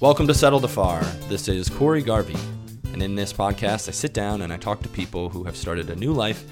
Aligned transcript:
Welcome 0.00 0.26
to 0.28 0.34
Settle 0.34 0.60
the 0.60 0.66
Far. 0.66 1.02
This 1.28 1.46
is 1.46 1.68
Corey 1.68 2.00
Garvey, 2.00 2.38
and 2.94 3.02
in 3.02 3.14
this 3.14 3.34
podcast, 3.34 3.86
I 3.86 3.92
sit 3.92 4.14
down 4.14 4.40
and 4.40 4.50
I 4.50 4.56
talk 4.56 4.80
to 4.80 4.88
people 4.88 5.28
who 5.28 5.44
have 5.44 5.54
started 5.54 5.90
a 5.90 5.94
new 5.94 6.14
life 6.14 6.42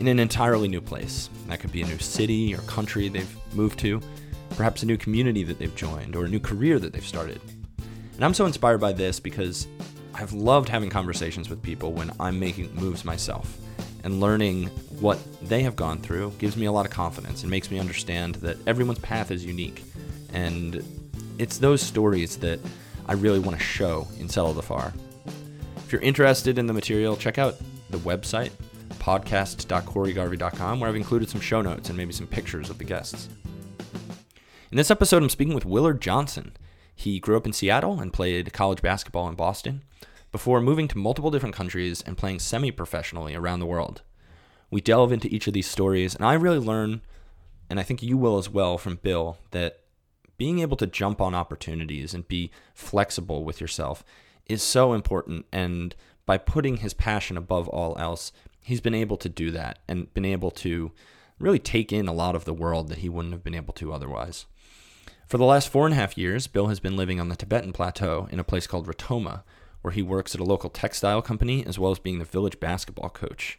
in 0.00 0.08
an 0.08 0.18
entirely 0.18 0.68
new 0.68 0.80
place. 0.80 1.28
That 1.48 1.60
could 1.60 1.70
be 1.70 1.82
a 1.82 1.86
new 1.86 1.98
city 1.98 2.54
or 2.54 2.62
country 2.62 3.10
they've 3.10 3.36
moved 3.54 3.78
to, 3.80 4.00
perhaps 4.56 4.82
a 4.82 4.86
new 4.86 4.96
community 4.96 5.42
that 5.44 5.58
they've 5.58 5.76
joined, 5.76 6.16
or 6.16 6.24
a 6.24 6.28
new 6.30 6.40
career 6.40 6.78
that 6.78 6.94
they've 6.94 7.06
started. 7.06 7.42
And 8.14 8.24
I'm 8.24 8.32
so 8.32 8.46
inspired 8.46 8.80
by 8.80 8.92
this 8.94 9.20
because 9.20 9.68
I've 10.14 10.32
loved 10.32 10.70
having 10.70 10.88
conversations 10.88 11.50
with 11.50 11.62
people 11.62 11.92
when 11.92 12.10
I'm 12.18 12.40
making 12.40 12.74
moves 12.74 13.04
myself. 13.04 13.58
And 14.02 14.18
learning 14.18 14.68
what 14.98 15.18
they 15.46 15.62
have 15.62 15.76
gone 15.76 15.98
through 15.98 16.32
gives 16.38 16.56
me 16.56 16.64
a 16.64 16.72
lot 16.72 16.86
of 16.86 16.90
confidence 16.90 17.42
and 17.42 17.50
makes 17.50 17.70
me 17.70 17.78
understand 17.78 18.36
that 18.36 18.56
everyone's 18.66 19.00
path 19.00 19.30
is 19.30 19.44
unique. 19.44 19.82
And 20.32 20.82
it's 21.38 21.58
those 21.58 21.80
stories 21.80 22.36
that 22.38 22.60
I 23.06 23.12
really 23.14 23.38
want 23.38 23.56
to 23.56 23.64
show 23.64 24.08
in 24.18 24.28
Settle 24.28 24.52
the 24.52 24.62
Far. 24.62 24.92
If 25.76 25.92
you're 25.92 26.02
interested 26.02 26.58
in 26.58 26.66
the 26.66 26.72
material, 26.72 27.16
check 27.16 27.38
out 27.38 27.56
the 27.90 27.98
website, 27.98 28.50
podcast.coreygarvey.com, 28.98 30.80
where 30.80 30.90
I've 30.90 30.96
included 30.96 31.30
some 31.30 31.40
show 31.40 31.62
notes 31.62 31.88
and 31.88 31.96
maybe 31.96 32.12
some 32.12 32.26
pictures 32.26 32.68
of 32.68 32.78
the 32.78 32.84
guests. 32.84 33.28
In 34.70 34.76
this 34.76 34.90
episode, 34.90 35.22
I'm 35.22 35.30
speaking 35.30 35.54
with 35.54 35.64
Willard 35.64 36.02
Johnson. 36.02 36.52
He 36.94 37.20
grew 37.20 37.36
up 37.36 37.46
in 37.46 37.52
Seattle 37.52 38.00
and 38.00 38.12
played 38.12 38.52
college 38.52 38.82
basketball 38.82 39.28
in 39.28 39.34
Boston 39.34 39.84
before 40.32 40.60
moving 40.60 40.88
to 40.88 40.98
multiple 40.98 41.30
different 41.30 41.54
countries 41.54 42.02
and 42.02 42.18
playing 42.18 42.40
semi 42.40 42.70
professionally 42.70 43.34
around 43.34 43.60
the 43.60 43.66
world. 43.66 44.02
We 44.70 44.80
delve 44.82 45.12
into 45.12 45.32
each 45.34 45.46
of 45.46 45.54
these 45.54 45.70
stories, 45.70 46.14
and 46.14 46.24
I 46.24 46.34
really 46.34 46.58
learn, 46.58 47.00
and 47.70 47.80
I 47.80 47.82
think 47.84 48.02
you 48.02 48.18
will 48.18 48.36
as 48.36 48.50
well 48.50 48.76
from 48.76 48.96
Bill, 48.96 49.38
that 49.52 49.77
being 50.38 50.60
able 50.60 50.76
to 50.78 50.86
jump 50.86 51.20
on 51.20 51.34
opportunities 51.34 52.14
and 52.14 52.26
be 52.26 52.50
flexible 52.72 53.44
with 53.44 53.60
yourself 53.60 54.04
is 54.46 54.62
so 54.62 54.94
important. 54.94 55.44
And 55.52 55.94
by 56.24 56.38
putting 56.38 56.78
his 56.78 56.94
passion 56.94 57.36
above 57.36 57.68
all 57.68 57.98
else, 57.98 58.32
he's 58.62 58.80
been 58.80 58.94
able 58.94 59.16
to 59.18 59.28
do 59.28 59.50
that 59.50 59.80
and 59.86 60.12
been 60.14 60.24
able 60.24 60.50
to 60.52 60.92
really 61.38 61.58
take 61.58 61.92
in 61.92 62.08
a 62.08 62.12
lot 62.12 62.34
of 62.34 62.44
the 62.44 62.54
world 62.54 62.88
that 62.88 62.98
he 62.98 63.08
wouldn't 63.08 63.34
have 63.34 63.44
been 63.44 63.54
able 63.54 63.74
to 63.74 63.92
otherwise. 63.92 64.46
For 65.26 65.38
the 65.38 65.44
last 65.44 65.68
four 65.68 65.84
and 65.84 65.92
a 65.92 65.96
half 65.96 66.16
years, 66.16 66.46
Bill 66.46 66.68
has 66.68 66.80
been 66.80 66.96
living 66.96 67.20
on 67.20 67.28
the 67.28 67.36
Tibetan 67.36 67.72
Plateau 67.72 68.28
in 68.30 68.40
a 68.40 68.44
place 68.44 68.66
called 68.66 68.86
Ritoma, 68.86 69.42
where 69.82 69.92
he 69.92 70.02
works 70.02 70.34
at 70.34 70.40
a 70.40 70.44
local 70.44 70.70
textile 70.70 71.20
company 71.20 71.64
as 71.66 71.78
well 71.78 71.92
as 71.92 71.98
being 71.98 72.18
the 72.18 72.24
village 72.24 72.58
basketball 72.58 73.10
coach. 73.10 73.58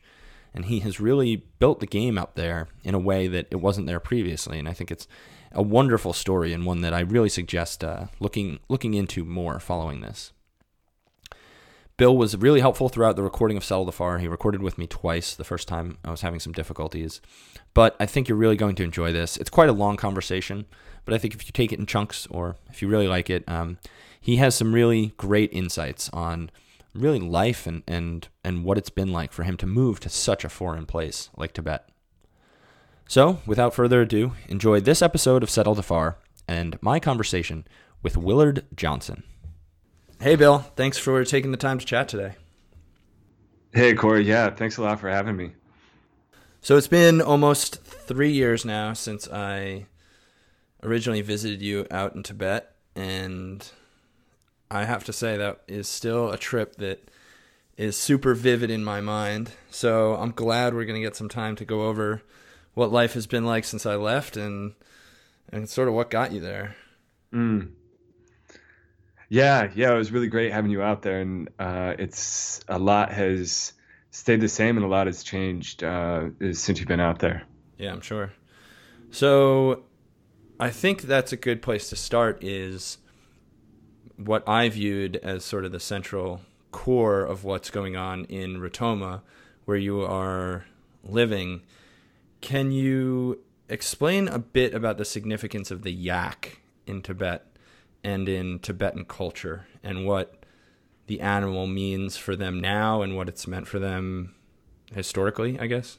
And 0.53 0.65
he 0.65 0.79
has 0.79 0.99
really 0.99 1.43
built 1.59 1.79
the 1.79 1.85
game 1.85 2.17
out 2.17 2.35
there 2.35 2.67
in 2.83 2.95
a 2.95 2.99
way 2.99 3.27
that 3.27 3.47
it 3.51 3.57
wasn't 3.57 3.85
there 3.85 3.99
previously. 3.99 4.57
And 4.57 4.67
I 4.67 4.73
think 4.73 4.89
it's 4.89 5.07
a 5.51 5.61
wonderful 5.61 6.13
story 6.13 6.53
and 6.53 6.65
one 6.65 6.81
that 6.81 6.93
I 6.93 6.99
really 6.99 7.29
suggest 7.29 7.83
uh, 7.83 8.05
looking 8.19 8.59
looking 8.69 8.93
into 8.93 9.25
more 9.25 9.59
following 9.59 10.01
this. 10.01 10.31
Bill 11.97 12.15
was 12.15 12.37
really 12.37 12.61
helpful 12.61 12.87
throughout 12.87 13.17
the 13.17 13.23
recording 13.23 13.57
of 13.57 13.63
Settle 13.63 13.83
the 13.83 13.91
Far. 13.91 14.19
He 14.19 14.27
recorded 14.27 14.61
with 14.61 14.77
me 14.77 14.87
twice. 14.87 15.35
The 15.35 15.43
first 15.43 15.67
time 15.67 15.97
I 16.05 16.11
was 16.11 16.21
having 16.21 16.39
some 16.39 16.53
difficulties, 16.53 17.19
but 17.73 17.95
I 17.99 18.05
think 18.05 18.29
you're 18.29 18.37
really 18.37 18.55
going 18.55 18.75
to 18.75 18.83
enjoy 18.83 19.11
this. 19.11 19.35
It's 19.35 19.49
quite 19.49 19.69
a 19.69 19.73
long 19.73 19.97
conversation, 19.97 20.65
but 21.03 21.13
I 21.13 21.17
think 21.17 21.33
if 21.33 21.45
you 21.45 21.51
take 21.51 21.73
it 21.73 21.79
in 21.79 21.85
chunks 21.85 22.25
or 22.27 22.55
if 22.69 22.81
you 22.81 22.87
really 22.87 23.07
like 23.07 23.29
it, 23.29 23.43
um, 23.49 23.79
he 24.21 24.37
has 24.37 24.55
some 24.55 24.73
really 24.73 25.13
great 25.17 25.51
insights 25.51 26.09
on 26.13 26.51
really 26.93 27.19
life 27.19 27.67
and, 27.67 27.83
and 27.87 28.27
and 28.43 28.63
what 28.63 28.77
it's 28.77 28.89
been 28.89 29.11
like 29.11 29.31
for 29.31 29.43
him 29.43 29.57
to 29.57 29.67
move 29.67 29.99
to 29.99 30.09
such 30.09 30.43
a 30.43 30.49
foreign 30.49 30.85
place 30.85 31.29
like 31.35 31.53
Tibet. 31.53 31.89
So, 33.09 33.39
without 33.47 33.73
further 33.73 34.01
ado, 34.01 34.33
enjoy 34.49 34.81
this 34.81 35.01
episode 35.01 35.41
of 35.41 35.49
Settle 35.49 35.73
the 35.73 35.81
Far 35.81 36.17
and 36.47 36.77
my 36.79 36.99
conversation 36.99 37.65
with 38.03 38.15
Willard 38.15 38.67
Johnson. 38.75 39.23
Hey, 40.21 40.35
Bill. 40.35 40.59
Thanks 40.59 40.99
for 40.99 41.25
taking 41.25 41.49
the 41.49 41.57
time 41.57 41.79
to 41.79 41.85
chat 41.87 42.07
today. 42.07 42.35
Hey, 43.73 43.95
Corey. 43.95 44.25
Yeah, 44.25 44.51
thanks 44.51 44.77
a 44.77 44.83
lot 44.83 44.99
for 44.99 45.09
having 45.09 45.35
me. 45.35 45.53
So, 46.61 46.77
it's 46.77 46.87
been 46.87 47.19
almost 47.19 47.83
three 47.83 48.31
years 48.31 48.63
now 48.63 48.93
since 48.93 49.27
I 49.27 49.87
originally 50.83 51.21
visited 51.21 51.63
you 51.63 51.87
out 51.89 52.13
in 52.13 52.21
Tibet, 52.21 52.75
and 52.95 53.67
I 54.69 54.85
have 54.85 55.03
to 55.05 55.13
say 55.13 55.35
that 55.35 55.61
is 55.67 55.87
still 55.87 56.29
a 56.29 56.37
trip 56.37 56.75
that 56.75 57.09
is 57.75 57.97
super 57.97 58.35
vivid 58.35 58.69
in 58.69 58.83
my 58.83 59.01
mind. 59.01 59.53
So, 59.71 60.13
I'm 60.13 60.29
glad 60.29 60.75
we're 60.75 60.85
going 60.85 61.01
to 61.01 61.07
get 61.07 61.15
some 61.15 61.27
time 61.27 61.55
to 61.55 61.65
go 61.65 61.87
over 61.87 62.21
what 62.73 62.91
life 62.91 63.13
has 63.13 63.27
been 63.27 63.45
like 63.45 63.65
since 63.65 63.85
I 63.85 63.95
left 63.95 64.37
and 64.37 64.73
and 65.51 65.69
sort 65.69 65.87
of 65.87 65.93
what 65.93 66.09
got 66.09 66.31
you 66.31 66.39
there. 66.39 66.75
Mm. 67.33 67.71
Yeah, 69.29 69.69
yeah, 69.75 69.93
it 69.93 69.97
was 69.97 70.11
really 70.11 70.27
great 70.27 70.51
having 70.51 70.71
you 70.71 70.81
out 70.81 71.03
there, 71.03 71.21
and 71.21 71.49
uh, 71.59 71.93
it's 71.99 72.61
a 72.67 72.79
lot 72.79 73.11
has 73.11 73.73
stayed 74.09 74.41
the 74.41 74.47
same, 74.47 74.75
and 74.75 74.85
a 74.85 74.89
lot 74.89 75.05
has 75.05 75.23
changed 75.23 75.83
uh, 75.83 76.29
since 76.51 76.79
you've 76.79 76.87
been 76.87 76.99
out 76.99 77.19
there. 77.19 77.43
Yeah, 77.77 77.91
I'm 77.91 78.01
sure. 78.01 78.33
So, 79.11 79.83
I 80.59 80.71
think 80.71 81.03
that's 81.03 81.31
a 81.31 81.37
good 81.37 81.61
place 81.61 81.89
to 81.89 81.95
start. 81.95 82.43
Is 82.43 82.97
what 84.15 84.47
I 84.49 84.67
viewed 84.69 85.17
as 85.17 85.45
sort 85.45 85.63
of 85.63 85.71
the 85.71 85.79
central 85.79 86.41
core 86.71 87.21
of 87.21 87.43
what's 87.43 87.69
going 87.69 87.95
on 87.95 88.25
in 88.25 88.59
Ritoma, 88.59 89.21
where 89.65 89.77
you 89.77 90.01
are 90.01 90.65
living 91.03 91.61
can 92.41 92.71
you 92.71 93.39
explain 93.67 94.27
a 94.27 94.39
bit 94.39 94.73
about 94.73 94.97
the 94.97 95.05
significance 95.05 95.71
of 95.71 95.83
the 95.83 95.91
yak 95.91 96.61
in 96.87 97.01
Tibet 97.01 97.45
and 98.03 98.27
in 98.27 98.59
Tibetan 98.59 99.05
culture 99.05 99.67
and 99.83 100.05
what 100.05 100.43
the 101.07 101.21
animal 101.21 101.67
means 101.67 102.17
for 102.17 102.35
them 102.35 102.59
now 102.59 103.01
and 103.01 103.15
what 103.15 103.27
it's 103.27 103.47
meant 103.47 103.67
for 103.67 103.79
them 103.79 104.35
historically, 104.93 105.59
I 105.59 105.67
guess? 105.67 105.97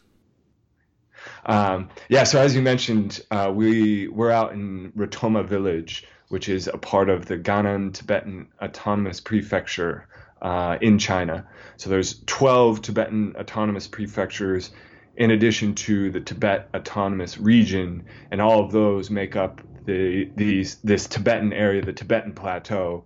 Um, 1.45 1.91
yeah, 2.09 2.25
so 2.25 2.41
as 2.41 2.55
you 2.55 2.63
mentioned, 2.63 3.21
uh, 3.31 3.53
we 3.55 4.09
we're 4.09 4.31
out 4.31 4.53
in 4.53 4.93
Ritoma 4.93 5.47
village, 5.47 6.07
which 6.29 6.49
is 6.49 6.67
a 6.67 6.79
part 6.79 7.11
of 7.11 7.27
the 7.27 7.37
Gannan 7.37 7.93
Tibetan 7.93 8.49
Autonomous 8.63 9.21
Prefecture 9.21 10.09
uh, 10.41 10.79
in 10.81 10.99
China. 10.99 11.47
So 11.77 11.91
there's 11.91 12.23
12 12.27 12.83
Tibetan 12.83 13.37
autonomous 13.37 13.87
prefectures 13.87 14.71
in 15.17 15.31
addition 15.31 15.75
to 15.75 16.11
the 16.11 16.21
Tibet 16.21 16.69
Autonomous 16.75 17.39
Region, 17.39 18.05
and 18.31 18.41
all 18.41 18.65
of 18.65 18.73
those 18.73 19.11
make 19.11 19.37
up 19.37 19.61
the 19.85 20.31
these 20.37 20.77
this 20.77 21.07
Tibetan 21.07 21.53
area, 21.53 21.83
the 21.83 21.93
Tibetan 21.93 22.33
Plateau 22.33 23.05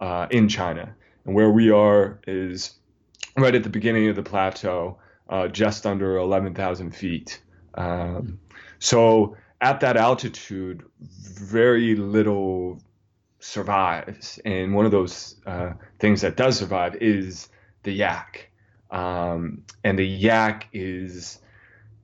uh, 0.00 0.26
in 0.30 0.48
China. 0.48 0.94
And 1.24 1.34
where 1.34 1.50
we 1.50 1.70
are 1.70 2.20
is 2.26 2.74
right 3.36 3.54
at 3.54 3.62
the 3.62 3.68
beginning 3.68 4.08
of 4.08 4.16
the 4.16 4.22
plateau, 4.22 4.98
uh, 5.28 5.48
just 5.48 5.86
under 5.86 6.16
11,000 6.16 6.94
feet. 6.94 7.42
Um, 7.74 8.38
so 8.78 9.36
at 9.60 9.80
that 9.80 9.96
altitude, 9.96 10.84
very 11.00 11.96
little 11.96 12.80
survives, 13.40 14.38
and 14.44 14.74
one 14.74 14.84
of 14.84 14.92
those 14.92 15.36
uh, 15.46 15.72
things 15.98 16.20
that 16.22 16.36
does 16.36 16.58
survive 16.58 16.96
is 16.96 17.48
the 17.82 17.92
yak. 17.92 18.50
Um, 18.90 19.62
and 19.82 19.98
the 19.98 20.06
yak 20.06 20.68
is 20.72 21.40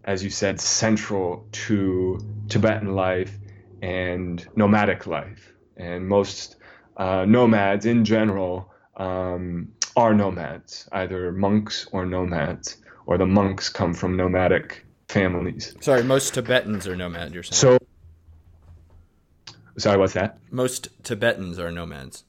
as 0.04 0.22
you 0.22 0.30
said, 0.30 0.60
central 0.60 1.46
to 1.52 2.18
Tibetan 2.48 2.94
life 2.94 3.38
and 3.82 4.46
nomadic 4.56 5.06
life. 5.06 5.52
And 5.76 6.06
most 6.06 6.56
uh, 6.96 7.24
nomads 7.24 7.86
in 7.86 8.04
general 8.04 8.70
um, 8.96 9.72
are 9.96 10.14
nomads, 10.14 10.88
either 10.92 11.32
monks 11.32 11.86
or 11.92 12.06
nomads, 12.06 12.78
or 13.06 13.18
the 13.18 13.26
monks 13.26 13.68
come 13.68 13.94
from 13.94 14.16
nomadic 14.16 14.84
families. 15.08 15.74
Sorry, 15.80 16.02
most 16.02 16.34
Tibetans 16.34 16.86
are 16.86 16.96
nomads, 16.96 17.34
you're 17.34 17.42
saying? 17.42 17.78
So, 17.78 19.54
sorry, 19.76 19.98
what's 19.98 20.14
that? 20.14 20.38
Most 20.50 20.88
Tibetans 21.02 21.58
are 21.58 21.70
nomads. 21.70 22.24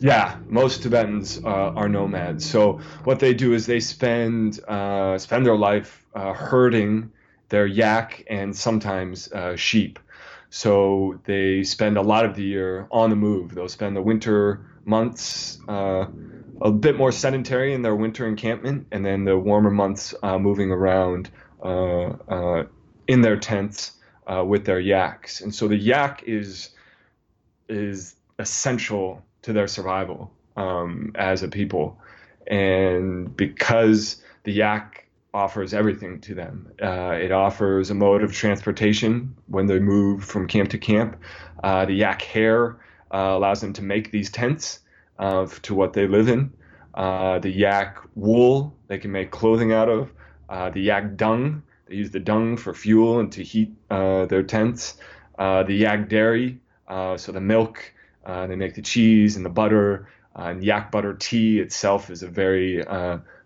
Yeah, 0.00 0.36
most 0.48 0.82
Tibetans 0.82 1.40
uh, 1.44 1.48
are 1.48 1.88
nomads. 1.88 2.44
So 2.44 2.80
what 3.04 3.20
they 3.20 3.34
do 3.34 3.52
is 3.52 3.66
they 3.66 3.80
spend 3.80 4.62
uh, 4.64 5.18
spend 5.18 5.46
their 5.46 5.56
life 5.56 6.04
uh, 6.14 6.32
herding 6.32 7.12
their 7.48 7.66
yak 7.66 8.24
and 8.28 8.56
sometimes 8.56 9.30
uh, 9.32 9.56
sheep. 9.56 9.98
So 10.50 11.20
they 11.24 11.62
spend 11.64 11.96
a 11.96 12.02
lot 12.02 12.24
of 12.24 12.34
the 12.34 12.42
year 12.42 12.86
on 12.90 13.10
the 13.10 13.16
move. 13.16 13.54
They'll 13.54 13.68
spend 13.68 13.96
the 13.96 14.02
winter 14.02 14.66
months 14.84 15.58
uh, 15.68 16.06
a 16.60 16.70
bit 16.70 16.96
more 16.96 17.12
sedentary 17.12 17.74
in 17.74 17.82
their 17.82 17.96
winter 17.96 18.26
encampment, 18.26 18.86
and 18.92 19.04
then 19.04 19.24
the 19.24 19.36
warmer 19.36 19.70
months 19.70 20.14
uh, 20.22 20.38
moving 20.38 20.70
around 20.70 21.30
in 23.06 23.20
their 23.20 23.36
tents 23.36 23.92
with 24.44 24.64
their 24.64 24.80
yaks. 24.80 25.40
And 25.40 25.54
so 25.54 25.68
the 25.68 25.76
yak 25.76 26.24
is 26.26 26.70
is 27.68 28.16
essential 28.38 29.24
to 29.44 29.52
their 29.52 29.68
survival 29.68 30.32
um, 30.56 31.12
as 31.14 31.42
a 31.42 31.48
people. 31.48 31.98
And 32.46 33.34
because 33.36 34.22
the 34.44 34.52
yak 34.52 35.06
offers 35.34 35.74
everything 35.74 36.20
to 36.22 36.34
them, 36.34 36.72
uh, 36.82 37.10
it 37.20 37.30
offers 37.30 37.90
a 37.90 37.94
mode 37.94 38.22
of 38.22 38.32
transportation 38.32 39.34
when 39.46 39.66
they 39.66 39.78
move 39.78 40.24
from 40.24 40.46
camp 40.48 40.70
to 40.70 40.78
camp. 40.78 41.16
Uh, 41.62 41.84
the 41.84 41.92
yak 41.92 42.22
hair 42.22 42.78
uh, 43.12 43.36
allows 43.36 43.60
them 43.60 43.74
to 43.74 43.82
make 43.82 44.10
these 44.10 44.30
tents 44.30 44.80
uh, 45.18 45.46
to 45.62 45.74
what 45.74 45.92
they 45.92 46.06
live 46.06 46.28
in. 46.28 46.52
Uh, 46.94 47.38
the 47.38 47.50
yak 47.50 47.98
wool 48.14 48.74
they 48.86 48.98
can 48.98 49.12
make 49.12 49.30
clothing 49.30 49.72
out 49.72 49.88
of. 49.88 50.10
Uh, 50.48 50.70
the 50.70 50.80
yak 50.80 51.16
dung 51.16 51.62
they 51.86 51.96
use 51.96 52.10
the 52.10 52.20
dung 52.20 52.56
for 52.56 52.72
fuel 52.72 53.20
and 53.20 53.32
to 53.32 53.42
heat 53.42 53.70
their 53.90 54.42
tents. 54.42 54.96
the 55.36 55.66
yak 55.68 56.08
dairy 56.08 56.58
so 56.88 57.32
the 57.32 57.40
milk 57.40 57.93
they 58.26 58.56
make 58.56 58.74
the 58.74 58.82
cheese 58.82 59.36
and 59.36 59.44
the 59.44 59.50
butter. 59.50 60.08
and 60.34 60.64
yak 60.64 60.90
butter 60.90 61.14
tea 61.14 61.60
itself 61.60 62.10
is 62.10 62.22
a 62.22 62.28
very 62.28 62.84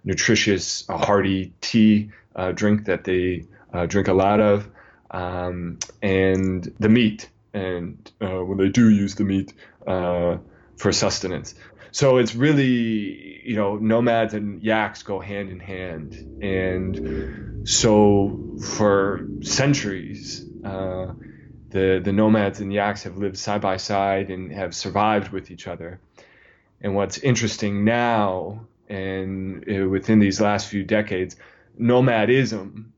nutritious, 0.05 0.87
hearty 0.89 1.53
tea 1.61 2.11
drink 2.55 2.87
that 2.87 3.05
they 3.05 3.45
drink 3.87 4.09
a 4.09 4.15
lot 4.15 4.41
of. 4.41 4.69
Um, 5.11 5.79
and 6.03 6.71
the 6.79 6.89
meat 6.89 7.31
and 7.55 8.11
uh, 8.21 8.45
when 8.45 8.59
they 8.59 8.69
do 8.69 8.91
use 8.91 9.15
the 9.15 9.25
meat 9.25 9.53
uh, 9.87 10.37
for 10.77 10.93
sustenance. 10.93 11.55
So 11.91 12.19
it's 12.19 12.35
really, 12.35 13.41
you 13.45 13.57
know, 13.57 13.77
nomads 13.77 14.35
and 14.35 14.63
yaks 14.63 15.03
go 15.03 15.21
hand 15.21 15.51
in 15.51 15.61
hand. 15.61 16.43
And 16.43 17.67
so 17.69 18.57
for 18.77 19.27
centuries, 19.41 20.45
uh, 20.65 21.13
the, 21.71 22.01
the 22.03 22.13
nomads 22.13 22.61
and 22.61 22.73
yaks 22.73 23.03
have 23.03 23.17
lived 23.17 23.37
side 23.37 23.61
by 23.61 23.77
side 23.77 24.31
and 24.31 24.53
have 24.53 24.75
survived 24.75 25.31
with 25.31 25.51
each 25.51 25.67
other. 25.67 26.01
And 26.81 26.95
what's 26.95 27.19
interesting 27.19 27.85
now, 27.85 28.67
and 28.89 29.65
uh, 29.69 29.89
within 29.89 30.19
these 30.19 30.41
last 30.41 30.69
few 30.69 30.85
decades, 30.85 31.37
nomadism 31.77 32.93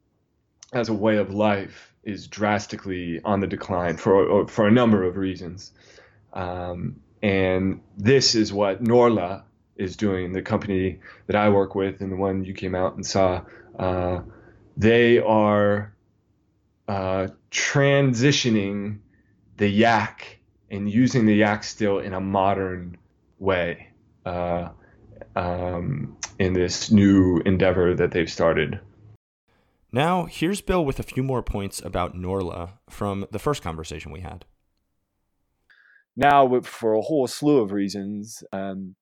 as 0.72 0.88
a 0.88 0.94
way 0.94 1.16
of 1.16 1.32
life 1.32 1.94
is 2.04 2.26
drastically 2.26 3.20
on 3.24 3.40
the 3.40 3.46
decline 3.46 3.96
for 3.96 4.46
for 4.48 4.66
a 4.66 4.70
number 4.70 5.02
of 5.02 5.16
reasons. 5.16 5.72
Um, 6.32 7.00
and 7.22 7.80
this 7.98 8.34
is 8.34 8.52
what 8.52 8.82
Norlha 8.82 9.42
is 9.76 9.96
doing, 9.96 10.32
the 10.32 10.42
company 10.42 11.00
that 11.26 11.36
I 11.36 11.48
work 11.48 11.74
with 11.74 12.00
and 12.00 12.12
the 12.12 12.16
one 12.16 12.44
you 12.44 12.54
came 12.54 12.74
out 12.74 12.94
and 12.94 13.04
saw. 13.04 13.42
Uh, 13.78 14.20
they 14.76 15.18
are 15.18 15.92
uh, 16.90 17.28
transitioning 17.52 18.98
the 19.58 19.68
yak 19.68 20.40
and 20.72 20.90
using 20.90 21.24
the 21.24 21.36
yak 21.36 21.62
still 21.62 22.00
in 22.00 22.12
a 22.14 22.20
modern 22.20 22.96
way 23.38 23.86
uh, 24.26 24.70
um, 25.36 26.16
in 26.40 26.52
this 26.52 26.90
new 26.90 27.40
endeavor 27.46 27.94
that 27.94 28.10
they've 28.10 28.28
started. 28.28 28.80
Now, 29.92 30.24
here's 30.24 30.60
Bill 30.60 30.84
with 30.84 30.98
a 30.98 31.04
few 31.04 31.22
more 31.22 31.44
points 31.44 31.80
about 31.80 32.16
Norlha 32.16 32.72
from 32.88 33.24
the 33.30 33.38
first 33.38 33.62
conversation 33.62 34.10
we 34.10 34.22
had. 34.22 34.44
Now, 36.16 36.60
for 36.62 36.94
a 36.94 37.02
whole 37.02 37.28
slew 37.28 37.58
of 37.60 37.70
reasons, 37.70 38.42
um, 38.52 38.96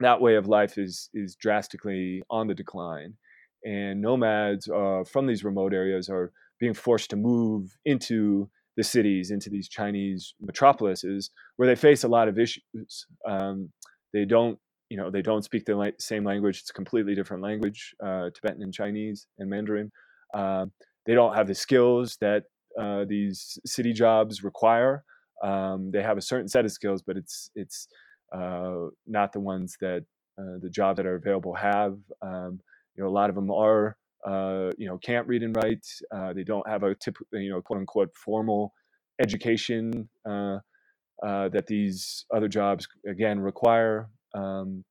that 0.00 0.18
way 0.18 0.36
of 0.36 0.48
life 0.48 0.78
is 0.78 1.10
is 1.12 1.36
drastically 1.36 2.22
on 2.30 2.46
the 2.46 2.54
decline, 2.54 3.16
and 3.62 4.00
nomads 4.00 4.66
uh, 4.66 5.04
from 5.06 5.26
these 5.26 5.44
remote 5.44 5.74
areas 5.74 6.08
are 6.08 6.32
being 6.64 6.72
forced 6.72 7.10
to 7.10 7.16
move 7.16 7.76
into 7.84 8.48
the 8.78 8.82
cities, 8.82 9.30
into 9.30 9.50
these 9.50 9.68
Chinese 9.68 10.34
metropolises, 10.40 11.30
where 11.56 11.68
they 11.68 11.76
face 11.76 12.04
a 12.04 12.08
lot 12.08 12.26
of 12.26 12.38
issues. 12.38 13.06
Um, 13.28 13.70
they 14.14 14.24
don't, 14.24 14.58
you 14.88 14.96
know, 14.96 15.10
they 15.10 15.20
don't 15.20 15.44
speak 15.44 15.66
the 15.66 15.76
la- 15.76 15.98
same 15.98 16.24
language; 16.24 16.60
it's 16.60 16.70
a 16.70 16.72
completely 16.72 17.14
different 17.14 17.42
language, 17.42 17.94
uh, 18.02 18.30
Tibetan 18.34 18.62
and 18.62 18.72
Chinese 18.72 19.26
and 19.38 19.50
Mandarin. 19.50 19.92
Uh, 20.32 20.66
they 21.04 21.14
don't 21.14 21.34
have 21.34 21.48
the 21.48 21.54
skills 21.54 22.16
that 22.22 22.44
uh, 22.80 23.04
these 23.06 23.58
city 23.66 23.92
jobs 23.92 24.42
require. 24.42 25.04
Um, 25.42 25.90
they 25.92 26.02
have 26.02 26.16
a 26.16 26.22
certain 26.22 26.48
set 26.48 26.64
of 26.64 26.72
skills, 26.72 27.02
but 27.06 27.18
it's 27.18 27.50
it's 27.54 27.88
uh, 28.34 28.86
not 29.06 29.34
the 29.34 29.40
ones 29.40 29.76
that 29.82 30.02
uh, 30.40 30.56
the 30.62 30.70
jobs 30.70 30.96
that 30.96 31.06
are 31.06 31.16
available 31.16 31.54
have. 31.54 31.98
Um, 32.22 32.60
you 32.96 33.02
know, 33.02 33.10
a 33.10 33.16
lot 33.20 33.28
of 33.28 33.36
them 33.36 33.50
are 33.50 33.98
uh, 34.26 34.70
you 34.78 34.86
know 34.86 34.98
can't 34.98 35.26
read 35.26 35.42
and 35.42 35.56
write. 35.56 35.86
Uh, 36.14 36.32
they 36.32 36.44
don't 36.44 36.68
have 36.68 36.82
a 36.82 36.94
tip, 36.94 37.16
you 37.32 37.50
know 37.50 37.62
quote 37.62 37.80
unquote 37.80 38.14
formal 38.16 38.72
education 39.20 40.08
that 40.24 41.66
these 41.66 42.26
other 42.34 42.48
jobs 42.48 42.86
again 43.08 43.40
require. 43.40 44.08
Um, 44.34 44.84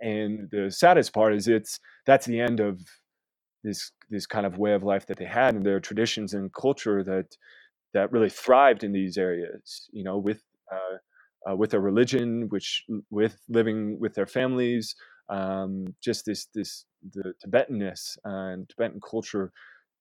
and 0.00 0.48
the 0.50 0.70
saddest 0.70 1.12
part 1.14 1.34
is 1.34 1.46
it's 1.48 1.78
that's 2.06 2.26
the 2.26 2.40
end 2.40 2.60
of 2.60 2.80
this 3.64 3.92
this 4.10 4.26
kind 4.26 4.44
of 4.44 4.58
way 4.58 4.74
of 4.74 4.82
life 4.82 5.06
that 5.06 5.16
they 5.16 5.24
had 5.24 5.54
and 5.54 5.64
their 5.64 5.80
traditions 5.80 6.34
and 6.34 6.52
culture 6.52 7.02
that 7.04 7.26
that 7.94 8.10
really 8.10 8.30
thrived 8.30 8.84
in 8.84 8.92
these 8.92 9.16
areas 9.16 9.88
you 9.92 10.02
know 10.02 10.18
with 10.18 10.42
uh, 10.72 11.50
uh, 11.50 11.56
with 11.56 11.70
their 11.70 11.80
religion 11.80 12.46
which 12.48 12.84
with 13.10 13.38
living 13.48 13.98
with 14.00 14.14
their 14.14 14.26
families 14.26 14.94
um, 15.32 15.94
just 16.02 16.24
this 16.26 16.46
this 16.54 16.84
the 17.14 17.32
tibetanness 17.42 18.16
and 18.24 18.68
tibetan 18.68 19.00
culture 19.08 19.52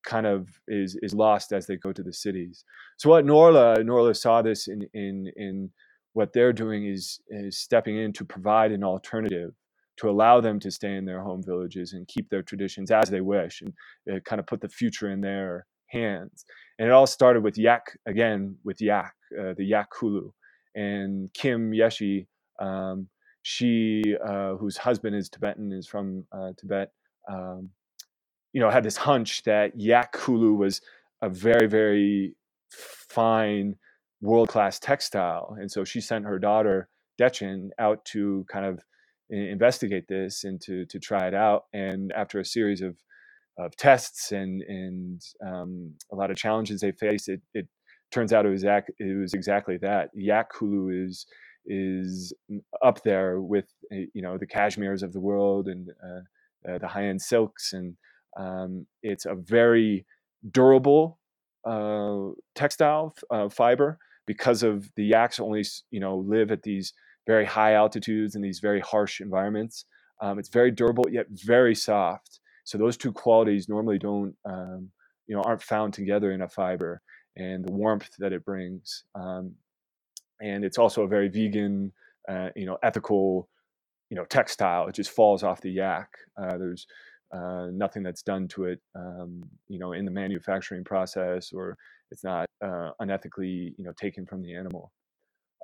kind 0.06 0.25
of 0.25 0.50
is 0.68 0.98
is 1.01 1.13
lost 1.13 1.51
as 1.54 1.68
they 1.68 1.75
go 1.78 1.92
to 1.94 2.04
the 2.04 2.13
cities 2.13 2.66
so 2.98 3.10
what 3.10 3.25
norlha 3.25 3.78
norlha 3.78 4.16
saw 4.16 4.42
this 4.42 4.68
in 4.68 4.81
in 4.94 5.31
in 5.36 5.69
what 6.13 6.33
they're 6.33 6.54
doing 6.54 6.86
is 6.86 7.19
is 7.30 7.57
stepping 7.57 7.98
in 7.98 8.12
to 8.12 8.25
provide 8.25 8.72
an 8.72 8.83
alternative 8.83 9.54
to 9.98 10.10
allow 10.10 10.42
them 10.42 10.60
to 10.60 10.72
stay 10.72 10.95
in 10.95 11.06
their 11.06 11.22
home 11.22 11.44
villages 11.44 11.94
and 11.94 12.07
keep 12.07 12.30
their 12.30 12.42
traditions 12.42 12.89
as 12.89 13.10
they 13.10 13.22
wish 13.22 13.62
and 13.62 14.25
kind 14.25 14.39
of 14.39 14.48
put 14.48 14.60
the 14.60 14.69
future 14.69 15.12
in 15.12 15.22
their 15.22 15.68
hands. 15.92 16.45
And 16.80 16.88
it 16.88 16.92
all 16.92 17.06
started 17.07 17.44
with 17.44 17.57
Yak, 17.57 17.83
again, 18.07 18.57
with 18.63 18.81
Yak, 18.81 19.13
uh, 19.39 19.54
the 19.56 19.66
Yak 19.66 19.89
Khullu. 19.92 20.31
And 20.74 21.31
Kim 21.33 21.72
Yeshi, 21.72 22.25
um, 22.60 23.10
she, 23.42 24.16
uh, 24.26 24.56
whose 24.56 24.78
husband 24.78 25.16
is 25.16 25.30
Tibetan, 25.30 25.72
is 25.72 25.88
from 25.88 26.26
uh, 26.32 26.52
Tibet, 26.58 26.92
um, 27.30 27.70
you 28.54 28.62
know, 28.62 28.70
had 28.70 28.84
this 28.84 28.98
hunch 28.98 29.44
that 29.44 29.80
Yak 29.80 30.14
Khullu 30.14 30.56
was 30.58 30.82
a 31.22 31.30
very, 31.30 31.68
very 31.68 32.36
fine, 32.72 33.76
world 34.22 34.50
class 34.50 34.80
textile. 34.80 35.56
And 35.60 35.72
so 35.72 35.84
she 35.84 36.02
sent 36.02 36.26
her 36.26 36.40
daughter, 36.40 36.90
Dechen, 37.20 37.70
out 37.80 38.04
to 38.06 38.46
kind 38.52 38.66
of 38.66 38.80
investigate 39.30 40.08
this 40.08 40.44
and 40.44 40.60
to 40.62 40.86
to 40.86 41.00
try 41.00 41.28
it 41.28 41.34
out. 41.34 41.66
And 41.74 42.12
after 42.12 42.40
a 42.40 42.46
series 42.46 42.82
of 42.82 42.98
of 43.58 43.76
tests 43.76 44.31
and 44.31 44.62
and 44.64 45.21
um, 45.45 45.94
a 46.12 46.16
lot 46.16 46.31
of 46.31 46.38
challenges 46.38 46.81
they 46.81 46.92
faced, 46.92 47.30
it, 47.30 47.42
it 47.54 47.68
turns 48.12 48.33
out 48.33 48.45
it 48.45 48.50
was 48.50 48.64
it 48.64 49.19
was 49.19 49.33
exactly 49.33 49.78
that. 49.78 50.10
Yak 50.14 50.52
Khullu 50.52 51.07
is 51.07 51.26
is 51.65 52.33
up 52.83 53.03
there 53.03 53.41
with 53.41 53.65
eh, 53.91 54.06
you 54.13 54.21
know 54.21 54.37
the 54.37 54.47
cashmeres 54.47 55.03
of 55.03 55.13
the 55.13 55.19
world 55.19 55.68
and 55.68 55.89
uh, 56.03 56.71
uh, 56.71 56.77
the 56.77 56.87
high 56.87 57.06
end 57.06 57.21
silks, 57.21 57.73
and 57.73 57.95
um, 58.37 58.85
it's 59.03 59.25
a 59.25 59.35
very 59.35 60.06
durable 60.51 61.19
uh, 61.65 62.30
textile 62.56 63.13
uh, 63.30 63.49
fiber 63.49 63.97
because 64.25 64.63
of 64.63 64.89
the 64.95 65.06
yaks 65.06 65.39
only 65.39 65.63
you 65.91 65.99
know 65.99 66.18
live 66.18 66.51
at 66.51 66.63
these 66.63 66.94
very 67.27 67.45
high 67.45 67.73
altitudes 67.73 68.35
and 68.35 68.44
these 68.44 68.59
very 68.59 68.80
harsh 68.80 69.21
environments. 69.21 69.85
Um, 70.21 70.39
it's 70.39 70.49
very 70.49 70.71
durable 70.71 71.06
yet 71.09 71.25
very 71.30 71.75
soft. 71.75 72.39
So 72.63 72.77
those 72.77 72.97
two 72.97 73.11
qualities 73.11 73.68
normally 73.68 73.97
don't, 73.97 74.35
um, 74.45 74.89
you 75.27 75.35
know, 75.35 75.41
aren't 75.41 75.63
found 75.63 75.94
together 75.94 76.31
in 76.31 76.41
a 76.41 76.47
fiber, 76.47 77.01
and 77.35 77.65
the 77.65 77.71
warmth 77.71 78.09
that 78.19 78.33
it 78.33 78.45
brings. 78.45 79.03
And 80.42 80.64
it's 80.66 80.78
also 80.78 81.04
a 81.04 81.07
very 81.07 81.28
vegan, 81.28 81.92
uh, 82.30 82.50
you 82.56 82.66
know, 82.66 82.78
ethical, 82.83 83.50
you 84.10 84.18
know, 84.18 84.26
textile. 84.26 84.88
It 84.88 84.95
just 84.95 85.12
falls 85.12 85.44
off 85.44 85.62
the 85.62 85.71
yak. 85.71 86.10
Uh, 86.42 86.57
there's 86.57 86.88
uh, 87.33 87.68
nothing 87.71 88.04
that's 88.04 88.24
done 88.24 88.48
to 88.50 88.66
it, 88.66 88.80
um, 88.95 89.42
you 89.69 89.80
know, 89.80 89.94
in 89.94 90.06
the 90.06 90.12
manufacturing 90.12 90.83
process, 90.83 91.52
or 91.54 91.78
it's 92.12 92.24
not 92.24 92.45
uh, 92.64 92.92
unethically, 93.02 93.74
you 93.78 93.86
know, 93.86 93.94
taken 94.00 94.26
from 94.26 94.42
the 94.42 94.54
animal. 94.54 94.92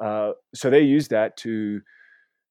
Uh, 0.02 0.32
so 0.54 0.70
they 0.70 0.82
used 0.82 1.10
that 1.10 1.36
to 1.38 1.82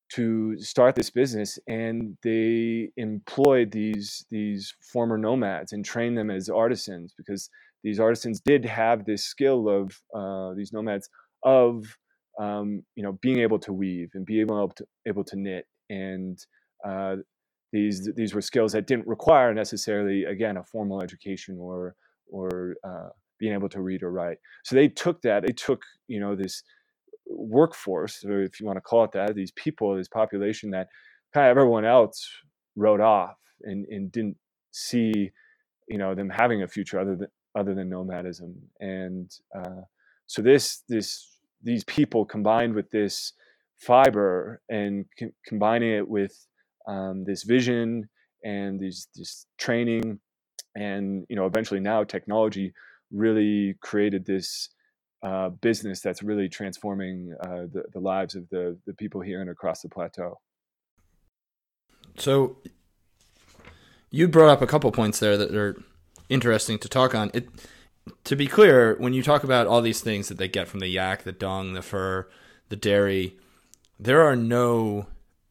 to 0.08 0.56
start 0.60 0.94
this 0.94 1.10
business, 1.10 1.58
and 1.66 2.16
they 2.22 2.90
employed 2.96 3.70
these 3.72 4.24
these 4.30 4.74
former 4.80 5.18
nomads 5.18 5.72
and 5.72 5.84
trained 5.84 6.16
them 6.16 6.30
as 6.30 6.48
artisans 6.48 7.12
because 7.16 7.50
these 7.82 7.98
artisans 8.00 8.40
did 8.40 8.64
have 8.64 9.04
this 9.04 9.24
skill 9.24 9.68
of 9.68 10.00
uh, 10.14 10.54
these 10.54 10.72
nomads 10.72 11.08
of 11.42 11.96
um, 12.38 12.82
you 12.94 13.02
know 13.02 13.12
being 13.22 13.38
able 13.40 13.58
to 13.58 13.72
weave 13.72 14.10
and 14.14 14.26
be 14.26 14.40
able 14.40 14.68
to 14.68 14.84
able 15.06 15.24
to 15.24 15.36
knit 15.36 15.66
and 15.90 16.38
uh, 16.86 17.16
these 17.72 18.08
these 18.16 18.34
were 18.34 18.40
skills 18.40 18.72
that 18.72 18.86
didn't 18.86 19.06
require 19.06 19.52
necessarily 19.52 20.24
again 20.24 20.56
a 20.56 20.64
formal 20.64 21.02
education 21.02 21.56
or 21.60 21.94
or 22.28 22.76
uh, 22.84 23.08
being 23.38 23.52
able 23.52 23.68
to 23.68 23.80
read 23.80 24.02
or 24.02 24.10
write. 24.10 24.38
So 24.64 24.74
they 24.74 24.88
took 24.88 25.22
that 25.22 25.42
they 25.46 25.52
took 25.52 25.82
you 26.08 26.20
know 26.20 26.34
this 26.34 26.62
workforce, 27.26 28.24
or 28.24 28.42
if 28.42 28.60
you 28.60 28.66
want 28.66 28.76
to 28.76 28.80
call 28.80 29.04
it 29.04 29.12
that, 29.12 29.34
these 29.34 29.52
people, 29.52 29.96
this 29.96 30.08
population 30.08 30.70
that 30.70 30.88
kind 31.34 31.46
of 31.46 31.50
everyone 31.50 31.84
else 31.84 32.28
wrote 32.76 33.00
off 33.00 33.36
and, 33.62 33.84
and 33.88 34.12
didn't 34.12 34.36
see, 34.70 35.30
you 35.88 35.98
know, 35.98 36.14
them 36.14 36.30
having 36.30 36.62
a 36.62 36.68
future 36.68 37.00
other 37.00 37.16
than 37.16 37.28
other 37.58 37.74
than 37.74 37.88
nomadism. 37.88 38.54
And 38.80 39.30
uh, 39.56 39.82
so 40.26 40.42
this 40.42 40.82
this 40.88 41.35
these 41.62 41.84
people 41.84 42.24
combined 42.24 42.74
with 42.74 42.90
this 42.90 43.32
fiber 43.78 44.62
and 44.68 45.04
c- 45.18 45.32
combining 45.44 45.92
it 45.92 46.08
with 46.08 46.46
um, 46.88 47.24
this 47.24 47.42
vision 47.42 48.08
and 48.44 48.78
these 48.80 49.08
this 49.14 49.46
training 49.58 50.18
and 50.76 51.26
you 51.28 51.36
know 51.36 51.46
eventually 51.46 51.80
now 51.80 52.04
technology 52.04 52.72
really 53.10 53.74
created 53.80 54.24
this 54.24 54.70
uh, 55.22 55.48
business 55.48 56.00
that's 56.00 56.22
really 56.22 56.48
transforming 56.48 57.34
uh, 57.42 57.62
the, 57.72 57.84
the 57.92 58.00
lives 58.00 58.34
of 58.34 58.48
the, 58.50 58.78
the 58.86 58.94
people 58.94 59.20
here 59.20 59.40
and 59.40 59.50
across 59.50 59.80
the 59.82 59.88
plateau. 59.88 60.38
So 62.18 62.58
you 64.10 64.28
brought 64.28 64.50
up 64.50 64.62
a 64.62 64.66
couple 64.66 64.90
points 64.92 65.18
there 65.18 65.36
that 65.36 65.54
are 65.54 65.76
interesting 66.28 66.78
to 66.78 66.88
talk 66.88 67.14
on. 67.14 67.30
It 67.34 67.48
to 68.24 68.36
be 68.36 68.46
clear, 68.46 68.96
when 68.98 69.12
you 69.12 69.22
talk 69.22 69.44
about 69.44 69.66
all 69.66 69.80
these 69.80 70.00
things 70.00 70.28
that 70.28 70.38
they 70.38 70.48
get 70.48 70.68
from 70.68 70.80
the 70.80 70.88
yak, 70.88 71.24
the 71.24 71.32
dung, 71.32 71.74
the 71.74 71.82
fur, 71.82 72.28
the 72.68 72.76
dairy, 72.76 73.36
there 73.98 74.22
are 74.22 74.36
no 74.36 75.06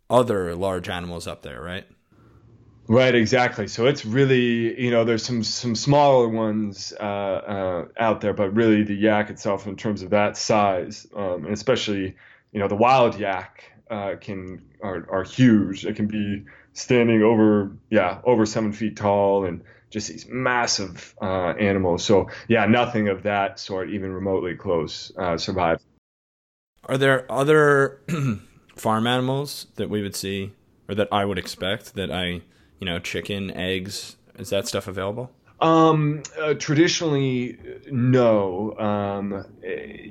other 0.09 0.55
large 0.55 0.89
animals 0.89 1.27
up 1.27 1.41
there, 1.41 1.61
right? 1.61 1.87
Right, 2.87 3.15
exactly. 3.15 3.67
So 3.67 3.87
it's 3.87 4.05
really, 4.05 4.79
you 4.79 4.91
know, 4.91 5.03
there's 5.03 5.23
some 5.23 5.43
some 5.43 5.73
smaller 5.73 6.29
ones 6.29 6.93
uh, 6.99 7.03
uh, 7.03 7.85
out 7.97 8.21
there, 8.21 8.33
but 8.33 8.53
really 8.53 8.83
the 8.83 8.93
yak 8.93 9.31
itself, 9.31 9.65
in 9.65 9.75
terms 9.75 10.03
of 10.03 10.11
that 10.11 10.37
size, 10.37 11.07
um, 11.15 11.45
and 11.45 11.53
especially, 11.53 12.15
you 12.51 12.59
know, 12.59 12.67
the 12.67 12.75
wild 12.75 13.17
yak 13.19 13.63
uh, 13.89 14.15
can 14.21 14.61
are, 14.83 15.07
are 15.09 15.23
huge. 15.23 15.85
It 15.85 15.95
can 15.95 16.05
be 16.05 16.45
standing 16.73 17.23
over, 17.23 17.71
yeah, 17.89 18.19
over 18.23 18.45
seven 18.45 18.71
feet 18.71 18.95
tall, 18.95 19.45
and 19.45 19.63
just 19.95 20.09
these 20.09 20.27
massive 20.27 21.15
uh, 21.21 21.53
animals. 21.59 22.03
So 22.03 22.27
yeah, 22.47 22.65
nothing 22.65 23.07
of 23.07 23.23
that 23.23 23.59
sort, 23.59 23.89
even 23.89 24.11
remotely 24.11 24.55
close, 24.55 25.11
uh, 25.17 25.37
survived. 25.37 25.83
Are 26.83 26.97
there 26.97 27.25
other 27.31 28.01
farm 28.75 29.07
animals 29.07 29.67
that 29.75 29.89
we 29.89 30.01
would 30.01 30.15
see, 30.15 30.51
or 30.89 30.95
that 30.95 31.07
I 31.11 31.23
would 31.25 31.39
expect 31.39 31.95
that 31.95 32.11
I 32.11 32.41
you 32.79 32.85
know, 32.85 32.99
chicken, 32.99 33.51
eggs? 33.51 34.17
Is 34.37 34.49
that 34.49 34.67
stuff 34.67 34.87
available? 34.87 35.31
Um, 35.61 36.23
uh, 36.39 36.53
traditionally, 36.55 37.57
no. 37.89 38.77
Um, 38.77 39.45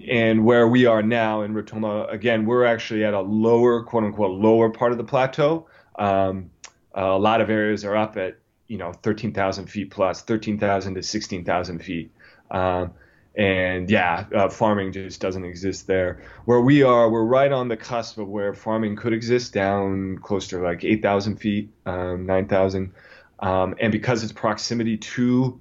and 0.08 0.44
where 0.44 0.66
we 0.66 0.86
are 0.86 1.02
now 1.02 1.42
in 1.42 1.52
Ritoma, 1.52 2.12
again, 2.12 2.46
we're 2.46 2.64
actually 2.64 3.04
at 3.04 3.14
a 3.14 3.20
lower, 3.20 3.82
quote 3.82 4.04
unquote, 4.04 4.32
lower 4.32 4.70
part 4.70 4.92
of 4.92 4.98
the 4.98 5.04
plateau. 5.04 5.66
Um, 5.98 6.50
a 6.94 7.18
lot 7.18 7.40
of 7.40 7.50
areas 7.50 7.84
are 7.84 7.96
up 7.96 8.16
at, 8.16 8.38
you 8.66 8.78
know, 8.78 8.92
13,000 8.92 9.66
feet 9.66 9.90
plus, 9.90 10.22
13,000 10.22 10.94
to 10.94 11.02
16,000 11.02 11.78
feet. 11.80 12.10
Um, 12.50 12.92
and 13.36 13.90
yeah, 13.90 14.26
uh, 14.34 14.48
farming 14.48 14.92
just 14.92 15.20
doesn't 15.20 15.44
exist 15.44 15.86
there. 15.86 16.22
Where 16.44 16.60
we 16.60 16.82
are, 16.82 17.10
we're 17.10 17.24
right 17.24 17.50
on 17.50 17.68
the 17.68 17.76
cusp 17.76 18.18
of 18.18 18.28
where 18.28 18.54
farming 18.54 18.96
could 18.96 19.12
exist, 19.12 19.52
down 19.52 20.18
close 20.18 20.48
to 20.48 20.58
like 20.60 20.84
8,000 20.84 21.36
feet, 21.36 21.70
um, 21.84 22.26
9,000. 22.26 22.92
Um, 23.40 23.74
and 23.80 23.90
because 23.90 24.22
its 24.22 24.32
proximity 24.32 24.96
to 24.96 25.60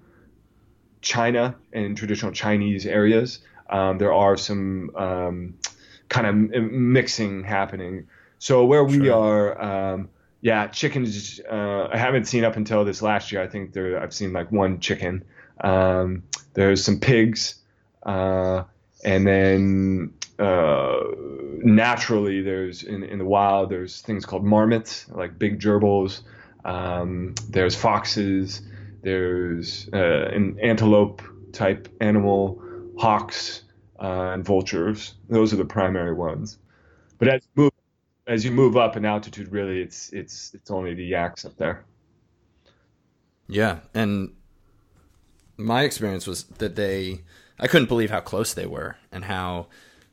China 1.01 1.55
and 1.74 1.98
traditional 1.98 2.31
Chinese 2.31 2.86
areas, 2.86 3.39
um, 3.69 3.98
there 3.98 4.13
are 4.13 4.38
some 4.38 4.91
um, 4.95 5.55
kind 6.10 6.27
of 6.27 6.63
mixing 6.72 7.43
happening. 7.43 8.07
So 8.38 8.65
where 8.65 8.83
we 8.83 9.05
sure. 9.05 9.57
are, 9.57 9.93
um, 9.93 10.10
yeah, 10.43 10.67
chickens. 10.67 11.39
Uh, 11.39 11.88
I 11.89 11.97
haven't 11.97 12.25
seen 12.25 12.43
up 12.43 12.57
until 12.57 12.83
this 12.83 13.01
last 13.01 13.31
year. 13.31 13.41
I 13.41 13.47
think 13.47 13.71
there 13.71 13.97
I've 13.97 14.13
seen 14.13 14.33
like 14.33 14.51
one 14.51 14.81
chicken. 14.81 15.23
Um, 15.62 16.23
there's 16.53 16.83
some 16.83 17.00
pigs. 17.00 17.55
Uh, 18.05 18.63
and 19.05 19.25
then 19.25 20.13
uh, 20.38 21.00
naturally, 21.63 22.41
there's 22.41 22.83
in, 22.83 23.03
in 23.03 23.19
the 23.19 23.25
wild, 23.25 23.69
there's 23.69 24.01
things 24.01 24.25
called 24.25 24.43
marmots, 24.43 25.07
like 25.12 25.39
big 25.39 25.62
gerbils. 25.62 26.23
Um, 26.65 27.35
there's 27.50 27.73
foxes. 27.73 28.63
There's 29.01 29.88
uh, 29.93 30.27
an 30.33 30.59
antelope 30.62 31.21
type 31.53 31.88
animal, 32.01 32.62
hawks, 32.97 33.63
uh, 33.97 34.31
and 34.33 34.43
vultures. 34.43 35.13
Those 35.29 35.53
are 35.53 35.57
the 35.57 35.63
primary 35.63 36.13
ones. 36.13 36.57
But 37.17 37.29
as 37.29 37.47
as 38.27 38.45
you 38.45 38.51
move 38.51 38.77
up 38.77 38.95
in 38.95 39.05
altitude, 39.05 39.51
really, 39.51 39.81
it's 39.81 40.11
it's 40.13 40.53
it's 40.53 40.71
only 40.71 40.93
the 40.93 41.05
yaks 41.05 41.45
up 41.45 41.57
there. 41.57 41.83
Yeah, 43.47 43.79
and 43.93 44.33
my 45.57 45.83
experience 45.83 46.25
was 46.25 46.43
that 46.43 46.75
they 46.75 47.21
I 47.59 47.67
couldn't 47.67 47.87
believe 47.87 48.09
how 48.09 48.21
close 48.21 48.53
they 48.53 48.65
were 48.65 48.97
and 49.11 49.25
how 49.25 49.67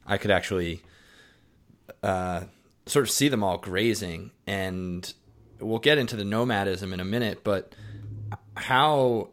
I 0.06 0.18
could 0.18 0.30
actually 0.30 0.82
uh, 2.02 2.44
sort 2.86 3.04
of 3.04 3.10
see 3.10 3.28
them 3.28 3.42
all 3.42 3.58
grazing. 3.58 4.32
And 4.46 5.12
we'll 5.60 5.78
get 5.78 5.98
into 5.98 6.16
the 6.16 6.24
nomadism 6.24 6.92
in 6.92 7.00
a 7.00 7.04
minute, 7.04 7.44
but 7.44 7.74
how 8.56 9.30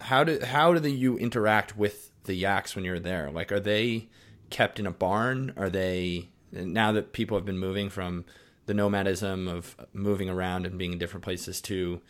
how 0.00 0.24
do 0.24 0.40
how 0.42 0.74
do 0.74 0.88
you 0.88 1.18
interact 1.18 1.76
with 1.76 2.10
the 2.24 2.34
yaks 2.34 2.74
when 2.74 2.84
you're 2.84 3.00
there? 3.00 3.30
Like, 3.30 3.52
are 3.52 3.60
they 3.60 4.08
kept 4.48 4.80
in 4.80 4.86
a 4.86 4.90
barn? 4.90 5.52
Are 5.56 5.70
they 5.70 6.30
now 6.52 6.92
that 6.92 7.12
people 7.12 7.36
have 7.36 7.44
been 7.44 7.58
moving 7.58 7.88
from 7.88 8.24
the 8.66 8.74
nomadism 8.74 9.48
of 9.48 9.76
moving 9.92 10.28
around 10.28 10.66
and 10.66 10.78
being 10.78 10.92
in 10.92 10.98
different 10.98 11.24
places 11.24 11.60
to 11.62 12.00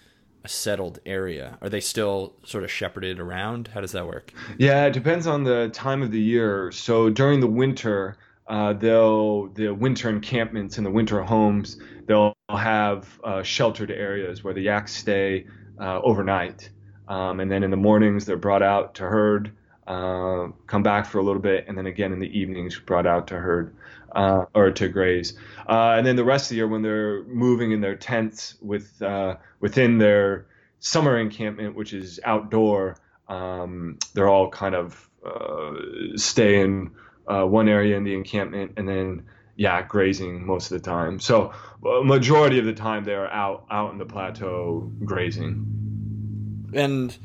a 0.45 0.49
settled 0.49 0.99
area? 1.05 1.59
Are 1.61 1.69
they 1.69 1.81
still 1.81 2.35
sort 2.45 2.65
of 2.65 2.71
shepherded 2.71 3.21
around? 3.21 3.69
How 3.69 3.81
does 3.81 3.93
that 3.93 4.07
work? 4.07 4.33
Yeah, 4.59 4.87
it 4.87 4.93
depends 4.93 5.27
on 5.27 5.45
the 5.45 5.71
time 5.73 6.03
of 6.03 6.11
the 6.11 6.21
year. 6.21 6.73
So 6.73 7.11
during 7.11 7.41
the 7.41 7.47
winter, 7.47 8.17
uh, 8.47 8.73
they'll 8.73 9.47
the 9.49 9.71
winter 9.71 10.09
encampments 10.09 10.77
and 10.77 10.87
the 10.87 10.91
winter 10.91 11.23
homes 11.23 11.79
they'll 12.07 12.35
have 12.51 13.21
uh, 13.23 13.43
sheltered 13.43 13.93
areas 13.93 14.43
where 14.43 14.53
the 14.53 14.63
yaks 14.63 14.93
stay 14.93 15.47
uh, 15.81 16.01
overnight, 16.01 16.69
um, 17.07 17.39
and 17.39 17.51
then 17.51 17.63
in 17.63 17.71
the 17.71 17.77
mornings 17.77 18.27
they're 18.27 18.37
brought 18.37 18.63
out 18.63 18.97
to 18.97 19.05
herd, 19.05 19.53
uh, 19.87 20.49
come 20.67 20.83
back 20.83 21.07
for 21.07 21.19
a 21.19 21.23
little 21.23 21.41
bit, 21.41 21.67
and 21.69 21.79
then 21.79 21.87
again 21.87 22.13
in 22.13 22.19
the 22.19 22.39
evenings 22.39 22.77
brought 22.81 23.07
out 23.07 23.29
to 23.29 23.37
herd 23.39 23.77
uh, 24.13 24.45
or 24.55 24.71
to 24.71 24.89
graze. 24.89 25.35
Uh, 25.69 25.95
and 25.97 26.07
then 26.07 26.17
the 26.17 26.25
rest 26.25 26.47
of 26.47 26.49
the 26.51 26.57
year, 26.57 26.69
when 26.69 26.83
they're 26.83 27.23
moving 27.25 27.73
in 27.73 27.81
their 27.81 27.97
tents 27.97 28.57
with 28.61 29.01
uh, 29.03 29.37
within 29.61 29.99
their 29.99 30.47
summer 30.81 31.19
encampment, 31.19 31.75
which 31.75 31.93
is 31.93 32.21
outdoor, 32.25 32.97
um, 33.29 33.99
they're 34.15 34.29
all 34.29 34.51
kind 34.51 34.75
of 34.75 35.09
uh, 35.25 35.73
stay 36.17 36.61
in 36.61 36.91
uh, 37.27 37.45
one 37.45 37.69
area 37.69 37.97
in 37.97 38.05
the 38.05 38.15
encampment, 38.15 38.73
and 38.77 38.89
then 38.89 39.23
yeah, 39.57 39.83
grazing 39.83 40.47
most 40.47 40.73
of 40.73 40.83
the 40.83 40.91
time. 40.91 41.21
So 41.21 41.53
a 41.87 42.03
majority 42.03 42.59
of 42.59 42.65
the 42.65 42.73
time 42.73 43.05
they're 43.05 43.31
out 43.31 43.67
out 43.71 43.93
in 43.93 43.99
the 43.99 44.07
plateau 44.07 44.91
grazing. 45.05 46.71
And 46.73 47.17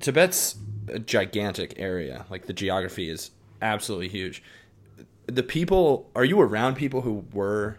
Tibet's 0.00 0.56
a 0.88 0.98
gigantic 0.98 1.74
area. 1.76 2.26
Like 2.30 2.46
the 2.46 2.52
geography 2.52 3.10
is 3.10 3.30
absolutely 3.62 4.08
huge 4.08 4.42
the 5.28 5.42
people 5.42 6.10
are 6.16 6.24
you 6.24 6.40
around 6.40 6.76
people 6.76 7.02
who 7.02 7.24
were 7.32 7.78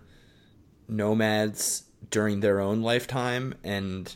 nomads 0.88 1.84
during 2.10 2.40
their 2.40 2.60
own 2.60 2.82
lifetime? 2.82 3.56
And 3.64 4.16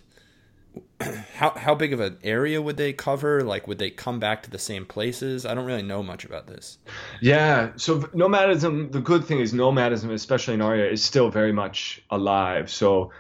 how 1.35 1.51
how 1.51 1.75
big 1.75 1.93
of 1.93 1.99
an 1.99 2.17
area 2.23 2.61
would 2.61 2.77
they 2.77 2.93
cover? 2.93 3.43
Like 3.43 3.67
would 3.67 3.79
they 3.79 3.89
come 3.89 4.19
back 4.19 4.43
to 4.43 4.49
the 4.49 4.59
same 4.59 4.85
places? 4.85 5.45
I 5.45 5.53
don't 5.53 5.65
really 5.65 5.83
know 5.83 6.03
much 6.03 6.25
about 6.25 6.47
this. 6.47 6.77
Yeah 7.21 7.71
so 7.75 8.07
nomadism 8.13 8.91
the 8.91 9.01
good 9.01 9.25
thing 9.25 9.39
is 9.39 9.53
nomadism 9.53 10.11
especially 10.11 10.53
in 10.53 10.61
our 10.61 10.75
area 10.75 10.91
is 10.91 11.03
still 11.03 11.29
very 11.29 11.51
much 11.51 12.01
alive. 12.09 12.71
So 12.71 13.11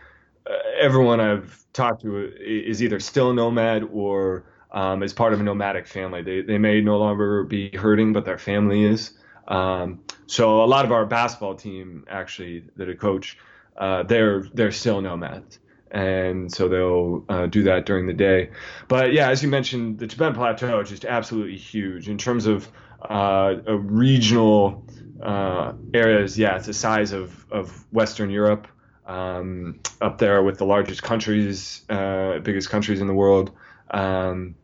uh, 0.45 0.53
everyone 0.79 1.19
i've 1.19 1.63
talked 1.73 2.01
to 2.03 2.31
is 2.39 2.83
either 2.83 2.99
still 2.99 3.31
a 3.31 3.33
nomad 3.33 3.83
or 3.91 4.45
um, 4.71 5.03
is 5.03 5.13
part 5.13 5.33
of 5.33 5.39
a 5.39 5.43
nomadic 5.43 5.87
family. 5.87 6.23
They, 6.23 6.41
they 6.41 6.57
may 6.57 6.81
no 6.81 6.97
longer 6.97 7.43
be 7.43 7.69
herding 7.69 8.13
but 8.13 8.25
their 8.25 8.37
family 8.37 8.83
is. 8.83 9.11
Um, 9.47 9.99
so 10.27 10.63
a 10.63 10.65
lot 10.65 10.85
of 10.85 10.91
our 10.91 11.05
basketball 11.05 11.55
team, 11.55 12.05
actually, 12.09 12.63
that 12.75 12.89
I 12.89 12.93
coach, 12.93 13.37
uh, 13.77 14.03
they're 14.03 14.43
they're 14.53 14.71
still 14.71 15.01
nomads, 15.01 15.59
and 15.91 16.51
so 16.51 16.67
they'll 16.67 17.25
uh, 17.29 17.47
do 17.47 17.63
that 17.63 17.85
during 17.85 18.07
the 18.07 18.13
day. 18.13 18.51
But 18.87 19.13
yeah, 19.13 19.29
as 19.29 19.43
you 19.43 19.49
mentioned, 19.49 19.99
the 19.99 20.07
Tibetan 20.07 20.35
Plateau 20.35 20.79
is 20.79 20.89
just 20.89 21.05
absolutely 21.05 21.57
huge 21.57 22.07
in 22.09 22.17
terms 22.17 22.45
of 22.45 22.67
uh, 23.01 23.55
regional 23.67 24.85
uh, 25.21 25.73
areas. 25.93 26.37
Yeah, 26.37 26.57
it's 26.57 26.67
the 26.67 26.73
size 26.73 27.11
of 27.11 27.45
of 27.51 27.85
Western 27.91 28.29
Europe. 28.29 28.67
Um, 29.05 29.81
up 29.99 30.17
there 30.17 30.41
with 30.43 30.57
the 30.57 30.65
largest 30.65 31.03
countries, 31.03 31.81
uh, 31.89 32.39
biggest 32.39 32.69
countries 32.69 33.01
in 33.01 33.07
the 33.07 33.13
world. 33.13 33.51
Um, 33.91 34.55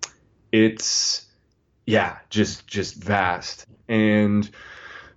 it's 0.52 1.26
yeah, 1.86 2.20
just 2.30 2.68
just 2.68 2.96
vast. 2.96 3.66
And 3.88 4.50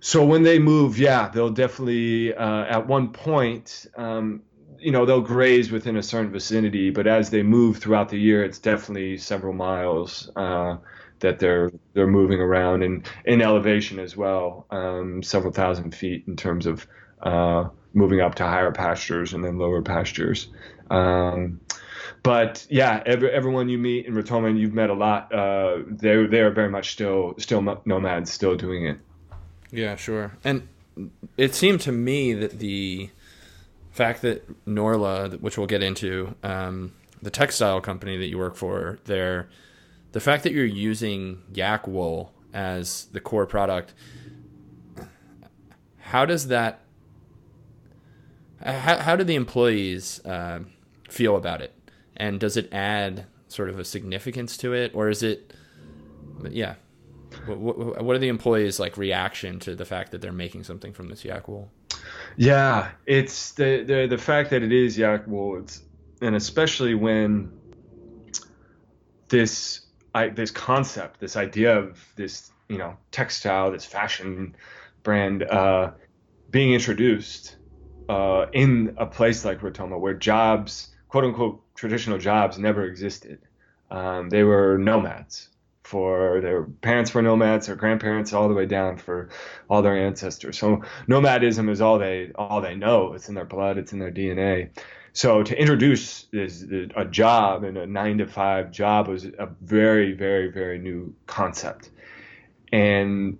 so 0.03 0.25
when 0.25 0.43
they 0.43 0.59
move, 0.59 0.99
yeah, 0.99 1.29
they'll 1.29 1.49
definitely 1.49 2.33
uh, 2.33 2.65
at 2.65 2.87
one 2.87 3.13
point, 3.13 3.85
um, 3.95 4.41
you 4.77 4.91
know, 4.91 5.05
they'll 5.05 5.21
graze 5.21 5.71
within 5.71 5.95
a 5.95 6.03
certain 6.03 6.29
vicinity. 6.29 6.89
But 6.89 7.07
as 7.07 7.29
they 7.29 7.41
move 7.41 7.77
throughout 7.77 8.09
the 8.09 8.19
year, 8.19 8.43
it's 8.43 8.59
definitely 8.59 9.17
several 9.17 9.53
miles 9.53 10.29
uh, 10.35 10.75
that 11.19 11.39
they're 11.39 11.71
they're 11.93 12.05
moving 12.05 12.41
around 12.41 12.83
and 12.83 13.07
in 13.23 13.41
elevation 13.41 13.97
as 13.97 14.17
well, 14.17 14.65
um, 14.71 15.23
several 15.23 15.53
thousand 15.53 15.95
feet 15.95 16.25
in 16.27 16.35
terms 16.35 16.65
of 16.65 16.85
uh, 17.21 17.69
moving 17.93 18.19
up 18.19 18.35
to 18.35 18.43
higher 18.43 18.73
pastures 18.73 19.31
and 19.31 19.41
then 19.41 19.57
lower 19.57 19.81
pastures. 19.81 20.49
Um, 20.89 21.61
but 22.23 22.67
yeah, 22.69 23.01
every, 23.05 23.31
everyone 23.31 23.69
you 23.69 23.77
meet 23.77 24.05
in 24.05 24.15
Ritoma, 24.15 24.49
and 24.49 24.59
you've 24.59 24.73
met 24.73 24.89
a 24.89 24.95
lot, 24.95 25.33
uh, 25.33 25.77
they 25.87 26.25
they 26.25 26.41
are 26.41 26.51
very 26.51 26.69
much 26.69 26.91
still 26.91 27.35
still 27.37 27.61
nomads, 27.85 28.33
still 28.33 28.57
doing 28.57 28.85
it. 28.87 28.97
Yeah, 29.73 29.95
sure. 29.95 30.33
And 30.43 30.67
it 31.35 31.55
seemed 31.55 31.81
to 31.81 31.91
me 31.91 32.33
that 32.33 32.59
the 32.59 33.09
fact 33.91 34.21
that 34.21 34.65
Norlha, 34.67 35.41
which 35.41 35.57
we'll 35.57 35.67
get 35.67 35.81
into, 35.81 36.35
um, 36.43 36.93
the 37.23 37.31
textile 37.31 37.81
company 37.81 38.15
that 38.17 38.27
you 38.27 38.37
work 38.37 38.55
for, 38.55 38.99
there, 39.05 39.49
the 40.11 40.19
fact 40.19 40.43
that 40.43 40.53
you're 40.53 40.63
using 40.63 41.41
yak 41.51 41.87
wool 41.87 42.31
as 42.53 43.05
the 43.13 43.19
core 43.19 43.47
product, 43.47 43.95
how 45.97 46.23
does 46.23 46.47
that? 46.49 46.81
How, 48.63 48.99
how 48.99 49.15
do 49.15 49.23
the 49.23 49.35
employees 49.35 50.23
uh, 50.23 50.59
feel 51.09 51.35
about 51.35 51.61
it, 51.61 51.73
and 52.15 52.39
does 52.39 52.55
it 52.55 52.71
add 52.71 53.25
sort 53.47 53.69
of 53.69 53.79
a 53.79 53.83
significance 53.83 54.55
to 54.57 54.73
it, 54.73 54.91
or 54.93 55.09
is 55.09 55.23
it? 55.23 55.51
Yeah, 56.47 56.75
what, 57.45 58.03
what 58.03 58.15
are 58.15 58.19
the 58.19 58.29
employees 58.29 58.79
like 58.79 58.97
reaction 58.97 59.59
to 59.59 59.75
the 59.75 59.85
fact 59.85 60.11
that 60.11 60.21
they're 60.21 60.31
making 60.31 60.63
something 60.63 60.93
from 60.93 61.07
this 61.07 61.23
yak 61.23 61.47
wool? 61.47 61.71
Yeah, 62.37 62.91
it's 63.05 63.51
the 63.51 63.83
the 63.83 64.07
the 64.07 64.17
fact 64.17 64.49
that 64.49 64.63
it 64.63 64.71
is 64.71 64.97
yak 64.97 65.27
wool. 65.27 65.59
It's 65.59 65.81
and 66.21 66.35
especially 66.35 66.95
when 66.95 67.51
this 69.29 69.81
I, 70.15 70.29
this 70.29 70.51
concept, 70.51 71.19
this 71.19 71.35
idea 71.35 71.77
of 71.77 71.99
this 72.15 72.51
you 72.69 72.77
know 72.77 72.97
textile, 73.11 73.71
this 73.71 73.85
fashion 73.85 74.55
brand 75.03 75.43
uh, 75.43 75.91
being 76.49 76.73
introduced 76.73 77.57
uh, 78.09 78.47
in 78.53 78.95
a 78.97 79.05
place 79.05 79.45
like 79.45 79.59
Ritoma, 79.61 79.99
where 79.99 80.13
jobs, 80.13 80.89
quote 81.09 81.23
unquote, 81.25 81.61
traditional 81.75 82.17
jobs 82.17 82.57
never 82.57 82.85
existed. 82.85 83.39
Um, 83.91 84.29
they 84.29 84.43
were 84.43 84.77
nomads 84.77 85.49
for 85.83 86.39
their 86.41 86.63
parents 86.63 87.13
were 87.13 87.21
nomads, 87.21 87.67
their 87.67 87.75
grandparents, 87.75 88.33
all 88.33 88.47
the 88.47 88.53
way 88.53 88.65
down 88.65 88.97
for 88.97 89.29
all 89.69 89.81
their 89.81 89.97
ancestors. 89.97 90.57
So 90.57 90.83
nomadism 91.07 91.69
is 91.69 91.81
all 91.81 91.99
they 91.99 92.31
all 92.35 92.61
they 92.61 92.75
know. 92.75 93.13
It's 93.13 93.29
in 93.29 93.35
their 93.35 93.45
blood. 93.45 93.77
It's 93.77 93.93
in 93.93 93.99
their 93.99 94.11
DNA. 94.11 94.69
So 95.11 95.43
to 95.43 95.59
introduce 95.59 96.23
this 96.31 96.65
a 96.95 97.05
job 97.05 97.63
and 97.63 97.77
a 97.77 97.85
nine 97.85 98.17
to 98.17 98.25
five 98.25 98.71
job 98.71 99.07
was 99.07 99.25
a 99.25 99.49
very 99.61 100.13
very 100.13 100.49
very 100.49 100.79
new 100.79 101.13
concept, 101.27 101.91
and 102.71 103.37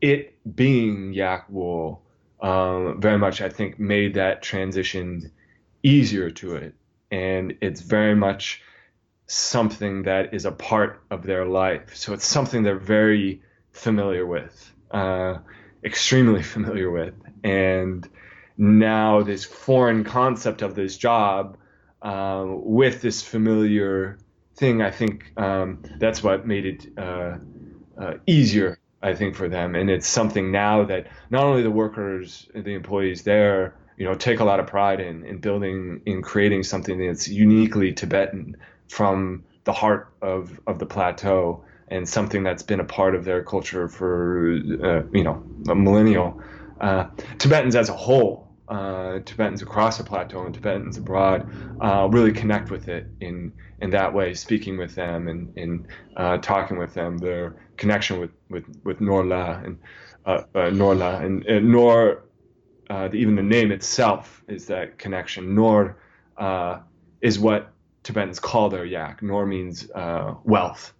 it 0.00 0.38
being 0.56 1.12
yak 1.12 1.46
wool 1.50 2.02
um, 2.40 3.00
very 3.00 3.18
much 3.18 3.42
I 3.42 3.48
think 3.48 3.78
made 3.78 4.14
that 4.14 4.42
transition 4.42 5.32
easier 5.82 6.30
to 6.30 6.56
it, 6.56 6.74
and 7.10 7.54
it's 7.60 7.80
very 7.80 8.14
much 8.14 8.62
something 9.26 10.04
that 10.04 10.32
is 10.32 10.44
a 10.44 10.52
part 10.52 11.02
of 11.10 11.24
their 11.24 11.44
life. 11.44 11.94
So 11.96 12.12
it's 12.12 12.26
something 12.26 12.62
they're 12.62 12.78
very 12.78 13.42
familiar 13.72 14.24
with, 14.26 14.72
uh, 14.90 15.38
extremely 15.84 16.42
familiar 16.54 16.90
with, 16.90 17.14
and 17.44 18.08
now 18.58 19.22
this 19.22 19.44
foreign 19.44 20.04
concept 20.04 20.62
of 20.62 20.74
this 20.74 20.96
job 20.96 21.58
um, 22.02 22.62
with 22.64 23.02
this 23.02 23.22
familiar 23.22 24.18
thing, 24.54 24.80
I 24.80 24.90
think 24.90 25.32
um, 25.36 25.82
that's 25.98 26.22
what 26.22 26.46
made 26.46 26.66
it 26.66 26.86
uh, 26.96 27.36
uh, 28.00 28.14
easier, 28.26 28.78
I 29.02 29.14
think, 29.14 29.34
for 29.34 29.48
them. 29.48 29.74
And 29.74 29.90
it's 29.90 30.06
something 30.06 30.50
now 30.50 30.84
that 30.84 31.08
not 31.30 31.44
only 31.44 31.62
the 31.62 31.70
workers, 31.70 32.48
the 32.54 32.74
employees 32.74 33.22
there, 33.22 33.74
you 33.96 34.04
know, 34.04 34.14
take 34.14 34.40
a 34.40 34.44
lot 34.44 34.60
of 34.60 34.66
pride 34.66 35.00
in, 35.00 35.24
in 35.24 35.38
building, 35.38 36.02
in 36.06 36.22
creating 36.22 36.62
something 36.62 37.06
that's 37.06 37.28
uniquely 37.28 37.92
Tibetan 37.92 38.56
from 38.88 39.44
the 39.64 39.72
heart 39.72 40.12
of, 40.22 40.58
of 40.66 40.78
the 40.78 40.86
plateau 40.86 41.64
and 41.88 42.08
something 42.08 42.42
that's 42.42 42.62
been 42.62 42.80
a 42.80 42.84
part 42.84 43.14
of 43.14 43.24
their 43.24 43.42
culture 43.42 43.88
for, 43.88 44.58
uh, 44.82 45.02
you 45.12 45.22
know, 45.22 45.44
a 45.68 45.74
millennial. 45.74 46.40
Uh, 46.80 47.06
Tibetans 47.38 47.76
as 47.76 47.88
a 47.88 47.92
whole 47.92 48.46
uh, 48.68 49.20
Tibetans 49.24 49.62
across 49.62 49.98
the 49.98 50.04
plateau 50.04 50.44
and 50.44 50.54
Tibetans 50.54 50.96
abroad 50.96 51.48
uh, 51.80 52.08
really 52.10 52.32
connect 52.32 52.70
with 52.70 52.88
it 52.88 53.06
in 53.20 53.52
in 53.80 53.90
that 53.90 54.12
way, 54.12 54.34
speaking 54.34 54.78
with 54.78 54.94
them 54.94 55.28
and, 55.28 55.56
and 55.56 55.86
uh, 56.16 56.38
talking 56.38 56.78
with 56.78 56.94
them. 56.94 57.18
Their 57.18 57.54
connection 57.76 58.18
with 58.18 58.30
with 58.50 58.64
with 58.82 58.98
Norlha 58.98 59.64
and 59.64 59.78
uh, 60.24 60.42
Norlha 60.54 61.22
and, 61.24 61.44
and 61.46 61.70
Nor, 61.70 62.24
even 63.12 63.36
the 63.36 63.42
name 63.42 63.70
itself 63.70 64.42
is 64.48 64.66
that 64.66 64.98
connection. 64.98 65.54
Nor 65.54 65.96
is 67.20 67.38
what 67.38 67.72
Tibetans 68.06 68.40
call 68.40 68.70
their 68.70 68.84
yak. 68.84 69.22
Nor 69.22 69.46
means 69.46 69.88
wealth, 70.44 70.94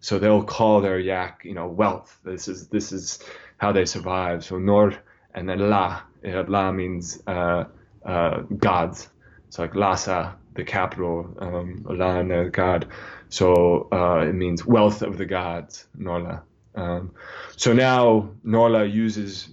so 0.00 0.18
they'll 0.18 0.44
call 0.44 0.80
their 0.80 0.98
yak, 0.98 1.42
you 1.44 1.54
know, 1.54 1.66
wealth. 1.66 2.18
This 2.24 2.48
is 2.48 2.68
this 2.68 2.92
is 2.92 3.18
how 3.58 3.72
they 3.72 3.86
survive. 3.86 4.44
So 4.44 4.58
Nor 4.58 4.94
and 5.34 5.48
then 5.48 5.58
La 5.58 6.02
La 6.24 6.72
means 6.72 7.22
uh, 7.26 7.64
uh, 8.04 8.42
gods. 8.56 9.08
So 9.50 9.62
like 9.62 9.74
Lhasa, 9.74 10.36
the 10.54 10.64
capital, 10.64 11.34
um, 11.38 11.84
Lan, 11.88 12.50
god. 12.50 12.88
So 13.28 13.88
uh, 13.92 14.26
it 14.28 14.34
means 14.34 14.64
wealth 14.64 15.02
of 15.02 15.18
the 15.18 15.26
gods, 15.26 15.86
Norlha. 15.98 16.42
Um, 16.74 17.12
so 17.56 17.72
now 17.72 18.30
Norlha 18.44 18.90
uses, 18.90 19.48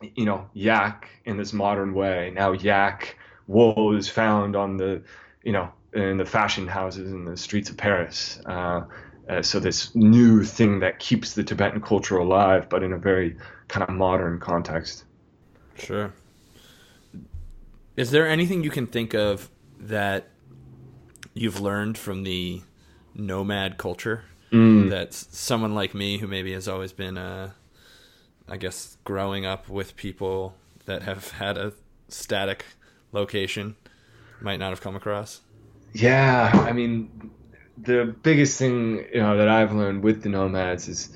you 0.00 0.24
know, 0.24 0.48
yak 0.54 1.08
in 1.24 1.36
this 1.36 1.52
modern 1.52 1.94
way. 1.94 2.32
Now 2.34 2.52
yak 2.52 3.16
wool 3.46 3.96
is 3.96 4.08
found 4.08 4.56
on 4.56 4.76
the, 4.76 5.02
you 5.42 5.52
know, 5.52 5.70
in 5.96 6.16
the 6.18 6.26
fashion 6.26 6.66
houses 6.66 7.10
in 7.10 7.24
the 7.24 7.36
streets 7.36 7.70
of 7.70 7.76
Paris. 7.76 8.38
Uh, 8.46 8.82
uh, 9.28 9.42
so 9.42 9.58
this 9.58 9.94
new 9.94 10.44
thing 10.44 10.80
that 10.80 10.98
keeps 10.98 11.34
the 11.34 11.42
Tibetan 11.42 11.80
culture 11.80 12.18
alive, 12.18 12.68
but 12.68 12.82
in 12.82 12.92
a 12.92 12.98
very 12.98 13.36
kind 13.68 13.82
of 13.88 13.94
modern 13.94 14.38
context. 14.38 15.04
Sure. 15.76 16.12
Is 17.96 18.10
there 18.10 18.28
anything 18.28 18.62
you 18.62 18.70
can 18.70 18.86
think 18.86 19.14
of 19.14 19.50
that 19.80 20.28
you've 21.34 21.60
learned 21.60 21.98
from 21.98 22.22
the 22.22 22.62
nomad 23.14 23.78
culture 23.78 24.24
mm. 24.52 24.90
that 24.90 25.12
someone 25.14 25.74
like 25.74 25.94
me 25.94 26.18
who 26.18 26.26
maybe 26.26 26.52
has 26.52 26.68
always 26.68 26.92
been 26.92 27.16
uh 27.16 27.50
I 28.48 28.58
guess 28.58 28.96
growing 29.04 29.44
up 29.44 29.68
with 29.68 29.96
people 29.96 30.54
that 30.84 31.02
have 31.02 31.30
had 31.32 31.58
a 31.58 31.72
static 32.08 32.64
location 33.12 33.76
might 34.40 34.58
not 34.58 34.70
have 34.70 34.80
come 34.80 34.94
across? 34.94 35.40
Yeah, 35.92 36.50
I 36.52 36.72
mean 36.72 37.30
the 37.78 38.14
biggest 38.22 38.58
thing 38.58 39.04
you 39.12 39.20
know 39.20 39.36
that 39.38 39.48
I've 39.48 39.72
learned 39.72 40.02
with 40.02 40.22
the 40.22 40.28
nomads 40.28 40.88
is 40.88 41.10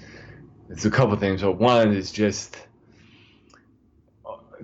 it's 0.69 0.85
a 0.85 0.91
couple 0.91 1.17
things. 1.17 1.43
But 1.43 1.59
one 1.59 1.93
is 1.93 2.13
just 2.13 2.57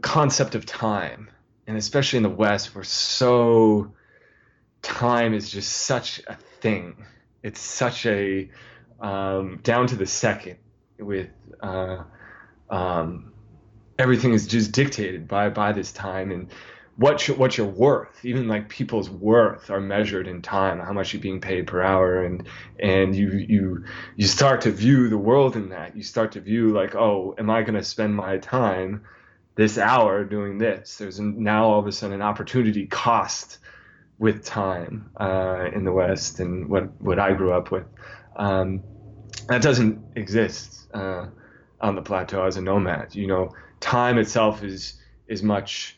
concept 0.00 0.54
of 0.54 0.66
time, 0.66 1.30
and 1.66 1.76
especially 1.76 2.18
in 2.18 2.22
the 2.22 2.30
West, 2.30 2.74
we're 2.74 2.84
so 2.84 3.92
time 4.82 5.34
is 5.34 5.50
just 5.50 5.72
such 5.72 6.20
a 6.26 6.36
thing. 6.60 7.04
It's 7.42 7.60
such 7.60 8.06
a 8.06 8.50
um, 9.00 9.60
down 9.62 9.86
to 9.88 9.96
the 9.96 10.06
second 10.06 10.56
with 10.98 11.28
uh, 11.60 12.04
um, 12.70 13.32
everything 13.98 14.32
is 14.32 14.46
just 14.46 14.72
dictated 14.72 15.28
by 15.28 15.48
by 15.48 15.72
this 15.72 15.92
time 15.92 16.30
and 16.30 16.50
what 16.96 17.28
your, 17.28 17.36
what 17.36 17.58
you're 17.58 17.66
worth. 17.66 18.24
Even 18.24 18.48
like 18.48 18.68
people's 18.68 19.10
worth 19.10 19.70
are 19.70 19.80
measured 19.80 20.26
in 20.26 20.42
time, 20.42 20.80
how 20.80 20.92
much 20.92 21.12
you're 21.12 21.22
being 21.22 21.40
paid 21.40 21.66
per 21.66 21.82
hour, 21.82 22.24
and 22.24 22.46
and 22.80 23.14
you 23.14 23.30
you 23.30 23.84
you 24.16 24.26
start 24.26 24.62
to 24.62 24.70
view 24.70 25.08
the 25.08 25.18
world 25.18 25.56
in 25.56 25.70
that. 25.70 25.96
You 25.96 26.02
start 26.02 26.32
to 26.32 26.40
view 26.40 26.72
like, 26.72 26.94
oh, 26.94 27.34
am 27.38 27.50
I 27.50 27.62
going 27.62 27.74
to 27.74 27.84
spend 27.84 28.14
my 28.14 28.38
time 28.38 29.04
this 29.56 29.78
hour 29.78 30.22
doing 30.24 30.58
this. 30.58 30.98
There's 30.98 31.18
now 31.18 31.64
all 31.64 31.80
of 31.80 31.86
a 31.86 31.92
sudden 31.92 32.14
an 32.14 32.22
opportunity 32.22 32.86
cost 32.86 33.58
with 34.18 34.44
time 34.44 35.10
uh, 35.16 35.68
in 35.74 35.84
the 35.84 35.92
West 35.92 36.40
and 36.40 36.68
what 36.68 37.00
what 37.00 37.18
I 37.18 37.32
grew 37.32 37.52
up 37.52 37.70
with. 37.70 37.86
Um, 38.36 38.82
that 39.48 39.62
doesn't 39.62 39.98
exist 40.14 40.88
uh, 40.94 41.26
on 41.80 41.94
the 41.94 42.02
plateau 42.02 42.44
as 42.44 42.56
a 42.56 42.62
nomad. 42.62 43.14
You 43.14 43.26
know, 43.26 43.54
time 43.80 44.18
itself 44.18 44.62
is 44.62 45.00
is 45.26 45.42
much 45.42 45.95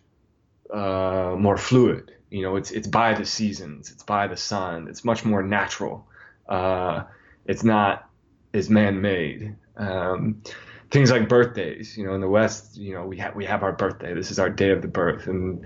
uh, 0.73 1.35
more 1.39 1.57
fluid. 1.57 2.13
You 2.31 2.43
know, 2.43 2.57
it's 2.57 2.71
it's 2.71 2.87
by 2.87 3.15
the 3.15 3.25
seasons, 3.25 3.91
it's 3.91 4.03
by 4.03 4.27
the 4.27 4.37
sun, 4.37 4.89
it's 4.89 5.05
much 5.05 5.25
more 5.25 5.43
natural. 5.43 6.07
Uh, 6.49 7.05
it's 7.47 7.65
not 7.65 8.09
as 8.53 8.69
man-made. 8.69 9.57
Um, 9.77 10.43
things 10.91 11.11
like 11.11 11.29
birthdays. 11.29 11.97
You 11.97 12.07
know, 12.07 12.15
in 12.15 12.21
the 12.21 12.29
West, 12.29 12.77
you 12.77 12.95
know, 12.95 13.07
we 13.07 13.17
have 13.19 13.35
we 13.35 13.45
have 13.47 13.63
our 13.63 13.73
birthday. 13.73 14.15
This 14.15 14.31
is 14.31 14.39
our 14.39 14.51
day 14.51 14.71
of 14.71 14.83
the 14.83 14.89
birth, 14.89 15.27
and 15.27 15.65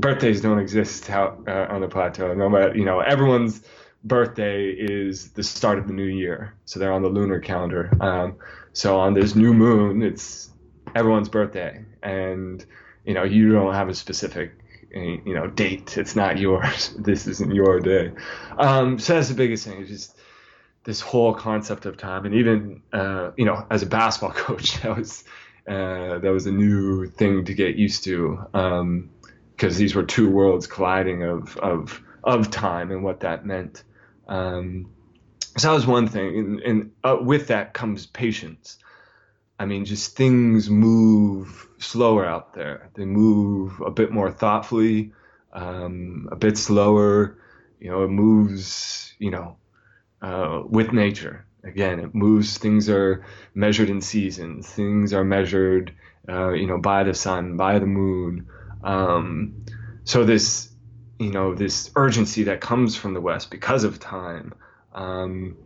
birthdays 0.00 0.40
don't 0.40 0.58
exist 0.58 1.10
out 1.10 1.42
uh, 1.48 1.66
on 1.70 1.80
the 1.80 1.88
plateau. 1.88 2.34
No 2.34 2.48
matter, 2.48 2.76
you 2.76 2.84
know, 2.84 3.00
everyone's 3.00 3.62
birthday 4.04 4.70
is 4.70 5.30
the 5.30 5.42
start 5.42 5.78
of 5.78 5.88
the 5.88 5.92
new 5.92 6.04
year. 6.04 6.54
So 6.64 6.78
they're 6.78 6.92
on 6.92 7.02
the 7.02 7.08
lunar 7.08 7.40
calendar. 7.40 7.90
Um, 8.00 8.36
so 8.72 9.00
on 9.00 9.14
this 9.14 9.34
new 9.34 9.52
moon, 9.52 10.02
it's 10.02 10.50
everyone's 10.94 11.28
birthday, 11.28 11.84
and 12.02 12.64
you 13.06 13.14
know 13.14 13.22
you 13.22 13.52
don't 13.52 13.72
have 13.72 13.88
a 13.88 13.94
specific 13.94 14.52
you 14.90 15.34
know 15.34 15.46
date. 15.46 15.96
It's 15.96 16.16
not 16.16 16.38
yours. 16.38 16.94
This 16.98 17.26
isn't 17.26 17.54
your 17.54 17.80
day. 17.80 18.12
Um, 18.58 18.98
so 18.98 19.14
that's 19.14 19.28
the 19.28 19.34
biggest 19.34 19.66
thing. 19.66 19.86
Just 19.86 20.16
this 20.84 21.00
whole 21.00 21.34
concept 21.34 21.86
of 21.86 21.96
time, 21.96 22.26
and 22.26 22.34
even 22.34 22.82
uh, 22.92 23.30
you 23.36 23.44
know 23.44 23.66
as 23.70 23.82
a 23.82 23.86
basketball 23.86 24.32
coach, 24.46 24.80
that 24.82 24.96
was 24.96 25.24
uh, 25.68 26.18
that 26.18 26.32
was 26.32 26.46
a 26.46 26.52
new 26.52 27.06
thing 27.06 27.44
to 27.44 27.54
get 27.54 27.76
used 27.76 28.04
to 28.04 28.38
because 28.52 28.82
um, 28.82 29.10
these 29.56 29.94
were 29.94 30.04
two 30.04 30.30
worlds 30.30 30.66
colliding 30.66 31.22
of 31.22 31.56
of 31.58 32.02
of 32.24 32.50
time 32.50 32.90
and 32.90 33.04
what 33.04 33.20
that 33.20 33.46
meant. 33.46 33.84
Um, 34.26 34.90
so 35.56 35.68
that 35.68 35.74
was 35.74 35.86
one 35.86 36.08
thing, 36.08 36.38
and, 36.38 36.60
and 36.60 36.90
uh, 37.04 37.16
with 37.20 37.48
that 37.48 37.72
comes 37.72 38.06
patience. 38.06 38.78
I 39.58 39.64
mean, 39.64 39.84
just 39.84 40.16
things 40.16 40.68
move 40.68 41.68
slower 41.78 42.26
out 42.26 42.54
there. 42.54 42.90
They 42.94 43.04
move 43.04 43.80
a 43.80 43.90
bit 43.90 44.10
more 44.12 44.30
thoughtfully, 44.30 45.12
um, 45.52 46.28
a 46.30 46.36
bit 46.36 46.58
slower. 46.58 47.38
You 47.80 47.90
know, 47.90 48.04
it 48.04 48.08
moves, 48.08 49.14
you 49.18 49.30
know, 49.30 49.56
uh, 50.20 50.62
with 50.66 50.92
nature. 50.92 51.46
Again, 51.64 52.00
it 52.00 52.14
moves. 52.14 52.58
Things 52.58 52.88
are 52.88 53.24
measured 53.54 53.90
in 53.90 54.00
seasons. 54.00 54.68
Things 54.68 55.12
are 55.12 55.24
measured, 55.24 55.94
uh, 56.28 56.52
you 56.52 56.66
know, 56.66 56.78
by 56.78 57.04
the 57.04 57.14
sun, 57.14 57.56
by 57.56 57.78
the 57.78 57.86
moon. 57.86 58.48
Um, 58.84 59.64
so 60.04 60.24
this, 60.24 60.68
you 61.18 61.32
know, 61.32 61.54
this 61.54 61.90
urgency 61.96 62.44
that 62.44 62.60
comes 62.60 62.94
from 62.94 63.14
the 63.14 63.20
West 63.20 63.50
because 63.50 63.84
of 63.84 63.98
time. 63.98 64.54
Um, 64.94 65.56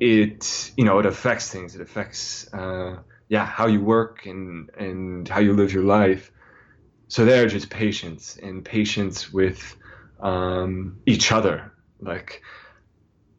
it 0.00 0.72
you 0.76 0.84
know 0.84 0.98
it 0.98 1.06
affects 1.06 1.50
things. 1.50 1.74
It 1.76 1.82
affects 1.82 2.52
uh, 2.52 2.96
yeah 3.28 3.46
how 3.46 3.66
you 3.66 3.80
work 3.80 4.26
and 4.26 4.70
and 4.76 5.28
how 5.28 5.40
you 5.40 5.52
live 5.52 5.72
your 5.72 5.84
life. 5.84 6.32
So 7.08 7.24
there, 7.24 7.46
just 7.46 7.70
patience 7.70 8.38
and 8.42 8.64
patience 8.64 9.32
with 9.32 9.76
um, 10.20 11.00
each 11.06 11.32
other. 11.32 11.72
Like 12.00 12.42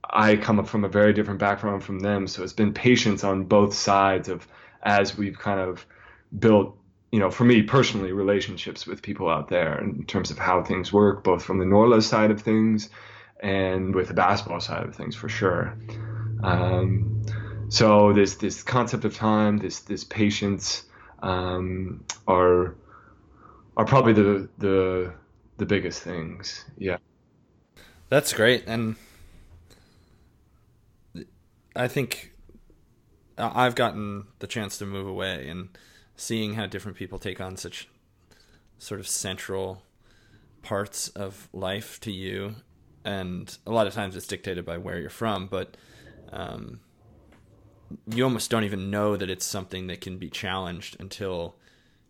I 0.07 0.35
come 0.35 0.63
from 0.65 0.83
a 0.83 0.89
very 0.89 1.13
different 1.13 1.39
background 1.39 1.83
from 1.83 1.99
them, 1.99 2.27
so 2.27 2.43
it's 2.43 2.53
been 2.53 2.73
patience 2.73 3.23
on 3.23 3.45
both 3.45 3.73
sides 3.73 4.29
of 4.29 4.47
as 4.83 5.17
we've 5.17 5.37
kind 5.37 5.59
of 5.59 5.85
built 6.37 6.77
you 7.11 7.19
know, 7.19 7.29
for 7.29 7.43
me 7.43 7.61
personally, 7.61 8.13
relationships 8.13 8.87
with 8.87 9.01
people 9.01 9.29
out 9.29 9.49
there 9.49 9.77
in 9.79 10.05
terms 10.05 10.31
of 10.31 10.39
how 10.39 10.63
things 10.63 10.93
work, 10.93 11.25
both 11.25 11.43
from 11.43 11.59
the 11.59 11.65
Norlha 11.65 12.01
side 12.01 12.31
of 12.31 12.41
things 12.41 12.89
and 13.41 13.93
with 13.93 14.07
the 14.07 14.13
basketball 14.13 14.61
side 14.61 14.85
of 14.85 14.95
things 14.95 15.13
for 15.13 15.27
sure. 15.27 15.75
Um, 16.43 17.23
so 17.69 18.13
this 18.13 18.35
this 18.35 18.63
concept 18.63 19.05
of 19.05 19.15
time, 19.15 19.57
this 19.57 19.79
this 19.79 20.03
patience, 20.03 20.83
um, 21.21 22.03
are 22.27 22.75
are 23.77 23.85
probably 23.85 24.13
the 24.13 24.49
the 24.57 25.13
the 25.57 25.65
biggest 25.65 26.01
things. 26.03 26.65
Yeah, 26.77 26.97
that's 28.09 28.33
great, 28.33 28.63
and 28.67 28.95
I 31.75 31.87
think 31.87 32.31
I've 33.37 33.75
gotten 33.75 34.27
the 34.39 34.47
chance 34.47 34.77
to 34.79 34.85
move 34.85 35.07
away 35.07 35.47
and 35.47 35.69
seeing 36.15 36.53
how 36.55 36.65
different 36.65 36.97
people 36.97 37.19
take 37.19 37.39
on 37.39 37.57
such 37.57 37.87
sort 38.77 38.99
of 38.99 39.07
central 39.07 39.83
parts 40.61 41.07
of 41.09 41.49
life 41.53 41.99
to 42.01 42.11
you. 42.11 42.55
And 43.03 43.57
a 43.65 43.71
lot 43.71 43.87
of 43.87 43.93
times 43.93 44.15
it's 44.15 44.27
dictated 44.27 44.65
by 44.65 44.77
where 44.77 44.99
you're 44.99 45.09
from 45.09 45.47
but 45.47 45.75
um, 46.31 46.79
you 48.07 48.23
almost 48.23 48.49
don't 48.49 48.63
even 48.63 48.89
know 48.89 49.17
that 49.17 49.29
it's 49.29 49.45
something 49.45 49.87
that 49.87 50.01
can 50.01 50.17
be 50.17 50.29
challenged 50.29 50.97
until 50.99 51.55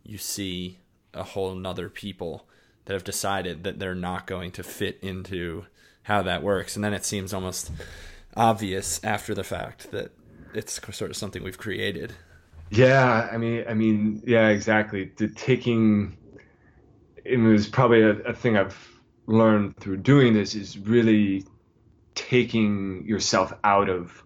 you 0.04 0.18
see 0.18 0.80
a 1.14 1.24
whole 1.24 1.56
nother 1.56 1.90
people 1.90 2.48
that 2.86 2.94
have 2.94 3.04
decided 3.04 3.64
that 3.64 3.80
they're 3.80 3.96
not 3.96 4.28
going 4.28 4.52
to 4.52 4.64
fit 4.64 5.00
into 5.02 5.66
how 6.04 6.22
that 6.22 6.44
works. 6.44 6.76
And 6.76 6.84
then 6.84 6.94
it 6.94 7.06
seems 7.06 7.34
almost 7.34 7.72
obvious 8.36 9.04
after 9.04 9.34
the 9.34 9.44
fact 9.44 9.92
that 9.92 10.12
it's 10.54 10.80
sort 10.96 11.12
of 11.12 11.18
something 11.18 11.44
we've 11.44 11.58
created. 11.58 12.14
Yeah 12.70 13.28
i 13.32 13.38
mean 13.38 13.66
i 13.68 13.74
mean 13.74 14.24
yeah 14.26 14.48
exactly. 14.48 15.12
The 15.18 15.28
taking 15.28 16.18
it 17.24 17.38
was 17.38 17.68
probably 17.68 18.02
a, 18.02 18.12
a 18.22 18.34
thing 18.34 18.58
i've 18.58 18.78
learned 19.28 19.78
through 19.78 19.98
doing 19.98 20.34
this 20.34 20.56
is 20.56 20.78
really 20.80 21.46
taking 22.16 23.06
yourself 23.06 23.54
out 23.64 23.90
of 23.90 24.24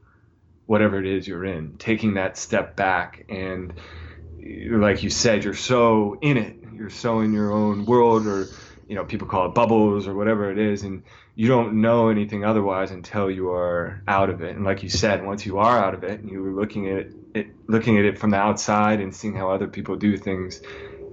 whatever 0.65 0.99
it 0.99 1.05
is 1.05 1.27
you're 1.27 1.45
in, 1.45 1.77
taking 1.77 2.15
that 2.15 2.37
step 2.37 2.75
back. 2.75 3.25
And 3.29 3.73
like 4.69 5.03
you 5.03 5.09
said, 5.09 5.43
you're 5.43 5.53
so 5.53 6.17
in 6.21 6.37
it, 6.37 6.57
you're 6.73 6.89
so 6.89 7.19
in 7.19 7.33
your 7.33 7.51
own 7.51 7.85
world, 7.85 8.25
or, 8.25 8.47
you 8.87 8.95
know, 8.95 9.05
people 9.05 9.27
call 9.27 9.47
it 9.47 9.53
bubbles 9.53 10.07
or 10.07 10.15
whatever 10.15 10.51
it 10.51 10.57
is. 10.57 10.83
And 10.83 11.03
you 11.35 11.47
don't 11.47 11.81
know 11.81 12.09
anything 12.09 12.43
otherwise 12.45 12.91
until 12.91 13.29
you 13.29 13.51
are 13.51 14.01
out 14.07 14.29
of 14.29 14.41
it. 14.41 14.55
And 14.55 14.65
like 14.65 14.83
you 14.83 14.89
said, 14.89 15.25
once 15.25 15.45
you 15.45 15.59
are 15.59 15.77
out 15.77 15.93
of 15.93 16.03
it 16.03 16.19
and 16.21 16.29
you 16.29 16.43
are 16.45 16.53
looking 16.53 16.89
at 16.89 17.07
it, 17.33 17.47
looking 17.67 17.99
at 17.99 18.05
it 18.05 18.17
from 18.17 18.31
the 18.31 18.37
outside 18.37 19.01
and 19.01 19.13
seeing 19.13 19.35
how 19.35 19.51
other 19.51 19.67
people 19.67 19.97
do 19.97 20.17
things, 20.17 20.61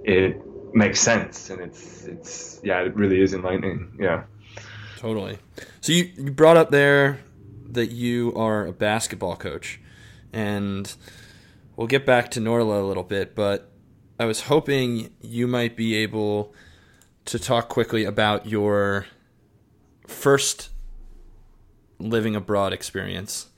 it 0.04 0.40
makes 0.74 1.00
sense. 1.00 1.50
And 1.50 1.60
it's, 1.60 2.04
it's, 2.04 2.60
yeah, 2.62 2.80
it 2.80 2.94
really 2.94 3.20
is 3.20 3.34
enlightening. 3.34 3.96
Yeah. 3.98 4.24
Totally. 5.02 5.40
So 5.80 5.90
you, 5.92 6.12
you 6.16 6.30
brought 6.30 6.56
up 6.56 6.70
there 6.70 7.18
that 7.70 7.90
you 7.90 8.32
are 8.36 8.66
a 8.66 8.72
basketball 8.72 9.34
coach, 9.34 9.80
and 10.32 10.94
we'll 11.74 11.88
get 11.88 12.06
back 12.06 12.30
to 12.30 12.40
Norlha 12.40 12.80
a 12.80 12.86
little 12.86 13.02
bit, 13.02 13.34
but 13.34 13.72
I 14.20 14.26
was 14.26 14.42
hoping 14.42 15.10
you 15.20 15.48
might 15.48 15.76
be 15.76 15.96
able 15.96 16.54
to 17.24 17.40
talk 17.40 17.68
quickly 17.68 18.04
about 18.04 18.46
your 18.46 19.06
first 20.06 20.70
living 21.98 22.36
abroad 22.36 22.72
experience. 22.72 23.48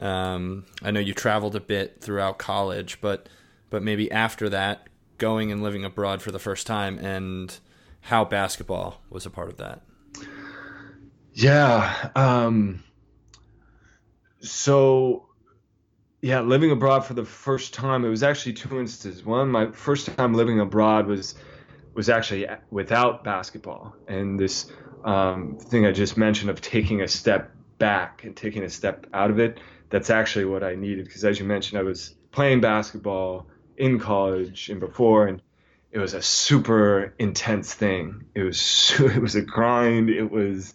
Um, 0.00 0.64
I 0.82 0.90
know 0.90 0.98
you 0.98 1.14
traveled 1.14 1.54
a 1.54 1.60
bit 1.60 2.00
throughout 2.00 2.38
college, 2.38 3.00
but 3.00 3.28
but 3.70 3.84
maybe 3.84 4.10
after 4.10 4.48
that, 4.48 4.88
going 5.16 5.52
and 5.52 5.62
living 5.62 5.84
abroad 5.84 6.22
for 6.22 6.32
the 6.32 6.40
first 6.40 6.66
time, 6.66 6.98
and 6.98 7.56
how 8.00 8.24
basketball 8.24 9.00
was 9.10 9.26
a 9.26 9.30
part 9.30 9.48
of 9.48 9.58
that. 9.58 9.82
Yeah. 11.38 12.10
Um, 12.16 12.82
so, 14.40 15.28
yeah, 16.20 16.40
living 16.40 16.72
abroad 16.72 17.06
for 17.06 17.14
the 17.14 17.24
first 17.24 17.72
time, 17.74 18.04
it 18.04 18.08
was 18.08 18.24
actually 18.24 18.54
two 18.54 18.80
instances. 18.80 19.24
One, 19.24 19.48
my 19.48 19.70
first 19.70 20.06
time 20.16 20.34
living 20.34 20.58
abroad 20.58 21.06
was 21.06 21.36
was 21.94 22.08
actually 22.08 22.48
without 22.70 23.22
basketball, 23.22 23.94
and 24.08 24.38
this 24.38 24.66
um, 25.04 25.58
thing 25.60 25.86
I 25.86 25.92
just 25.92 26.16
mentioned 26.16 26.50
of 26.50 26.60
taking 26.60 27.02
a 27.02 27.08
step 27.08 27.52
back 27.78 28.24
and 28.24 28.36
taking 28.36 28.64
a 28.64 28.68
step 28.68 29.06
out 29.14 29.30
of 29.30 29.38
it. 29.38 29.60
That's 29.90 30.10
actually 30.10 30.46
what 30.46 30.64
I 30.64 30.74
needed 30.74 31.04
because, 31.04 31.24
as 31.24 31.38
you 31.38 31.44
mentioned, 31.44 31.78
I 31.78 31.84
was 31.84 32.16
playing 32.32 32.62
basketball 32.62 33.46
in 33.76 34.00
college 34.00 34.70
and 34.70 34.80
before, 34.80 35.28
and 35.28 35.40
it 35.92 36.00
was 36.00 36.14
a 36.14 36.22
super 36.22 37.14
intense 37.16 37.72
thing. 37.74 38.24
It 38.34 38.42
was 38.42 38.92
it 38.98 39.22
was 39.22 39.36
a 39.36 39.42
grind. 39.42 40.10
It 40.10 40.32
was 40.32 40.74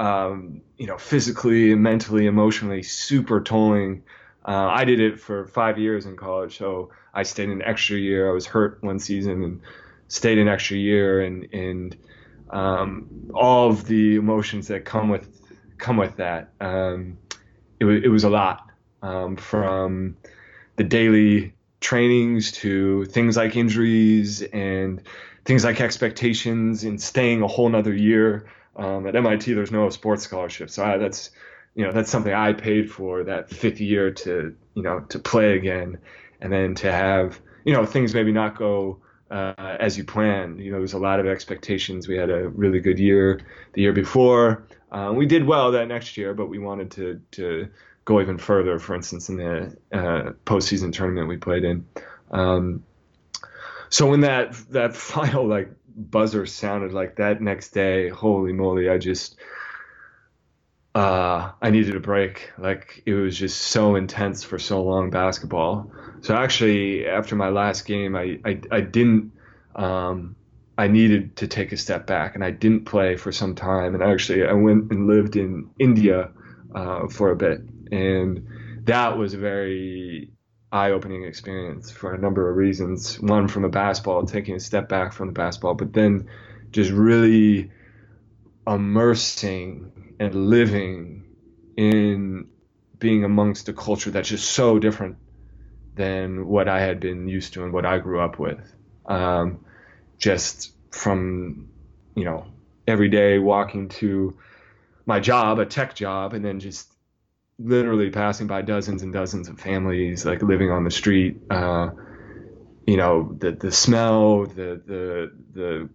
um, 0.00 0.62
you 0.78 0.86
know, 0.86 0.96
physically, 0.96 1.74
mentally, 1.74 2.24
emotionally, 2.24 2.82
super 2.82 3.42
tolling. 3.42 4.02
Uh, 4.48 4.68
I 4.72 4.86
did 4.86 4.98
it 4.98 5.20
for 5.20 5.46
five 5.46 5.78
years 5.78 6.06
in 6.06 6.16
college, 6.16 6.56
so 6.56 6.90
I 7.12 7.22
stayed 7.22 7.50
an 7.50 7.60
extra 7.60 7.98
year. 7.98 8.30
I 8.30 8.32
was 8.32 8.46
hurt 8.46 8.82
one 8.82 8.98
season 8.98 9.44
and 9.44 9.60
stayed 10.08 10.38
an 10.38 10.48
extra 10.48 10.78
year, 10.78 11.20
and 11.20 11.52
and 11.52 11.96
um, 12.48 13.30
all 13.34 13.68
of 13.68 13.86
the 13.86 14.16
emotions 14.16 14.68
that 14.68 14.86
come 14.86 15.10
with 15.10 15.28
come 15.76 15.98
with 15.98 16.16
that. 16.16 16.52
Um, 16.62 17.18
it 17.78 17.84
was 17.84 18.02
it 18.02 18.08
was 18.08 18.24
a 18.24 18.30
lot 18.30 18.70
um, 19.02 19.36
from 19.36 20.16
the 20.76 20.84
daily 20.84 21.52
trainings 21.80 22.52
to 22.52 23.04
things 23.04 23.36
like 23.36 23.54
injuries 23.54 24.40
and 24.40 25.02
things 25.44 25.62
like 25.62 25.82
expectations 25.82 26.84
and 26.84 27.00
staying 27.02 27.42
a 27.42 27.46
whole 27.46 27.68
nother 27.68 27.94
year 27.94 28.46
um, 28.76 29.06
at 29.06 29.16
MIT, 29.16 29.52
there's 29.52 29.72
no 29.72 29.90
sports 29.90 30.22
scholarship, 30.22 30.70
so 30.70 30.84
I, 30.84 30.96
that's 30.96 31.30
you 31.74 31.84
know 31.84 31.92
that's 31.92 32.10
something 32.10 32.32
I 32.32 32.52
paid 32.52 32.90
for 32.90 33.24
that 33.24 33.50
fifth 33.50 33.80
year 33.80 34.10
to 34.10 34.54
you 34.74 34.82
know 34.82 35.00
to 35.00 35.18
play 35.18 35.56
again, 35.56 35.98
and 36.40 36.52
then 36.52 36.74
to 36.76 36.92
have 36.92 37.40
you 37.64 37.72
know 37.72 37.84
things 37.84 38.14
maybe 38.14 38.32
not 38.32 38.56
go 38.56 39.00
uh, 39.30 39.54
as 39.58 39.96
you 39.96 40.04
planned. 40.04 40.60
You 40.60 40.72
know, 40.72 40.78
there's 40.78 40.92
a 40.92 40.98
lot 40.98 41.20
of 41.20 41.26
expectations. 41.26 42.08
We 42.08 42.16
had 42.16 42.30
a 42.30 42.48
really 42.48 42.80
good 42.80 42.98
year 42.98 43.40
the 43.72 43.82
year 43.82 43.92
before. 43.92 44.66
Um, 44.92 45.16
we 45.16 45.26
did 45.26 45.46
well 45.46 45.72
that 45.72 45.86
next 45.88 46.16
year, 46.16 46.34
but 46.34 46.46
we 46.48 46.58
wanted 46.58 46.90
to 46.92 47.20
to 47.32 47.68
go 48.04 48.20
even 48.20 48.38
further. 48.38 48.78
For 48.78 48.94
instance, 48.94 49.28
in 49.28 49.36
the 49.36 49.76
uh, 49.92 50.32
postseason 50.44 50.92
tournament 50.92 51.28
we 51.28 51.36
played 51.36 51.64
in. 51.64 51.86
Um, 52.30 52.84
so 53.88 54.08
when 54.08 54.20
that 54.20 54.52
that 54.70 54.96
final 54.96 55.46
like 55.46 55.70
buzzer 55.96 56.46
sounded 56.46 56.92
like 56.92 57.16
that 57.16 57.40
next 57.40 57.70
day, 57.70 58.08
holy 58.08 58.52
moly, 58.52 58.88
I 58.88 58.98
just 58.98 59.36
uh, 60.94 61.52
I 61.62 61.70
needed 61.70 61.94
a 61.94 62.00
break. 62.00 62.50
Like 62.58 63.02
it 63.06 63.14
was 63.14 63.38
just 63.38 63.60
so 63.60 63.94
intense 63.94 64.42
for 64.42 64.58
so 64.58 64.82
long 64.82 65.10
basketball. 65.10 65.90
So 66.20 66.34
actually, 66.34 67.06
after 67.06 67.36
my 67.36 67.48
last 67.48 67.86
game, 67.86 68.16
I 68.16 68.38
I, 68.44 68.60
I 68.70 68.80
didn't. 68.80 69.32
Um, 69.76 70.36
I 70.76 70.88
needed 70.88 71.36
to 71.36 71.46
take 71.46 71.72
a 71.72 71.76
step 71.76 72.06
back, 72.06 72.34
and 72.34 72.42
I 72.42 72.50
didn't 72.50 72.86
play 72.86 73.16
for 73.16 73.32
some 73.32 73.54
time. 73.54 73.94
And 73.94 74.02
actually, 74.02 74.46
I 74.46 74.52
went 74.52 74.90
and 74.90 75.06
lived 75.06 75.36
in 75.36 75.70
India 75.78 76.30
uh, 76.74 77.06
for 77.08 77.30
a 77.30 77.36
bit, 77.36 77.60
and 77.92 78.46
that 78.84 79.16
was 79.16 79.34
a 79.34 79.38
very 79.38 80.32
eye-opening 80.72 81.24
experience 81.24 81.90
for 81.90 82.14
a 82.14 82.18
number 82.18 82.48
of 82.48 82.56
reasons. 82.56 83.20
One, 83.20 83.48
from 83.48 83.64
a 83.64 83.68
basketball, 83.68 84.24
taking 84.24 84.54
a 84.54 84.60
step 84.60 84.88
back 84.88 85.12
from 85.12 85.28
the 85.28 85.32
basketball, 85.32 85.74
but 85.74 85.92
then 85.92 86.28
just 86.70 86.90
really 86.90 87.70
immersing 88.66 90.14
and 90.20 90.34
living 90.34 91.24
in 91.76 92.48
being 92.98 93.24
amongst 93.24 93.68
a 93.68 93.72
culture 93.72 94.10
that's 94.10 94.28
just 94.28 94.50
so 94.50 94.78
different 94.78 95.16
than 95.96 96.46
what 96.46 96.68
I 96.68 96.80
had 96.80 97.00
been 97.00 97.26
used 97.26 97.54
to 97.54 97.64
and 97.64 97.72
what 97.72 97.84
I 97.86 97.98
grew 97.98 98.20
up 98.20 98.38
with. 98.38 98.60
Um, 99.06 99.64
just 100.18 100.72
from, 100.92 101.68
you 102.14 102.24
know, 102.24 102.46
every 102.86 103.08
day 103.08 103.38
walking 103.38 103.88
to 103.88 104.36
my 105.06 105.18
job, 105.18 105.58
a 105.58 105.66
tech 105.66 105.94
job, 105.94 106.34
and 106.34 106.44
then 106.44 106.60
just 106.60 106.89
literally 107.62 108.10
passing 108.10 108.46
by 108.46 108.62
dozens 108.62 109.02
and 109.02 109.12
dozens 109.12 109.48
of 109.48 109.60
families, 109.60 110.24
like 110.24 110.42
living 110.42 110.70
on 110.70 110.84
the 110.84 110.90
street. 110.90 111.40
Uh, 111.50 111.90
you 112.86 112.96
know, 112.96 113.36
the 113.38 113.52
the 113.52 113.70
smell, 113.70 114.46
the 114.46 114.80
the 114.86 115.32
the 115.52 115.88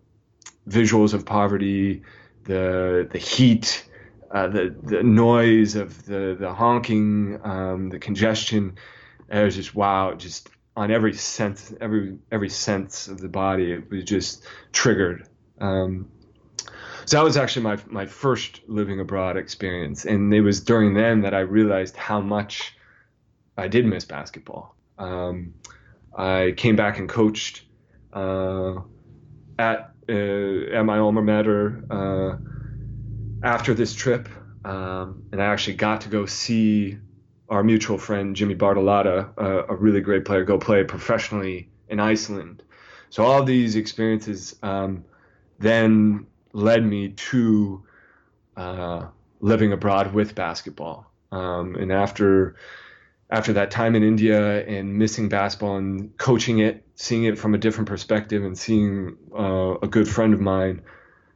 visuals 0.70 1.14
of 1.14 1.26
poverty, 1.26 2.04
the 2.44 3.08
the 3.12 3.18
heat, 3.18 3.88
uh, 4.32 4.48
the 4.48 4.76
the 4.84 5.04
noise 5.04 5.76
of 5.76 6.06
the 6.06 6.38
the 6.40 6.54
honking, 6.54 7.40
um, 7.44 7.90
the 7.90 8.00
congestion. 8.00 8.78
It 9.30 9.44
was 9.44 9.56
just 9.56 9.76
wow, 9.76 10.14
just 10.14 10.50
on 10.78 10.92
every 10.92 11.14
sense, 11.14 11.74
every 11.82 12.18
every 12.32 12.50
sense 12.50 13.08
of 13.08 13.20
the 13.20 13.30
body, 13.30 13.72
it 13.72 13.90
was 13.90 14.04
just 14.04 14.44
triggered. 14.72 15.28
Um, 15.60 16.12
so 17.06 17.18
that 17.18 17.24
was 17.24 17.38
actually 17.38 17.64
my 17.64 17.78
my 17.88 18.06
first 18.06 18.62
living 18.68 19.00
abroad 19.00 19.38
experience, 19.38 20.06
and 20.06 20.34
it 20.34 20.42
was 20.42 20.62
during 20.62 20.94
then 20.94 21.22
that 21.22 21.34
I 21.34 21.40
realized 21.40 21.96
how 21.96 22.20
much 22.20 22.76
I 23.58 23.68
did 23.68 23.86
miss 23.86 24.06
basketball. 24.06 24.76
Um, 24.98 25.54
I 26.16 26.54
came 26.58 26.76
back 26.76 26.98
and 27.00 27.10
coached 27.10 27.64
uh, 28.14 28.76
at 29.60 29.92
uh, 30.10 30.74
at 30.74 30.84
my 30.84 31.00
alma 31.00 31.22
mater 31.22 31.84
uh, 31.90 33.46
after 33.46 33.74
this 33.74 33.94
trip, 33.94 34.28
um, 34.64 35.24
and 35.32 35.42
I 35.42 35.46
actually 35.46 35.76
got 35.76 36.02
to 36.02 36.10
go 36.10 36.26
see 36.26 36.98
our 37.50 37.64
mutual 37.64 37.98
friend 37.98 38.36
Jimmy 38.36 38.56
Bartolotta, 38.56 39.30
a 39.38 39.76
really 39.76 40.02
great 40.02 40.26
player, 40.26 40.44
go 40.44 40.58
play 40.58 40.84
professionally 40.84 41.70
in 41.90 42.00
Iceland. 42.00 42.64
So 43.12 43.24
all 43.24 43.44
these 43.44 43.76
experiences 43.76 44.56
um, 44.64 45.06
then 45.60 46.26
led 46.56 46.86
me 46.86 47.10
to 47.10 47.84
uh, 48.56 49.08
living 49.42 49.74
abroad 49.74 50.14
with 50.14 50.34
basketball. 50.36 51.12
Um, 51.32 51.76
and 51.76 51.92
after 51.92 52.56
after 53.30 53.54
that 53.54 53.72
time 53.72 53.96
in 53.96 54.04
India 54.04 54.66
and 54.66 54.98
missing 54.98 55.30
basketball 55.30 55.78
and 55.78 56.16
coaching 56.18 56.60
it, 56.60 56.86
seeing 56.96 57.26
it 57.26 57.38
from 57.38 57.56
a 57.56 57.58
different 57.58 57.90
perspective, 57.90 58.44
and 58.44 58.58
seeing 58.58 59.18
uh, 59.38 59.76
a 59.82 59.88
good 59.88 60.08
friend 60.08 60.34
of 60.34 60.40
mine, 60.40 60.82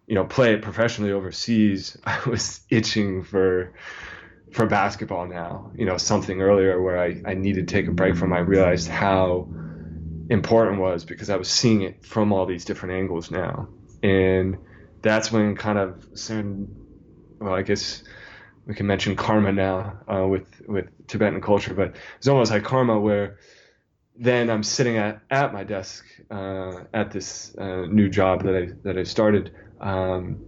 you 0.07 0.15
know, 0.15 0.23
play 0.23 0.53
it 0.53 0.61
professionally 0.61 1.11
overseas, 1.11 1.97
I 2.05 2.21
was 2.27 2.61
itching 2.69 3.23
for 3.23 3.73
for 4.53 4.67
basketball 4.67 5.27
now. 5.27 5.71
You 5.75 5.85
know, 5.85 5.97
something 5.97 6.41
earlier 6.41 6.81
where 6.81 6.97
I, 6.97 7.21
I 7.25 7.33
needed 7.33 7.67
to 7.67 7.73
take 7.73 7.87
a 7.87 7.91
break 7.91 8.15
from. 8.15 8.31
I 8.31 8.39
realized 8.39 8.87
how 8.87 9.49
important 10.29 10.77
it 10.77 10.81
was 10.81 11.03
because 11.03 11.29
I 11.29 11.35
was 11.35 11.49
seeing 11.49 11.81
it 11.81 12.05
from 12.05 12.31
all 12.31 12.45
these 12.45 12.63
different 12.63 12.95
angles 12.95 13.31
now, 13.31 13.67
and 14.01 14.57
that's 15.01 15.31
when 15.31 15.55
kind 15.55 15.77
of 15.77 16.05
soon, 16.13 16.75
well, 17.39 17.53
I 17.53 17.61
guess 17.61 18.03
we 18.65 18.75
can 18.75 18.87
mention 18.87 19.15
karma 19.15 19.51
now 19.51 19.99
uh, 20.07 20.27
with 20.27 20.45
with 20.67 20.85
Tibetan 21.07 21.41
culture, 21.41 21.73
but 21.73 21.95
it's 22.17 22.27
almost 22.27 22.51
like 22.51 22.63
karma 22.63 22.99
where 22.99 23.37
then 24.15 24.49
I'm 24.49 24.63
sitting 24.63 24.97
at, 24.97 25.21
at 25.31 25.53
my 25.53 25.63
desk 25.63 26.05
uh, 26.29 26.83
at 26.93 27.11
this 27.11 27.55
uh, 27.57 27.85
new 27.85 28.09
job 28.09 28.43
that 28.43 28.55
I 28.55 28.69
that 28.83 28.97
I 28.97 29.03
started, 29.03 29.53
um, 29.79 30.39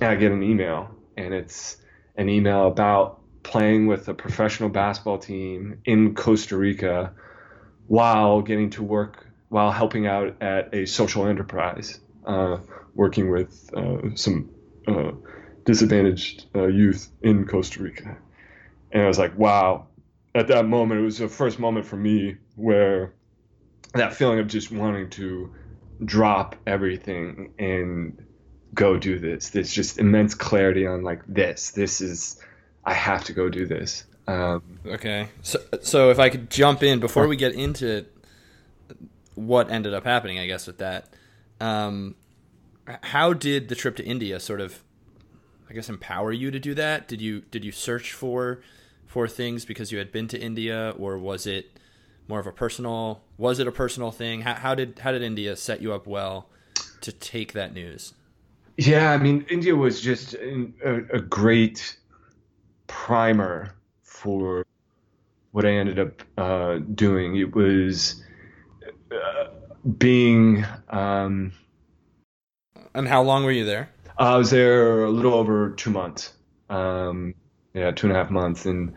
and 0.00 0.10
I 0.10 0.14
get 0.14 0.32
an 0.32 0.42
email, 0.42 0.94
and 1.16 1.34
it's 1.34 1.76
an 2.16 2.28
email 2.28 2.68
about 2.68 3.20
playing 3.42 3.86
with 3.86 4.08
a 4.08 4.14
professional 4.14 4.68
basketball 4.68 5.18
team 5.18 5.80
in 5.84 6.14
Costa 6.14 6.56
Rica 6.56 7.12
while 7.86 8.42
getting 8.42 8.70
to 8.70 8.82
work 8.82 9.26
while 9.48 9.70
helping 9.72 10.06
out 10.06 10.42
at 10.42 10.74
a 10.74 10.86
social 10.86 11.26
enterprise, 11.26 12.00
working 12.94 13.30
with 13.30 13.70
uh, 13.74 14.14
some 14.14 14.50
uh, 14.86 15.12
disadvantaged 15.64 16.46
uh, 16.54 16.66
youth 16.66 17.10
in 17.22 17.46
Costa 17.46 17.82
Rica. 17.82 18.16
And 18.92 19.02
I 19.02 19.06
was 19.06 19.18
like, 19.18 19.36
wow. 19.38 19.86
At 20.34 20.48
that 20.48 20.66
moment, 20.66 21.00
it 21.00 21.04
was 21.04 21.18
the 21.18 21.28
first 21.28 21.58
moment 21.58 21.86
for 21.86 21.96
me 21.96 22.36
where 22.56 23.14
that 23.94 24.14
feeling 24.14 24.38
of 24.38 24.46
just 24.46 24.70
wanting 24.70 25.10
to 25.10 25.54
drop 26.04 26.56
everything 26.66 27.52
and 27.58 28.24
go 28.74 28.98
do 28.98 29.18
this. 29.18 29.50
There's 29.50 29.72
just 29.72 29.98
immense 29.98 30.34
clarity 30.34 30.86
on 30.86 31.02
like 31.02 31.22
this. 31.26 31.70
This 31.70 32.00
is, 32.00 32.40
I 32.84 32.94
have 32.94 33.24
to 33.24 33.32
go 33.32 33.48
do 33.48 33.66
this. 33.66 34.04
Um, 34.26 34.62
okay. 34.86 35.28
So, 35.42 35.58
so 35.82 36.10
if 36.10 36.18
I 36.18 36.28
could 36.28 36.50
jump 36.50 36.82
in 36.82 37.00
before 37.00 37.26
we 37.26 37.36
get 37.36 37.54
into 37.54 38.04
what 39.34 39.70
ended 39.70 39.94
up 39.94 40.04
happening, 40.04 40.38
I 40.38 40.46
guess 40.46 40.66
with 40.66 40.78
that, 40.78 41.08
um, 41.60 42.14
how 43.02 43.32
did 43.32 43.68
the 43.68 43.74
trip 43.74 43.96
to 43.96 44.04
India 44.04 44.40
sort 44.40 44.60
of 44.60 44.82
I 45.70 45.74
guess 45.74 45.88
empower 45.88 46.32
you 46.32 46.50
to 46.50 46.58
do 46.58 46.74
that? 46.74 47.08
Did 47.08 47.20
you 47.20 47.42
did 47.50 47.64
you 47.64 47.72
search 47.72 48.12
for 48.12 48.60
for 49.06 49.28
things 49.28 49.64
because 49.64 49.92
you 49.92 49.98
had 49.98 50.10
been 50.10 50.28
to 50.28 50.38
India, 50.38 50.94
or 50.98 51.18
was 51.18 51.46
it 51.46 51.78
more 52.26 52.40
of 52.40 52.46
a 52.46 52.52
personal? 52.52 53.22
Was 53.36 53.58
it 53.58 53.66
a 53.66 53.72
personal 53.72 54.10
thing? 54.10 54.42
How, 54.42 54.54
how 54.54 54.74
did 54.74 55.00
how 55.00 55.12
did 55.12 55.22
India 55.22 55.56
set 55.56 55.82
you 55.82 55.92
up 55.92 56.06
well 56.06 56.48
to 57.02 57.12
take 57.12 57.52
that 57.52 57.74
news? 57.74 58.14
Yeah, 58.76 59.12
I 59.12 59.18
mean, 59.18 59.44
India 59.50 59.74
was 59.74 60.00
just 60.00 60.34
a, 60.34 60.70
a 61.12 61.20
great 61.20 61.98
primer 62.86 63.74
for 64.02 64.64
what 65.50 65.66
I 65.66 65.70
ended 65.70 65.98
up 65.98 66.22
uh, 66.38 66.78
doing. 66.94 67.36
It 67.36 67.54
was 67.54 68.22
uh, 69.10 69.48
being. 69.98 70.64
Um, 70.88 71.52
and 72.94 73.06
how 73.06 73.22
long 73.22 73.44
were 73.44 73.52
you 73.52 73.64
there? 73.64 73.90
I 74.16 74.36
was 74.36 74.50
there 74.50 75.04
a 75.04 75.10
little 75.10 75.34
over 75.34 75.70
two 75.70 75.90
months. 75.90 76.32
Um, 76.68 77.34
yeah, 77.74 77.92
two 77.92 78.08
and 78.08 78.16
a 78.16 78.18
half 78.18 78.30
months, 78.30 78.66
and 78.66 78.94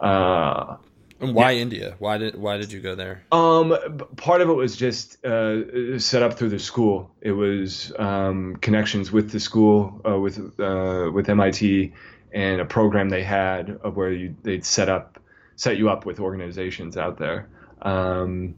uh, 0.00 0.76
and 1.20 1.34
why 1.34 1.52
yeah. 1.52 1.62
India? 1.62 1.94
Why 1.98 2.18
did 2.18 2.34
why 2.36 2.56
did 2.56 2.72
you 2.72 2.80
go 2.80 2.94
there? 2.94 3.24
Um, 3.30 3.76
part 4.16 4.40
of 4.40 4.48
it 4.48 4.54
was 4.54 4.76
just 4.76 5.24
uh, 5.24 5.98
set 5.98 6.22
up 6.22 6.34
through 6.34 6.50
the 6.50 6.58
school. 6.58 7.10
It 7.20 7.32
was 7.32 7.92
um, 7.98 8.56
connections 8.56 9.12
with 9.12 9.30
the 9.30 9.40
school, 9.40 10.00
uh, 10.06 10.18
with 10.18 10.38
uh, 10.60 11.10
with 11.12 11.28
MIT, 11.28 11.92
and 12.32 12.60
a 12.60 12.64
program 12.64 13.08
they 13.08 13.22
had 13.22 13.78
of 13.82 13.96
where 13.96 14.12
you, 14.12 14.36
they'd 14.42 14.64
set 14.64 14.88
up 14.88 15.20
set 15.56 15.76
you 15.78 15.88
up 15.88 16.04
with 16.04 16.20
organizations 16.20 16.96
out 16.96 17.18
there. 17.18 17.48
Um, 17.80 18.56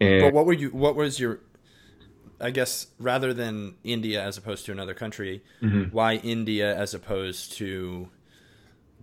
and 0.00 0.22
but 0.22 0.32
what 0.32 0.46
were 0.46 0.52
you? 0.52 0.70
What 0.70 0.96
was 0.96 1.18
your 1.18 1.40
I 2.40 2.50
guess 2.50 2.88
rather 2.98 3.34
than 3.34 3.74
India 3.82 4.22
as 4.22 4.36
opposed 4.36 4.66
to 4.66 4.72
another 4.72 4.94
country, 4.94 5.42
mm-hmm. 5.60 5.94
why 5.94 6.14
India 6.16 6.76
as 6.76 6.94
opposed 6.94 7.52
to 7.54 8.08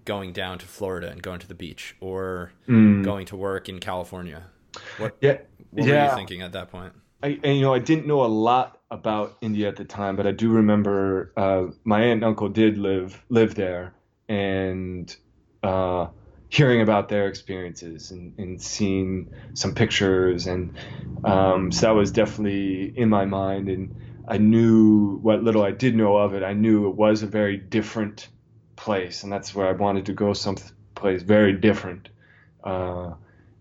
going 0.05 0.31
down 0.31 0.57
to 0.59 0.65
Florida 0.65 1.09
and 1.09 1.21
going 1.21 1.39
to 1.39 1.47
the 1.47 1.55
beach 1.55 1.95
or 1.99 2.51
mm. 2.67 3.03
going 3.03 3.25
to 3.25 3.35
work 3.35 3.67
in 3.67 3.79
California? 3.79 4.43
What, 4.97 5.17
yeah, 5.19 5.39
what 5.71 5.87
yeah. 5.87 6.05
were 6.05 6.11
you 6.11 6.15
thinking 6.15 6.41
at 6.41 6.53
that 6.53 6.71
point? 6.71 6.93
I, 7.23 7.39
and, 7.43 7.57
you 7.57 7.61
know, 7.61 7.73
I 7.73 7.79
didn't 7.79 8.07
know 8.07 8.23
a 8.23 8.27
lot 8.27 8.79
about 8.91 9.37
India 9.41 9.67
at 9.67 9.75
the 9.75 9.85
time, 9.85 10.15
but 10.15 10.27
I 10.27 10.31
do 10.31 10.51
remember 10.51 11.33
uh, 11.35 11.65
my 11.83 12.01
aunt 12.01 12.13
and 12.13 12.23
uncle 12.23 12.49
did 12.49 12.77
live 12.77 13.23
live 13.29 13.55
there, 13.55 13.95
and 14.29 15.13
uh, 15.63 16.07
hearing 16.49 16.81
about 16.81 17.09
their 17.09 17.27
experiences 17.27 18.11
and, 18.11 18.33
and 18.37 18.61
seeing 18.61 19.31
some 19.53 19.73
pictures. 19.73 20.47
And 20.47 20.77
um, 21.23 21.71
so 21.71 21.87
that 21.87 21.95
was 21.95 22.11
definitely 22.11 22.93
in 22.97 23.09
my 23.09 23.25
mind. 23.25 23.69
And 23.69 23.95
i 24.27 24.37
knew 24.37 25.17
what 25.17 25.43
little 25.43 25.63
i 25.63 25.71
did 25.71 25.95
know 25.95 26.17
of 26.17 26.33
it 26.33 26.43
i 26.43 26.53
knew 26.53 26.89
it 26.89 26.95
was 26.95 27.21
a 27.23 27.27
very 27.27 27.57
different 27.57 28.27
place. 28.75 29.23
And 29.23 29.31
that's 29.31 29.53
where 29.55 29.67
i 29.67 29.71
wanted 29.71 30.07
to 30.07 30.13
go 30.13 30.33
someplace 30.33 31.21
very 31.21 31.53
different 31.53 32.09
uh, 32.63 33.13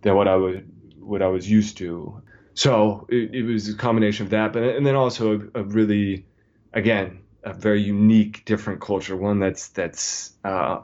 than 0.02 0.14
what 0.16 0.28
i 0.28 0.36
would 0.36 0.70
what 0.98 1.22
i 1.22 1.26
was 1.26 1.48
used 1.48 1.76
to. 1.78 2.22
So 2.54 3.06
it, 3.10 3.34
it 3.34 3.42
was 3.42 3.68
a 3.68 3.74
combination 3.76 4.26
of 4.26 4.30
that 4.30 4.52
but 4.52 4.62
and 4.62 4.86
then 4.86 4.94
also 4.94 5.50
a, 5.54 5.60
a 5.60 5.62
really 5.62 6.26
again 6.72 7.20
a 7.42 7.52
very 7.52 7.82
unique 7.82 8.44
different 8.46 8.80
culture 8.80 9.16
one 9.16 9.38
that's 9.38 9.68
that's 9.68 10.32
uh, 10.44 10.80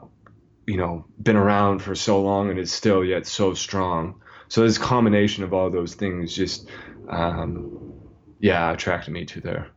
you 0.67 0.77
know 0.77 1.05
been 1.21 1.35
around 1.35 1.79
for 1.79 1.95
so 1.95 2.21
long 2.21 2.49
and 2.49 2.59
is 2.59 2.71
still 2.71 3.03
yet 3.03 3.25
so 3.25 3.53
strong. 3.53 4.21
So 4.47 4.63
this 4.63 4.77
combination 4.77 5.43
of 5.43 5.53
all 5.53 5.69
those 5.69 5.95
things 5.95 6.35
just 6.35 6.69
um, 7.09 7.93
yeah 8.39 8.71
attracted 8.71 9.11
me 9.11 9.25
to 9.25 9.41
there. 9.41 9.67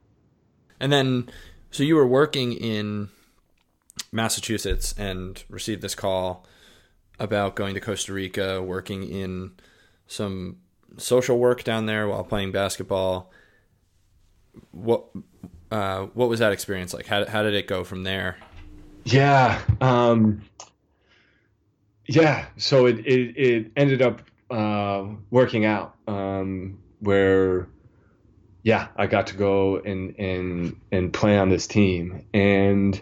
And 0.80 0.92
then 0.92 1.30
so 1.70 1.82
you 1.82 1.96
were 1.96 2.06
working 2.06 2.52
in 2.52 3.08
Massachusetts 4.12 4.94
and 4.96 5.42
received 5.48 5.82
this 5.82 5.94
call 5.94 6.46
about 7.18 7.56
going 7.56 7.74
to 7.74 7.80
Costa 7.80 8.12
Rica, 8.12 8.62
working 8.62 9.04
in 9.04 9.52
some 10.06 10.58
social 10.96 11.38
work 11.38 11.64
down 11.64 11.86
there 11.86 12.08
while 12.08 12.24
playing 12.24 12.52
basketball. 12.52 13.32
What 14.70 15.06
uh, 15.70 16.06
what 16.14 16.28
was 16.28 16.38
that 16.38 16.52
experience 16.52 16.94
like? 16.94 17.06
How 17.06 17.26
how 17.26 17.42
did 17.42 17.54
it 17.54 17.66
go 17.66 17.84
from 17.84 18.04
there? 18.04 18.36
Yeah, 19.04 19.60
um, 19.80 20.42
yeah. 22.06 22.46
So 22.56 22.86
it 22.86 23.00
it, 23.00 23.36
it 23.36 23.72
ended 23.76 24.02
up 24.02 24.22
uh, 24.50 25.06
working 25.30 25.64
out 25.64 25.96
um, 26.06 26.78
where 27.00 27.68
yeah, 28.62 28.88
I 28.96 29.06
got 29.06 29.28
to 29.28 29.36
go 29.36 29.76
and 29.76 30.18
and 30.18 30.80
and 30.90 31.12
play 31.12 31.38
on 31.38 31.50
this 31.50 31.66
team, 31.66 32.26
and 32.32 33.00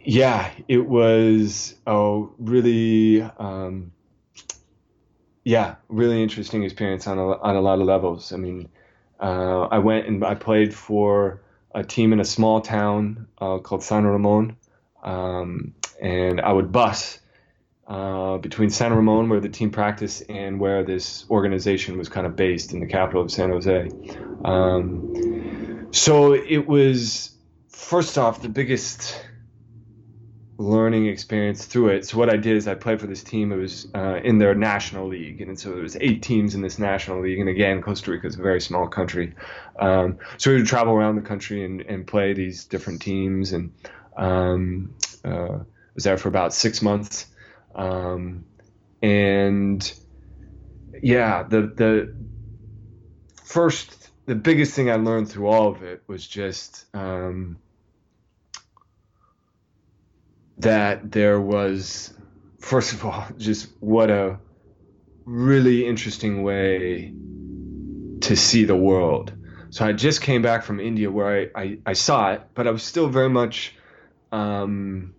yeah, 0.00 0.50
it 0.66 0.86
was 0.86 1.74
a 1.86 2.24
really 2.38 3.22
um, 3.22 3.92
yeah, 5.44 5.76
really 5.88 6.22
interesting 6.22 6.62
experience 6.64 7.06
on 7.06 7.18
a, 7.18 7.32
on 7.38 7.56
a 7.56 7.60
lot 7.60 7.80
of 7.80 7.86
levels. 7.86 8.32
I 8.32 8.36
mean, 8.36 8.68
uh, 9.20 9.62
I 9.70 9.78
went 9.78 10.06
and 10.06 10.24
I 10.24 10.34
played 10.34 10.74
for 10.74 11.42
a 11.74 11.84
team 11.84 12.12
in 12.12 12.20
a 12.20 12.24
small 12.24 12.60
town 12.60 13.26
uh, 13.38 13.58
called 13.58 13.82
San 13.82 14.04
Ramon, 14.04 14.56
um, 15.02 15.74
and 16.00 16.40
I 16.40 16.52
would 16.52 16.72
bus 16.72 17.18
uh, 17.88 18.36
between 18.36 18.68
San 18.70 18.92
Ramon, 18.92 19.30
where 19.30 19.40
the 19.40 19.48
team 19.48 19.70
practiced, 19.70 20.24
and 20.28 20.60
where 20.60 20.84
this 20.84 21.24
organization 21.30 21.96
was 21.96 22.08
kind 22.08 22.26
of 22.26 22.36
based 22.36 22.72
in 22.72 22.80
the 22.80 22.86
capital 22.86 23.22
of 23.22 23.30
San 23.30 23.50
Jose. 23.50 23.88
Um, 24.44 25.88
so 25.90 26.34
it 26.34 26.66
was, 26.68 27.30
first 27.70 28.18
off, 28.18 28.42
the 28.42 28.50
biggest 28.50 29.24
learning 30.58 31.06
experience 31.06 31.64
through 31.64 31.88
it. 31.88 32.04
So 32.04 32.18
what 32.18 32.28
I 32.28 32.36
did 32.36 32.56
is 32.56 32.68
I 32.68 32.74
played 32.74 33.00
for 33.00 33.06
this 33.06 33.22
team. 33.22 33.52
It 33.52 33.56
was 33.56 33.86
uh, 33.94 34.16
in 34.22 34.38
their 34.38 34.54
national 34.54 35.08
league, 35.08 35.40
and 35.40 35.58
so 35.58 35.70
there 35.70 35.82
was 35.82 35.96
eight 36.00 36.22
teams 36.22 36.54
in 36.54 36.60
this 36.60 36.78
national 36.78 37.22
league. 37.22 37.38
And 37.38 37.48
again, 37.48 37.80
Costa 37.80 38.10
Rica 38.10 38.26
is 38.26 38.38
a 38.38 38.42
very 38.42 38.60
small 38.60 38.86
country, 38.86 39.34
um, 39.78 40.18
so 40.36 40.50
we 40.50 40.56
would 40.58 40.66
travel 40.66 40.92
around 40.92 41.16
the 41.16 41.22
country 41.22 41.64
and, 41.64 41.80
and 41.80 42.06
play 42.06 42.34
these 42.34 42.64
different 42.64 43.00
teams. 43.00 43.52
And 43.52 43.72
um, 44.16 44.94
uh, 45.24 45.60
was 45.94 46.04
there 46.04 46.18
for 46.18 46.28
about 46.28 46.52
six 46.52 46.82
months. 46.82 47.26
Um, 47.74 48.44
and 49.02 49.92
yeah, 51.02 51.42
the 51.44 51.62
the 51.62 52.14
first, 53.44 54.10
the 54.26 54.34
biggest 54.34 54.74
thing 54.74 54.90
I 54.90 54.96
learned 54.96 55.30
through 55.30 55.46
all 55.46 55.68
of 55.68 55.82
it 55.82 56.02
was 56.06 56.26
just 56.26 56.84
um, 56.94 57.58
that 60.58 61.10
there 61.10 61.40
was, 61.40 62.12
first 62.60 62.92
of 62.92 63.04
all, 63.04 63.26
just 63.38 63.68
what 63.80 64.10
a 64.10 64.38
really 65.24 65.86
interesting 65.86 66.42
way 66.42 67.12
to 68.20 68.36
see 68.36 68.64
the 68.64 68.76
world. 68.76 69.32
So 69.70 69.84
I 69.84 69.92
just 69.92 70.22
came 70.22 70.42
back 70.42 70.62
from 70.62 70.80
India 70.80 71.10
where 71.10 71.50
I, 71.54 71.62
I, 71.62 71.78
I 71.86 71.92
saw 71.92 72.32
it, 72.32 72.42
but 72.54 72.66
I 72.66 72.70
was 72.70 72.82
still 72.82 73.08
very 73.08 73.28
much 73.28 73.74
um, 74.32 75.14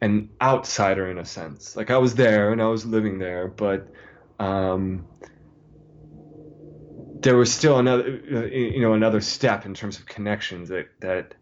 an 0.00 0.30
outsider 0.40 1.10
in 1.10 1.18
a 1.18 1.24
sense. 1.24 1.76
Like 1.76 1.90
I 1.90 1.98
was 1.98 2.14
there 2.14 2.52
and 2.52 2.62
I 2.62 2.68
was 2.68 2.86
living 2.86 3.18
there, 3.18 3.48
but 3.48 3.88
um, 4.38 5.08
there 7.22 7.36
was 7.36 7.52
still 7.52 7.78
another, 7.78 8.20
uh, 8.32 8.44
you 8.46 8.80
know, 8.80 8.94
another 8.94 9.20
step 9.20 9.66
in 9.66 9.74
terms 9.74 9.98
of 9.98 10.06
connections 10.06 10.68
that 10.68 10.88
that 11.00 11.34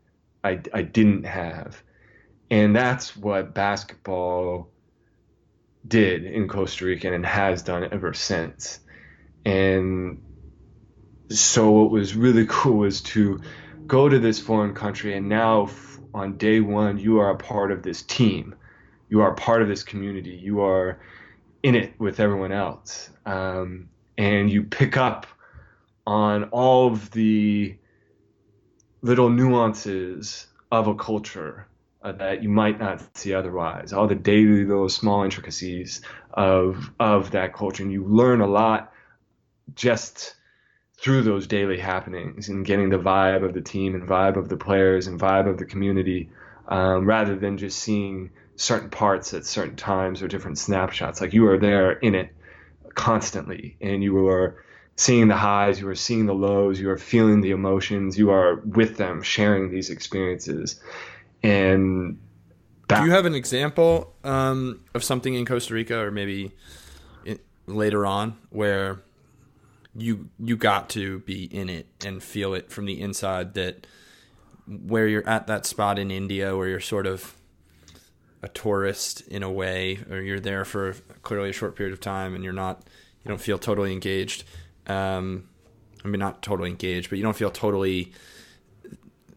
I 0.44 0.60
I 0.72 0.82
didn't 0.82 1.24
have, 1.24 1.82
and 2.50 2.74
that's 2.76 3.16
what 3.16 3.54
basketball 3.54 4.72
did 5.86 6.24
in 6.24 6.48
Costa 6.48 6.84
Rica 6.84 7.12
and 7.12 7.24
has 7.24 7.62
done 7.62 7.88
ever 7.92 8.12
since. 8.14 8.80
And 9.44 10.22
so 11.30 11.70
what 11.70 11.90
was 11.90 12.14
really 12.14 12.46
cool 12.48 12.78
was 12.78 13.02
to 13.02 13.40
go 13.88 14.08
to 14.08 14.18
this 14.18 14.40
foreign 14.40 14.74
country 14.74 15.16
and 15.16 15.28
now 15.28 15.66
on 16.16 16.38
day 16.38 16.60
one, 16.60 16.98
you 16.98 17.20
are 17.20 17.30
a 17.30 17.36
part 17.36 17.70
of 17.70 17.82
this 17.82 18.02
team. 18.02 18.54
You 19.10 19.20
are 19.20 19.32
a 19.32 19.34
part 19.34 19.60
of 19.60 19.68
this 19.68 19.82
community. 19.82 20.30
You 20.30 20.62
are 20.62 20.98
in 21.62 21.74
it 21.74 21.92
with 22.00 22.20
everyone 22.20 22.52
else. 22.52 23.10
Um, 23.26 23.90
and 24.16 24.50
you 24.50 24.62
pick 24.64 24.96
up 24.96 25.26
on 26.06 26.44
all 26.44 26.86
of 26.86 27.10
the 27.10 27.76
little 29.02 29.28
nuances 29.28 30.46
of 30.72 30.88
a 30.88 30.94
culture 30.94 31.68
uh, 32.02 32.12
that 32.12 32.42
you 32.42 32.48
might 32.48 32.80
not 32.80 33.02
see 33.14 33.34
otherwise. 33.34 33.92
All 33.92 34.06
the 34.06 34.14
daily 34.14 34.64
little 34.64 34.88
small 34.88 35.22
intricacies 35.22 36.00
of 36.32 36.90
of 36.98 37.30
that 37.32 37.52
culture, 37.52 37.82
and 37.82 37.92
you 37.92 38.04
learn 38.04 38.40
a 38.40 38.46
lot 38.46 38.90
just 39.74 40.34
through 40.98 41.22
those 41.22 41.46
daily 41.46 41.78
happenings 41.78 42.48
and 42.48 42.64
getting 42.64 42.88
the 42.88 42.98
vibe 42.98 43.44
of 43.44 43.52
the 43.52 43.60
team 43.60 43.94
and 43.94 44.08
vibe 44.08 44.36
of 44.36 44.48
the 44.48 44.56
players 44.56 45.06
and 45.06 45.20
vibe 45.20 45.48
of 45.48 45.58
the 45.58 45.64
community 45.64 46.30
um, 46.68 47.04
rather 47.04 47.36
than 47.36 47.58
just 47.58 47.78
seeing 47.78 48.30
certain 48.56 48.88
parts 48.88 49.34
at 49.34 49.44
certain 49.44 49.76
times 49.76 50.22
or 50.22 50.28
different 50.28 50.58
snapshots. 50.58 51.20
Like 51.20 51.34
you 51.34 51.46
are 51.48 51.58
there 51.58 51.92
in 51.92 52.14
it 52.14 52.32
constantly 52.94 53.76
and 53.80 54.02
you 54.02 54.26
are 54.28 54.64
seeing 54.96 55.28
the 55.28 55.36
highs 55.36 55.78
you 55.78 55.86
are 55.88 55.94
seeing 55.94 56.24
the 56.24 56.34
lows 56.34 56.80
you 56.80 56.88
are 56.88 56.96
feeling 56.96 57.42
the 57.42 57.50
emotions 57.50 58.18
you 58.18 58.30
are 58.30 58.56
with 58.56 58.96
them 58.96 59.22
sharing 59.22 59.70
these 59.70 59.90
experiences. 59.90 60.80
And 61.42 62.18
that- 62.88 63.00
do 63.00 63.06
you 63.06 63.12
have 63.12 63.26
an 63.26 63.34
example 63.34 64.14
um, 64.24 64.80
of 64.94 65.04
something 65.04 65.34
in 65.34 65.44
costa 65.44 65.74
rica 65.74 65.98
or 65.98 66.10
maybe 66.10 66.52
later 67.66 68.06
on 68.06 68.38
where 68.50 69.02
you 69.96 70.28
you 70.38 70.56
got 70.56 70.88
to 70.90 71.20
be 71.20 71.44
in 71.44 71.68
it 71.68 71.86
and 72.04 72.22
feel 72.22 72.54
it 72.54 72.70
from 72.70 72.84
the 72.84 73.00
inside 73.00 73.54
that 73.54 73.86
where 74.66 75.06
you're 75.06 75.28
at 75.28 75.46
that 75.46 75.64
spot 75.64 75.98
in 75.98 76.10
India 76.10 76.56
where 76.56 76.68
you're 76.68 76.80
sort 76.80 77.06
of 77.06 77.34
a 78.42 78.48
tourist 78.48 79.22
in 79.28 79.42
a 79.42 79.50
way 79.50 79.98
or 80.10 80.20
you're 80.20 80.40
there 80.40 80.64
for 80.64 80.94
clearly 81.22 81.50
a 81.50 81.52
short 81.52 81.76
period 81.76 81.92
of 81.92 82.00
time 82.00 82.34
and 82.34 82.44
you're 82.44 82.52
not 82.52 82.82
you 83.24 83.28
don't 83.28 83.40
feel 83.40 83.58
totally 83.58 83.92
engaged 83.92 84.44
um, 84.86 85.48
I 86.04 86.08
mean 86.08 86.20
not 86.20 86.42
totally 86.42 86.70
engaged 86.70 87.08
but 87.08 87.16
you 87.16 87.24
don't 87.24 87.36
feel 87.36 87.50
totally 87.50 88.12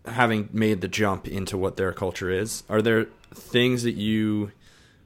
having 0.05 0.49
made 0.51 0.81
the 0.81 0.87
jump 0.87 1.27
into 1.27 1.57
what 1.57 1.77
their 1.77 1.93
culture 1.93 2.29
is. 2.29 2.63
Are 2.69 2.81
there 2.81 3.07
things 3.33 3.83
that 3.83 3.93
you 3.93 4.51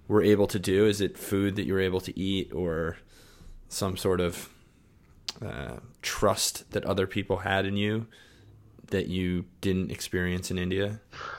were 0.08 0.24
able 0.24 0.48
to 0.48 0.60
do? 0.60 0.86
Is 0.86 1.02
it 1.02 1.18
food 1.18 1.56
that 1.56 1.66
you 1.66 1.74
were 1.74 1.80
able 1.80 2.02
to 2.02 2.18
eat 2.20 2.54
or 2.54 2.98
some 3.70 3.98
sort 3.98 4.22
of 4.22 4.50
uh, 5.42 5.78
trust 6.02 6.70
that 6.72 6.86
other 6.86 7.08
people 7.08 7.38
had 7.38 7.66
in 7.66 7.78
you 7.78 8.08
that 8.88 9.08
you 9.08 9.46
didn't 9.62 9.92
experience 9.92 10.52
in 10.52 10.58
India? 10.58 10.88
Do 10.88 10.94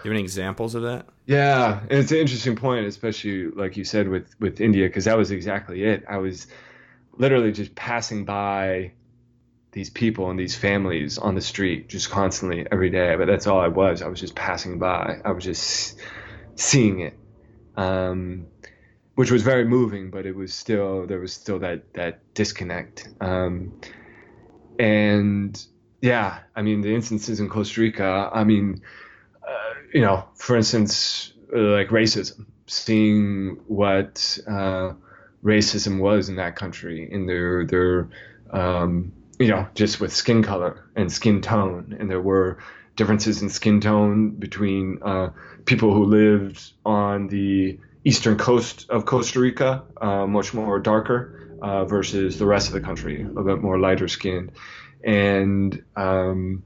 you 0.05 0.11
have 0.11 0.13
any 0.13 0.21
examples 0.21 0.75
of 0.75 0.83
that? 0.83 1.07
Yeah, 1.27 1.81
and 1.81 1.93
it's 1.93 2.11
an 2.11 2.19
interesting 2.19 2.57
point, 2.57 2.87
especially 2.87 3.51
like 3.51 3.77
you 3.77 3.85
said 3.85 4.09
with 4.09 4.35
with 4.41 4.61
India, 4.61 4.87
because 4.87 5.05
that 5.05 5.17
was 5.17 5.31
exactly 5.31 5.85
it. 5.85 6.05
I 6.09 6.19
was 6.19 6.47
literally 7.17 7.53
just 7.53 7.75
passing 7.75 8.25
by 8.25 8.93
these 9.73 9.91
people 9.91 10.31
and 10.31 10.39
these 10.39 10.55
families 10.55 11.19
on 11.19 11.35
the 11.35 11.41
street 11.41 11.89
just 11.89 12.11
constantly 12.11 12.67
every 12.71 12.91
day. 12.91 13.15
But 13.17 13.27
that's 13.27 13.47
all 13.47 13.61
I 13.61 13.69
was. 13.69 14.03
I 14.03 14.09
was 14.09 14.21
just 14.21 14.35
passing 14.35 14.79
by. 14.79 15.21
I 15.25 15.33
was 15.33 15.45
just 15.45 15.99
seeing 16.57 17.01
it. 17.01 17.19
Um, 17.77 18.47
which 19.15 19.31
was 19.31 19.43
very 19.43 19.65
moving, 19.65 20.11
but 20.11 20.27
it 20.27 20.35
was 20.35 20.53
still 20.53 21.07
there 21.07 21.21
was 21.21 21.33
still 21.33 21.59
that 21.61 21.93
that 21.95 22.21
disconnect. 22.35 23.09
Um, 23.21 23.81
and 24.79 25.65
yeah, 26.01 26.41
I 26.57 26.63
mean 26.63 26.81
the 26.81 26.95
instances 26.95 27.41
in 27.41 27.49
Costa 27.49 27.81
Rica. 27.81 28.31
I 28.33 28.45
mean, 28.45 28.83
uh, 29.47 29.75
you 29.93 30.01
know, 30.01 30.25
for 30.35 30.57
instance, 30.57 31.33
like 31.53 31.89
racism, 31.89 32.47
seeing 32.67 33.61
what 33.69 34.39
uh, 34.49 34.93
racism 35.45 36.01
was 36.01 36.29
in 36.29 36.37
that 36.37 36.57
country, 36.57 37.09
in 37.11 37.27
their 37.27 37.65
their 37.67 38.09
um, 38.51 39.13
you 39.39 39.49
know, 39.49 39.67
just 39.75 40.01
with 40.01 40.13
skin 40.13 40.43
color 40.43 40.85
and 40.97 41.11
skin 41.13 41.41
tone, 41.41 41.97
and 41.99 42.11
there 42.11 42.21
were 42.21 42.59
differences 42.97 43.43
in 43.43 43.51
skin 43.51 43.81
tone 43.81 44.31
between 44.31 44.99
uh, 45.03 45.31
people 45.65 45.93
who 45.93 46.05
lived 46.05 46.73
on 46.85 47.27
the 47.29 47.79
eastern 48.05 48.37
coast 48.37 48.87
of 48.91 49.07
Costa 49.07 49.41
Rica, 49.41 49.83
uh, 50.01 50.27
much 50.27 50.55
more 50.55 50.79
darker, 50.79 51.57
uh, 51.63 51.85
versus 51.87 52.39
the 52.39 52.47
rest 52.47 52.69
of 52.69 52.75
the 52.75 52.81
country, 52.81 53.23
a 53.23 53.43
bit 53.43 53.61
more 53.61 53.79
lighter 53.79 54.09
skinned. 54.09 54.53
And 55.03 55.83
um, 55.97 56.63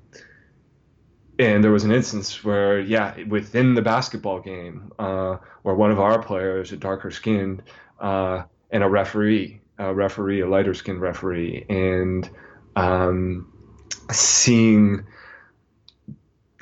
and 1.39 1.62
there 1.62 1.70
was 1.70 1.84
an 1.84 1.93
instance 1.93 2.43
where, 2.43 2.80
yeah, 2.80 3.14
within 3.28 3.74
the 3.74 3.82
basketball 3.82 4.41
game, 4.41 4.93
uh, 4.99 5.36
where 5.62 5.74
one 5.74 5.93
of 5.93 6.01
our 6.01 6.20
players, 6.20 6.72
a 6.72 6.76
darker 6.76 7.12
skinned, 7.12 7.62
uh, 8.01 8.43
and 8.70 8.82
a 8.82 8.89
referee, 8.89 9.61
a 9.78 9.95
referee, 9.95 10.41
a 10.41 10.49
lighter 10.49 10.74
skinned 10.74 11.01
referee, 11.01 11.64
and 11.68 12.28
um, 12.74 13.53
seeing 14.11 15.07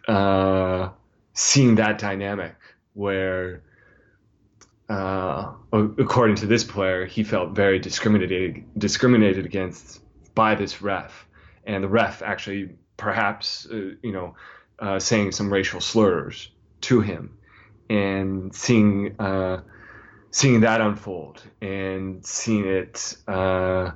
uh, 0.07 0.91
seeing 1.33 1.77
that 1.77 1.99
dynamic 1.99 2.55
where 2.93 3.63
uh, 4.89 5.53
according 5.73 6.37
to 6.37 6.47
this 6.47 6.63
player, 6.63 7.07
he 7.07 7.25
felt 7.25 7.51
very 7.51 7.79
discriminated 7.79 8.65
discriminated 8.79 9.45
against 9.45 10.01
by 10.35 10.55
this 10.55 10.81
ref, 10.81 11.27
and 11.65 11.83
the 11.83 11.89
ref 11.89 12.23
actually 12.23 12.71
perhaps 12.97 13.67
uh, 13.71 13.91
you 14.03 14.13
know 14.13 14.37
uh, 14.79 14.99
saying 14.99 15.33
some 15.33 15.53
racial 15.53 15.81
slurs 15.81 16.51
to 16.83 17.01
him, 17.01 17.37
and 17.91 18.55
seeing 18.55 19.19
uh, 19.21 19.63
seeing 20.31 20.61
that 20.61 20.81
unfold 20.81 21.43
and 21.61 22.25
seeing 22.25 22.67
it, 22.67 23.17
uh, 23.29 23.91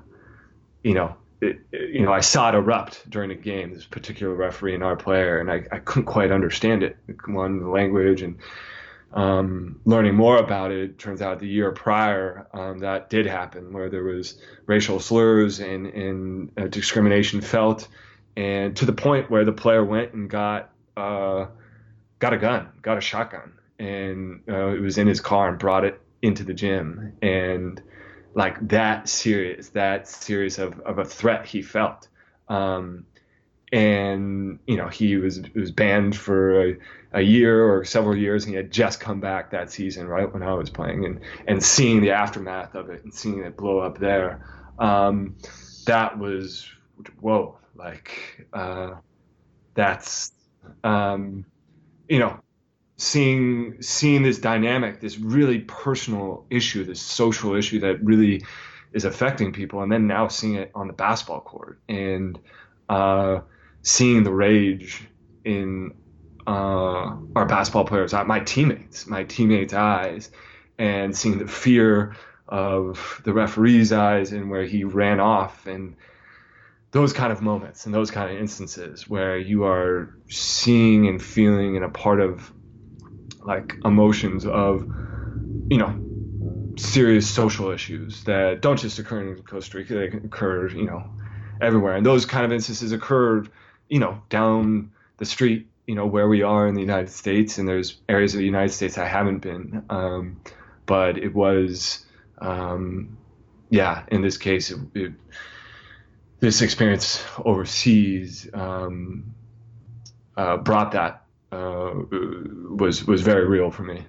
you 0.82 0.94
know. 0.94 1.16
It, 1.42 1.58
you 1.72 2.02
know, 2.02 2.12
I 2.12 2.20
saw 2.20 2.50
it 2.50 2.54
erupt 2.54 3.08
during 3.08 3.30
a 3.30 3.34
game. 3.34 3.72
This 3.72 3.86
particular 3.86 4.34
referee 4.34 4.74
and 4.74 4.84
our 4.84 4.94
player, 4.94 5.38
and 5.38 5.50
I, 5.50 5.64
I 5.72 5.78
couldn't 5.78 6.04
quite 6.04 6.30
understand 6.30 6.82
it. 6.82 6.98
One, 7.28 7.60
the 7.60 7.68
language, 7.70 8.20
and 8.20 8.36
um, 9.12 9.80
learning 9.84 10.14
more 10.14 10.36
about 10.36 10.70
it, 10.70 10.78
it 10.78 10.98
turns 10.98 11.20
out 11.20 11.40
the 11.40 11.48
year 11.48 11.72
prior 11.72 12.46
um, 12.52 12.78
that 12.80 13.10
did 13.10 13.26
happen, 13.26 13.72
where 13.72 13.88
there 13.90 14.04
was 14.04 14.40
racial 14.66 15.00
slurs 15.00 15.58
and, 15.60 15.86
and 15.86 16.52
uh, 16.56 16.66
discrimination 16.68 17.40
felt, 17.40 17.88
and 18.36 18.76
to 18.76 18.86
the 18.86 18.92
point 18.92 19.30
where 19.30 19.44
the 19.44 19.52
player 19.52 19.84
went 19.84 20.12
and 20.12 20.30
got 20.30 20.70
uh, 20.96 21.46
got 22.20 22.32
a 22.32 22.38
gun, 22.38 22.68
got 22.82 22.98
a 22.98 23.00
shotgun, 23.00 23.52
and 23.78 24.42
uh, 24.48 24.68
it 24.68 24.80
was 24.80 24.98
in 24.98 25.06
his 25.06 25.20
car 25.20 25.48
and 25.48 25.58
brought 25.58 25.84
it 25.84 26.00
into 26.22 26.44
the 26.44 26.54
gym, 26.54 27.14
and 27.20 27.82
like 28.34 28.68
that 28.68 29.08
serious, 29.08 29.70
that 29.70 30.06
serious 30.06 30.58
of, 30.58 30.78
of 30.80 30.98
a 30.98 31.04
threat 31.04 31.46
he 31.46 31.62
felt. 31.62 32.06
Um, 32.48 33.06
and 33.72 34.58
you 34.66 34.76
know 34.76 34.88
he 34.88 35.16
was 35.16 35.40
was 35.54 35.70
banned 35.70 36.16
for 36.16 36.70
a, 36.70 36.76
a, 37.12 37.20
year 37.20 37.72
or 37.72 37.84
several 37.84 38.16
years 38.16 38.44
and 38.44 38.50
he 38.50 38.56
had 38.56 38.70
just 38.70 38.98
come 38.98 39.20
back 39.20 39.50
that 39.50 39.70
season 39.70 40.08
right 40.08 40.32
when 40.32 40.42
I 40.42 40.54
was 40.54 40.70
playing. 40.70 41.04
And 41.04 41.20
and 41.46 41.62
seeing 41.62 42.00
the 42.00 42.10
aftermath 42.10 42.74
of 42.74 42.90
it 42.90 43.04
and 43.04 43.14
seeing 43.14 43.40
it 43.40 43.56
blow 43.56 43.78
up 43.78 43.98
there 43.98 44.44
um, 44.78 45.36
that 45.86 46.18
was 46.18 46.68
whoa 47.20 47.58
like 47.76 48.46
uh, 48.52 48.94
that's 49.74 50.32
um, 50.82 51.44
you 52.08 52.18
know 52.18 52.40
seeing 52.96 53.80
seeing 53.80 54.22
this 54.22 54.38
dynamic 54.38 55.00
this 55.00 55.18
really 55.18 55.60
personal 55.60 56.44
issue 56.50 56.84
this 56.84 57.00
social 57.00 57.54
issue 57.54 57.80
that 57.80 58.02
really 58.04 58.42
is 58.92 59.04
affecting 59.04 59.52
people 59.52 59.82
and 59.82 59.90
then 59.90 60.06
now 60.06 60.28
seeing 60.28 60.56
it 60.56 60.70
on 60.74 60.86
the 60.86 60.92
basketball 60.92 61.40
court. 61.40 61.78
And 61.88 62.38
uh, 62.88 63.40
seeing 63.82 64.22
the 64.22 64.32
rage 64.32 65.06
in 65.44 65.94
uh, 66.46 67.16
our 67.36 67.46
basketball 67.46 67.84
players, 67.84 68.12
uh, 68.12 68.24
my 68.24 68.40
teammates, 68.40 69.06
my 69.06 69.24
teammates' 69.24 69.74
eyes, 69.74 70.30
and 70.78 71.16
seeing 71.16 71.38
the 71.38 71.46
fear 71.46 72.16
of 72.48 73.20
the 73.24 73.32
referee's 73.32 73.92
eyes 73.92 74.32
and 74.32 74.50
where 74.50 74.64
he 74.64 74.84
ran 74.84 75.20
off 75.20 75.66
and 75.66 75.96
those 76.90 77.12
kind 77.12 77.32
of 77.32 77.40
moments 77.40 77.86
and 77.86 77.94
those 77.94 78.10
kind 78.10 78.32
of 78.32 78.36
instances 78.40 79.08
where 79.08 79.38
you 79.38 79.64
are 79.64 80.16
seeing 80.28 81.06
and 81.06 81.22
feeling 81.22 81.76
and 81.76 81.84
a 81.84 81.88
part 81.88 82.20
of 82.20 82.52
like 83.44 83.76
emotions 83.84 84.44
of 84.44 84.82
you 85.70 85.78
know 85.78 86.74
serious 86.76 87.28
social 87.28 87.70
issues 87.70 88.24
that 88.24 88.60
don't 88.60 88.80
just 88.80 88.98
occur 88.98 89.20
in 89.20 89.42
Costa 89.42 89.78
Rica 89.78 89.94
they 89.94 90.06
occur 90.06 90.68
you 90.70 90.86
know 90.86 91.04
everywhere. 91.60 91.94
And 91.94 92.04
those 92.04 92.26
kind 92.26 92.44
of 92.44 92.52
instances 92.52 92.92
occurred 92.92 93.50
you 93.90 93.98
know, 93.98 94.22
down 94.30 94.92
the 95.18 95.26
street, 95.26 95.68
you 95.86 95.94
know, 95.94 96.06
where 96.06 96.28
we 96.28 96.42
are 96.42 96.66
in 96.66 96.74
the 96.74 96.80
United 96.80 97.10
States, 97.10 97.58
and 97.58 97.68
there's 97.68 97.98
areas 98.08 98.32
of 98.32 98.38
the 98.38 98.46
United 98.46 98.72
States 98.72 98.96
I 98.96 99.06
haven't 99.06 99.40
been. 99.40 99.84
Um, 99.90 100.40
but 100.86 101.18
it 101.18 101.34
was, 101.34 102.06
um, 102.38 103.18
yeah, 103.68 104.04
in 104.08 104.22
this 104.22 104.38
case, 104.38 104.70
it, 104.70 104.78
it, 104.94 105.12
this 106.38 106.62
experience 106.62 107.22
overseas 107.44 108.48
um, 108.54 109.34
uh, 110.36 110.56
brought 110.56 110.92
that 110.92 111.24
uh, 111.52 111.92
was 112.70 113.04
was 113.04 113.22
very 113.22 113.46
real 113.46 113.70
for 113.70 113.82
me. 113.82 114.04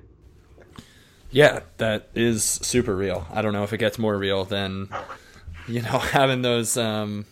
Yeah, 1.31 1.61
that 1.77 2.09
is 2.13 2.43
super 2.43 2.95
real. 2.95 3.25
I 3.31 3.41
don't 3.41 3.53
know 3.53 3.63
if 3.63 3.73
it 3.73 3.77
gets 3.77 3.97
more 3.97 4.17
real 4.17 4.45
than 4.45 4.89
you 5.67 5.81
know 5.81 5.97
having 5.99 6.41
those 6.41 6.77
um, 6.77 7.25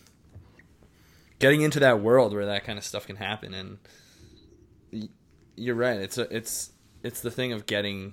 getting 1.40 1.62
into 1.62 1.80
that 1.80 2.00
world 2.00 2.32
where 2.32 2.46
that 2.46 2.62
kind 2.64 2.78
of 2.78 2.84
stuff 2.84 3.08
can 3.08 3.16
happen. 3.16 3.52
And 3.54 5.08
you're 5.56 5.74
right. 5.74 5.98
It's 5.98 6.16
a, 6.16 6.34
it's 6.34 6.70
it's 7.02 7.20
the 7.20 7.30
thing 7.30 7.52
of 7.52 7.66
getting 7.66 8.12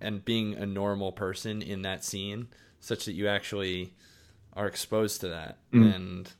and 0.00 0.24
being 0.24 0.54
a 0.54 0.66
normal 0.66 1.12
person 1.12 1.62
in 1.62 1.82
that 1.82 2.04
scene 2.04 2.48
such 2.80 3.04
that 3.04 3.12
you 3.12 3.28
actually 3.28 3.94
are 4.54 4.66
exposed 4.66 5.20
to 5.20 5.28
that. 5.28 5.58
Mm. 5.72 5.94
and 5.94 6.32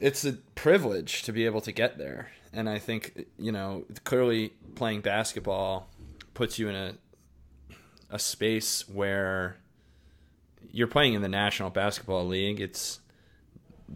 it's 0.00 0.24
a 0.24 0.32
privilege 0.54 1.22
to 1.22 1.32
be 1.32 1.44
able 1.44 1.60
to 1.60 1.72
get 1.72 1.98
there. 1.98 2.30
And 2.52 2.68
i 2.68 2.78
think 2.78 3.26
you 3.38 3.52
know 3.52 3.84
clearly 4.04 4.54
playing 4.74 5.02
basketball 5.02 5.90
puts 6.34 6.58
you 6.58 6.68
in 6.68 6.74
a 6.74 6.94
a 8.10 8.18
space 8.18 8.88
where 8.88 9.58
you're 10.70 10.86
playing 10.86 11.14
in 11.14 11.22
the 11.22 11.28
national 11.28 11.70
basketball 11.70 12.26
league. 12.26 12.60
It's 12.60 13.00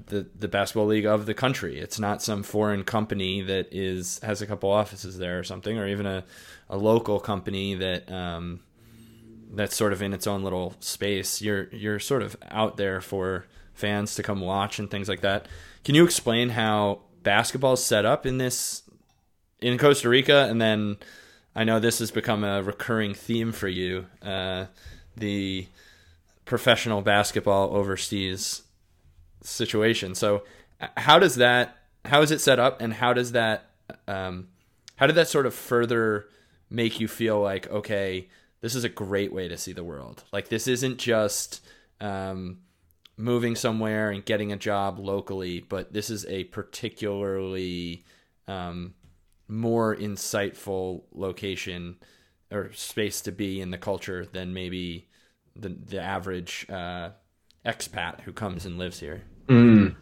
the 0.06 0.26
the 0.38 0.48
basketball 0.48 0.86
league 0.86 1.06
of 1.06 1.26
the 1.26 1.34
country. 1.34 1.78
It's 1.78 1.98
not 1.98 2.22
some 2.22 2.42
foreign 2.42 2.84
company 2.84 3.42
that 3.42 3.68
is 3.70 4.18
has 4.22 4.40
a 4.42 4.46
couple 4.46 4.70
offices 4.70 5.18
there 5.18 5.38
or 5.38 5.44
something, 5.44 5.78
or 5.78 5.86
even 5.86 6.06
a, 6.06 6.24
a 6.68 6.76
local 6.76 7.20
company 7.20 7.74
that 7.74 8.10
um, 8.10 8.60
that's 9.52 9.76
sort 9.76 9.92
of 9.92 10.02
in 10.02 10.12
its 10.12 10.26
own 10.26 10.42
little 10.42 10.74
space. 10.80 11.42
You're 11.42 11.68
you're 11.72 11.98
sort 11.98 12.22
of 12.22 12.36
out 12.50 12.76
there 12.76 13.00
for 13.00 13.46
fans 13.74 14.14
to 14.14 14.22
come 14.22 14.40
watch 14.40 14.78
and 14.78 14.90
things 14.90 15.08
like 15.08 15.20
that. 15.20 15.46
Can 15.84 15.94
you 15.94 16.04
explain 16.04 16.50
how 16.50 17.00
basketball 17.22 17.74
is 17.74 17.84
set 17.84 18.04
up 18.04 18.26
in 18.26 18.38
this 18.38 18.82
in 19.60 19.76
Costa 19.78 20.08
Rica? 20.08 20.46
And 20.48 20.60
then 20.60 20.96
I 21.54 21.64
know 21.64 21.80
this 21.80 21.98
has 21.98 22.10
become 22.10 22.44
a 22.44 22.62
recurring 22.62 23.14
theme 23.14 23.52
for 23.52 23.68
you, 23.68 24.06
uh, 24.22 24.66
the 25.16 25.66
professional 26.44 27.02
basketball 27.02 27.76
overseas 27.76 28.62
situation. 29.42 30.14
So 30.14 30.42
how 30.96 31.18
does 31.18 31.36
that 31.36 31.76
how 32.04 32.22
is 32.22 32.30
it 32.30 32.40
set 32.40 32.58
up 32.58 32.80
and 32.80 32.92
how 32.94 33.12
does 33.12 33.32
that 33.32 33.70
um, 34.08 34.48
how 34.96 35.06
did 35.06 35.16
that 35.16 35.28
sort 35.28 35.46
of 35.46 35.54
further 35.54 36.26
make 36.70 37.00
you 37.00 37.08
feel 37.08 37.40
like 37.40 37.70
okay 37.70 38.28
this 38.60 38.74
is 38.74 38.84
a 38.84 38.88
great 38.88 39.32
way 39.32 39.48
to 39.48 39.56
see 39.56 39.72
the 39.72 39.84
world 39.84 40.24
like 40.32 40.48
this 40.48 40.66
isn't 40.66 40.98
just 40.98 41.64
um, 42.00 42.58
moving 43.16 43.54
somewhere 43.54 44.10
and 44.10 44.24
getting 44.24 44.52
a 44.52 44.56
job 44.56 44.98
locally 44.98 45.60
but 45.60 45.92
this 45.92 46.10
is 46.10 46.26
a 46.26 46.44
particularly 46.44 48.04
um, 48.48 48.94
more 49.48 49.94
insightful 49.94 51.02
location 51.12 51.96
or 52.50 52.72
space 52.72 53.20
to 53.20 53.32
be 53.32 53.60
in 53.60 53.70
the 53.70 53.78
culture 53.78 54.26
than 54.26 54.52
maybe 54.52 55.08
the 55.54 55.68
the 55.68 56.00
average 56.00 56.66
uh, 56.70 57.10
expat 57.64 58.22
who 58.22 58.32
comes 58.32 58.64
and 58.66 58.78
lives 58.78 58.98
here 58.98 59.22
Mm. 59.52 59.94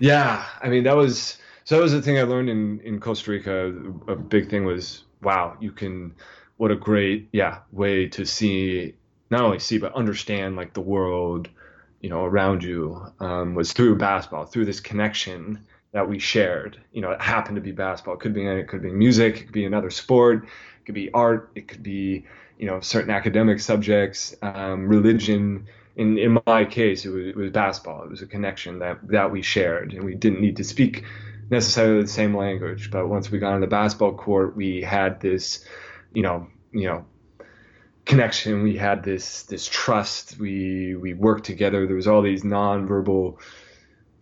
Yeah, 0.00 0.44
I 0.60 0.68
mean 0.68 0.84
that 0.84 0.96
was 0.96 1.38
so 1.64 1.76
that 1.76 1.82
was 1.82 1.92
the 1.92 2.02
thing 2.02 2.18
I 2.18 2.22
learned 2.22 2.50
in 2.50 2.80
in 2.80 3.00
Costa 3.00 3.30
Rica. 3.30 3.72
A 4.06 4.14
big 4.14 4.50
thing 4.50 4.64
was 4.64 5.04
wow, 5.22 5.56
you 5.60 5.72
can 5.72 6.14
what 6.58 6.70
a 6.70 6.76
great 6.76 7.28
yeah 7.32 7.58
way 7.72 8.06
to 8.08 8.26
see 8.26 8.94
not 9.30 9.42
only 9.42 9.58
see 9.58 9.78
but 9.78 9.94
understand 9.94 10.56
like 10.56 10.74
the 10.74 10.80
world 10.80 11.48
you 12.00 12.10
know 12.10 12.24
around 12.24 12.62
you 12.62 13.00
um, 13.20 13.54
was 13.54 13.72
through 13.72 13.96
basketball 13.96 14.44
through 14.44 14.64
this 14.64 14.80
connection 14.80 15.64
that 15.92 16.08
we 16.08 16.18
shared 16.18 16.78
you 16.92 17.00
know 17.00 17.10
it 17.12 17.20
happened 17.20 17.54
to 17.56 17.62
be 17.62 17.72
basketball 17.72 18.14
it 18.14 18.20
could 18.20 18.34
be 18.34 18.46
it 18.46 18.68
could 18.68 18.82
be 18.82 18.90
music 18.90 19.36
it 19.36 19.42
could 19.44 19.52
be 19.52 19.64
another 19.64 19.90
sport 19.90 20.44
it 20.44 20.84
could 20.84 20.94
be 20.94 21.10
art 21.12 21.50
it 21.54 21.68
could 21.68 21.82
be 21.82 22.24
you 22.58 22.66
know 22.66 22.80
certain 22.80 23.10
academic 23.10 23.60
subjects 23.60 24.34
um, 24.42 24.88
religion 24.88 25.66
in 25.98 26.16
in 26.16 26.38
my 26.46 26.64
case, 26.64 27.04
it 27.04 27.10
was, 27.10 27.26
it 27.26 27.36
was 27.36 27.50
basketball. 27.50 28.04
It 28.04 28.10
was 28.10 28.22
a 28.22 28.26
connection 28.26 28.78
that 28.78 29.06
that 29.08 29.30
we 29.30 29.42
shared, 29.42 29.92
and 29.92 30.04
we 30.04 30.14
didn't 30.14 30.40
need 30.40 30.56
to 30.56 30.64
speak 30.64 31.04
necessarily 31.50 32.02
the 32.02 32.08
same 32.08 32.36
language. 32.36 32.90
But 32.90 33.08
once 33.08 33.30
we 33.30 33.38
got 33.38 33.54
on 33.54 33.60
the 33.60 33.66
basketball 33.66 34.14
court, 34.14 34.56
we 34.56 34.80
had 34.80 35.20
this, 35.20 35.64
you 36.14 36.22
know, 36.22 36.46
you 36.72 36.86
know, 36.86 37.04
connection. 38.04 38.62
We 38.62 38.76
had 38.76 39.02
this 39.02 39.42
this 39.44 39.66
trust. 39.66 40.38
We 40.38 40.94
we 40.94 41.14
worked 41.14 41.44
together. 41.44 41.86
There 41.86 41.96
was 41.96 42.08
all 42.08 42.22
these 42.22 42.44
nonverbal 42.44 43.38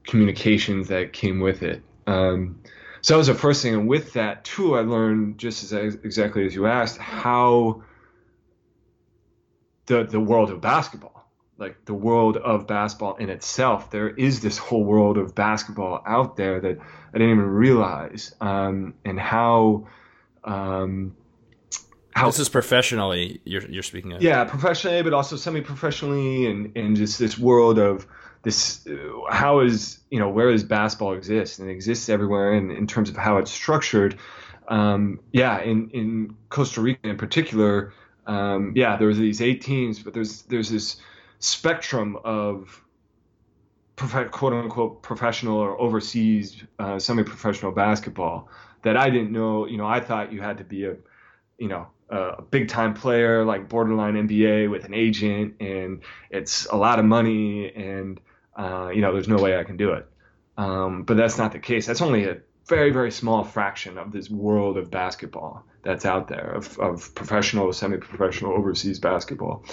communications 0.04 0.88
that 0.88 1.12
came 1.12 1.40
with 1.40 1.62
it. 1.62 1.82
Um, 2.06 2.60
so 3.02 3.14
that 3.14 3.18
was 3.18 3.26
the 3.26 3.34
first 3.34 3.62
thing. 3.62 3.74
And 3.74 3.88
with 3.88 4.14
that 4.14 4.44
too, 4.44 4.76
I 4.76 4.80
learned 4.80 5.38
just 5.38 5.62
as 5.62 5.72
exactly 5.72 6.46
as 6.46 6.54
you 6.54 6.66
asked 6.66 6.98
how 6.98 7.82
the 9.86 10.04
the 10.04 10.20
world 10.20 10.50
of 10.50 10.60
basketball, 10.60 11.25
like 11.58 11.84
the 11.86 11.94
world 11.94 12.36
of 12.36 12.66
basketball 12.66 13.16
in 13.16 13.30
itself, 13.30 13.90
there 13.90 14.08
is 14.08 14.40
this 14.40 14.58
whole 14.58 14.84
world 14.84 15.16
of 15.16 15.34
basketball 15.34 16.02
out 16.06 16.36
there 16.36 16.60
that 16.60 16.78
I 17.14 17.18
didn't 17.18 17.32
even 17.32 17.46
realize, 17.50 18.34
um, 18.40 18.94
and 19.04 19.18
how. 19.18 19.88
Um, 20.44 21.16
how, 22.14 22.26
this 22.28 22.38
is 22.38 22.48
professionally 22.48 23.42
you're, 23.44 23.68
you're 23.68 23.82
speaking 23.82 24.14
of. 24.14 24.22
Yeah 24.22 24.44
professionally 24.44 25.02
but 25.02 25.12
also 25.12 25.36
semi-professionally 25.36 26.46
and, 26.46 26.74
and 26.74 26.96
just 26.96 27.18
this 27.18 27.36
world 27.36 27.78
of 27.78 28.06
this 28.42 28.86
how 29.28 29.60
is 29.60 29.98
you 30.10 30.18
know 30.18 30.30
where 30.30 30.50
does 30.50 30.64
basketball 30.64 31.12
exist? 31.12 31.58
And 31.58 31.68
it 31.68 31.72
exists 31.72 32.08
everywhere 32.08 32.54
and 32.54 32.70
in 32.70 32.86
terms 32.86 33.10
of 33.10 33.16
how 33.16 33.36
it's 33.36 33.50
structured. 33.50 34.18
Um, 34.68 35.20
yeah 35.32 35.60
in 35.60 35.90
in 35.90 36.36
Costa 36.48 36.80
Rica 36.80 37.06
in 37.06 37.18
particular 37.18 37.92
um, 38.26 38.72
yeah 38.74 38.96
there's 38.96 39.18
these 39.18 39.42
eight 39.42 39.60
teams 39.60 39.98
but 39.98 40.14
there's 40.14 40.42
there's 40.42 40.70
this 40.70 40.96
spectrum 41.38 42.18
of 42.24 42.82
quote 43.96 44.52
unquote 44.52 45.02
professional 45.02 45.56
or 45.56 45.80
overseas 45.80 46.62
uh, 46.78 46.98
semi-professional 46.98 47.72
basketball 47.72 48.48
that 48.82 48.96
I 48.96 49.08
didn't 49.08 49.32
know 49.32 49.66
you 49.66 49.78
know 49.78 49.86
I 49.86 50.00
thought 50.00 50.32
you 50.32 50.42
had 50.42 50.58
to 50.58 50.64
be 50.64 50.84
a 50.84 50.96
you 51.58 51.68
know 51.68 51.86
a 52.10 52.42
big 52.42 52.68
time 52.68 52.94
player 52.94 53.44
like 53.44 53.68
borderline 53.68 54.14
NBA 54.14 54.70
with 54.70 54.84
an 54.84 54.94
agent 54.94 55.56
and 55.60 56.02
it's 56.30 56.66
a 56.66 56.76
lot 56.76 56.98
of 56.98 57.04
money 57.04 57.72
and 57.74 58.20
uh, 58.56 58.90
you 58.92 59.02
know, 59.02 59.12
there's 59.12 59.28
no 59.28 59.36
way 59.36 59.58
I 59.58 59.64
can 59.64 59.76
do 59.76 59.92
it. 59.92 60.06
Um, 60.56 61.02
but 61.02 61.16
that's 61.16 61.36
not 61.36 61.52
the 61.52 61.58
case. 61.58 61.86
That's 61.86 62.00
only 62.00 62.24
a 62.24 62.38
very, 62.66 62.90
very 62.90 63.12
small 63.12 63.44
fraction 63.44 63.98
of 63.98 64.12
this 64.12 64.30
world 64.30 64.78
of 64.78 64.90
basketball 64.90 65.64
that's 65.82 66.06
out 66.06 66.28
there 66.28 66.52
of, 66.54 66.78
of 66.78 67.14
professional, 67.14 67.72
semi-professional, 67.72 68.52
overseas 68.52 68.98
basketball. 68.98 69.64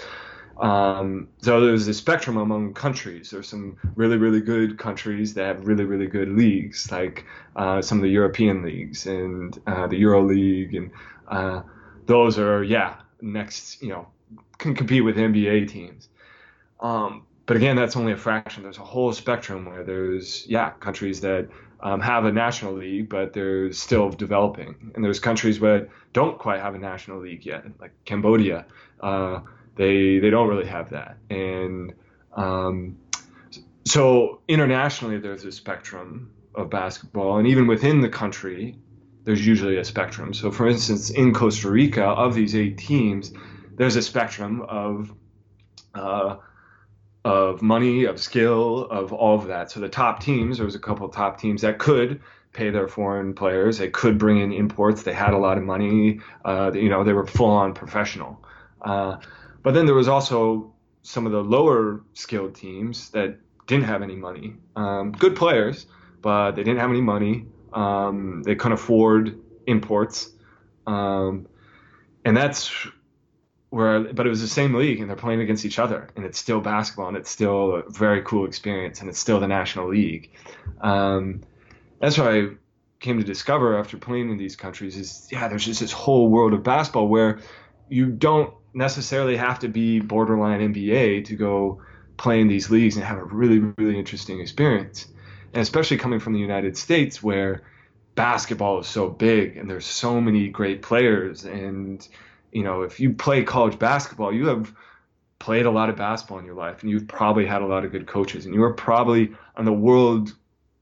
Um, 0.58 1.30
so 1.40 1.62
there's 1.62 1.88
a 1.88 1.94
spectrum 1.94 2.38
among 2.38 2.74
countries. 2.74 3.32
There's 3.32 3.48
some 3.48 3.78
really, 3.96 4.18
really 4.18 4.42
good 4.42 4.78
countries 4.78 5.34
that 5.34 5.46
have 5.46 5.68
really, 5.68 5.86
really 5.86 6.08
good 6.08 6.30
leagues, 6.30 6.92
like 6.92 7.26
uh, 7.56 7.82
some 7.82 7.98
of 7.98 8.04
the 8.04 8.10
European 8.10 8.64
leagues 8.64 9.08
and 9.08 9.58
uh, 9.66 9.88
the 9.88 9.98
Euro 9.98 10.24
League, 10.24 10.76
and 10.76 10.92
uh, 11.28 11.64
those 12.06 12.38
are 12.38 12.64
yeah 12.64 12.96
next, 13.22 13.82
you 13.82 13.90
know, 13.90 14.08
can 14.58 14.76
compete 14.76 15.04
with 15.04 15.18
NBA 15.18 15.70
teams. 15.70 16.10
Um, 16.80 17.26
but 17.46 17.58
again, 17.58 17.76
that's 17.76 17.98
only 17.98 18.14
a 18.14 18.18
fraction. 18.18 18.64
There's 18.64 18.78
a 18.78 18.84
whole 18.84 19.12
spectrum 19.12 19.66
where 19.66 19.84
there's 19.84 20.46
yeah 20.48 20.72
countries 20.72 21.22
that 21.22 21.50
um, 21.82 22.00
have 22.00 22.26
a 22.26 22.32
national 22.32 22.74
league, 22.74 23.10
but 23.10 23.34
they're 23.34 23.74
still 23.74 24.10
developing, 24.10 24.92
and 24.94 25.04
there's 25.04 25.20
countries 25.20 25.60
where 25.60 25.90
don't 26.14 26.38
quite 26.38 26.62
have 26.62 26.76
a 26.76 26.80
national 26.80 27.20
league 27.20 27.46
yet, 27.46 27.66
like 27.80 27.92
Cambodia. 28.06 28.66
They 29.76 30.20
they 30.20 30.30
don't 30.30 30.48
really 30.48 30.68
have 30.68 30.92
that, 30.92 31.18
and 31.30 31.94
um, 32.34 32.98
so 33.86 34.42
internationally 34.48 35.18
there's 35.20 35.46
a 35.46 35.52
spectrum 35.52 36.32
of 36.56 36.70
basketball, 36.70 37.38
and 37.38 37.48
even 37.48 37.68
within 37.68 38.02
the 38.02 38.10
country, 38.10 38.78
there's 39.24 39.46
usually 39.46 39.78
a 39.78 39.86
spectrum. 39.86 40.34
So, 40.34 40.52
for 40.52 40.68
instance, 40.68 41.10
in 41.10 41.34
Costa 41.34 41.70
Rica, 41.70 42.04
of 42.04 42.36
these 42.36 42.56
eight 42.56 42.78
teams, 42.78 43.34
there's 43.76 43.96
a 43.96 44.02
spectrum 44.02 44.62
of 44.62 45.14
uh, 45.96 46.38
of 47.26 47.62
money, 47.62 48.06
of 48.06 48.20
skill, 48.20 48.86
of 48.86 49.14
all 49.14 49.38
of 49.38 49.48
that. 49.48 49.72
So 49.72 49.80
the 49.80 49.90
top 49.90 50.22
teams, 50.22 50.58
there 50.58 50.66
was 50.66 50.76
a 50.76 50.80
couple 50.80 51.06
of 51.06 51.14
top 51.14 51.40
teams 51.40 51.62
that 51.62 51.80
could 51.80 52.22
pay 52.52 52.70
their 52.70 52.88
foreign 52.88 53.34
players. 53.34 53.78
They 53.78 53.90
could 53.90 54.18
bring 54.18 54.40
in 54.40 54.52
imports. 54.52 55.04
They 55.04 55.14
had 55.14 55.34
a 55.34 55.38
lot 55.38 55.58
of 55.58 55.64
money. 55.64 56.20
Uh, 56.44 56.72
you 56.74 56.90
know, 56.90 57.04
they 57.04 57.14
were 57.14 57.26
full 57.26 57.50
on 57.50 57.74
professional. 57.74 58.44
Uh, 58.82 59.18
but 59.64 59.74
then 59.74 59.86
there 59.86 59.96
was 59.96 60.08
also 60.08 60.74
some 61.02 61.26
of 61.26 61.32
the 61.32 61.44
lower 61.44 62.02
skilled 62.14 62.56
teams 62.56 63.10
that 63.12 63.38
didn't 63.68 63.86
have 63.86 64.02
any 64.02 64.16
money. 64.16 64.56
Um, 64.76 65.12
good 65.12 65.36
players, 65.36 65.86
but 66.22 66.52
they 66.52 66.64
didn't 66.64 66.80
have 66.80 66.90
any 66.90 67.02
money. 67.02 67.48
Um, 67.74 68.44
they 68.44 68.56
couldn't 68.56 68.74
afford 68.74 69.40
imports. 69.66 70.30
Um, 70.86 71.48
and 72.26 72.36
that's 72.36 72.72
where 73.74 74.02
but 74.14 74.28
it 74.28 74.30
was 74.30 74.42
the 74.42 74.48
same 74.48 74.76
league 74.76 75.00
and 75.00 75.10
they're 75.10 75.18
playing 75.18 75.42
against 75.42 75.66
each 75.66 75.80
other 75.80 76.08
and 76.16 76.26
it's 76.26 76.38
still 76.38 76.62
basketball 76.62 77.08
and 77.08 77.18
it's 77.18 77.30
still 77.30 77.78
a 77.78 77.90
very 77.90 78.22
cool 78.22 78.46
experience 78.46 79.02
and 79.02 79.10
it's 79.10 79.18
still 79.18 79.40
the 79.40 79.48
national 79.48 79.90
league 79.90 80.30
um, 80.82 81.42
that's 82.00 82.16
what 82.16 82.28
i 82.28 82.48
came 83.00 83.18
to 83.18 83.24
discover 83.24 83.80
after 83.80 83.98
playing 83.98 84.30
in 84.30 84.38
these 84.38 84.56
countries 84.56 84.96
is 84.96 85.28
yeah 85.32 85.48
there's 85.48 85.66
just 85.66 85.80
this 85.80 85.92
whole 85.92 86.30
world 86.30 86.54
of 86.54 86.62
basketball 86.62 87.08
where 87.08 87.40
you 87.90 88.12
don't 88.12 88.54
necessarily 88.74 89.38
have 89.38 89.60
to 89.60 89.68
be 89.68 90.00
borderline 90.00 90.74
nba 90.74 91.26
to 91.26 91.36
go 91.36 91.82
play 92.18 92.42
in 92.42 92.48
these 92.48 92.70
leagues 92.70 92.96
and 92.96 93.06
have 93.06 93.18
a 93.18 93.24
really 93.24 93.60
really 93.78 93.98
interesting 93.98 94.40
experience. 94.40 95.08
And 95.54 95.62
especially 95.62 95.98
coming 95.98 96.20
from 96.20 96.34
the 96.34 96.40
united 96.40 96.78
states 96.78 97.22
where 97.22 97.64
basketball 98.16 98.80
is 98.80 98.88
so 98.88 99.10
big 99.10 99.58
and 99.58 99.70
there's 99.70 99.86
so 99.86 100.22
many 100.22 100.48
great 100.50 100.82
players. 100.82 101.46
And 101.46 102.08
you 102.52 102.64
know, 102.64 102.84
if 102.84 103.00
you 103.00 103.14
play 103.14 103.44
college 103.44 103.80
basketball, 103.80 104.34
you 104.34 104.48
have 104.48 104.74
played 105.40 105.66
a 105.66 105.72
lot 105.72 105.90
of 105.90 105.96
basketball 105.96 106.40
in 106.40 106.46
your 106.46 106.56
life 106.56 106.82
and 106.82 106.92
you've 106.92 107.08
probably 107.08 107.46
had 107.46 107.62
a 107.62 107.66
lot 107.66 107.84
of 107.84 107.92
good 107.92 108.08
coaches. 108.08 108.46
And 108.46 108.54
you 108.54 108.64
are 108.64 108.74
probably 108.74 109.34
on 109.58 109.66
the 109.66 109.74
world 109.74 110.34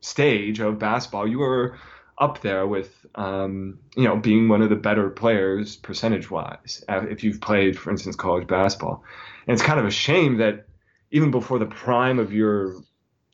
stage 0.02 0.60
of 0.60 0.80
basketball. 0.80 1.28
You 1.28 1.42
are 1.44 1.80
up 2.22 2.42
there 2.42 2.66
with, 2.66 3.06
um, 3.16 3.80
you 3.98 4.06
know, 4.06 4.16
being 4.16 4.48
one 4.48 4.62
of 4.62 4.70
the 4.70 4.76
better 4.78 5.10
players 5.10 5.76
percentage 5.76 6.32
wise 6.32 6.84
uh, 6.88 7.02
if 7.10 7.24
you've 7.24 7.42
played, 7.42 7.78
for 7.78 7.92
instance, 7.92 8.16
college 8.16 8.48
basketball. 8.48 9.04
And 9.48 9.54
it's 9.54 9.64
kind 9.64 9.80
of 9.80 9.86
a 9.86 9.92
shame 9.92 10.38
that 10.38 10.68
even 11.12 11.32
before 11.32 11.60
the 11.60 11.66
prime 11.66 12.20
of 12.20 12.32
your 12.32 12.76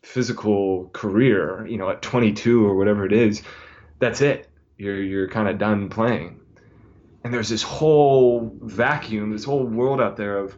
physical 0.01 0.89
career, 0.93 1.67
you 1.67 1.77
know, 1.77 1.89
at 1.89 2.01
22 2.01 2.65
or 2.65 2.75
whatever 2.75 3.05
it 3.05 3.13
is, 3.13 3.43
that's 3.99 4.21
it. 4.21 4.49
You're 4.77 5.01
you're 5.01 5.29
kind 5.29 5.47
of 5.47 5.57
done 5.59 5.89
playing 5.89 6.39
and 7.27 7.33
there's 7.33 7.49
this 7.49 7.63
whole 7.63 8.55
vacuum, 8.61 9.31
this 9.31 9.43
whole 9.43 9.65
world 9.65 9.99
out 9.99 10.15
there 10.15 10.37
of 10.37 10.57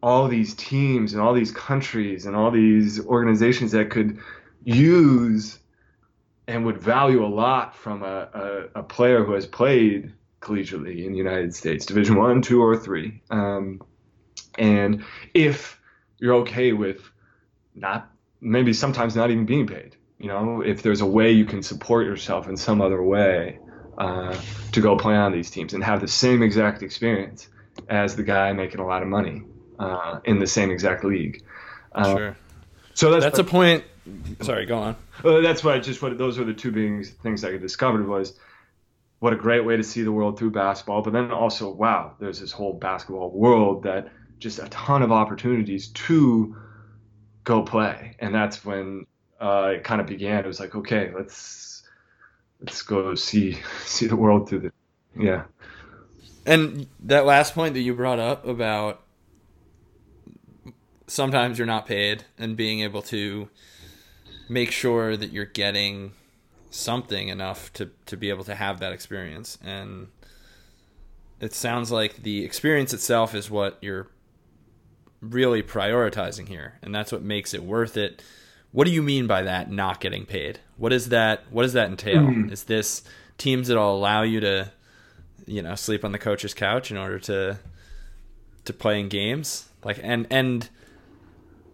all 0.00 0.28
these 0.28 0.54
teams 0.54 1.12
and 1.12 1.20
all 1.20 1.34
these 1.34 1.50
countries 1.50 2.26
and 2.26 2.36
all 2.36 2.52
these 2.52 3.04
organizations 3.06 3.72
that 3.72 3.90
could 3.90 4.20
use 4.62 5.58
and 6.46 6.64
would 6.64 6.78
value 6.78 7.24
a 7.24 7.28
lot 7.28 7.76
from 7.76 8.02
a, 8.02 8.68
a, 8.74 8.80
a 8.80 8.82
player 8.82 9.24
who 9.24 9.32
has 9.32 9.46
played 9.46 10.12
collegiately 10.40 11.04
in 11.04 11.12
the 11.12 11.18
United 11.18 11.54
States, 11.54 11.86
Division 11.86 12.16
One, 12.16 12.42
Two, 12.42 12.62
or 12.62 12.76
Three. 12.76 13.22
Um, 13.30 13.82
and 14.58 15.04
if 15.34 15.80
you're 16.18 16.36
okay 16.36 16.72
with 16.72 17.10
not 17.74 18.10
maybe 18.40 18.72
sometimes 18.72 19.16
not 19.16 19.30
even 19.30 19.46
being 19.46 19.66
paid, 19.66 19.96
you 20.18 20.28
know, 20.28 20.62
if 20.62 20.82
there's 20.82 21.00
a 21.00 21.06
way 21.06 21.32
you 21.32 21.44
can 21.44 21.62
support 21.62 22.06
yourself 22.06 22.48
in 22.48 22.56
some 22.56 22.80
other 22.80 23.02
way, 23.02 23.58
uh, 23.98 24.38
to 24.72 24.80
go 24.80 24.96
play 24.96 25.14
on 25.14 25.32
these 25.32 25.50
teams 25.50 25.72
and 25.72 25.82
have 25.82 26.00
the 26.00 26.08
same 26.08 26.42
exact 26.42 26.82
experience 26.82 27.48
as 27.88 28.16
the 28.16 28.22
guy 28.22 28.52
making 28.52 28.80
a 28.80 28.86
lot 28.86 29.02
of 29.02 29.08
money 29.08 29.42
uh, 29.78 30.20
in 30.24 30.38
the 30.38 30.46
same 30.46 30.70
exact 30.70 31.04
league. 31.04 31.42
Uh, 31.92 32.16
sure. 32.16 32.36
So 32.96 33.10
that's 33.10 33.24
that's 33.24 33.38
what, 33.38 33.46
a 33.46 33.50
point. 33.50 33.84
Sorry, 34.40 34.64
go 34.64 34.78
on. 34.78 34.96
Well, 35.22 35.42
that's 35.42 35.62
why 35.62 35.78
just 35.78 36.00
what 36.00 36.16
those 36.16 36.38
were 36.38 36.46
the 36.46 36.54
two 36.54 36.72
big 36.72 37.06
things 37.06 37.44
I 37.44 37.58
discovered 37.58 38.08
was 38.08 38.38
what 39.18 39.34
a 39.34 39.36
great 39.36 39.66
way 39.66 39.76
to 39.76 39.82
see 39.82 40.02
the 40.02 40.12
world 40.12 40.38
through 40.38 40.52
basketball, 40.52 41.02
but 41.02 41.12
then 41.12 41.30
also 41.30 41.70
wow, 41.70 42.14
there's 42.18 42.40
this 42.40 42.52
whole 42.52 42.72
basketball 42.72 43.30
world 43.30 43.82
that 43.82 44.08
just 44.38 44.60
a 44.60 44.68
ton 44.68 45.02
of 45.02 45.12
opportunities 45.12 45.88
to 45.88 46.56
go 47.44 47.62
play, 47.62 48.16
and 48.18 48.34
that's 48.34 48.64
when 48.64 49.04
uh, 49.40 49.72
it 49.74 49.84
kind 49.84 50.00
of 50.00 50.06
began. 50.06 50.38
It 50.38 50.46
was 50.46 50.58
like, 50.58 50.74
okay, 50.74 51.12
let's 51.14 51.82
let's 52.60 52.80
go 52.80 53.14
see 53.14 53.58
see 53.84 54.06
the 54.06 54.16
world 54.16 54.48
through 54.48 54.60
the 54.60 54.72
yeah. 55.18 55.42
And 56.46 56.86
that 57.00 57.26
last 57.26 57.54
point 57.54 57.74
that 57.74 57.80
you 57.80 57.92
brought 57.92 58.20
up 58.20 58.46
about 58.46 59.02
sometimes 61.06 61.58
you're 61.58 61.66
not 61.66 61.86
paid 61.86 62.24
and 62.38 62.56
being 62.56 62.80
able 62.80 63.02
to 63.02 63.48
make 64.48 64.70
sure 64.70 65.16
that 65.16 65.32
you're 65.32 65.44
getting 65.44 66.12
something 66.70 67.28
enough 67.28 67.72
to 67.72 67.90
to 68.04 68.16
be 68.16 68.28
able 68.28 68.44
to 68.44 68.54
have 68.54 68.80
that 68.80 68.92
experience 68.92 69.56
and 69.64 70.08
it 71.40 71.54
sounds 71.54 71.90
like 71.90 72.22
the 72.22 72.44
experience 72.44 72.92
itself 72.92 73.34
is 73.34 73.50
what 73.50 73.78
you're 73.80 74.08
really 75.20 75.62
prioritizing 75.62 76.48
here 76.48 76.74
and 76.82 76.94
that's 76.94 77.12
what 77.12 77.22
makes 77.22 77.54
it 77.54 77.62
worth 77.62 77.96
it 77.96 78.22
what 78.76 78.86
do 78.86 78.92
you 78.92 79.02
mean 79.02 79.26
by 79.26 79.40
that? 79.40 79.70
Not 79.70 80.00
getting 80.00 80.26
paid. 80.26 80.60
What 80.76 80.92
is 80.92 81.08
that? 81.08 81.44
What 81.50 81.62
does 81.62 81.72
that 81.72 81.88
entail? 81.88 82.24
Mm. 82.24 82.52
Is 82.52 82.64
this 82.64 83.02
teams 83.38 83.68
that'll 83.68 83.96
allow 83.96 84.20
you 84.20 84.38
to, 84.40 84.70
you 85.46 85.62
know, 85.62 85.74
sleep 85.76 86.04
on 86.04 86.12
the 86.12 86.18
coach's 86.18 86.52
couch 86.52 86.90
in 86.90 86.98
order 86.98 87.18
to 87.20 87.58
to 88.66 88.72
play 88.74 89.00
in 89.00 89.08
games? 89.08 89.70
Like 89.82 89.98
and 90.02 90.26
and 90.30 90.68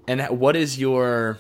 and 0.07 0.23
what 0.39 0.57
is 0.57 0.79
your 0.79 1.39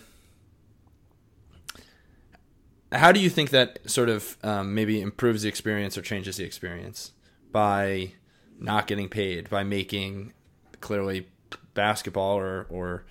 how 2.92 3.10
do 3.10 3.20
you 3.20 3.30
think 3.30 3.50
that 3.50 3.78
sort 3.90 4.08
of 4.08 4.36
um, 4.42 4.74
maybe 4.74 5.00
improves 5.00 5.42
the 5.42 5.48
experience 5.48 5.96
or 5.96 6.02
changes 6.02 6.36
the 6.36 6.44
experience 6.44 7.12
by 7.50 8.12
not 8.58 8.86
getting 8.86 9.08
paid 9.08 9.48
by 9.50 9.62
making 9.62 10.32
clearly 10.80 11.26
basketball 11.74 12.38
or 12.38 12.66
or 12.68 13.04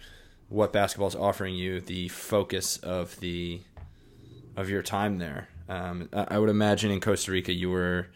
what 0.50 0.74
basketball 0.74 1.08
is 1.08 1.16
offering 1.16 1.56
you 1.56 1.80
the 1.82 2.10
focus 2.10 2.78
of 2.78 3.20
the 3.20 3.62
of 4.58 4.70
your 4.70 4.82
time 4.82 5.18
there. 5.18 5.48
Um, 5.70 6.10
I 6.12 6.38
would 6.38 6.50
imagine 6.50 6.92
in 6.92 7.00
Costa 7.00 7.32
Rica 7.32 7.54
you 7.54 7.70
were 7.70 8.08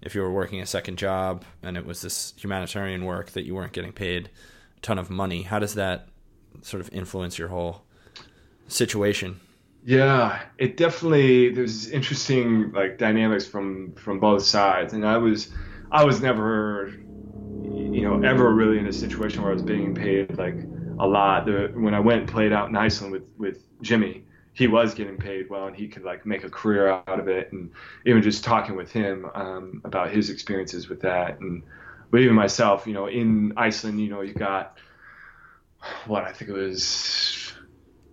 if 0.00 0.14
you 0.14 0.22
were 0.22 0.32
working 0.32 0.60
a 0.60 0.66
second 0.66 0.96
job 0.96 1.44
and 1.62 1.76
it 1.76 1.86
was 1.86 2.00
this 2.00 2.34
humanitarian 2.36 3.04
work 3.04 3.30
that 3.32 3.44
you 3.44 3.54
weren't 3.54 3.72
getting 3.72 3.92
paid 3.92 4.30
a 4.76 4.80
ton 4.80 4.98
of 4.98 5.10
money. 5.10 5.42
How 5.42 5.58
does 5.58 5.74
that 5.74 6.08
sort 6.62 6.80
of 6.80 6.92
influence 6.92 7.38
your 7.38 7.48
whole 7.48 7.82
situation? 8.68 9.40
Yeah, 9.84 10.40
it 10.58 10.76
definitely 10.76 11.50
there's 11.50 11.88
interesting 11.88 12.72
like 12.72 12.98
dynamics 12.98 13.46
from 13.46 13.94
from 13.94 14.20
both 14.20 14.44
sides, 14.44 14.92
and 14.92 15.04
I 15.04 15.18
was 15.18 15.50
I 15.90 16.04
was 16.04 16.20
never 16.20 16.92
you 17.64 18.02
know 18.02 18.20
ever 18.22 18.52
really 18.52 18.78
in 18.78 18.86
a 18.86 18.92
situation 18.92 19.42
where 19.42 19.50
I 19.50 19.54
was 19.54 19.62
being 19.62 19.94
paid 19.94 20.38
like 20.38 20.54
a 21.00 21.06
lot. 21.06 21.46
The, 21.46 21.72
when 21.74 21.94
I 21.94 22.00
went 22.00 22.20
and 22.20 22.30
played 22.30 22.52
out 22.52 22.68
in 22.68 22.76
Iceland 22.76 23.12
with 23.12 23.28
with 23.38 23.58
Jimmy, 23.82 24.24
he 24.52 24.68
was 24.68 24.94
getting 24.94 25.16
paid 25.16 25.50
well, 25.50 25.66
and 25.66 25.74
he 25.74 25.88
could 25.88 26.04
like 26.04 26.24
make 26.24 26.44
a 26.44 26.50
career 26.50 26.88
out 26.88 27.18
of 27.18 27.26
it. 27.26 27.50
And 27.52 27.72
even 28.06 28.22
just 28.22 28.44
talking 28.44 28.76
with 28.76 28.92
him 28.92 29.26
um, 29.34 29.80
about 29.84 30.10
his 30.10 30.30
experiences 30.30 30.88
with 30.88 31.00
that, 31.00 31.40
and 31.40 31.64
but 32.12 32.20
even 32.20 32.36
myself, 32.36 32.86
you 32.86 32.92
know, 32.92 33.08
in 33.08 33.54
Iceland, 33.56 34.00
you 34.00 34.10
know, 34.10 34.20
you 34.20 34.34
got 34.34 34.76
what 36.06 36.24
I 36.24 36.32
think 36.32 36.50
it 36.50 36.54
was 36.54 37.52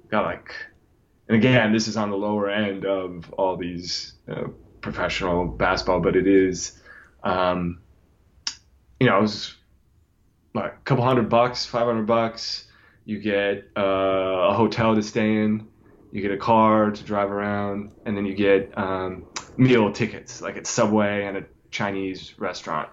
got 0.09 0.26
like 0.26 0.53
and 1.30 1.38
again, 1.38 1.72
this 1.72 1.88
is 1.88 1.95
on 1.95 2.09
the 2.09 2.17
lower 2.17 2.49
end 2.49 2.86
of 2.86 3.32
all 3.34 3.55
these 3.55 4.13
professional 4.82 5.45
basketball, 5.45 6.01
but 6.01 6.15
it 6.15 6.26
is, 6.26 6.82
um, 7.24 7.82
you 8.99 9.05
know, 9.05 9.20
it 9.20 9.22
was 9.22 9.55
like 10.55 10.74
a 10.74 10.84
couple 10.86 11.03
hundred 11.03 11.30
bucks, 11.30 11.67
500 11.67 12.07
bucks. 12.07 12.65
You 13.05 13.20
get 13.20 13.70
uh, 13.78 14.49
a 14.49 14.53
hotel 14.55 14.95
to 14.95 15.03
stay 15.03 15.43
in, 15.43 15.67
you 16.11 16.24
get 16.24 16.32
a 16.32 16.38
car 16.38 16.89
to 16.89 17.03
drive 17.03 17.30
around, 17.30 17.91
and 18.05 18.17
then 18.17 18.26
you 18.26 18.34
get 18.34 18.76
um, 18.76 19.28
meal 19.55 19.91
tickets, 19.91 20.41
like 20.41 20.57
at 20.57 20.65
Subway 20.65 21.26
and 21.26 21.38
a 21.38 21.43
Chinese 21.72 22.34
restaurant. 22.39 22.89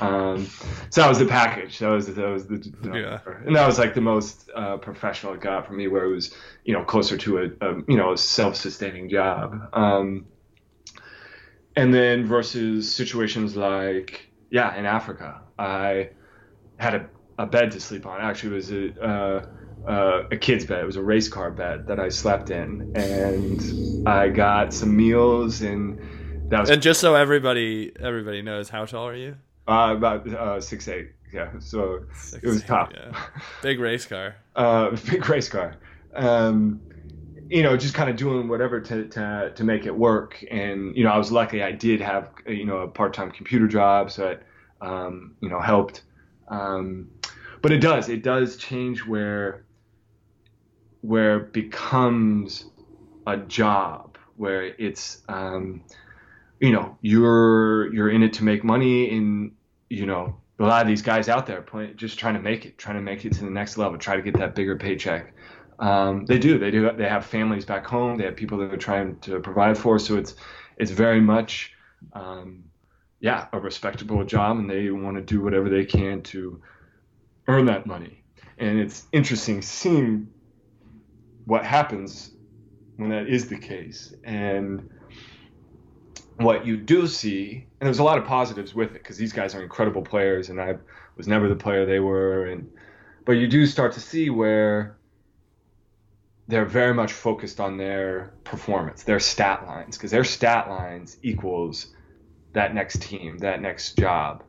Um, 0.00 0.46
so 0.90 1.00
that 1.00 1.08
was 1.08 1.18
the 1.18 1.26
package. 1.26 1.78
That 1.78 1.88
was 1.88 2.12
that 2.12 2.28
was 2.28 2.46
the, 2.46 2.72
yeah. 2.92 3.20
and 3.46 3.54
that 3.54 3.66
was 3.66 3.78
like 3.78 3.94
the 3.94 4.00
most 4.00 4.50
uh, 4.54 4.78
professional 4.78 5.34
it 5.34 5.40
got 5.40 5.66
for 5.66 5.74
me, 5.74 5.86
where 5.86 6.04
it 6.04 6.12
was 6.12 6.34
you 6.64 6.72
know 6.72 6.82
closer 6.84 7.16
to 7.16 7.38
a, 7.38 7.44
a 7.60 7.74
you 7.86 7.96
know 7.96 8.12
a 8.12 8.18
self-sustaining 8.18 9.08
job. 9.08 9.68
Um, 9.72 10.26
and 11.76 11.94
then 11.94 12.26
versus 12.26 12.92
situations 12.92 13.56
like 13.56 14.28
yeah 14.50 14.74
in 14.76 14.86
Africa, 14.86 15.42
I 15.58 16.10
had 16.78 16.94
a, 16.94 17.08
a 17.38 17.46
bed 17.46 17.70
to 17.72 17.80
sleep 17.80 18.06
on. 18.06 18.20
Actually, 18.20 18.52
it 18.52 18.56
was 18.56 18.72
a 18.72 19.04
uh, 19.04 19.46
uh, 19.88 20.24
a 20.32 20.36
kid's 20.36 20.64
bed. 20.64 20.80
It 20.80 20.86
was 20.86 20.96
a 20.96 21.02
race 21.02 21.28
car 21.28 21.52
bed 21.52 21.86
that 21.86 22.00
I 22.00 22.08
slept 22.08 22.50
in, 22.50 22.92
and 22.96 24.08
I 24.08 24.28
got 24.30 24.74
some 24.74 24.96
meals 24.96 25.62
and. 25.62 26.00
That 26.48 26.60
was 26.60 26.70
and 26.70 26.80
just 26.80 27.00
so 27.00 27.14
everybody 27.16 27.92
everybody 28.00 28.40
knows, 28.40 28.68
how 28.68 28.84
tall 28.84 29.08
are 29.08 29.16
you? 29.16 29.36
Uh, 29.66 29.94
about 29.96 30.28
uh, 30.28 30.60
six 30.60 30.86
eight. 30.86 31.10
Yeah, 31.32 31.50
so 31.58 32.04
six, 32.14 32.42
it 32.42 32.46
was 32.46 32.62
eight, 32.62 32.66
tough. 32.66 32.92
Yeah. 32.94 33.20
Big 33.62 33.80
race 33.80 34.06
car. 34.06 34.36
uh, 34.56 34.96
big 35.10 35.28
race 35.28 35.48
car. 35.48 35.76
Um, 36.14 36.80
you 37.48 37.62
know, 37.62 37.76
just 37.76 37.94
kind 37.94 38.08
of 38.08 38.16
doing 38.16 38.48
whatever 38.48 38.80
to, 38.80 39.08
to 39.08 39.52
to 39.54 39.64
make 39.64 39.86
it 39.86 39.96
work. 39.96 40.44
And 40.50 40.96
you 40.96 41.02
know, 41.02 41.10
I 41.10 41.18
was 41.18 41.32
lucky. 41.32 41.64
I 41.64 41.72
did 41.72 42.00
have 42.00 42.28
you 42.46 42.64
know 42.64 42.78
a 42.78 42.88
part 42.88 43.12
time 43.12 43.32
computer 43.32 43.66
job, 43.66 44.12
so 44.12 44.28
it 44.28 44.42
um, 44.80 45.34
you 45.40 45.48
know 45.48 45.60
helped. 45.60 46.02
Um, 46.46 47.10
but 47.60 47.72
it 47.72 47.78
does 47.78 48.08
it 48.08 48.22
does 48.22 48.56
change 48.56 49.04
where 49.04 49.64
where 51.00 51.38
it 51.38 51.52
becomes 51.52 52.66
a 53.26 53.36
job 53.36 54.16
where 54.36 54.62
it's 54.78 55.22
um, 55.28 55.82
you 56.60 56.72
know 56.72 56.96
you're 57.00 57.92
you're 57.92 58.10
in 58.10 58.22
it 58.22 58.32
to 58.34 58.44
make 58.44 58.64
money 58.64 59.16
and 59.16 59.52
you 59.88 60.06
know 60.06 60.36
a 60.58 60.62
lot 60.62 60.80
of 60.80 60.88
these 60.88 61.02
guys 61.02 61.28
out 61.28 61.46
there 61.46 61.60
play, 61.60 61.92
just 61.96 62.18
trying 62.18 62.34
to 62.34 62.40
make 62.40 62.64
it 62.64 62.78
trying 62.78 62.96
to 62.96 63.02
make 63.02 63.24
it 63.24 63.32
to 63.34 63.44
the 63.44 63.50
next 63.50 63.76
level 63.76 63.98
try 63.98 64.16
to 64.16 64.22
get 64.22 64.34
that 64.38 64.54
bigger 64.54 64.76
paycheck. 64.76 65.34
Um, 65.78 66.24
they 66.24 66.38
do 66.38 66.58
they 66.58 66.70
do 66.70 66.90
they 66.96 67.08
have 67.08 67.26
families 67.26 67.66
back 67.66 67.86
home 67.86 68.16
they 68.16 68.24
have 68.24 68.36
people 68.36 68.56
that 68.58 68.72
are 68.72 68.78
trying 68.78 69.18
to 69.20 69.40
provide 69.40 69.76
for 69.76 69.98
so 69.98 70.16
it's 70.16 70.34
it's 70.78 70.90
very 70.90 71.20
much 71.20 71.74
um, 72.14 72.64
yeah 73.20 73.48
a 73.52 73.60
respectable 73.60 74.24
job 74.24 74.56
and 74.58 74.70
they 74.70 74.90
want 74.90 75.16
to 75.16 75.22
do 75.22 75.42
whatever 75.42 75.68
they 75.68 75.84
can 75.84 76.22
to 76.22 76.62
earn 77.48 77.66
that 77.66 77.86
money. 77.86 78.22
And 78.58 78.78
it's 78.78 79.04
interesting 79.12 79.62
seeing 79.62 80.28
what 81.44 81.64
happens 81.64 82.30
when 82.96 83.10
that 83.10 83.28
is 83.28 83.48
the 83.48 83.58
case. 83.58 84.14
And 84.24 84.88
what 86.38 86.66
you 86.66 86.76
do 86.76 87.06
see, 87.06 87.66
and 87.80 87.86
there's 87.86 87.98
a 87.98 88.04
lot 88.04 88.18
of 88.18 88.24
positives 88.24 88.74
with 88.74 88.90
it 88.90 89.02
because 89.02 89.16
these 89.16 89.32
guys 89.32 89.54
are 89.54 89.62
incredible 89.62 90.02
players, 90.02 90.50
and 90.50 90.60
I 90.60 90.76
was 91.16 91.26
never 91.26 91.48
the 91.48 91.56
player 91.56 91.86
they 91.86 92.00
were, 92.00 92.46
and 92.46 92.70
but 93.24 93.32
you 93.32 93.48
do 93.48 93.66
start 93.66 93.92
to 93.94 94.00
see 94.00 94.30
where 94.30 94.96
they're 96.48 96.66
very 96.66 96.94
much 96.94 97.12
focused 97.12 97.58
on 97.58 97.76
their 97.76 98.34
performance, 98.44 99.02
their 99.02 99.18
stat 99.18 99.66
lines, 99.66 99.96
because 99.96 100.10
their 100.10 100.24
stat 100.24 100.68
lines 100.68 101.16
equals 101.22 101.88
that 102.52 102.74
next 102.74 103.02
team, 103.02 103.38
that 103.38 103.60
next 103.60 103.98
job. 103.98 104.44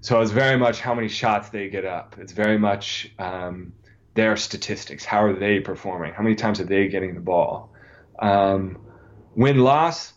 So 0.00 0.20
it's 0.20 0.32
very 0.32 0.58
much 0.58 0.80
how 0.80 0.94
many 0.94 1.08
shots 1.08 1.50
they 1.50 1.68
get 1.68 1.84
up. 1.84 2.16
It's 2.18 2.32
very 2.32 2.58
much 2.58 3.12
um, 3.20 3.72
their 4.14 4.36
statistics. 4.36 5.04
How 5.04 5.22
are 5.24 5.32
they 5.32 5.60
performing? 5.60 6.12
How 6.12 6.24
many 6.24 6.34
times 6.34 6.60
are 6.60 6.64
they 6.64 6.88
getting 6.88 7.14
the 7.14 7.20
ball? 7.20 7.72
Um, 8.18 8.78
win 9.36 9.58
loss 9.58 10.12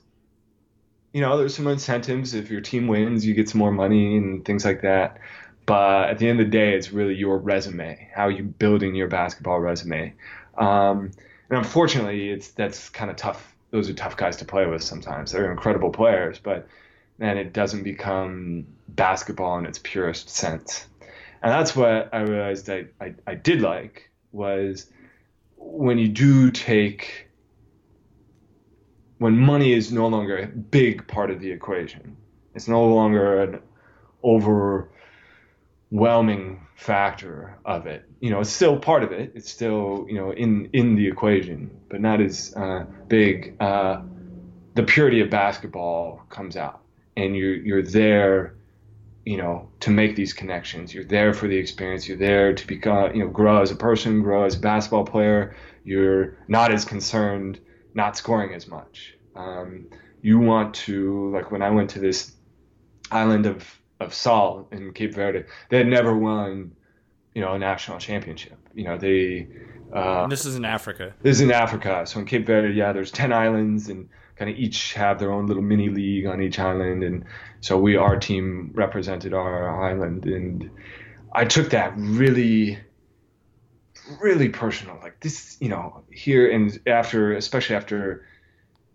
you 1.15 1.21
know, 1.21 1.37
there's 1.37 1.55
some 1.55 1.67
incentives. 1.67 2.33
If 2.33 2.51
your 2.51 2.59
team 2.59 2.87
wins, 2.87 3.25
you 3.25 3.33
get 3.33 3.47
some 3.47 3.59
more 3.59 3.71
money 3.71 4.17
and 4.17 4.43
things 4.43 4.65
like 4.65 4.81
that. 4.81 5.17
But 5.65 6.09
at 6.09 6.17
the 6.17 6.27
end 6.27 6.41
of 6.41 6.47
the 6.47 6.51
day, 6.51 6.73
it's 6.73 6.91
really 6.91 7.15
your 7.15 7.37
resume. 7.37 8.09
How 8.13 8.23
are 8.23 8.31
you 8.31 8.43
building 8.43 8.95
your 8.95 9.07
basketball 9.07 9.61
resume? 9.61 10.13
Um, 10.57 11.11
and 11.49 11.59
unfortunately, 11.59 12.31
it's 12.31 12.49
that's 12.49 12.89
kind 12.89 13.09
of 13.09 13.15
tough. 13.15 13.55
Those 13.71 13.89
are 13.89 13.93
tough 13.93 14.17
guys 14.17 14.35
to 14.37 14.45
play 14.45 14.65
with 14.65 14.83
sometimes. 14.83 15.31
They're 15.31 15.49
incredible 15.49 15.89
players, 15.89 16.37
but 16.37 16.67
then 17.17 17.37
it 17.37 17.53
doesn't 17.53 17.83
become 17.83 18.67
basketball 18.89 19.57
in 19.57 19.65
its 19.65 19.79
purest 19.81 20.29
sense. 20.29 20.85
And 21.41 21.49
that's 21.49 21.77
what 21.77 22.13
I 22.13 22.23
realized 22.23 22.69
I, 22.69 22.87
I, 22.99 23.13
I 23.25 23.35
did 23.35 23.61
like 23.61 24.11
was 24.33 24.87
when 25.55 25.97
you 25.97 26.09
do 26.09 26.51
take 26.51 27.24
when 29.17 29.37
money 29.37 29.73
is 29.73 29.91
no 29.91 30.07
longer 30.07 30.37
a 30.37 30.47
big 30.47 31.07
part 31.07 31.31
of 31.31 31.39
the 31.39 31.51
equation. 31.51 32.17
It's 32.53 32.67
no 32.67 32.85
longer 32.85 33.41
an 33.41 33.59
overwhelming 34.23 36.61
factor 36.75 37.57
of 37.65 37.87
it. 37.87 38.07
You 38.19 38.29
know, 38.29 38.41
it's 38.41 38.49
still 38.49 38.77
part 38.77 39.03
of 39.03 39.11
it. 39.11 39.31
It's 39.35 39.51
still 39.51 40.05
you 40.09 40.15
know 40.15 40.31
in 40.31 40.69
in 40.73 40.95
the 40.95 41.07
equation, 41.07 41.71
but 41.89 42.01
not 42.01 42.21
as 42.21 42.53
uh, 42.55 42.85
big. 43.07 43.55
Uh, 43.59 44.01
the 44.73 44.83
purity 44.83 45.21
of 45.21 45.29
basketball 45.29 46.21
comes 46.29 46.57
out, 46.57 46.81
and 47.15 47.35
you're 47.35 47.55
you're 47.55 47.83
there, 47.83 48.55
you 49.25 49.37
know, 49.37 49.69
to 49.81 49.89
make 49.89 50.15
these 50.15 50.33
connections. 50.33 50.93
You're 50.93 51.05
there 51.05 51.33
for 51.33 51.47
the 51.47 51.57
experience. 51.57 52.07
You're 52.07 52.17
there 52.17 52.53
to 52.53 52.67
become 52.67 53.15
you 53.15 53.23
know 53.23 53.29
grow 53.29 53.61
as 53.61 53.71
a 53.71 53.75
person, 53.75 54.21
grow 54.21 54.43
as 54.43 54.55
a 54.55 54.59
basketball 54.59 55.05
player. 55.05 55.55
You're 55.83 56.37
not 56.47 56.73
as 56.73 56.83
concerned 56.83 57.59
not 57.95 58.15
scoring 58.17 58.53
as 58.53 58.67
much. 58.67 59.15
Um, 59.35 59.87
you 60.21 60.37
want 60.39 60.75
to 60.75 61.31
like 61.31 61.51
when 61.51 61.61
I 61.61 61.71
went 61.71 61.89
to 61.91 61.99
this 61.99 62.33
island 63.11 63.45
of 63.45 63.65
of 63.99 64.13
Sal 64.13 64.67
in 64.71 64.93
Cape 64.93 65.15
Verde, 65.15 65.45
they 65.69 65.77
had 65.77 65.87
never 65.87 66.15
won, 66.15 66.75
you 67.33 67.41
know, 67.41 67.53
a 67.53 67.59
national 67.59 67.97
championship. 67.97 68.57
You 68.75 68.83
know, 68.83 68.97
they. 68.97 69.47
Uh, 69.93 70.27
this 70.27 70.45
is 70.45 70.55
in 70.55 70.65
Africa. 70.65 71.13
This 71.21 71.37
is 71.37 71.41
in 71.41 71.51
Africa. 71.51 72.05
So 72.05 72.19
in 72.19 72.25
Cape 72.25 72.45
Verde, 72.45 72.73
yeah, 72.73 72.91
there's 72.91 73.11
ten 73.11 73.31
islands 73.31 73.87
and 73.87 74.09
kind 74.35 74.51
of 74.51 74.57
each 74.57 74.93
have 74.93 75.17
their 75.19 75.31
own 75.31 75.47
little 75.47 75.63
mini 75.63 75.89
league 75.89 76.25
on 76.25 76.41
each 76.41 76.59
island, 76.59 77.03
and 77.03 77.23
so 77.61 77.79
we 77.79 77.95
our 77.95 78.17
team 78.17 78.71
represented 78.73 79.33
our 79.33 79.81
island, 79.81 80.25
and 80.25 80.69
I 81.33 81.45
took 81.45 81.69
that 81.69 81.93
really 81.95 82.79
really 84.19 84.49
personal. 84.49 84.99
Like 85.01 85.19
this, 85.19 85.57
you 85.59 85.69
know, 85.69 86.03
here 86.11 86.49
and 86.49 86.79
after, 86.87 87.33
especially 87.33 87.75
after 87.75 88.25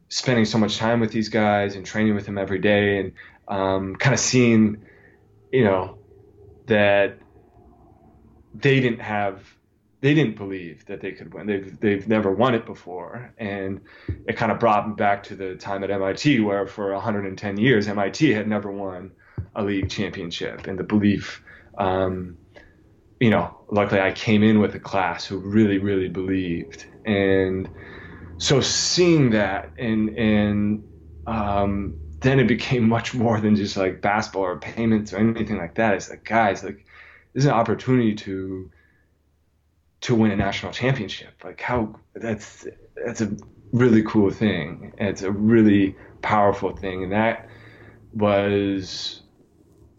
spending 0.09 0.45
so 0.45 0.59
much 0.59 0.77
time 0.77 1.01
with 1.01 1.13
these 1.13 1.29
guys 1.29 1.77
and 1.77 1.87
training 1.87 2.15
with 2.15 2.27
them 2.27 2.39
every 2.39 2.59
day, 2.59 2.99
and 2.99 3.13
um, 3.49 3.97
kind 3.97 4.15
of 4.15 4.21
seeing, 4.21 4.85
you 5.53 5.65
know, 5.65 5.99
that 6.67 7.19
they 8.55 8.81
didn't 8.81 9.01
have 9.01 9.45
they 10.01 10.15
didn't 10.15 10.37
believe 10.37 10.87
that 10.87 11.01
they 11.01 11.13
could 11.13 11.35
win. 11.35 11.47
They've 11.47 11.79
they've 11.79 12.09
never 12.09 12.33
won 12.33 12.55
it 12.55 12.65
before, 12.65 13.35
and 13.37 13.83
it 14.27 14.37
kind 14.37 14.51
of 14.51 14.59
brought 14.59 14.89
me 14.89 14.95
back 14.95 15.25
to 15.25 15.37
the 15.37 15.57
time 15.57 15.85
at 15.85 15.91
MIT, 15.91 16.41
where 16.41 16.67
for 16.67 16.93
110 16.93 17.59
years 17.59 17.87
MIT 17.87 18.33
had 18.33 18.49
never 18.49 18.71
won 18.71 19.13
a 19.55 19.63
league 19.63 19.91
championship, 19.91 20.67
and 20.67 20.79
the 20.79 20.85
belief. 20.85 21.43
Um, 21.77 22.39
you 23.21 23.31
know, 23.31 23.55
luckily 23.71 24.01
I 24.01 24.13
came 24.13 24.43
in 24.43 24.61
with 24.61 24.75
a 24.75 24.81
class 24.81 25.27
who 25.27 25.39
really, 25.39 25.79
really 25.79 26.09
believed, 26.09 26.87
and 27.05 27.69
so 28.39 28.61
seeing 28.61 29.31
that, 29.31 29.73
and 29.79 30.17
and 30.19 30.89
um, 31.27 32.01
then 32.21 32.41
it 32.41 32.49
became 32.49 32.89
much 32.97 33.15
more 33.15 33.41
than 33.41 33.57
just 33.57 33.77
like 33.77 34.01
basketball 34.01 34.45
or 34.45 34.59
payments 34.59 35.13
or 35.13 35.19
anything 35.19 35.59
like 35.59 35.75
that. 35.77 35.95
It's 35.95 36.11
like, 36.11 36.25
guys, 36.25 36.65
like 36.65 36.87
this 37.35 37.45
is 37.45 37.47
an 37.47 37.53
opportunity 37.53 38.15
to 38.17 38.71
to 40.03 40.15
win 40.15 40.31
a 40.31 40.37
national 40.37 40.73
championship. 40.73 41.45
Like 41.45 41.61
how 41.61 41.97
that's 42.15 42.67
that's 43.05 43.21
a 43.21 43.37
really 43.73 44.03
cool 44.03 44.31
thing. 44.31 44.95
It's 44.99 45.23
a 45.23 45.31
really 45.31 45.95
powerful 46.23 46.75
thing, 46.75 47.05
and 47.05 47.13
that 47.13 47.49
was, 48.13 49.23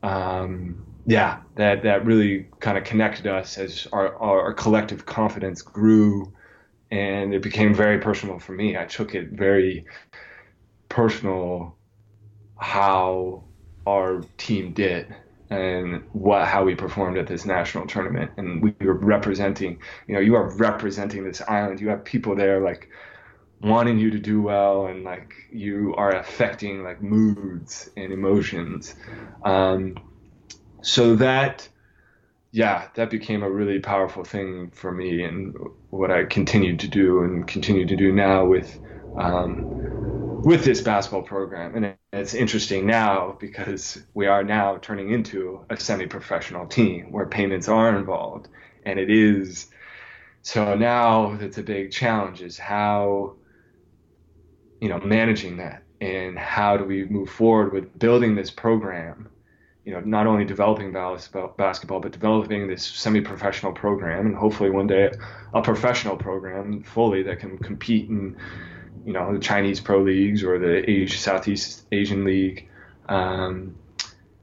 um, 0.03 0.85
yeah, 1.05 1.39
that 1.55 1.83
that 1.83 2.05
really 2.05 2.47
kind 2.59 2.77
of 2.77 2.83
connected 2.83 3.27
us 3.27 3.57
as 3.57 3.87
our, 3.91 4.15
our, 4.17 4.53
collective 4.53 5.05
confidence 5.05 5.61
grew, 5.61 6.31
and 6.91 7.33
it 7.33 7.41
became 7.41 7.73
very 7.73 7.99
personal 7.99 8.39
for 8.39 8.53
me. 8.53 8.77
I 8.77 8.85
took 8.85 9.15
it 9.15 9.29
very 9.31 9.85
personal 10.89 11.75
how 12.57 13.43
our 13.87 14.21
team 14.37 14.73
did 14.73 15.15
and 15.49 16.03
what 16.13 16.47
how 16.47 16.63
we 16.63 16.75
performed 16.75 17.17
at 17.17 17.27
this 17.27 17.45
national 17.45 17.87
tournament. 17.87 18.31
And 18.37 18.61
we 18.61 18.75
were 18.79 18.93
representing 18.93 19.79
you 20.07 20.15
know 20.15 20.21
you 20.21 20.35
are 20.35 20.55
representing 20.55 21.23
this 21.23 21.41
island. 21.41 21.81
You 21.81 21.89
have 21.89 22.05
people 22.05 22.35
there 22.35 22.61
like 22.61 22.89
wanting 23.61 23.99
you 23.99 24.11
to 24.11 24.19
do 24.19 24.41
well 24.41 24.87
and 24.87 25.03
like 25.03 25.33
you 25.51 25.93
are 25.95 26.15
affecting 26.15 26.83
like 26.83 27.01
moods 27.01 27.89
and 27.97 28.11
emotions. 28.13 28.95
Um, 29.43 29.95
so 30.81 31.15
that 31.15 31.67
yeah 32.51 32.87
that 32.95 33.09
became 33.09 33.43
a 33.43 33.51
really 33.51 33.79
powerful 33.79 34.23
thing 34.23 34.71
for 34.71 34.91
me 34.91 35.23
and 35.23 35.55
what 35.89 36.11
i 36.11 36.23
continued 36.25 36.79
to 36.79 36.87
do 36.87 37.23
and 37.23 37.47
continue 37.47 37.85
to 37.87 37.95
do 37.95 38.11
now 38.13 38.45
with 38.45 38.79
um, 39.15 39.67
with 40.43 40.63
this 40.65 40.81
basketball 40.81 41.23
program. 41.23 41.75
And 41.75 41.95
it's 42.13 42.33
interesting 42.33 42.87
now 42.87 43.37
because 43.39 44.01
we 44.13 44.27
are 44.27 44.43
now 44.43 44.77
turning 44.77 45.11
into 45.11 45.65
a 45.69 45.77
semi 45.77 46.07
professional 46.07 46.67
team 46.67 47.11
where 47.11 47.27
payments 47.27 47.67
are 47.67 47.97
involved. 47.97 48.47
And 48.83 48.99
it 48.99 49.09
is. 49.11 49.67
So 50.43 50.75
now 50.75 51.33
it's 51.33 51.57
a 51.57 51.63
big 51.63 51.91
challenge 51.91 52.41
is 52.41 52.57
how, 52.57 53.37
you 54.79 54.89
know, 54.89 54.99
managing 54.99 55.57
that 55.57 55.83
and 56.01 56.37
how 56.37 56.77
do 56.77 56.85
we 56.85 57.05
move 57.05 57.29
forward 57.29 57.73
with 57.73 57.97
building 57.97 58.35
this 58.35 58.51
program 58.51 59.29
you 59.85 59.91
know, 59.93 59.99
not 60.01 60.27
only 60.27 60.45
developing 60.45 60.93
basketball, 60.93 61.99
but 61.99 62.11
developing 62.11 62.67
this 62.67 62.85
semi-professional 62.85 63.73
program, 63.73 64.27
and 64.27 64.35
hopefully 64.35 64.69
one 64.69 64.87
day 64.87 65.11
a 65.53 65.61
professional 65.61 66.15
program 66.15 66.83
fully 66.83 67.23
that 67.23 67.39
can 67.39 67.57
compete 67.57 68.09
in 68.09 68.37
you 69.05 69.13
know 69.13 69.33
the 69.33 69.39
Chinese 69.39 69.79
pro 69.79 70.01
leagues 70.01 70.43
or 70.43 70.59
the 70.59 70.87
Asia, 70.89 71.17
Southeast 71.17 71.87
Asian 71.91 72.23
League, 72.23 72.69
um, 73.09 73.75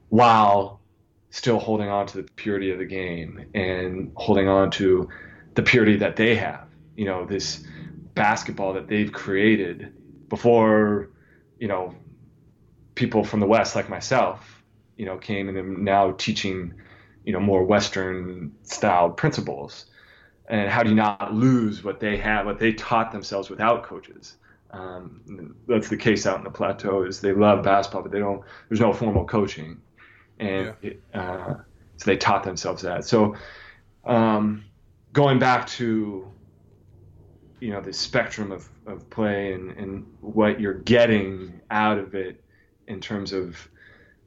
while 0.09 0.81
still 1.29 1.59
holding 1.59 1.87
on 1.87 2.05
to 2.07 2.17
the 2.21 2.23
purity 2.35 2.71
of 2.71 2.79
the 2.79 2.85
game 2.85 3.45
and 3.53 4.11
holding 4.15 4.47
on 4.47 4.71
to 4.71 5.07
the 5.53 5.61
purity 5.61 5.97
that 5.97 6.17
they 6.17 6.35
have. 6.35 6.67
You 6.97 7.05
know 7.05 7.25
this 7.25 7.63
basketball 8.13 8.73
that 8.73 8.89
they've 8.89 9.13
created 9.13 9.93
before, 10.27 11.09
you 11.59 11.69
know, 11.69 11.95
people 12.95 13.23
from 13.23 13.39
the 13.39 13.45
West 13.47 13.75
like 13.75 13.89
myself, 13.89 14.58
you 14.99 15.05
know, 15.05 15.17
came 15.17 15.47
and 15.47 15.57
am 15.57 15.83
now 15.83 16.11
teaching, 16.11 16.73
you 17.23 17.31
know, 17.31 17.39
more 17.39 17.63
Western 17.63 18.53
style 18.63 19.09
principles. 19.09 19.85
And 20.49 20.69
how 20.69 20.83
do 20.83 20.89
you 20.89 20.95
not 20.95 21.33
lose 21.33 21.85
what 21.85 22.01
they 22.01 22.17
have, 22.17 22.45
what 22.45 22.59
they 22.59 22.73
taught 22.73 23.13
themselves 23.13 23.49
without 23.49 23.83
coaches? 23.83 24.35
Um, 24.71 25.55
that's 25.67 25.87
the 25.87 25.95
case 25.95 26.27
out 26.27 26.37
in 26.37 26.43
the 26.43 26.49
plateau. 26.49 27.03
Is 27.03 27.21
they 27.21 27.31
love 27.31 27.63
basketball, 27.63 28.01
but 28.01 28.11
they 28.11 28.19
don't. 28.19 28.43
There's 28.67 28.81
no 28.81 28.91
formal 28.91 29.25
coaching, 29.25 29.79
and 30.37 30.75
yeah. 30.81 30.89
it, 30.89 31.01
uh, 31.13 31.53
so 31.95 32.05
they 32.05 32.17
taught 32.17 32.43
themselves 32.43 32.81
that. 32.83 33.05
So, 33.05 33.35
um, 34.05 34.65
going 35.13 35.39
back 35.39 35.65
to 35.67 36.29
you 37.61 37.71
know 37.71 37.81
the 37.81 37.93
spectrum 37.93 38.51
of, 38.51 38.67
of 38.85 39.09
play 39.09 39.53
and, 39.53 39.71
and 39.71 40.05
what 40.21 40.59
you're 40.59 40.73
getting 40.73 41.61
out 41.71 41.97
of 41.97 42.15
it 42.15 42.43
in 42.87 42.99
terms 42.99 43.33
of 43.33 43.57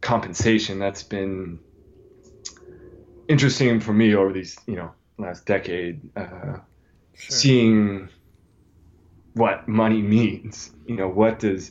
compensation, 0.02 0.78
that's 0.78 1.02
been 1.02 1.58
interesting 3.28 3.80
for 3.80 3.94
me 3.94 4.14
over 4.14 4.32
these 4.32 4.58
you 4.66 4.76
know 4.76 4.92
last 5.16 5.46
decade. 5.46 6.14
Uh, 6.14 6.58
sure. 7.14 7.36
Seeing 7.36 8.08
what 9.34 9.66
money 9.66 10.02
means. 10.02 10.70
You 10.86 10.96
know, 10.96 11.08
what 11.08 11.38
does 11.38 11.70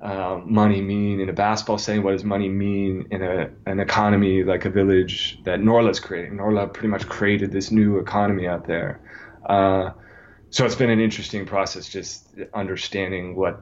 uh, 0.00 0.40
money 0.44 0.80
mean 0.80 1.20
in 1.20 1.28
a 1.28 1.32
basketball 1.32 1.78
setting? 1.78 2.02
What 2.04 2.12
does 2.12 2.24
money 2.24 2.48
mean 2.48 3.08
in 3.10 3.22
a, 3.22 3.50
an 3.66 3.80
economy 3.80 4.44
like 4.44 4.64
a 4.64 4.70
village 4.70 5.40
that 5.44 5.60
Norlha's 5.60 5.98
creating? 5.98 6.38
Norlha 6.38 6.72
pretty 6.72 6.88
much 6.88 7.08
created 7.08 7.50
this 7.50 7.70
new 7.70 7.98
economy 7.98 8.46
out 8.46 8.66
there. 8.66 9.00
Uh, 9.44 9.90
so 10.50 10.66
it's 10.66 10.74
been 10.74 10.90
an 10.90 11.00
interesting 11.00 11.46
process 11.46 11.88
just 11.88 12.28
understanding 12.52 13.34
what 13.34 13.60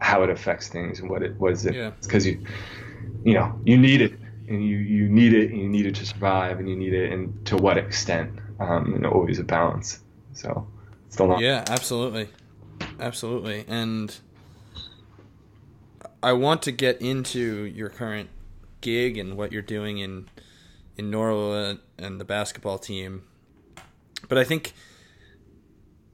how 0.00 0.22
it 0.22 0.30
affects 0.30 0.68
things 0.68 1.00
and 1.00 1.10
what 1.10 1.22
it 1.22 1.38
was 1.38 1.66
it 1.66 1.74
because 2.02 2.26
you 2.26 2.42
you 3.26 3.34
know 3.34 3.48
you 3.64 3.76
need 3.76 4.00
it 4.00 4.14
and 4.48 4.64
you 4.64 4.76
you 4.76 5.08
need 5.08 5.32
it 5.34 5.50
and 5.50 5.60
you 5.60 5.68
need 5.68 5.86
it 5.86 5.94
to 5.96 6.06
survive 6.06 6.58
and 6.60 6.68
you 6.68 6.76
need 6.76 6.94
it 6.94 7.12
and 7.12 7.44
to 7.46 7.56
what 7.56 7.76
extent 7.76 8.30
um, 8.60 8.94
and 8.94 9.04
always 9.04 9.38
a 9.38 9.44
balance 9.44 10.00
so 10.36 10.66
still 11.08 11.28
not. 11.28 11.40
Yeah, 11.40 11.64
absolutely, 11.68 12.28
absolutely. 13.00 13.64
And 13.66 14.14
I 16.22 16.34
want 16.34 16.62
to 16.62 16.72
get 16.72 17.00
into 17.00 17.64
your 17.64 17.88
current 17.88 18.28
gig 18.82 19.16
and 19.16 19.36
what 19.36 19.50
you're 19.50 19.62
doing 19.62 19.98
in 19.98 20.28
in 20.96 21.10
Norlha 21.10 21.78
and 21.98 22.20
the 22.20 22.24
basketball 22.24 22.78
team, 22.78 23.24
but 24.28 24.38
I 24.38 24.44
think 24.44 24.74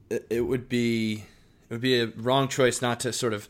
it 0.09 0.41
would 0.41 0.69
be 0.69 1.25
it 1.69 1.73
would 1.73 1.81
be 1.81 1.99
a 1.99 2.07
wrong 2.07 2.47
choice 2.47 2.81
not 2.81 2.99
to 3.01 3.11
sort 3.11 3.33
of 3.33 3.49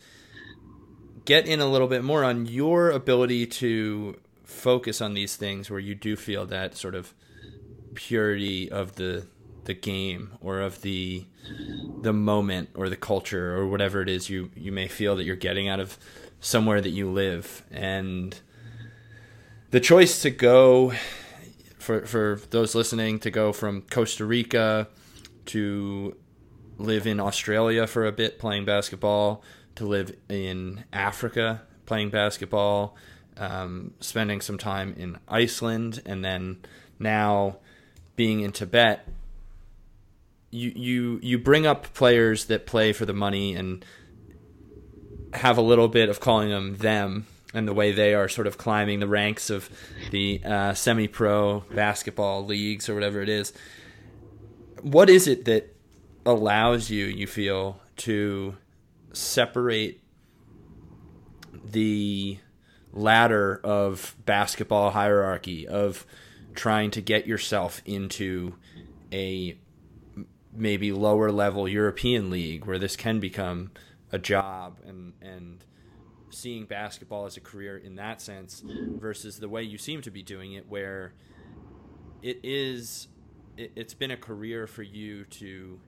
get 1.26 1.48
in 1.48 1.60
a 1.60 1.68
little 1.68 1.88
bit 1.88 2.04
more 2.04 2.24
on 2.24 2.46
your 2.46 2.90
ability 2.90 3.46
to 3.46 4.20
focus 4.44 5.02
on 5.02 5.14
these 5.14 5.36
things 5.36 5.70
where 5.70 5.80
you 5.80 5.96
do 5.96 6.16
feel 6.16 6.46
that 6.46 6.76
sort 6.76 6.96
of 6.96 7.14
purity 7.96 8.72
of 8.72 8.96
the 8.96 9.26
the 9.66 9.74
game 9.74 10.32
or 10.42 10.60
of 10.60 10.82
the 10.82 11.24
the 12.02 12.12
moment 12.12 12.70
or 12.76 12.90
the 12.90 12.98
culture 12.98 13.56
or 13.56 13.66
whatever 13.68 14.02
it 14.02 14.10
is 14.10 14.30
you 14.30 14.50
you 14.56 14.72
may 14.72 14.88
feel 14.88 15.16
that 15.16 15.24
you're 15.24 15.36
getting 15.36 15.70
out 15.70 15.80
of 15.80 15.98
somewhere 16.44 16.82
that 16.82 16.90
you 16.90 17.10
live. 17.10 17.64
And 17.72 18.38
the 19.72 19.80
choice 19.80 20.22
to 20.22 20.30
go 20.30 20.94
for 21.80 22.06
for 22.06 22.40
those 22.52 22.76
listening 22.76 23.20
to 23.20 23.32
go 23.32 23.52
from 23.54 23.82
Costa 23.84 24.26
Rica 24.26 24.88
to 25.46 26.16
live 26.78 27.08
in 27.08 27.20
Australia 27.20 27.88
for 27.88 28.06
a 28.06 28.12
bit 28.12 28.40
playing 28.40 28.66
basketball 28.66 29.44
to 29.76 29.86
live 29.86 30.16
in 30.30 30.84
Africa 30.92 31.62
playing 31.86 32.10
basketball 32.10 32.96
um, 33.38 33.94
spending 34.00 34.42
some 34.42 34.58
time 34.58 34.94
in 34.98 35.18
Iceland 35.28 36.02
and 36.06 36.24
then 36.24 36.60
now 37.00 37.58
being 38.16 38.42
in 38.42 38.52
Tibet 38.52 39.08
you 40.52 40.72
you 40.76 41.20
you 41.24 41.38
bring 41.40 41.66
up 41.66 41.94
players 41.94 42.46
that 42.46 42.66
play 42.66 42.94
for 42.94 43.06
the 43.06 43.14
money 43.14 43.56
and 43.56 43.84
have 45.34 45.58
a 45.58 45.62
little 45.62 45.88
bit 45.88 46.10
of 46.10 46.20
calling 46.20 46.50
them 46.50 46.76
them 46.78 47.26
and 47.54 47.68
the 47.68 47.74
way 47.74 47.92
they 47.92 48.14
are 48.14 48.28
sort 48.28 48.48
of 48.48 48.58
climbing 48.58 49.00
the 49.00 49.08
ranks 49.08 49.50
of 49.50 49.70
the 50.12 50.42
uh, 50.44 50.74
semi-pro 50.74 51.62
basketball 51.74 52.46
leagues 52.46 52.90
or 52.90 52.96
whatever 52.96 53.22
it 53.22 53.30
is. 53.30 53.54
What 54.82 55.10
is 55.10 55.28
it 55.28 55.46
that 55.46 55.76
allows 56.26 56.90
you, 56.90 57.06
you 57.06 57.28
feel, 57.28 57.80
to 57.98 58.58
separate 59.14 60.02
the 61.64 62.38
ladder 62.92 63.60
of 63.64 64.16
basketball 64.26 64.92
hierarchy 64.92 65.68
of 65.68 66.06
trying 66.54 66.92
to 66.92 67.02
get 67.02 67.26
yourself 67.26 67.82
into 67.86 68.56
a 69.12 69.58
maybe 70.56 70.92
lower 70.92 71.32
level 71.32 71.68
European 71.68 72.30
league 72.30 72.66
where 72.66 72.78
this 72.78 72.96
can 72.96 73.20
become 73.20 73.72
a 74.12 74.20
job 74.20 74.78
and 74.86 75.14
and 75.22 75.66
seeing 76.30 76.66
basketball 76.66 77.26
as 77.26 77.38
a 77.38 77.42
career 77.42 77.78
in 77.78 77.96
that 77.96 78.20
sense 78.22 78.64
versus 78.66 79.40
the 79.40 79.50
way 79.50 79.62
you 79.62 79.78
seem 79.78 80.02
to 80.02 80.12
be 80.12 80.24
doing 80.24 80.54
it 80.54 80.68
where 80.68 81.14
it 82.22 82.40
is 82.44 83.08
it, 83.56 83.72
has 83.78 83.94
been 83.94 84.12
a 84.12 84.18
career 84.18 84.66
for 84.66 84.82
you 84.82 85.26
to 85.26 85.80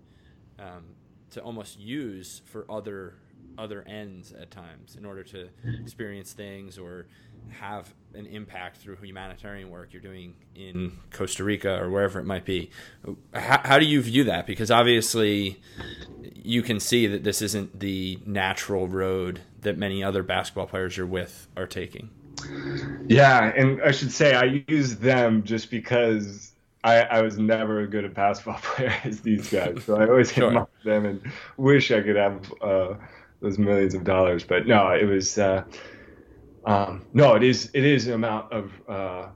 um, 0.59 0.84
to 1.36 1.42
almost 1.42 1.78
use 1.78 2.42
for 2.46 2.66
other 2.72 3.16
other 3.58 3.86
ends 3.88 4.34
at 4.34 4.52
times 4.52 4.96
in 4.98 5.06
order 5.06 5.24
to 5.24 5.48
experience 5.82 6.34
things 6.34 6.78
or 6.78 7.06
have 7.50 7.94
an 8.14 8.26
impact 8.26 8.78
through 8.78 8.96
humanitarian 8.98 9.70
work 9.70 9.90
you're 9.92 10.02
doing 10.02 10.34
in 10.56 10.98
Costa 11.12 11.44
Rica 11.44 11.82
or 11.82 11.90
wherever 11.90 12.20
it 12.20 12.26
might 12.26 12.44
be. 12.44 12.70
How, 13.34 13.62
how, 13.64 13.80
do 13.80 13.86
you 13.86 14.02
view 14.02 14.24
that? 14.26 14.46
Because 14.48 14.72
obviously, 14.72 15.62
you 16.34 16.62
can 16.62 16.80
see 16.80 17.08
that 17.08 17.24
this 17.24 17.42
isn't 17.42 17.80
the 17.80 18.20
natural 18.26 18.88
road 18.88 19.42
that 19.62 19.78
many 19.78 20.04
other 20.04 20.24
basketball 20.24 20.68
players 20.68 20.98
you're 20.98 21.06
with 21.06 21.48
are 21.56 21.68
taking. 21.68 22.10
Yeah, 23.08 23.54
and 23.56 23.82
I 23.82 23.92
should 23.92 24.12
say 24.12 24.34
I 24.34 24.64
use 24.68 24.98
them 24.98 25.44
just 25.44 25.70
because 25.70 26.52
I, 26.86 27.00
I 27.02 27.22
was 27.24 27.40
never 27.40 27.80
as 27.80 27.90
good 27.90 28.06
a 28.06 28.10
basketball 28.10 28.60
player 28.62 28.94
as 29.04 29.22
these 29.22 29.50
guys. 29.50 29.84
So 29.86 29.98
I 29.98 30.08
always 30.08 30.32
sure. 30.34 30.48
admire 30.48 30.68
them 30.84 31.06
and 31.06 31.32
wish 31.58 31.92
I 31.92 32.02
could 32.02 32.16
have 32.16 32.54
uh, 32.62 32.94
those 33.42 33.58
millions 33.58 33.96
of 33.96 34.04
dollars. 34.04 34.44
But 34.44 34.68
no, 34.68 34.90
it 34.92 35.06
was 35.06 35.38
uh, 35.38 35.64
um, 36.66 37.06
no, 37.12 37.36
it 37.36 37.44
is 37.44 37.72
it 37.74 37.84
is 37.84 38.08
an 38.08 38.14
amount 38.14 38.54
of 38.54 38.72
uh, 38.88 39.28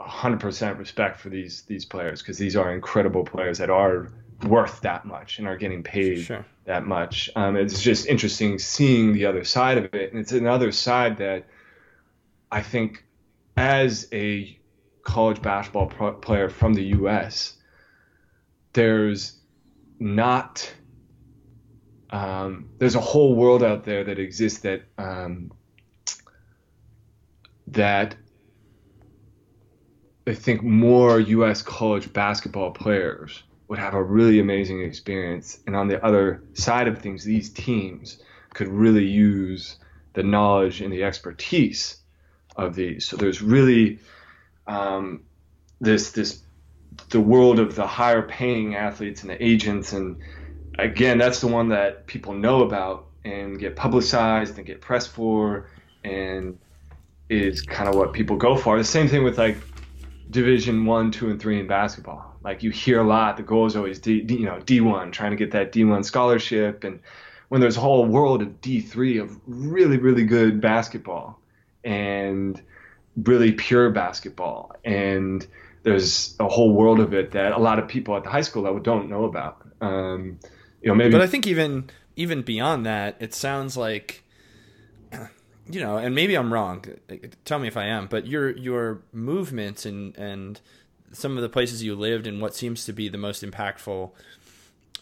100% 0.00 0.78
respect 0.78 1.18
for 1.18 1.28
these 1.28 1.62
these 1.62 1.84
players 1.84 2.22
because 2.22 2.38
these 2.38 2.54
are 2.54 2.72
incredible 2.72 3.24
players 3.24 3.58
that 3.58 3.68
are 3.68 4.12
worth 4.44 4.80
that 4.82 5.06
much 5.06 5.38
and 5.38 5.48
are 5.48 5.56
getting 5.56 5.82
paid 5.82 6.20
sure. 6.20 6.46
that 6.66 6.86
much. 6.86 7.30
Um, 7.34 7.56
it's 7.56 7.82
just 7.82 8.06
interesting 8.06 8.60
seeing 8.60 9.12
the 9.12 9.26
other 9.26 9.42
side 9.42 9.78
of 9.78 9.92
it, 9.92 10.12
and 10.12 10.20
it's 10.20 10.32
another 10.32 10.70
side 10.70 11.16
that 11.16 11.46
I 12.52 12.62
think 12.62 13.04
as 13.56 14.06
a 14.12 14.56
college 15.06 15.40
basketball 15.40 15.86
pro- 15.86 16.12
player 16.12 16.48
from 16.50 16.74
the 16.74 16.82
U.S., 16.98 17.54
there's 18.72 19.40
not 19.98 20.70
um, 22.10 22.68
there's 22.78 22.96
a 22.96 23.00
whole 23.00 23.34
world 23.34 23.62
out 23.62 23.84
there 23.84 24.04
that 24.04 24.18
exists 24.18 24.60
that 24.60 24.82
um, 24.98 25.52
that 27.68 28.16
I 30.26 30.34
think 30.34 30.62
more 30.62 31.20
U.S. 31.20 31.62
college 31.62 32.12
basketball 32.12 32.72
players 32.72 33.42
would 33.68 33.78
have 33.78 33.94
a 33.94 34.02
really 34.02 34.40
amazing 34.40 34.82
experience, 34.82 35.60
and 35.66 35.74
on 35.76 35.88
the 35.88 36.04
other 36.04 36.42
side 36.54 36.88
of 36.88 36.98
things, 36.98 37.24
these 37.24 37.48
teams 37.50 38.18
could 38.54 38.68
really 38.68 39.06
use 39.06 39.76
the 40.14 40.22
knowledge 40.22 40.80
and 40.80 40.92
the 40.92 41.04
expertise 41.04 41.98
of 42.56 42.74
these. 42.74 43.06
So 43.06 43.16
there's 43.16 43.40
really 43.40 44.00
um, 44.66 45.22
this 45.80 46.12
this 46.12 46.42
the 47.10 47.20
world 47.20 47.58
of 47.58 47.74
the 47.74 47.86
higher 47.86 48.22
paying 48.22 48.74
athletes 48.74 49.22
and 49.22 49.30
the 49.30 49.44
agents. 49.44 49.92
And 49.92 50.18
again 50.78 51.18
that's 51.18 51.40
the 51.40 51.46
one 51.46 51.68
that 51.70 52.06
people 52.06 52.34
know 52.34 52.62
about 52.62 53.06
and 53.24 53.58
get 53.58 53.76
publicized 53.76 54.56
and 54.56 54.66
get 54.66 54.80
pressed 54.80 55.10
for 55.10 55.68
and 56.04 56.58
is 57.28 57.62
kind 57.62 57.88
of 57.88 57.96
what 57.96 58.12
people 58.12 58.36
go 58.36 58.56
for. 58.56 58.78
The 58.78 58.84
same 58.84 59.08
thing 59.08 59.24
with 59.24 59.38
like 59.38 59.56
division 60.30 60.84
one 60.86 61.10
two 61.10 61.30
and 61.30 61.40
three 61.40 61.60
in 61.60 61.66
basketball. 61.66 62.34
Like 62.42 62.62
you 62.62 62.70
hear 62.70 63.00
a 63.00 63.04
lot 63.04 63.36
the 63.36 63.42
goal 63.42 63.66
is 63.66 63.76
always 63.76 63.98
D, 63.98 64.24
you 64.28 64.46
know 64.46 64.58
d1 64.60 65.12
trying 65.12 65.32
to 65.32 65.36
get 65.36 65.50
that 65.52 65.72
d1 65.72 66.04
scholarship. 66.04 66.84
And 66.84 67.00
when 67.48 67.60
there's 67.60 67.76
a 67.76 67.80
whole 67.80 68.06
world 68.06 68.42
of 68.42 68.60
d3 68.60 69.22
of 69.22 69.38
really 69.46 69.98
really 69.98 70.24
good 70.24 70.60
basketball 70.60 71.40
and 71.84 72.60
really 73.16 73.52
pure 73.52 73.90
basketball. 73.90 74.74
And 74.84 75.46
there's 75.82 76.34
a 76.40 76.48
whole 76.48 76.72
world 76.72 77.00
of 77.00 77.14
it 77.14 77.32
that 77.32 77.52
a 77.52 77.58
lot 77.58 77.78
of 77.78 77.88
people 77.88 78.16
at 78.16 78.24
the 78.24 78.30
high 78.30 78.40
school 78.40 78.62
level 78.62 78.80
don't 78.80 79.08
know 79.08 79.24
about. 79.24 79.62
Um, 79.80 80.38
you 80.82 80.88
know, 80.88 80.94
maybe. 80.94 81.12
But 81.12 81.22
I 81.22 81.26
think 81.26 81.46
even 81.46 81.90
even 82.16 82.42
beyond 82.42 82.86
that, 82.86 83.16
it 83.20 83.34
sounds 83.34 83.76
like, 83.76 84.24
you 85.70 85.80
know, 85.80 85.96
and 85.96 86.14
maybe 86.14 86.34
I'm 86.34 86.52
wrong. 86.52 86.84
Tell 87.44 87.58
me 87.58 87.68
if 87.68 87.76
I 87.76 87.86
am. 87.86 88.06
But 88.06 88.26
your 88.26 88.50
your 88.50 89.02
movements 89.12 89.86
and 89.86 90.16
and 90.16 90.60
some 91.12 91.36
of 91.36 91.42
the 91.42 91.48
places 91.48 91.82
you 91.82 91.94
lived 91.94 92.26
and 92.26 92.40
what 92.40 92.54
seems 92.54 92.84
to 92.84 92.92
be 92.92 93.08
the 93.08 93.18
most 93.18 93.42
impactful 93.42 94.10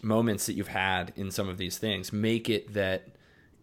moments 0.02 0.46
that 0.46 0.52
you've 0.52 0.68
had 0.68 1.12
in 1.16 1.30
some 1.30 1.48
of 1.48 1.56
these 1.56 1.78
things 1.78 2.12
make 2.12 2.50
it 2.50 2.74
that 2.74 3.08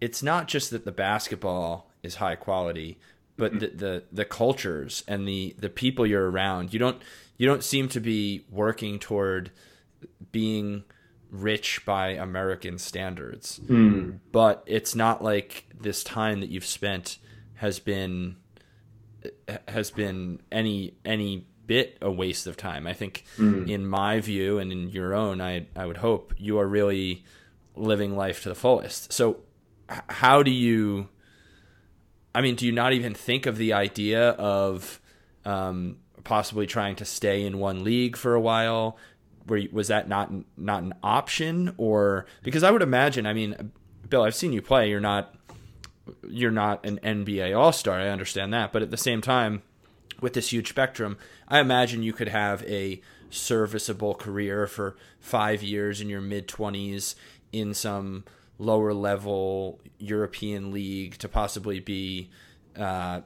it's 0.01 0.23
not 0.23 0.47
just 0.47 0.71
that 0.71 0.83
the 0.83 0.91
basketball 0.91 1.91
is 2.01 2.15
high 2.15 2.35
quality, 2.35 2.97
but 3.41 3.59
the, 3.59 3.67
the 3.67 4.03
the 4.11 4.25
cultures 4.25 5.03
and 5.07 5.27
the 5.27 5.55
the 5.57 5.69
people 5.69 6.05
you're 6.05 6.29
around 6.29 6.71
you 6.71 6.77
don't 6.77 7.01
you 7.37 7.47
don't 7.47 7.63
seem 7.63 7.89
to 7.89 7.99
be 7.99 8.45
working 8.51 8.99
toward 8.99 9.49
being 10.31 10.83
rich 11.31 11.83
by 11.85 12.09
American 12.09 12.77
standards. 12.77 13.59
Mm. 13.65 14.19
But 14.31 14.63
it's 14.67 14.93
not 14.93 15.23
like 15.23 15.65
this 15.79 16.03
time 16.03 16.41
that 16.41 16.49
you've 16.49 16.65
spent 16.65 17.17
has 17.55 17.79
been 17.79 18.35
has 19.67 19.89
been 19.89 20.41
any 20.51 20.93
any 21.03 21.47
bit 21.65 21.97
a 21.99 22.11
waste 22.11 22.45
of 22.45 22.57
time. 22.57 22.85
I 22.85 22.93
think 22.93 23.23
mm. 23.37 23.67
in 23.67 23.87
my 23.87 24.19
view 24.19 24.59
and 24.59 24.71
in 24.71 24.89
your 24.89 25.15
own 25.15 25.41
I 25.41 25.65
I 25.75 25.87
would 25.87 25.97
hope 25.97 26.35
you 26.37 26.59
are 26.59 26.67
really 26.67 27.23
living 27.75 28.15
life 28.15 28.43
to 28.43 28.49
the 28.49 28.55
fullest. 28.55 29.11
So 29.11 29.37
how 29.87 30.43
do 30.43 30.51
you 30.51 31.09
I 32.33 32.41
mean, 32.41 32.55
do 32.55 32.65
you 32.65 32.71
not 32.71 32.93
even 32.93 33.13
think 33.13 33.45
of 33.45 33.57
the 33.57 33.73
idea 33.73 34.29
of 34.31 35.01
um, 35.45 35.97
possibly 36.23 36.65
trying 36.65 36.95
to 36.97 37.05
stay 37.05 37.45
in 37.45 37.59
one 37.59 37.83
league 37.83 38.15
for 38.15 38.33
a 38.33 38.41
while? 38.41 38.97
Where 39.45 39.63
was 39.71 39.87
that 39.87 40.07
not 40.07 40.31
not 40.55 40.83
an 40.83 40.93
option, 41.03 41.73
or 41.77 42.25
because 42.43 42.63
I 42.63 42.71
would 42.71 42.83
imagine? 42.83 43.25
I 43.25 43.33
mean, 43.33 43.71
Bill, 44.07 44.23
I've 44.23 44.35
seen 44.35 44.53
you 44.53 44.61
play. 44.61 44.89
You're 44.89 44.99
not 44.99 45.35
you're 46.27 46.51
not 46.51 46.85
an 46.85 46.99
NBA 47.03 47.57
All 47.57 47.71
Star. 47.71 47.99
I 47.99 48.09
understand 48.09 48.53
that, 48.53 48.71
but 48.71 48.81
at 48.81 48.91
the 48.91 48.97
same 48.97 49.21
time, 49.21 49.63
with 50.21 50.33
this 50.33 50.53
huge 50.53 50.69
spectrum, 50.69 51.17
I 51.47 51.59
imagine 51.59 52.03
you 52.03 52.13
could 52.13 52.27
have 52.27 52.63
a 52.63 53.01
serviceable 53.29 54.13
career 54.13 54.67
for 54.67 54.95
five 55.19 55.63
years 55.63 56.01
in 56.01 56.09
your 56.09 56.21
mid 56.21 56.47
twenties 56.47 57.15
in 57.51 57.73
some 57.73 58.23
lower 58.61 58.93
level 58.93 59.79
European 59.97 60.71
league 60.71 61.17
to 61.17 61.27
possibly 61.27 61.79
be 61.79 62.29
uh, 62.77 63.21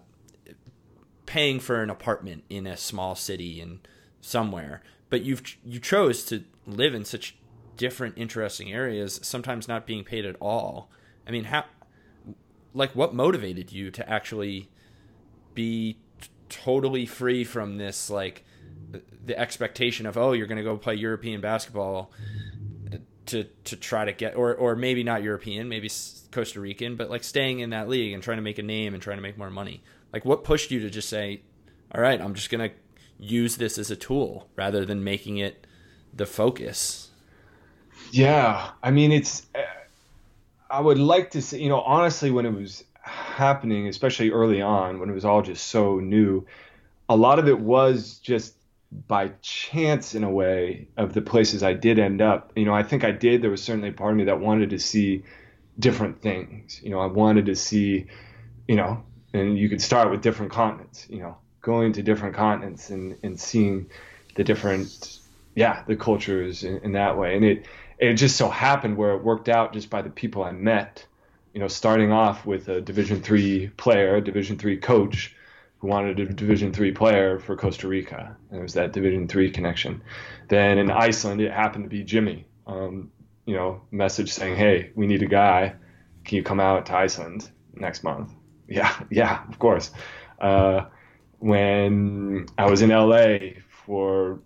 paying 1.25 1.59
for 1.59 1.83
an 1.83 1.89
apartment 1.89 2.43
in 2.49 2.65
a 2.65 2.77
small 2.77 3.15
city 3.15 3.59
and 3.59 3.79
somewhere. 4.21 4.81
But 5.09 5.23
you've 5.23 5.43
you 5.63 5.79
chose 5.79 6.23
to 6.25 6.45
live 6.65 6.95
in 6.95 7.05
such 7.05 7.35
different, 7.77 8.17
interesting 8.17 8.71
areas, 8.71 9.19
sometimes 9.21 9.67
not 9.67 9.85
being 9.85 10.03
paid 10.03 10.25
at 10.25 10.37
all. 10.39 10.89
I 11.27 11.31
mean, 11.31 11.45
how, 11.45 11.65
like, 12.73 12.95
what 12.95 13.13
motivated 13.13 13.71
you 13.71 13.91
to 13.91 14.09
actually 14.09 14.69
be 15.53 15.97
t- 16.21 16.29
totally 16.47 17.05
free 17.05 17.43
from 17.43 17.77
this, 17.77 18.09
like, 18.09 18.45
the 19.25 19.37
expectation 19.37 20.05
of, 20.05 20.17
oh, 20.17 20.31
you're 20.31 20.47
going 20.47 20.57
to 20.57 20.63
go 20.63 20.77
play 20.77 20.95
European 20.95 21.41
basketball 21.41 22.11
to 23.27 23.45
to 23.65 23.75
try 23.75 24.05
to 24.05 24.13
get 24.13 24.35
or 24.35 24.53
or 24.55 24.75
maybe 24.75 25.03
not 25.03 25.23
European, 25.23 25.67
maybe 25.69 25.89
Costa 26.31 26.59
Rican, 26.59 26.95
but 26.95 27.09
like 27.09 27.23
staying 27.23 27.59
in 27.59 27.71
that 27.71 27.87
league 27.87 28.13
and 28.13 28.21
trying 28.21 28.37
to 28.37 28.41
make 28.43 28.57
a 28.57 28.63
name 28.63 28.93
and 28.93 29.01
trying 29.01 29.17
to 29.17 29.21
make 29.21 29.37
more 29.37 29.49
money. 29.49 29.83
Like 30.13 30.25
what 30.25 30.43
pushed 30.43 30.71
you 30.71 30.79
to 30.81 30.89
just 30.89 31.09
say, 31.09 31.41
"All 31.93 32.01
right, 32.01 32.19
I'm 32.19 32.33
just 32.33 32.49
going 32.49 32.69
to 32.69 32.75
use 33.17 33.57
this 33.57 33.77
as 33.77 33.91
a 33.91 33.95
tool 33.95 34.49
rather 34.55 34.85
than 34.85 35.03
making 35.03 35.37
it 35.37 35.65
the 36.13 36.25
focus?" 36.25 37.11
Yeah, 38.11 38.71
I 38.83 38.91
mean 38.91 39.11
it's 39.11 39.45
eh, 39.55 39.63
I 40.69 40.81
would 40.81 40.99
like 40.99 41.31
to 41.31 41.41
say, 41.41 41.59
you 41.59 41.69
know, 41.69 41.81
honestly 41.81 42.31
when 42.31 42.45
it 42.45 42.53
was 42.53 42.83
happening, 43.01 43.87
especially 43.87 44.31
early 44.31 44.61
on 44.61 44.99
when 44.99 45.09
it 45.09 45.13
was 45.13 45.25
all 45.25 45.41
just 45.41 45.67
so 45.67 45.99
new, 45.99 46.45
a 47.07 47.15
lot 47.15 47.39
of 47.39 47.47
it 47.47 47.59
was 47.59 48.19
just 48.19 48.54
by 49.07 49.31
chance 49.41 50.15
in 50.15 50.23
a 50.23 50.29
way 50.29 50.87
of 50.97 51.13
the 51.13 51.21
places 51.21 51.63
I 51.63 51.73
did 51.73 51.99
end 51.99 52.21
up. 52.21 52.53
You 52.55 52.65
know, 52.65 52.73
I 52.73 52.83
think 52.83 53.03
I 53.03 53.11
did. 53.11 53.41
There 53.41 53.51
was 53.51 53.61
certainly 53.61 53.89
a 53.89 53.93
part 53.93 54.11
of 54.11 54.17
me 54.17 54.25
that 54.25 54.39
wanted 54.39 54.71
to 54.71 54.79
see 54.79 55.23
different 55.77 56.21
things. 56.21 56.81
You 56.81 56.89
know, 56.91 56.99
I 56.99 57.07
wanted 57.07 57.47
to 57.47 57.55
see, 57.55 58.07
you 58.67 58.75
know, 58.75 59.03
and 59.33 59.57
you 59.57 59.69
could 59.69 59.81
start 59.81 60.11
with 60.11 60.21
different 60.21 60.51
continents, 60.51 61.05
you 61.09 61.19
know, 61.19 61.37
going 61.61 61.93
to 61.93 62.03
different 62.03 62.35
continents 62.35 62.89
and, 62.89 63.17
and 63.23 63.39
seeing 63.39 63.89
the 64.35 64.43
different, 64.43 65.19
yeah, 65.55 65.83
the 65.87 65.95
cultures 65.95 66.63
in, 66.63 66.77
in 66.79 66.91
that 66.93 67.17
way. 67.17 67.35
And 67.35 67.43
it, 67.43 67.65
it 67.97 68.13
just 68.13 68.37
so 68.37 68.49
happened 68.49 68.97
where 68.97 69.11
it 69.11 69.23
worked 69.23 69.49
out 69.49 69.73
just 69.73 69.89
by 69.89 70.01
the 70.01 70.09
people 70.09 70.43
I 70.43 70.51
met, 70.51 71.05
you 71.53 71.59
know, 71.59 71.67
starting 71.67 72.11
off 72.11 72.45
with 72.45 72.69
a 72.69 72.81
division 72.81 73.21
three 73.21 73.67
player, 73.77 74.15
a 74.15 74.21
division 74.21 74.57
three 74.57 74.77
coach, 74.77 75.34
wanted 75.85 76.19
a 76.19 76.25
Division 76.25 76.73
three 76.73 76.91
player 76.91 77.39
for 77.39 77.55
Costa 77.55 77.87
Rica. 77.87 78.35
And 78.49 78.59
it 78.59 78.63
was 78.63 78.73
that 78.73 78.91
Division 78.91 79.27
three 79.27 79.51
connection. 79.51 80.01
Then 80.47 80.77
in 80.77 80.91
Iceland, 80.91 81.41
it 81.41 81.51
happened 81.51 81.85
to 81.85 81.89
be 81.89 82.03
Jimmy. 82.03 82.45
Um, 82.67 83.11
you 83.45 83.55
know, 83.55 83.81
message 83.91 84.33
saying, 84.33 84.55
"Hey, 84.55 84.91
we 84.95 85.07
need 85.07 85.21
a 85.21 85.27
guy. 85.27 85.75
Can 86.23 86.37
you 86.37 86.43
come 86.43 86.59
out 86.59 86.87
to 86.87 86.95
Iceland 86.95 87.49
next 87.73 88.03
month?" 88.03 88.31
Yeah, 88.67 88.93
yeah, 89.09 89.43
of 89.47 89.59
course. 89.59 89.91
Uh, 90.39 90.85
when 91.39 92.47
I 92.57 92.69
was 92.69 92.81
in 92.81 92.89
LA 92.89 93.61
for 93.85 94.39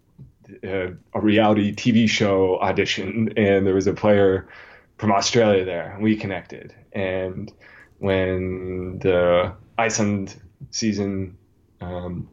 a, 0.63 0.93
a 1.13 1.21
reality 1.21 1.73
TV 1.73 2.09
show 2.09 2.59
audition, 2.59 3.33
and 3.37 3.65
there 3.65 3.75
was 3.75 3.87
a 3.87 3.93
player 3.93 4.49
from 4.97 5.11
Australia 5.11 5.63
there. 5.63 5.97
We 6.01 6.17
connected, 6.17 6.75
and 6.91 7.51
when 7.99 8.99
the 8.99 9.53
Iceland 9.77 10.35
season 10.71 11.37
um, 11.81 12.29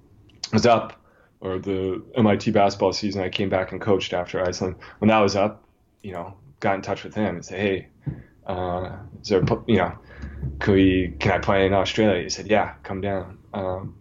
was 0.53 0.66
up, 0.66 1.01
or 1.41 1.59
the 1.59 2.03
MIT 2.16 2.51
basketball 2.51 2.93
season, 2.93 3.22
I 3.22 3.29
came 3.29 3.49
back 3.49 3.72
and 3.72 3.81
coached 3.81 4.12
after 4.12 4.47
Iceland. 4.47 4.77
When 4.99 5.09
that 5.09 5.18
was 5.20 5.37
up, 5.37 5.64
you 6.03 6.12
know, 6.12 6.35
got 6.61 6.74
in 6.74 6.83
touch 6.83 7.05
with 7.05 7.14
him 7.14 7.37
and 7.37 7.45
said, 7.45 7.61
"Hey, 7.61 7.89
uh, 8.47 8.97
is 9.20 9.29
there, 9.29 9.43
you 9.66 9.77
know, 9.77 9.99
can 10.61 10.74
we, 10.74 11.14
can 11.18 11.33
I 11.33 11.39
play 11.39 11.66
in 11.66 11.72
Australia?" 11.72 12.22
He 12.22 12.31
said, 12.31 12.47
"Yeah, 12.49 12.74
come 12.83 13.01
down." 13.01 13.39
Um, 13.53 13.97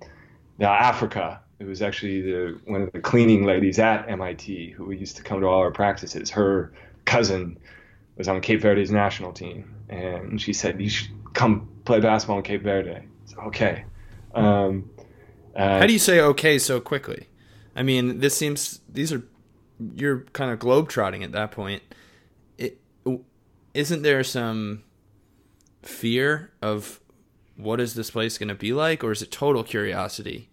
now 0.58 0.74
Africa, 0.74 1.42
it 1.60 1.66
was 1.66 1.82
actually 1.82 2.22
the 2.22 2.60
one 2.66 2.82
of 2.82 2.92
the 2.92 3.00
cleaning 3.00 3.46
ladies 3.46 3.80
at 3.80 4.10
MIT 4.10 4.72
who 4.72 4.92
used 4.92 5.18
to 5.18 5.24
come 5.24 5.42
to 5.42 5.48
all 5.48 5.60
our 5.60 5.72
practices. 5.72 6.30
Her 6.30 6.74
cousin 7.06 7.58
was 8.18 8.28
on 8.28 8.42
Cape 8.42 8.62
Verde's 8.62 8.92
national 8.92 9.34
team, 9.34 9.76
and 9.90 10.42
she 10.42 10.54
said, 10.54 10.80
"You 10.82 10.90
should 10.90 11.12
come 11.34 11.68
play 11.84 12.00
basketball 12.00 12.38
in 12.38 12.44
Cape 12.44 12.64
Verde." 12.64 13.02
Said, 13.26 13.40
okay. 13.40 13.86
Um, 14.36 14.90
uh, 15.56 15.80
How 15.80 15.88
do 15.88 15.94
you 15.94 16.00
say 16.00 16.20
okay 16.20 16.60
so 16.60 16.80
quickly? 16.80 17.28
I 17.76 17.84
mean, 17.84 18.20
this 18.20 18.36
seems 18.36 18.82
these 18.90 19.12
are 19.12 19.24
you're 19.96 20.22
kind 20.34 20.52
of 20.52 20.60
globetrotting 20.60 21.24
at 21.24 21.32
that 21.34 21.52
point. 21.52 21.84
It 22.58 22.80
isn't 23.74 24.02
there 24.02 24.24
some 24.24 24.84
fear 25.84 26.52
of 26.62 27.00
what 27.58 27.80
is 27.80 27.94
this 27.94 28.12
place 28.12 28.38
going 28.38 28.50
to 28.50 28.56
be 28.56 28.74
like, 28.74 29.04
or 29.04 29.12
is 29.12 29.22
it 29.22 29.32
total 29.32 29.64
curiosity? 29.64 30.50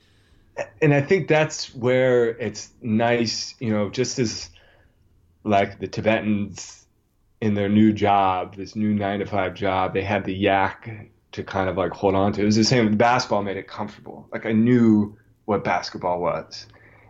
And 0.81 0.93
I 0.93 1.01
think 1.01 1.29
that's 1.29 1.75
where 1.75 2.31
it's 2.39 2.71
nice, 2.83 3.55
you 3.59 3.71
know, 3.71 3.89
just 3.89 4.19
as 4.19 4.51
like 5.45 5.81
the 5.81 5.89
Tibetans 5.89 6.87
in 7.41 7.55
their 7.55 7.69
new 7.69 7.93
job, 7.93 8.57
this 8.57 8.77
new 8.77 8.95
nine 8.95 9.21
to 9.21 9.27
five 9.27 9.55
job, 9.55 9.95
they 9.95 10.03
had 10.03 10.25
the 10.25 10.35
yak 10.35 11.11
to 11.33 11.43
kind 11.43 11.69
of 11.69 11.77
like 11.77 11.93
hold 11.93 12.15
on 12.15 12.33
to. 12.35 12.43
It 12.43 12.45
was 12.45 12.57
the 12.57 12.65
same. 12.65 12.97
Basketball 12.97 13.43
made 13.43 13.57
it 13.57 13.67
comfortable. 13.67 14.29
Like 14.33 14.47
I 14.47 14.53
knew 14.53 15.17
what 15.45 15.65
basketball 15.65 16.21
was, 16.21 16.67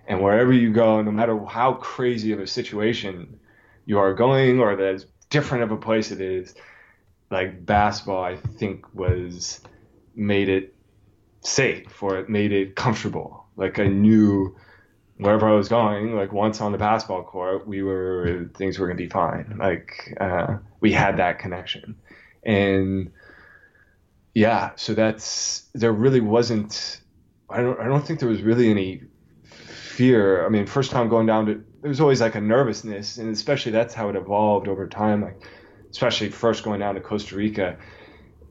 and 0.06 0.22
wherever 0.22 0.52
you 0.52 0.72
go, 0.72 1.02
no 1.02 1.10
matter 1.10 1.38
how 1.44 1.74
crazy 1.74 2.32
of 2.32 2.40
a 2.40 2.46
situation 2.46 3.38
you 3.84 3.98
are 3.98 4.14
going, 4.14 4.60
or 4.60 4.80
as 4.80 5.06
different 5.30 5.64
of 5.64 5.72
a 5.72 5.76
place 5.76 6.10
it 6.10 6.20
is, 6.20 6.54
like 7.30 7.64
basketball, 7.64 8.22
I 8.22 8.36
think 8.36 8.94
was 8.94 9.60
made 10.14 10.48
it 10.48 10.74
safe 11.40 12.02
or 12.02 12.18
it 12.18 12.28
made 12.28 12.52
it 12.52 12.76
comfortable. 12.76 13.46
Like 13.56 13.78
I 13.78 13.86
knew 13.86 14.56
wherever 15.16 15.48
I 15.48 15.54
was 15.54 15.68
going, 15.68 16.14
like 16.14 16.32
once 16.32 16.60
on 16.60 16.72
the 16.72 16.78
basketball 16.78 17.24
court, 17.24 17.66
we 17.66 17.82
were 17.82 18.50
things 18.54 18.78
were 18.78 18.86
gonna 18.86 18.96
be 18.96 19.08
fine. 19.08 19.56
Like 19.58 20.16
uh, 20.20 20.58
we 20.80 20.92
had 20.92 21.16
that 21.18 21.38
connection, 21.38 21.96
and 22.44 23.10
yeah, 24.34 24.70
so 24.76 24.94
that's 24.94 25.68
there 25.74 25.92
really 25.92 26.20
wasn't. 26.20 27.00
I 27.50 27.60
don't. 27.60 27.78
I 27.80 27.84
don't 27.84 28.06
think 28.06 28.20
there 28.20 28.28
was 28.28 28.42
really 28.42 28.70
any 28.70 29.02
fear. 29.54 30.44
I 30.46 30.48
mean, 30.48 30.66
first 30.66 30.90
time 30.90 31.08
going 31.08 31.26
down 31.26 31.46
to 31.46 31.64
there 31.82 31.88
was 31.88 32.00
always 32.00 32.20
like 32.20 32.34
a 32.34 32.40
nervousness, 32.40 33.18
and 33.18 33.30
especially 33.30 33.72
that's 33.72 33.92
how 33.92 34.08
it 34.08 34.16
evolved 34.16 34.68
over 34.68 34.88
time. 34.88 35.22
Like, 35.22 35.42
especially 35.90 36.30
first 36.30 36.64
going 36.64 36.80
down 36.80 36.94
to 36.94 37.00
Costa 37.00 37.36
Rica, 37.36 37.76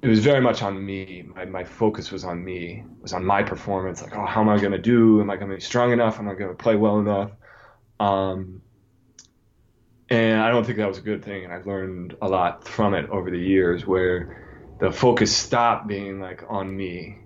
it 0.02 0.08
was 0.08 0.20
very 0.20 0.42
much 0.42 0.62
on 0.62 0.86
me. 0.86 1.24
My, 1.36 1.46
my 1.46 1.64
focus 1.64 2.12
was 2.12 2.24
on 2.24 2.44
me. 2.44 2.84
It 2.86 3.02
was 3.02 3.14
on 3.14 3.26
my 3.26 3.42
performance. 3.42 4.02
Like, 4.02 4.16
oh, 4.16 4.26
how 4.26 4.42
am 4.42 4.50
I 4.50 4.58
going 4.60 4.74
to 4.74 4.78
do? 4.78 5.22
Am 5.22 5.30
I 5.30 5.38
going 5.38 5.50
to 5.50 5.56
be 5.56 5.62
strong 5.62 5.92
enough? 5.92 6.20
Am 6.20 6.28
I 6.28 6.36
going 6.36 6.50
to 6.50 6.56
play 6.56 6.76
well 6.76 7.00
enough? 7.00 7.32
Um, 8.00 8.62
and 10.10 10.42
I 10.42 10.50
don't 10.50 10.66
think 10.66 10.78
that 10.78 10.88
was 10.88 10.98
a 10.98 11.02
good 11.02 11.24
thing. 11.24 11.46
And 11.46 11.54
I've 11.54 11.66
learned 11.66 12.18
a 12.22 12.28
lot 12.28 12.68
from 12.68 12.94
it 12.94 13.10
over 13.10 13.32
the 13.32 13.40
years, 13.40 13.88
where 13.88 14.41
the 14.82 14.92
focus 14.92 15.34
stopped 15.34 15.88
being 15.88 16.20
like 16.20 16.44
on 16.50 16.76
me 16.76 17.20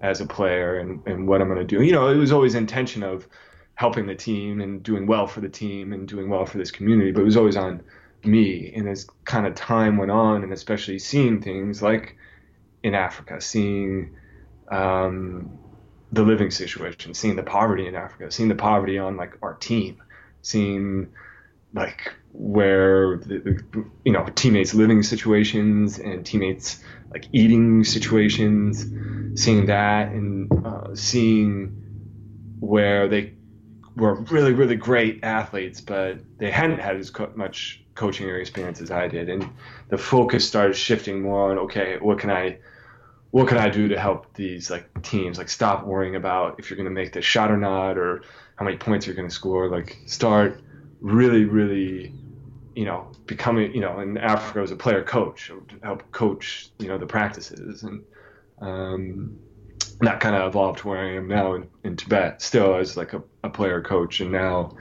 as 0.00 0.20
a 0.20 0.26
player 0.26 0.78
and, 0.78 1.04
and 1.06 1.26
what 1.26 1.42
I'm 1.42 1.48
going 1.48 1.58
to 1.58 1.64
do. 1.64 1.82
You 1.82 1.92
know, 1.92 2.08
it 2.08 2.16
was 2.16 2.30
always 2.30 2.54
intention 2.54 3.02
of 3.02 3.26
helping 3.74 4.06
the 4.06 4.14
team 4.14 4.60
and 4.60 4.80
doing 4.80 5.08
well 5.08 5.26
for 5.26 5.40
the 5.40 5.48
team 5.48 5.92
and 5.92 6.06
doing 6.06 6.30
well 6.30 6.46
for 6.46 6.58
this 6.58 6.70
community, 6.70 7.10
but 7.10 7.22
it 7.22 7.24
was 7.24 7.36
always 7.36 7.56
on 7.56 7.82
me. 8.22 8.72
And 8.76 8.88
as 8.88 9.08
kind 9.24 9.44
of 9.44 9.56
time 9.56 9.96
went 9.96 10.12
on, 10.12 10.44
and 10.44 10.52
especially 10.52 11.00
seeing 11.00 11.42
things 11.42 11.82
like 11.82 12.16
in 12.84 12.94
Africa, 12.94 13.40
seeing 13.40 14.14
um, 14.70 15.58
the 16.12 16.22
living 16.22 16.52
situation, 16.52 17.14
seeing 17.14 17.34
the 17.34 17.42
poverty 17.42 17.88
in 17.88 17.96
Africa, 17.96 18.30
seeing 18.30 18.48
the 18.48 18.54
poverty 18.54 18.98
on 18.98 19.16
like 19.16 19.36
our 19.42 19.54
team, 19.54 20.00
seeing 20.42 21.08
like 21.72 22.14
where 22.32 23.18
the, 23.18 23.64
you 24.04 24.12
know 24.12 24.24
teammates 24.34 24.74
living 24.74 25.02
situations 25.02 25.98
and 25.98 26.24
teammates 26.24 26.82
like 27.12 27.26
eating 27.32 27.84
situations 27.84 28.86
seeing 29.40 29.66
that 29.66 30.08
and 30.08 30.50
uh, 30.64 30.94
seeing 30.94 31.76
where 32.60 33.08
they 33.08 33.34
were 33.96 34.14
really 34.14 34.52
really 34.52 34.76
great 34.76 35.20
athletes 35.22 35.80
but 35.80 36.18
they 36.38 36.50
hadn't 36.50 36.78
had 36.78 36.96
as 36.96 37.10
co- 37.10 37.32
much 37.34 37.80
coaching 38.00 38.30
or 38.30 38.38
experience 38.38 38.80
as 38.80 38.90
I 38.90 39.08
did. 39.08 39.28
And 39.28 39.46
the 39.90 39.98
focus 39.98 40.48
started 40.48 40.74
shifting 40.74 41.20
more 41.20 41.50
on 41.50 41.58
okay 41.58 41.98
what 42.00 42.18
can 42.18 42.30
I 42.30 42.58
what 43.30 43.46
can 43.46 43.58
I 43.58 43.68
do 43.68 43.88
to 43.88 43.98
help 43.98 44.34
these 44.34 44.70
like 44.70 45.02
teams? 45.02 45.38
Like 45.38 45.50
stop 45.50 45.86
worrying 45.86 46.16
about 46.16 46.58
if 46.58 46.68
you're 46.68 46.76
going 46.76 46.88
to 46.88 47.00
make 47.02 47.12
the 47.12 47.22
shot 47.22 47.50
or 47.50 47.56
not 47.56 47.96
or 47.96 48.22
how 48.56 48.64
many 48.64 48.76
points 48.76 49.06
you're 49.06 49.14
going 49.14 49.28
to 49.28 49.34
score. 49.34 49.68
Like 49.68 49.98
start 50.06 50.62
really, 51.00 51.44
really, 51.44 52.14
you 52.74 52.84
know, 52.84 53.10
becoming, 53.26 53.74
you 53.74 53.80
know, 53.80 54.00
in 54.00 54.16
Africa 54.18 54.60
as 54.60 54.70
a 54.70 54.76
player 54.76 55.02
coach, 55.02 55.50
help 55.82 56.10
coach, 56.12 56.70
you 56.78 56.88
know, 56.88 56.98
the 56.98 57.06
practices. 57.06 57.82
And 57.82 58.04
um, 58.60 59.38
that 60.00 60.20
kind 60.20 60.36
of 60.36 60.48
evolved 60.48 60.80
to 60.80 60.88
where 60.88 60.98
I 60.98 61.16
am 61.16 61.28
now 61.28 61.54
in, 61.54 61.68
in 61.84 61.96
Tibet, 61.96 62.42
still 62.42 62.76
as 62.76 62.96
like 62.96 63.12
a, 63.12 63.22
a 63.44 63.50
player 63.50 63.82
coach, 63.82 64.20
and 64.20 64.32
now 64.32 64.76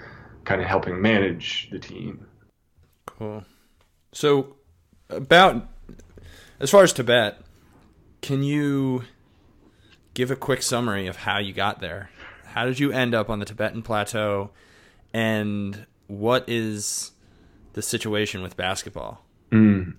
kind 0.45 0.61
of 0.61 0.67
helping 0.67 1.01
manage 1.01 1.69
the 1.71 1.79
team. 1.79 2.25
Cool. 3.05 3.43
So, 4.11 4.55
about 5.09 5.67
as 6.59 6.69
far 6.69 6.83
as 6.83 6.93
Tibet, 6.93 7.39
can 8.21 8.43
you 8.43 9.03
give 10.13 10.31
a 10.31 10.35
quick 10.35 10.61
summary 10.61 11.07
of 11.07 11.17
how 11.17 11.39
you 11.39 11.53
got 11.53 11.79
there? 11.79 12.09
How 12.45 12.65
did 12.65 12.79
you 12.79 12.91
end 12.91 13.13
up 13.13 13.29
on 13.29 13.39
the 13.39 13.45
Tibetan 13.45 13.81
plateau? 13.81 14.51
And 15.13 15.85
what 16.09 16.43
is 16.47 17.11
the 17.73 17.81
situation 17.81 18.41
with 18.41 18.57
basketball? 18.57 19.23
Mm. 19.51 19.95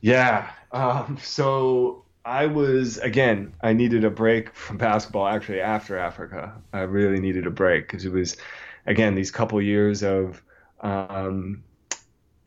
Yeah. 0.00 0.50
Um, 0.72 1.18
so 1.22 2.04
I 2.24 2.46
was 2.46 2.98
again. 2.98 3.54
I 3.62 3.72
needed 3.72 4.04
a 4.04 4.10
break 4.10 4.52
from 4.54 4.76
basketball. 4.76 5.26
Actually, 5.28 5.60
after 5.60 5.96
Africa, 5.96 6.52
I 6.72 6.80
really 6.80 7.20
needed 7.20 7.46
a 7.46 7.50
break 7.50 7.86
because 7.86 8.04
it 8.04 8.12
was, 8.12 8.36
again, 8.86 9.14
these 9.14 9.30
couple 9.30 9.62
years 9.62 10.02
of, 10.02 10.42
um, 10.80 11.62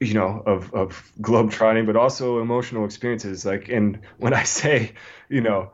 you 0.02 0.14
know, 0.14 0.43
of 0.45 0.74
of 0.74 1.10
globetrotting, 1.22 1.86
but 1.86 1.95
also 1.95 2.41
emotional 2.41 2.84
experiences. 2.84 3.45
Like, 3.45 3.70
and 3.70 4.00
when 4.18 4.34
I 4.34 4.43
say, 4.60 4.91
you 5.30 5.39
know, 5.39 5.72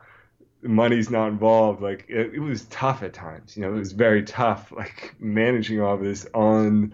money's 0.67 1.09
not 1.09 1.27
involved, 1.27 1.81
like 1.81 2.05
it, 2.09 2.33
it 2.33 2.39
was 2.39 2.65
tough 2.65 3.03
at 3.03 3.13
times. 3.13 3.55
You 3.55 3.63
know, 3.63 3.73
it 3.73 3.77
was 3.77 3.91
very 3.91 4.23
tough, 4.23 4.71
like 4.71 5.15
managing 5.19 5.81
all 5.81 5.97
this 5.97 6.27
on 6.33 6.93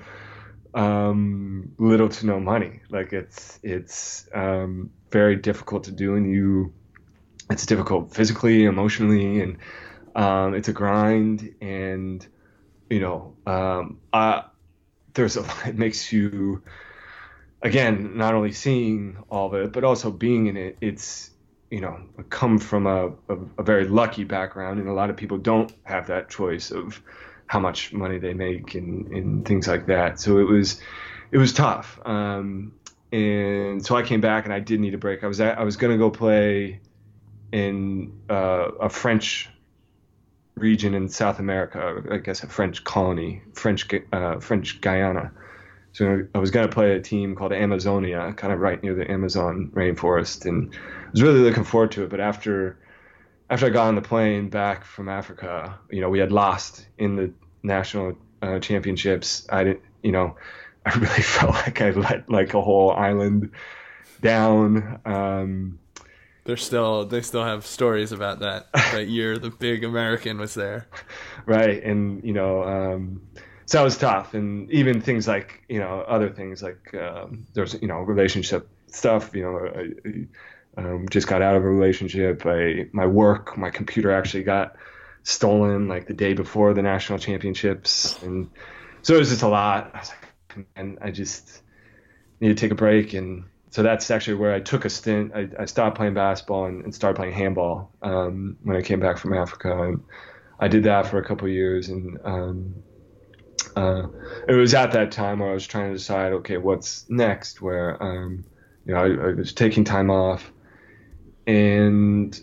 um, 0.73 1.73
little 1.77 2.09
to 2.09 2.25
no 2.25 2.39
money. 2.39 2.81
Like 2.89 3.13
it's 3.13 3.59
it's 3.63 4.27
um, 4.33 4.91
very 5.09 5.35
difficult 5.35 5.85
to 5.85 5.91
do, 5.91 6.15
and 6.15 6.29
you 6.29 6.73
it's 7.49 7.65
difficult 7.65 8.13
physically, 8.13 8.65
emotionally, 8.65 9.41
and 9.41 9.57
um, 10.15 10.53
it's 10.53 10.67
a 10.67 10.73
grind. 10.73 11.55
And 11.61 12.25
you 12.89 12.99
know, 12.99 13.35
um, 13.45 13.99
I, 14.13 14.45
there's 15.13 15.37
a 15.37 15.45
it 15.65 15.77
makes 15.77 16.11
you 16.11 16.63
again 17.61 18.17
not 18.17 18.33
only 18.33 18.51
seeing 18.51 19.17
all 19.29 19.47
of 19.47 19.53
it, 19.55 19.73
but 19.73 19.83
also 19.83 20.11
being 20.11 20.47
in 20.47 20.57
it. 20.57 20.77
It's 20.81 21.30
you 21.71 21.79
know 21.81 21.97
come 22.29 22.59
from 22.59 22.85
a, 22.85 23.07
a, 23.29 23.37
a 23.57 23.63
very 23.63 23.87
lucky 23.87 24.25
background, 24.25 24.79
and 24.79 24.87
a 24.87 24.93
lot 24.93 25.09
of 25.09 25.17
people 25.17 25.37
don't 25.37 25.73
have 25.83 26.07
that 26.07 26.29
choice 26.29 26.69
of 26.69 27.01
how 27.47 27.59
much 27.59 27.91
money 27.91 28.19
they 28.19 28.33
make 28.33 28.75
and, 28.75 29.07
and 29.07 29.45
things 29.45 29.67
like 29.67 29.87
that. 29.87 30.19
So 30.19 30.37
it 30.37 30.43
was 30.43 30.79
it 31.31 31.37
was 31.37 31.53
tough. 31.53 31.99
Um, 32.05 32.73
and 33.11 33.85
so 33.85 33.95
I 33.95 34.03
came 34.03 34.21
back 34.21 34.45
and 34.45 34.53
I 34.53 34.59
did 34.59 34.79
need 34.79 34.93
a 34.93 34.97
break. 34.97 35.23
I 35.23 35.27
was 35.27 35.41
at, 35.41 35.57
I 35.57 35.63
was 35.63 35.77
gonna 35.77 35.97
go 35.97 36.11
play 36.11 36.79
in 37.51 38.13
uh, 38.29 38.71
a 38.79 38.89
French 38.89 39.49
region 40.55 40.93
in 40.93 41.09
South 41.09 41.39
America, 41.39 42.03
I 42.11 42.17
guess 42.17 42.43
a 42.43 42.47
French 42.47 42.83
colony, 42.83 43.41
French 43.53 43.87
uh, 44.11 44.39
French 44.39 44.81
Guiana. 44.81 45.31
So 45.93 46.25
I 46.33 46.39
was 46.39 46.51
going 46.51 46.67
to 46.67 46.73
play 46.73 46.95
a 46.95 47.01
team 47.01 47.35
called 47.35 47.51
Amazonia, 47.51 48.33
kind 48.33 48.53
of 48.53 48.59
right 48.59 48.81
near 48.81 48.93
the 48.95 49.09
Amazon 49.11 49.71
rainforest, 49.73 50.45
and 50.45 50.73
I 50.73 51.11
was 51.11 51.21
really 51.21 51.41
looking 51.41 51.65
forward 51.65 51.91
to 51.93 52.03
it. 52.03 52.09
But 52.09 52.21
after 52.21 52.77
after 53.49 53.65
I 53.65 53.69
got 53.69 53.87
on 53.87 53.95
the 53.95 54.01
plane 54.01 54.49
back 54.49 54.85
from 54.85 55.09
Africa, 55.09 55.77
you 55.89 55.99
know, 55.99 56.09
we 56.09 56.19
had 56.19 56.31
lost 56.31 56.87
in 56.97 57.17
the 57.17 57.33
national 57.63 58.17
uh, 58.41 58.59
championships, 58.59 59.45
I 59.49 59.65
didn't, 59.65 59.81
you 60.01 60.13
know, 60.13 60.37
I 60.85 60.97
really 60.97 61.21
felt 61.21 61.53
like 61.53 61.81
I 61.81 61.91
let 61.91 62.29
like 62.29 62.53
a 62.53 62.61
whole 62.61 62.91
island 62.91 63.51
down. 64.21 64.99
Um, 65.05 65.79
they're 66.45 66.57
still 66.57 67.05
they 67.05 67.21
still 67.21 67.43
have 67.43 67.65
stories 67.65 68.11
about 68.11 68.39
that 68.39 68.71
that 68.73 69.07
year 69.09 69.37
the 69.37 69.51
big 69.51 69.83
American 69.83 70.39
was 70.39 70.53
there. 70.53 70.87
Right, 71.45 71.83
and 71.83 72.23
you 72.23 72.33
know, 72.33 72.63
um, 72.63 73.21
so 73.71 73.77
that 73.77 73.85
was 73.85 73.95
tough, 73.95 74.33
and 74.33 74.69
even 74.69 74.99
things 74.99 75.29
like 75.29 75.63
you 75.69 75.79
know 75.79 76.01
other 76.01 76.29
things 76.29 76.61
like 76.61 76.93
um, 76.93 77.47
there's 77.53 77.73
you 77.81 77.87
know 77.87 77.99
relationship 78.01 78.67
stuff. 78.87 79.33
You 79.33 79.43
know, 79.43 80.27
I, 80.75 80.81
um, 80.81 81.07
just 81.09 81.25
got 81.25 81.41
out 81.41 81.55
of 81.55 81.63
a 81.63 81.69
relationship. 81.69 82.45
I 82.45 82.87
my 82.91 83.05
work, 83.05 83.57
my 83.57 83.69
computer 83.69 84.11
actually 84.11 84.43
got 84.43 84.75
stolen 85.23 85.87
like 85.87 86.05
the 86.05 86.13
day 86.13 86.33
before 86.33 86.73
the 86.73 86.81
national 86.81 87.17
championships, 87.17 88.21
and 88.23 88.49
so 89.03 89.15
it 89.15 89.19
was 89.19 89.29
just 89.29 89.43
a 89.43 89.47
lot. 89.47 89.91
I 89.93 89.99
was 89.99 90.09
like, 90.09 90.67
and 90.75 90.97
I 91.01 91.11
just 91.11 91.61
need 92.41 92.49
to 92.49 92.55
take 92.55 92.71
a 92.71 92.75
break 92.75 93.13
and 93.13 93.45
so 93.69 93.83
that's 93.83 94.11
actually 94.11 94.33
where 94.33 94.53
I 94.53 94.59
took 94.59 94.83
a 94.83 94.89
stint. 94.89 95.31
I, 95.33 95.47
I 95.57 95.63
stopped 95.63 95.95
playing 95.95 96.13
basketball 96.13 96.65
and, 96.65 96.83
and 96.83 96.93
started 96.93 97.15
playing 97.15 97.31
handball 97.31 97.93
um, 98.01 98.57
when 98.63 98.75
I 98.75 98.81
came 98.81 98.99
back 98.99 99.17
from 99.17 99.31
Africa. 99.31 99.83
And 99.83 100.03
I 100.59 100.67
did 100.67 100.83
that 100.83 101.07
for 101.07 101.19
a 101.19 101.23
couple 101.23 101.47
years, 101.47 101.87
and 101.87 102.19
um, 102.25 102.83
uh, 103.75 104.07
it 104.47 104.53
was 104.53 104.73
at 104.73 104.91
that 104.91 105.11
time 105.11 105.39
where 105.39 105.49
I 105.49 105.53
was 105.53 105.67
trying 105.67 105.91
to 105.91 105.97
decide, 105.97 106.33
okay, 106.33 106.57
what's 106.57 107.09
next? 107.09 107.61
Where 107.61 108.01
um, 108.01 108.43
you 108.85 108.93
know 108.93 109.01
I, 109.01 109.29
I, 109.29 109.33
was 109.33 109.53
taking 109.53 109.83
time 109.83 110.09
off, 110.09 110.51
and 111.47 112.39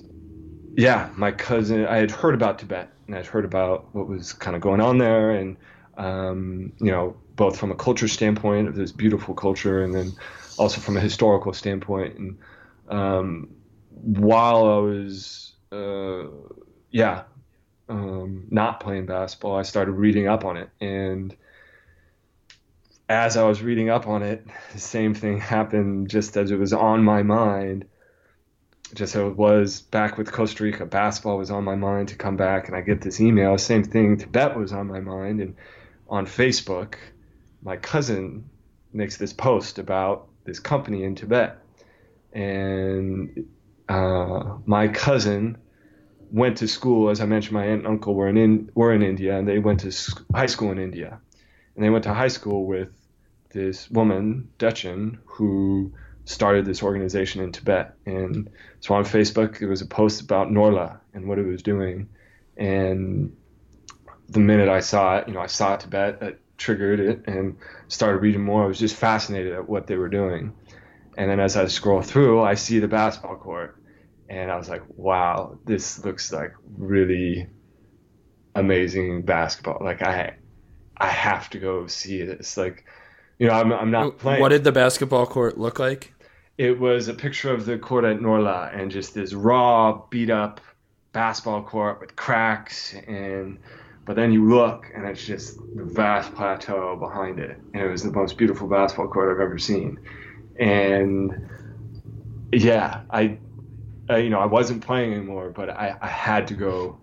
yeah, 0.76 1.10
my 1.16 1.32
cousin. 1.32 1.86
I 1.86 1.96
had 1.96 2.10
heard 2.10 2.34
about 2.34 2.58
Tibet, 2.58 2.90
and 3.06 3.16
I'd 3.16 3.26
heard 3.26 3.44
about 3.44 3.94
what 3.94 4.08
was 4.08 4.32
kind 4.32 4.54
of 4.56 4.62
going 4.62 4.80
on 4.80 4.98
there, 4.98 5.30
and 5.30 5.56
um, 5.96 6.72
you 6.78 6.90
know, 6.90 7.16
both 7.36 7.58
from 7.58 7.70
a 7.70 7.74
culture 7.74 8.08
standpoint 8.08 8.68
of 8.68 8.76
this 8.76 8.92
beautiful 8.92 9.34
culture, 9.34 9.82
and 9.82 9.94
then 9.94 10.12
also 10.56 10.80
from 10.80 10.96
a 10.96 11.00
historical 11.00 11.52
standpoint. 11.52 12.16
And 12.18 12.38
um, 12.88 13.48
while 13.90 14.66
I 14.66 14.78
was, 14.78 15.52
uh, 15.72 16.24
yeah, 16.90 17.24
um, 17.88 18.46
not 18.50 18.80
playing 18.80 19.06
basketball, 19.06 19.56
I 19.56 19.62
started 19.62 19.92
reading 19.92 20.28
up 20.28 20.44
on 20.44 20.56
it. 20.56 20.70
And 20.80 21.34
as 23.08 23.36
I 23.36 23.44
was 23.44 23.62
reading 23.62 23.88
up 23.88 24.06
on 24.06 24.22
it, 24.22 24.46
the 24.72 24.80
same 24.80 25.14
thing 25.14 25.40
happened 25.40 26.10
just 26.10 26.36
as 26.36 26.50
it 26.50 26.58
was 26.58 26.72
on 26.72 27.02
my 27.02 27.22
mind. 27.22 27.86
Just 28.94 29.14
as 29.16 29.20
it 29.20 29.36
was 29.36 29.82
back 29.82 30.16
with 30.16 30.32
Costa 30.32 30.64
Rica, 30.64 30.86
basketball 30.86 31.36
was 31.36 31.50
on 31.50 31.62
my 31.62 31.74
mind 31.74 32.08
to 32.08 32.16
come 32.16 32.36
back, 32.36 32.68
and 32.68 32.76
I 32.76 32.80
get 32.80 33.02
this 33.02 33.20
email. 33.20 33.58
Same 33.58 33.84
thing, 33.84 34.16
Tibet 34.16 34.56
was 34.56 34.72
on 34.72 34.86
my 34.86 35.00
mind, 35.00 35.40
and 35.40 35.56
on 36.08 36.24
Facebook, 36.24 36.94
my 37.62 37.76
cousin 37.76 38.48
makes 38.92 39.18
this 39.18 39.34
post 39.34 39.78
about 39.78 40.28
this 40.44 40.58
company 40.58 41.04
in 41.04 41.16
Tibet, 41.16 41.58
and 42.32 43.46
uh, 43.90 44.56
my 44.64 44.88
cousin 44.88 45.58
went 46.30 46.58
to 46.58 46.68
school. 46.68 47.10
As 47.10 47.20
I 47.20 47.26
mentioned, 47.26 47.54
my 47.54 47.64
aunt 47.64 47.80
and 47.80 47.86
uncle 47.86 48.14
were 48.14 48.28
in, 48.28 48.70
were 48.74 48.92
in 48.92 49.02
India, 49.02 49.36
and 49.36 49.46
they 49.46 49.58
went 49.58 49.80
to 49.80 49.92
high 50.34 50.46
school 50.46 50.70
in 50.72 50.78
India, 50.78 51.20
and 51.74 51.84
they 51.84 51.90
went 51.90 52.04
to 52.04 52.14
high 52.14 52.28
school 52.28 52.66
with 52.66 52.88
this 53.50 53.90
woman, 53.90 54.50
Dechen, 54.58 55.18
who 55.24 55.92
started 56.24 56.66
this 56.66 56.82
organization 56.82 57.42
in 57.42 57.52
Tibet. 57.52 57.94
And 58.04 58.50
so 58.80 58.94
on 58.94 59.04
Facebook, 59.04 59.62
it 59.62 59.66
was 59.66 59.80
a 59.80 59.86
post 59.86 60.20
about 60.20 60.48
Norlha 60.48 61.00
and 61.14 61.26
what 61.26 61.38
it 61.38 61.46
was 61.46 61.62
doing. 61.62 62.08
And 62.56 63.34
the 64.28 64.40
minute 64.40 64.68
I 64.68 64.80
saw 64.80 65.18
it, 65.18 65.28
you 65.28 65.34
know, 65.34 65.40
I 65.40 65.46
saw 65.46 65.76
Tibet, 65.76 66.20
that 66.20 66.38
triggered 66.58 67.00
it 67.00 67.26
and 67.26 67.56
started 67.86 68.18
reading 68.18 68.42
more. 68.42 68.64
I 68.64 68.66
was 68.66 68.78
just 68.78 68.96
fascinated 68.96 69.54
at 69.54 69.68
what 69.68 69.86
they 69.86 69.96
were 69.96 70.08
doing. 70.08 70.52
And 71.16 71.30
then 71.30 71.40
as 71.40 71.56
I 71.56 71.66
scroll 71.66 72.02
through, 72.02 72.42
I 72.42 72.54
see 72.54 72.78
the 72.78 72.88
basketball 72.88 73.36
court, 73.36 73.77
and 74.28 74.50
I 74.50 74.56
was 74.56 74.68
like, 74.68 74.82
"Wow, 74.96 75.58
this 75.64 76.04
looks 76.04 76.32
like 76.32 76.52
really 76.76 77.48
amazing 78.58 79.22
basketball. 79.22 79.78
Like 79.80 80.02
I, 80.02 80.34
I 80.96 81.08
have 81.08 81.48
to 81.50 81.58
go 81.58 81.86
see 81.86 82.22
this. 82.24 82.56
Like, 82.56 82.84
you 83.38 83.46
know, 83.46 83.54
I'm 83.54 83.72
I'm 83.72 83.90
not 83.90 84.18
playing. 84.18 84.40
What 84.40 84.50
did 84.50 84.64
the 84.64 84.72
basketball 84.72 85.26
court 85.26 85.58
look 85.58 85.78
like? 85.78 86.12
It 86.58 86.78
was 86.78 87.06
a 87.06 87.14
picture 87.14 87.52
of 87.52 87.66
the 87.66 87.78
court 87.78 88.04
at 88.04 88.18
Norlha 88.18 88.76
and 88.76 88.90
just 88.90 89.14
this 89.14 89.32
raw, 89.32 90.02
beat 90.10 90.30
up 90.30 90.60
basketball 91.12 91.62
court 91.62 92.00
with 92.00 92.16
cracks 92.16 92.94
and 93.06 93.58
but 94.04 94.16
then 94.16 94.32
you 94.32 94.48
look 94.48 94.90
and 94.94 95.06
it's 95.06 95.24
just 95.24 95.58
the 95.76 95.84
vast 95.84 96.34
plateau 96.34 96.96
behind 96.96 97.38
it. 97.38 97.60
And 97.74 97.82
it 97.82 97.88
was 97.88 98.02
the 98.02 98.10
most 98.10 98.38
beautiful 98.38 98.66
basketball 98.66 99.08
court 99.08 99.34
I've 99.34 99.40
ever 99.40 99.58
seen. 99.58 100.00
And 100.58 101.48
yeah, 102.52 103.02
I, 103.10 103.38
I 104.08 104.18
you 104.18 104.30
know, 104.30 104.40
I 104.40 104.46
wasn't 104.46 104.84
playing 104.84 105.12
anymore, 105.12 105.50
but 105.50 105.70
I, 105.70 105.96
I 106.00 106.08
had 106.08 106.48
to 106.48 106.54
go 106.54 106.98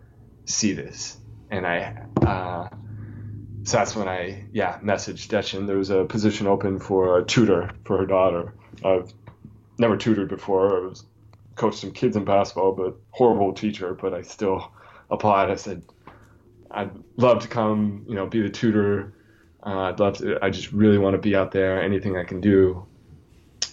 see 0.46 0.74
this. 0.74 1.18
And 1.50 1.66
I, 1.66 2.06
uh, 2.26 2.70
so 3.64 3.78
that's 3.78 3.96
when 3.96 4.08
I, 4.08 4.46
yeah, 4.52 4.80
messaged 4.80 5.28
Dechen. 5.28 5.68
There 5.68 5.78
was 5.78 5.90
a 5.90 6.06
position 6.06 6.48
open 6.48 6.80
for 6.80 7.20
a 7.20 7.26
tutor 7.26 7.72
for 7.84 7.98
her 7.98 8.06
daughter. 8.06 8.54
I've 8.84 9.14
never 9.78 9.98
tutored 9.98 10.30
before. 10.30 10.78
I 10.78 10.88
was 10.88 11.06
coached 11.56 11.80
some 11.80 11.92
kids 11.92 12.16
in 12.16 12.26
basketball, 12.26 12.74
but 12.74 12.96
horrible 13.12 13.54
teacher, 13.54 13.94
but 13.94 14.14
I 14.14 14.22
still 14.22 14.72
applied. 15.10 15.50
I 15.50 15.56
said, 15.56 15.84
I'd 16.72 16.92
love 17.18 17.40
to 17.40 17.48
come, 17.48 18.06
you 18.08 18.16
know, 18.16 18.26
be 18.26 18.42
the 18.42 18.50
tutor. 18.50 19.14
Uh, 19.66 19.90
I'd 19.90 20.00
love 20.00 20.18
to. 20.18 20.38
I 20.44 20.50
just 20.50 20.72
really 20.72 20.98
want 20.98 21.14
to 21.14 21.22
be 21.22 21.36
out 21.36 21.52
there. 21.52 21.82
Anything 21.82 22.18
I 22.18 22.24
can 22.24 22.42
do. 22.42 22.86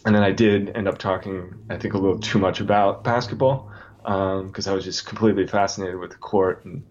And 0.04 0.14
then 0.14 0.22
I 0.22 0.32
did 0.32 0.70
end 0.76 0.88
up 0.88 0.98
talking, 0.98 1.54
I 1.70 1.76
think, 1.76 1.94
a 1.94 1.98
little 1.98 2.18
too 2.18 2.38
much 2.38 2.60
about 2.60 3.04
basketball 3.04 3.70
because 4.02 4.66
um, 4.66 4.72
I 4.72 4.74
was 4.74 4.84
just 4.84 5.06
completely 5.06 5.46
fascinated 5.46 5.98
with 5.98 6.10
the 6.10 6.16
court 6.16 6.64
and 6.64 6.84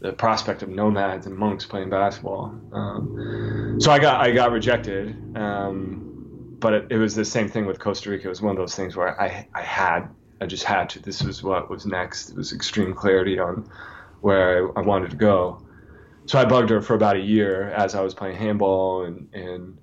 the 0.00 0.12
prospect 0.12 0.62
of 0.62 0.68
nomads 0.68 1.26
and 1.26 1.36
monks 1.36 1.64
playing 1.64 1.90
basketball. 1.90 2.58
Um, 2.72 3.76
so 3.80 3.90
I 3.90 3.98
got 3.98 4.20
I 4.20 4.30
got 4.32 4.50
rejected, 4.50 5.36
um, 5.36 6.56
but 6.58 6.72
it, 6.72 6.86
it, 6.90 6.96
was 6.96 7.14
the 7.14 7.24
same 7.24 7.48
thing 7.48 7.66
with 7.66 7.78
Costa 7.78 8.10
Rica. 8.10 8.26
It 8.26 8.28
was 8.28 8.42
one 8.42 8.52
of 8.52 8.56
those 8.58 8.74
things 8.74 8.96
where 8.96 9.18
I 9.20 9.46
I 9.54 9.62
had 9.62 10.08
I 10.40 10.46
just 10.46 10.64
had 10.64 10.88
to. 10.90 11.00
This 11.00 11.22
was 11.22 11.42
what 11.42 11.70
was 11.70 11.86
next. 11.86 12.30
It 12.30 12.36
was 12.36 12.52
extreme 12.52 12.94
clarity 12.94 13.38
on 13.38 13.70
where 14.20 14.68
I, 14.76 14.80
I 14.80 14.82
wanted 14.82 15.10
to 15.10 15.16
go. 15.16 15.62
So 16.26 16.38
I 16.38 16.44
bugged 16.44 16.70
her 16.70 16.80
for 16.80 16.94
about 16.94 17.16
a 17.16 17.20
year 17.20 17.70
as 17.70 17.94
I 17.94 18.00
was 18.00 18.14
playing 18.14 18.36
handball, 18.36 19.04
and 19.04 19.28
and 19.34 19.78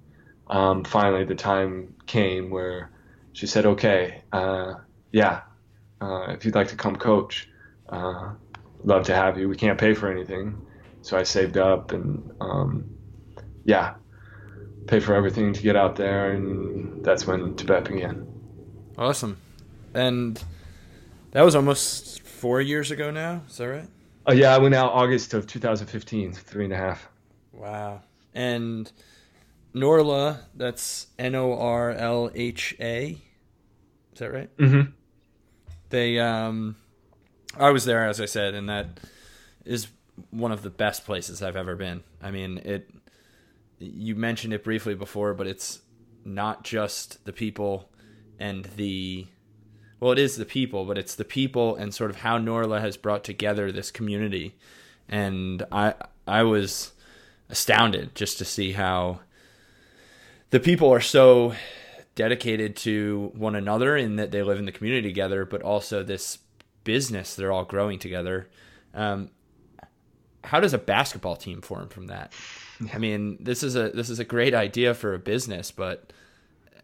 um, 0.50 0.84
finally 0.84 1.24
the 1.24 1.36
time 1.36 1.96
came 2.06 2.50
where 2.50 2.92
she 3.34 3.48
said, 3.48 3.66
"Okay, 3.66 4.22
uh, 4.32 4.76
yeah, 5.12 5.42
uh, 6.02 6.28
if 6.30 6.46
you'd 6.46 6.56
like 6.56 6.70
to 6.70 6.76
come 6.76 6.96
coach, 6.96 7.50
uh, 7.90 8.34
love 8.84 9.06
to 9.06 9.16
have 9.16 9.38
you. 9.38 9.50
We 9.50 9.56
can't 9.56 9.80
pay 9.80 9.94
for 9.94 10.12
anything." 10.12 10.62
So 11.02 11.18
I 11.18 11.24
saved 11.24 11.58
up 11.58 11.92
and 11.92 12.32
um, 12.42 12.90
yeah, 13.66 13.96
pay 14.88 15.00
for 15.00 15.14
everything 15.14 15.54
to 15.54 15.62
get 15.62 15.76
out 15.76 15.96
there, 15.96 16.32
and 16.32 17.04
that's 17.04 17.28
when 17.28 17.56
Tibet 17.56 17.86
began. 17.86 18.28
Awesome, 18.98 19.38
and 19.94 20.42
that 21.32 21.44
was 21.44 21.56
almost 21.56 22.22
four 22.24 22.62
years 22.62 22.92
ago 22.92 23.12
now. 23.12 23.42
Is 23.50 23.58
that 23.58 23.68
right? 23.68 23.88
Oh 24.26 24.34
yeah, 24.34 24.54
I 24.54 24.58
went 24.58 24.76
out 24.76 24.92
August 24.92 25.34
of 25.34 25.48
2015, 25.48 26.34
three 26.34 26.66
and 26.66 26.74
a 26.74 26.78
half. 26.78 27.08
Wow. 27.54 28.02
And 28.34 28.92
Norlha, 29.80 30.40
that's 30.56 31.08
N 31.18 31.36
O 31.36 31.58
R 31.58 31.92
L 31.92 32.30
H 32.34 32.76
A. 32.80 33.18
Is 34.14 34.20
that 34.20 34.34
right? 34.34 34.58
Mm-hmm. 34.58 34.92
They, 35.90 36.20
um, 36.20 36.76
I 37.56 37.70
was 37.70 37.86
there 37.86 38.08
as 38.08 38.20
I 38.20 38.26
said, 38.26 38.54
and 38.54 38.70
that 38.70 39.00
is 39.66 39.88
one 40.32 40.52
of 40.52 40.62
the 40.64 40.70
best 40.70 41.06
places 41.06 41.42
I've 41.42 41.56
ever 41.56 41.76
been. 41.76 42.04
I 42.22 42.32
mean, 42.32 42.60
it. 42.60 42.90
You 43.80 44.16
mentioned 44.16 44.54
it 44.54 44.64
briefly 44.64 44.96
before, 44.96 45.36
but 45.36 45.46
it's 45.46 45.82
not 46.26 46.64
just 46.64 47.24
the 47.26 47.34
people 47.34 47.90
and 48.40 48.66
the 48.76 49.28
well, 50.00 50.12
it 50.12 50.20
is 50.20 50.36
the 50.36 50.46
people, 50.46 50.86
but 50.86 50.98
it's 50.98 51.16
the 51.16 51.26
people 51.26 51.76
and 51.76 51.94
sort 51.94 52.12
of 52.12 52.18
how 52.18 52.38
Norlha 52.38 52.82
has 52.82 52.98
brought 52.98 53.24
together 53.24 53.72
this 53.72 53.92
community. 53.92 54.56
And 55.10 55.64
I 55.72 55.94
I 56.28 56.44
was 56.44 56.92
astounded 57.50 58.14
just 58.14 58.38
to 58.38 58.46
see 58.46 58.74
how 58.74 59.22
the 60.50 60.60
people 60.60 60.94
are 60.94 61.02
so 61.02 61.54
dedicated 62.16 62.76
to 62.76 63.32
one 63.36 63.56
another 63.56 63.96
in 63.96 64.16
that 64.16 64.32
they 64.32 64.42
live 64.42 64.60
in 64.60 64.66
the 64.66 64.72
community 64.72 65.08
together, 65.08 65.46
but 65.46 65.62
also 65.62 66.04
this 66.04 66.40
business 66.84 67.36
they're 67.36 67.52
all 67.52 67.66
growing 67.66 68.00
together. 68.00 68.50
Um, 68.94 69.30
how 70.44 70.60
does 70.60 70.74
a 70.74 70.78
basketball 70.78 71.36
team 71.36 71.62
form 71.62 71.90
from 71.90 72.08
that? 72.08 72.34
I 72.94 72.98
mean, 72.98 73.38
this 73.40 73.64
is 73.64 73.76
a 73.76 73.90
this 73.90 74.10
is 74.10 74.20
a 74.20 74.24
great 74.24 74.54
idea 74.54 74.94
for 74.94 75.14
a 75.14 75.20
business, 75.20 75.72
but 75.72 76.14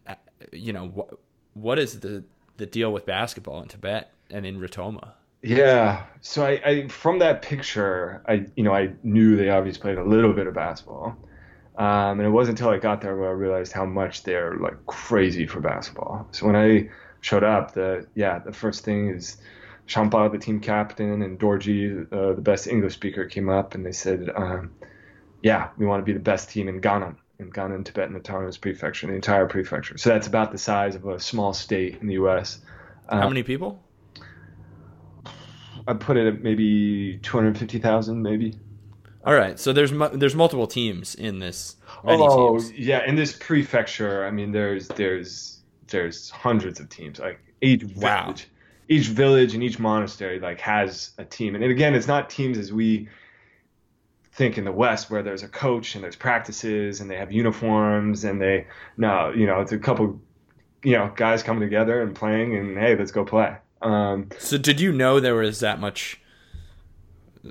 uh, 0.06 0.14
you 0.52 0.72
know 0.72 0.88
what 0.88 1.18
what 1.54 1.78
is 1.78 2.00
the 2.00 2.24
the 2.56 2.66
deal 2.66 2.92
with 2.92 3.06
basketball 3.06 3.62
in 3.62 3.68
Tibet 3.68 4.12
and 4.30 4.44
in 4.44 4.60
Ritoma? 4.60 5.12
Yeah. 5.42 6.04
So 6.20 6.44
I, 6.44 6.60
I 6.64 6.88
from 6.88 7.18
that 7.20 7.42
picture, 7.42 8.22
I 8.28 8.46
you 8.56 8.62
know 8.62 8.74
I 8.74 8.92
knew 9.02 9.36
they 9.36 9.50
obviously 9.50 9.80
played 9.80 9.98
a 9.98 10.04
little 10.04 10.32
bit 10.32 10.46
of 10.46 10.54
basketball, 10.54 11.16
um, 11.76 12.20
and 12.20 12.22
it 12.22 12.30
wasn't 12.30 12.58
until 12.58 12.72
I 12.72 12.78
got 12.78 13.00
there 13.00 13.16
where 13.16 13.28
I 13.28 13.32
realized 13.32 13.72
how 13.72 13.84
much 13.84 14.22
they're 14.22 14.56
like 14.56 14.86
crazy 14.86 15.46
for 15.46 15.60
basketball. 15.60 16.28
So 16.32 16.46
when 16.46 16.56
I 16.56 16.90
showed 17.20 17.44
up, 17.44 17.74
the 17.74 18.06
yeah 18.14 18.38
the 18.38 18.52
first 18.52 18.84
thing 18.84 19.08
is 19.08 19.38
Champa, 19.86 20.30
the 20.30 20.38
team 20.38 20.60
captain, 20.60 21.22
and 21.22 21.38
Dorji, 21.38 22.10
uh, 22.12 22.34
the 22.34 22.40
best 22.40 22.66
English 22.66 22.94
speaker, 22.94 23.26
came 23.26 23.48
up 23.48 23.74
and 23.74 23.84
they 23.84 23.92
said, 23.92 24.30
um, 24.34 24.72
yeah, 25.42 25.68
we 25.76 25.86
want 25.86 26.00
to 26.00 26.04
be 26.04 26.12
the 26.12 26.24
best 26.24 26.48
team 26.48 26.68
in 26.68 26.80
Gannan, 26.80 27.16
in 27.38 27.50
Gannan 27.50 27.84
Tibetan 27.84 28.16
Autonomous 28.16 28.56
Prefecture, 28.56 29.06
the 29.06 29.12
entire 29.12 29.46
prefecture. 29.46 29.98
So 29.98 30.10
that's 30.10 30.26
about 30.26 30.52
the 30.52 30.58
size 30.58 30.94
of 30.94 31.06
a 31.06 31.20
small 31.20 31.52
state 31.52 32.00
in 32.00 32.06
the 32.06 32.14
U.S. 32.14 32.60
Uh, 33.08 33.20
How 33.20 33.28
many 33.28 33.42
people? 33.42 33.82
I 35.86 35.92
put 35.92 36.16
it 36.16 36.26
at 36.26 36.42
maybe 36.42 37.18
250,000, 37.22 38.22
maybe. 38.22 38.58
All 39.24 39.34
right, 39.34 39.58
so 39.58 39.72
there's 39.72 39.92
mu- 39.92 40.10
there's 40.10 40.34
multiple 40.34 40.66
teams 40.66 41.14
in 41.14 41.38
this. 41.38 41.76
oh 42.04 42.58
teams. 42.58 42.72
yeah, 42.72 43.06
in 43.06 43.16
this 43.16 43.32
prefecture, 43.32 44.26
I 44.26 44.30
mean, 44.30 44.52
there's 44.52 44.88
there's 44.88 45.60
there's 45.88 46.30
hundreds 46.30 46.78
of 46.78 46.88
teams. 46.90 47.18
Like 47.18 47.40
each 47.62 47.84
wow. 47.96 48.24
village, 48.24 48.48
each 48.88 49.06
village 49.06 49.54
and 49.54 49.62
each 49.62 49.78
monastery 49.78 50.40
like 50.40 50.60
has 50.60 51.12
a 51.16 51.24
team, 51.24 51.54
and 51.54 51.64
again, 51.64 51.94
it's 51.94 52.06
not 52.06 52.28
teams 52.28 52.58
as 52.58 52.72
we 52.72 53.08
think 54.34 54.58
in 54.58 54.64
the 54.64 54.72
West 54.72 55.10
where 55.10 55.22
there's 55.22 55.42
a 55.42 55.48
coach 55.48 55.94
and 55.94 56.02
there's 56.02 56.16
practices 56.16 57.00
and 57.00 57.08
they 57.08 57.16
have 57.16 57.30
uniforms 57.30 58.24
and 58.24 58.40
they 58.40 58.66
no, 58.96 59.32
you 59.34 59.46
know, 59.46 59.60
it's 59.60 59.72
a 59.72 59.78
couple, 59.78 60.20
you 60.82 60.92
know, 60.92 61.10
guys 61.16 61.42
coming 61.42 61.60
together 61.60 62.02
and 62.02 62.14
playing 62.14 62.56
and 62.56 62.76
hey, 62.76 62.96
let's 62.96 63.12
go 63.12 63.24
play. 63.24 63.56
Um, 63.80 64.28
so 64.38 64.58
did 64.58 64.80
you 64.80 64.92
know 64.92 65.20
there 65.20 65.36
was 65.36 65.60
that 65.60 65.78
much? 65.78 66.20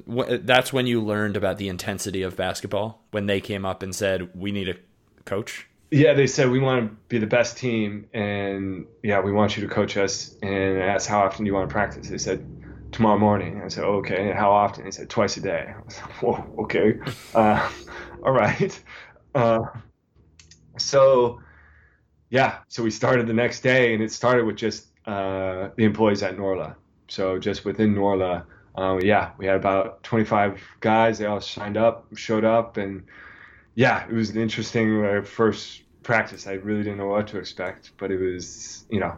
That's 0.07 0.73
when 0.73 0.87
you 0.87 1.01
learned 1.01 1.37
about 1.37 1.57
the 1.57 1.69
intensity 1.69 2.23
of 2.23 2.35
basketball 2.35 3.03
when 3.11 3.27
they 3.27 3.41
came 3.41 3.65
up 3.65 3.83
and 3.83 3.95
said 3.95 4.29
we 4.35 4.51
need 4.51 4.69
a 4.69 4.75
coach. 5.25 5.67
Yeah, 5.91 6.13
they 6.13 6.25
said 6.25 6.49
we 6.49 6.59
want 6.59 6.89
to 6.89 6.95
be 7.07 7.19
the 7.19 7.27
best 7.27 7.57
team, 7.57 8.07
and 8.13 8.87
yeah, 9.03 9.19
we 9.19 9.31
want 9.31 9.55
you 9.55 9.67
to 9.67 9.73
coach 9.73 9.95
us. 9.95 10.35
And 10.41 10.81
I 10.81 10.87
asked 10.87 11.07
how 11.07 11.21
often 11.21 11.45
do 11.45 11.49
you 11.49 11.53
want 11.53 11.69
to 11.69 11.73
practice. 11.73 12.09
They 12.09 12.17
said 12.17 12.43
tomorrow 12.91 13.19
morning. 13.19 13.61
I 13.63 13.67
said, 13.67 13.83
okay. 13.83 14.29
And 14.29 14.37
how 14.37 14.51
often? 14.51 14.85
they 14.85 14.91
said 14.91 15.09
twice 15.09 15.37
a 15.37 15.41
day. 15.41 15.73
I 15.75 15.81
was 15.83 15.97
like, 15.97 16.11
whoa, 16.23 16.63
okay, 16.63 16.99
uh, 17.35 17.69
all 18.23 18.31
right. 18.31 18.79
Uh, 19.35 19.61
so 20.77 21.39
yeah, 22.29 22.59
so 22.67 22.81
we 22.81 22.89
started 22.89 23.27
the 23.27 23.33
next 23.33 23.61
day, 23.61 23.93
and 23.93 24.01
it 24.01 24.11
started 24.11 24.45
with 24.45 24.55
just 24.55 24.87
uh, 25.05 25.69
the 25.75 25.83
employees 25.83 26.23
at 26.23 26.37
Norlha. 26.37 26.75
So 27.07 27.37
just 27.37 27.65
within 27.65 27.93
Norlha, 27.93 28.45
uh, 28.75 28.99
yeah, 29.01 29.31
we 29.37 29.45
had 29.45 29.55
about 29.55 30.03
25 30.03 30.61
guys. 30.79 31.19
They 31.19 31.25
all 31.25 31.41
signed 31.41 31.77
up, 31.77 32.07
showed 32.15 32.43
up, 32.43 32.77
and 32.77 33.03
yeah, 33.75 34.05
it 34.07 34.13
was 34.13 34.31
an 34.31 34.41
interesting 34.41 35.03
uh, 35.05 35.21
first 35.21 35.83
practice. 36.01 36.47
I 36.47 36.53
really 36.53 36.83
didn't 36.83 36.97
know 36.97 37.07
what 37.07 37.27
to 37.27 37.37
expect, 37.37 37.91
but 37.97 38.11
it 38.11 38.19
was, 38.19 38.85
you 38.89 38.99
know, 38.99 39.15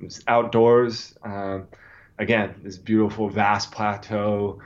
it 0.00 0.04
was 0.04 0.22
outdoors. 0.28 1.16
Um, 1.22 1.68
again, 2.18 2.54
this 2.62 2.76
beautiful, 2.76 3.28
vast 3.28 3.72
plateau, 3.72 4.60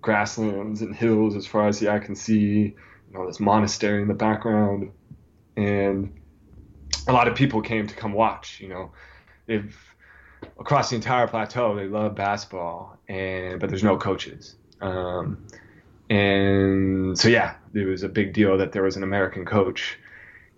grasslands 0.00 0.82
and 0.82 0.94
hills 0.94 1.34
as 1.34 1.46
far 1.46 1.68
as 1.68 1.80
the 1.80 1.90
eye 1.90 1.98
can 1.98 2.14
see. 2.14 2.74
You 3.10 3.18
know, 3.18 3.26
this 3.26 3.40
monastery 3.40 4.02
in 4.02 4.08
the 4.08 4.14
background, 4.14 4.90
and 5.56 6.18
a 7.06 7.12
lot 7.12 7.28
of 7.28 7.34
people 7.34 7.60
came 7.60 7.86
to 7.86 7.94
come 7.94 8.12
watch. 8.12 8.60
You 8.60 8.68
know, 8.68 8.92
if 9.46 9.91
across 10.58 10.90
the 10.90 10.96
entire 10.96 11.26
plateau. 11.26 11.74
They 11.74 11.86
love 11.86 12.14
basketball, 12.14 12.98
and 13.08 13.60
but 13.60 13.68
there's 13.68 13.84
no 13.84 13.96
coaches. 13.96 14.56
Um, 14.80 15.46
and 16.10 17.18
so 17.18 17.28
yeah, 17.28 17.54
it 17.74 17.84
was 17.84 18.02
a 18.02 18.08
big 18.08 18.32
deal 18.32 18.58
that 18.58 18.72
there 18.72 18.82
was 18.82 18.96
an 18.96 19.02
American 19.02 19.44
coach. 19.44 19.98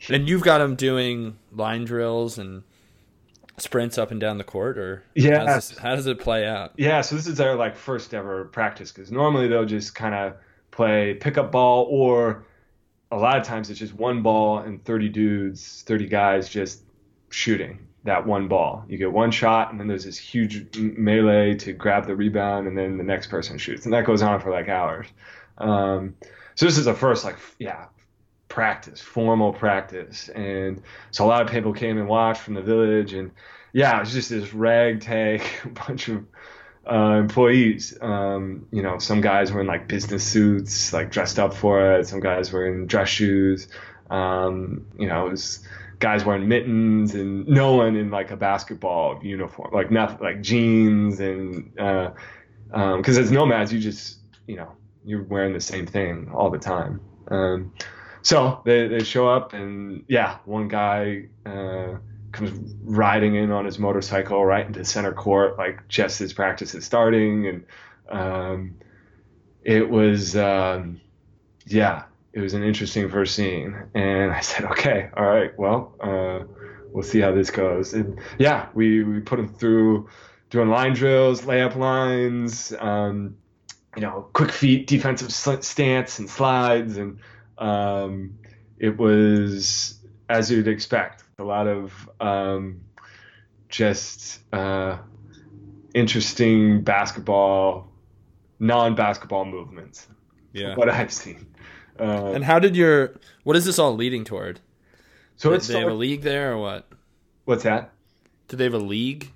And 0.08 0.28
you've 0.28 0.42
got 0.42 0.58
them 0.58 0.74
doing 0.74 1.38
line 1.52 1.84
drills 1.84 2.38
and 2.38 2.62
sprints 3.56 3.96
up 3.96 4.10
and 4.10 4.20
down 4.20 4.38
the 4.38 4.44
court, 4.44 4.78
or 4.78 5.04
yeah, 5.14 5.38
how 5.38 5.46
does, 5.46 5.68
this, 5.68 5.78
how 5.78 5.94
does 5.94 6.06
it 6.06 6.18
play 6.18 6.46
out? 6.46 6.72
Yeah, 6.76 7.00
so 7.00 7.16
this 7.16 7.26
is 7.26 7.36
their 7.36 7.54
like 7.54 7.76
first 7.76 8.12
ever 8.12 8.46
practice 8.46 8.92
because 8.92 9.12
normally 9.12 9.48
they'll 9.48 9.64
just 9.64 9.94
kind 9.94 10.14
of 10.14 10.34
play 10.70 11.14
pickup 11.14 11.52
ball, 11.52 11.86
or 11.88 12.44
a 13.12 13.16
lot 13.16 13.38
of 13.38 13.44
times 13.44 13.70
it's 13.70 13.78
just 13.78 13.94
one 13.94 14.22
ball 14.22 14.58
and 14.58 14.84
30 14.84 15.08
dudes, 15.08 15.82
30 15.86 16.08
guys 16.08 16.48
just 16.48 16.82
shooting 17.30 17.78
that 18.05 18.26
one 18.26 18.48
ball. 18.48 18.85
You 18.89 18.98
get 18.98 19.12
one 19.12 19.31
shot, 19.31 19.70
and 19.70 19.81
then 19.81 19.89
there's 19.89 20.05
this 20.05 20.18
huge 20.18 20.76
melee 20.76 21.55
to 21.56 21.72
grab 21.72 22.06
the 22.06 22.14
rebound, 22.14 22.68
and 22.68 22.76
then 22.76 22.98
the 22.98 23.05
next 23.05 23.28
person 23.28 23.59
shoots, 23.59 23.85
and 23.85 23.94
that 23.94 24.05
goes 24.05 24.22
on 24.22 24.40
for 24.40 24.51
like 24.51 24.68
hours. 24.68 25.06
Um, 25.59 26.14
so 26.55 26.66
this 26.66 26.78
is 26.78 26.85
the 26.85 26.94
first 26.94 27.24
like 27.24 27.36
yeah 27.59 27.86
practice, 28.48 29.01
formal 29.01 29.52
practice, 29.52 30.28
and 30.28 30.82
so 31.10 31.24
a 31.24 31.28
lot 31.28 31.43
of 31.43 31.48
people 31.51 31.72
came 31.72 31.98
and 31.98 32.09
watched 32.09 32.43
from 32.43 32.55
the 32.55 32.62
village, 32.62 33.14
and 33.14 33.32
yeah, 33.72 33.97
it 33.97 34.01
was 34.01 34.12
just 34.12 34.31
this 34.31 34.52
ragtag 34.52 35.43
bunch 35.86 36.09
of 36.09 36.24
uh, 36.90 37.16
employees. 37.18 37.97
Um, 38.01 38.66
you 38.70 38.82
know, 38.82 38.98
some 38.98 39.22
guys 39.22 39.51
were 39.51 39.62
in 39.62 39.66
like 39.66 39.89
business 39.89 40.24
suits, 40.24 40.93
like 40.93 41.10
dressed 41.10 41.39
up 41.39 41.55
for 41.55 41.94
it. 41.94 42.06
Some 42.06 42.20
guys 42.20 42.52
were 42.52 42.66
in 42.66 42.86
dress 42.86 43.09
shoes. 43.09 43.68
Um, 44.10 44.86
you 44.98 45.09
know, 45.09 45.26
it 45.26 45.31
was 45.31 45.66
guys 45.98 46.24
wearing 46.24 46.48
mittens 46.48 47.14
and 47.14 47.46
no 47.46 47.74
one 47.74 47.96
in 47.96 48.10
like 48.10 48.30
a 48.30 48.36
basketball 48.36 49.20
uniform, 49.22 49.72
like 49.72 49.90
nothing, 49.90 50.18
like 50.20 50.40
jeans 50.40 51.20
and 51.20 51.72
because 51.74 52.12
uh, 52.72 52.72
um, 52.72 53.02
as 53.04 53.30
nomads, 53.30 53.72
you 53.72 53.80
just 53.80 54.18
you 54.46 54.56
know 54.56 54.72
you're 55.04 55.22
wearing 55.24 55.52
the 55.52 55.60
same 55.60 55.86
thing 55.86 56.30
all 56.34 56.50
the 56.50 56.58
time. 56.58 57.00
Um, 57.28 57.72
so 58.22 58.62
they, 58.64 58.88
they 58.88 59.04
show 59.04 59.28
up 59.28 59.52
and 59.52 60.04
yeah, 60.08 60.38
one 60.44 60.68
guy 60.68 61.26
uh, 61.44 61.98
comes 62.32 62.74
riding 62.82 63.36
in 63.36 63.50
on 63.50 63.64
his 63.64 63.78
motorcycle 63.78 64.44
right 64.44 64.66
into 64.66 64.84
center 64.84 65.12
court, 65.12 65.56
like 65.58 65.86
just 65.88 66.20
as 66.20 66.32
practice 66.32 66.74
is 66.74 66.84
starting, 66.84 67.46
and 67.46 67.66
um, 68.08 68.76
it 69.62 69.88
was 69.88 70.36
um, 70.36 71.00
yeah, 71.66 72.04
it 72.35 72.40
was 72.40 72.55
an 72.55 72.65
interesting 72.65 73.09
first 73.09 73.35
scene, 73.35 73.77
and 73.94 74.32
I 74.32 74.40
said, 74.40 74.65
okay, 74.73 75.09
all 75.16 75.24
right, 75.24 75.56
well, 75.59 75.94
uh, 76.01 76.44
we'll 76.93 77.05
see 77.05 77.20
how 77.20 77.32
this 77.32 77.51
goes. 77.51 77.94
And 77.94 78.19
yeah, 78.39 78.69
we 78.74 79.05
we 79.05 79.20
put 79.20 79.39
him 79.39 79.48
through 79.48 80.09
doing 80.51 80.69
line 80.69 80.94
drills, 80.94 81.43
layup 81.43 81.77
lines, 81.77 82.73
um, 82.81 83.36
you 83.97 84.02
know, 84.02 84.28
quick 84.32 84.51
feet, 84.51 84.86
defensive 84.89 85.32
stance, 85.32 86.19
and 86.19 86.28
slides, 86.28 86.97
and 86.97 87.20
um, 87.59 88.36
it 88.78 88.98
was 88.98 90.01
as 90.28 90.51
you'd 90.51 90.69
expect, 90.69 91.23
a 91.39 91.44
lot 91.44 91.66
of 91.66 92.11
um, 92.20 92.81
just 93.69 94.40
uh, 94.52 94.98
interesting 95.94 96.82
basketball, 96.82 97.89
non-basketball 98.59 99.44
movements. 99.44 100.09
Yeah, 100.52 100.74
what 100.77 100.89
I've 100.89 101.12
seen. 101.12 101.47
Uh, 101.98 102.32
and 102.32 102.44
how 102.44 102.58
did 102.58 102.76
your 102.76 103.14
what 103.44 103.56
is 103.56 103.64
this 103.64 103.78
all 103.78 103.94
leading 103.94 104.24
toward? 104.24 104.60
So 105.36 105.50
did, 105.50 105.62
they 105.62 105.78
have 105.78 105.88
a 105.88 105.94
league 105.94 106.22
there 106.22 106.52
or 106.52 106.58
what? 106.58 106.86
What's 107.44 107.64
that? 107.64 107.92
Do 108.48 108.56
they 108.56 108.64
have 108.64 108.74
a 108.74 108.78
league? 108.78 109.32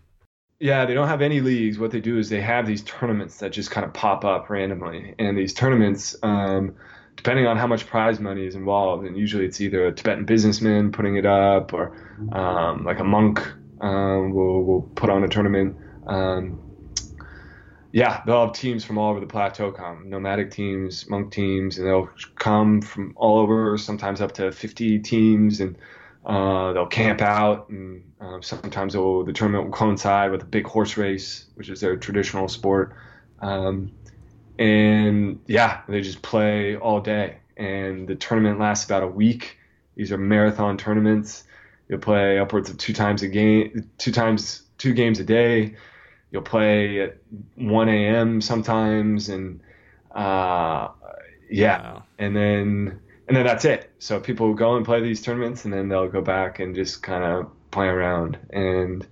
Yeah, 0.60 0.86
they 0.86 0.94
don't 0.94 1.08
have 1.08 1.22
any 1.22 1.40
leagues. 1.40 1.78
What 1.78 1.92
they 1.92 2.00
do 2.00 2.18
is 2.18 2.28
they 2.28 2.40
have 2.40 2.66
these 2.66 2.82
tournaments 2.82 3.38
that 3.38 3.52
just 3.52 3.70
kind 3.70 3.86
of 3.86 3.92
pop 3.92 4.24
up 4.24 4.50
randomly, 4.50 5.14
and 5.18 5.38
these 5.38 5.54
tournaments, 5.54 6.16
um, 6.22 6.74
depending 7.16 7.46
on 7.46 7.56
how 7.56 7.66
much 7.66 7.86
prize 7.86 8.18
money 8.18 8.44
is 8.44 8.56
involved, 8.56 9.06
and 9.06 9.16
usually 9.16 9.44
it's 9.44 9.60
either 9.60 9.86
a 9.86 9.92
Tibetan 9.92 10.24
businessman 10.24 10.90
putting 10.90 11.16
it 11.16 11.26
up, 11.26 11.72
or 11.72 11.96
um, 12.32 12.84
like 12.84 12.98
a 12.98 13.04
monk 13.04 13.40
um, 13.80 14.32
will 14.32 14.64
will 14.64 14.82
put 14.82 15.10
on 15.10 15.22
a 15.22 15.28
tournament. 15.28 15.76
Um, 16.08 16.67
yeah, 17.98 18.22
they'll 18.24 18.46
have 18.46 18.52
teams 18.52 18.84
from 18.84 18.96
all 18.96 19.10
over 19.10 19.18
the 19.18 19.26
plateau 19.26 19.72
come, 19.72 20.08
nomadic 20.08 20.52
teams, 20.52 21.10
monk 21.10 21.32
teams, 21.32 21.78
and 21.78 21.88
they'll 21.88 22.08
come 22.36 22.80
from 22.80 23.12
all 23.16 23.40
over, 23.40 23.76
sometimes 23.76 24.20
up 24.20 24.30
to 24.34 24.52
50 24.52 25.00
teams, 25.00 25.58
and 25.58 25.76
uh, 26.24 26.72
they'll 26.74 26.86
camp 26.86 27.20
out. 27.20 27.68
And 27.70 28.04
uh, 28.20 28.40
sometimes 28.40 28.92
the 28.92 29.32
tournament 29.34 29.64
will 29.64 29.72
coincide 29.72 30.30
with 30.30 30.42
a 30.42 30.46
big 30.46 30.64
horse 30.64 30.96
race, 30.96 31.46
which 31.56 31.70
is 31.70 31.80
their 31.80 31.96
traditional 31.96 32.46
sport. 32.46 32.94
Um, 33.40 33.90
and 34.60 35.40
yeah, 35.48 35.80
they 35.88 36.00
just 36.00 36.22
play 36.22 36.76
all 36.76 37.00
day. 37.00 37.38
And 37.56 38.06
the 38.06 38.14
tournament 38.14 38.60
lasts 38.60 38.84
about 38.84 39.02
a 39.02 39.08
week. 39.08 39.58
These 39.96 40.12
are 40.12 40.18
marathon 40.18 40.78
tournaments. 40.78 41.42
You'll 41.88 41.98
play 41.98 42.38
upwards 42.38 42.70
of 42.70 42.78
two 42.78 42.92
times 42.92 43.22
a 43.24 43.28
game, 43.28 43.90
two 43.98 44.12
times, 44.12 44.62
two 44.78 44.92
games 44.92 45.18
a 45.18 45.24
day 45.24 45.74
you'll 46.30 46.42
play 46.42 47.00
at 47.02 47.18
1 47.56 47.88
a.m. 47.88 48.40
sometimes, 48.40 49.28
and 49.28 49.60
uh, 50.12 50.88
yeah, 51.50 51.82
wow. 51.82 52.04
and 52.18 52.36
then 52.36 53.00
and 53.28 53.36
then 53.36 53.44
that's 53.46 53.64
it. 53.64 53.90
So 53.98 54.20
people 54.20 54.54
go 54.54 54.76
and 54.76 54.84
play 54.86 55.00
these 55.02 55.22
tournaments, 55.22 55.64
and 55.64 55.72
then 55.74 55.88
they'll 55.88 56.08
go 56.08 56.22
back 56.22 56.60
and 56.60 56.74
just 56.74 57.02
kind 57.02 57.24
of 57.24 57.50
play 57.70 57.86
around. 57.86 58.38
And 58.50 59.06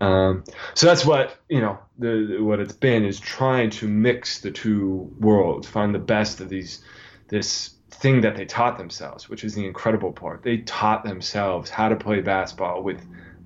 Um, 0.00 0.44
so 0.74 0.86
that's 0.86 1.04
what 1.06 1.38
you 1.48 1.60
know. 1.60 1.78
The, 1.98 2.38
what 2.40 2.60
it's 2.60 2.74
been 2.74 3.04
is 3.04 3.18
trying 3.18 3.70
to 3.70 3.88
mix 3.88 4.40
the 4.40 4.50
two 4.50 5.10
worlds, 5.18 5.66
find 5.66 5.94
the 5.94 5.98
best 5.98 6.40
of 6.40 6.50
these, 6.50 6.82
this 7.28 7.70
thing 7.90 8.20
that 8.22 8.36
they 8.36 8.44
taught 8.44 8.76
themselves, 8.76 9.28
which 9.28 9.44
is 9.44 9.54
the 9.54 9.64
incredible 9.66 10.12
part. 10.12 10.42
They 10.42 10.58
taught 10.58 11.04
themselves 11.04 11.70
how 11.70 11.88
to 11.88 11.96
play 11.96 12.20
basketball 12.20 12.82
with 12.82 13.00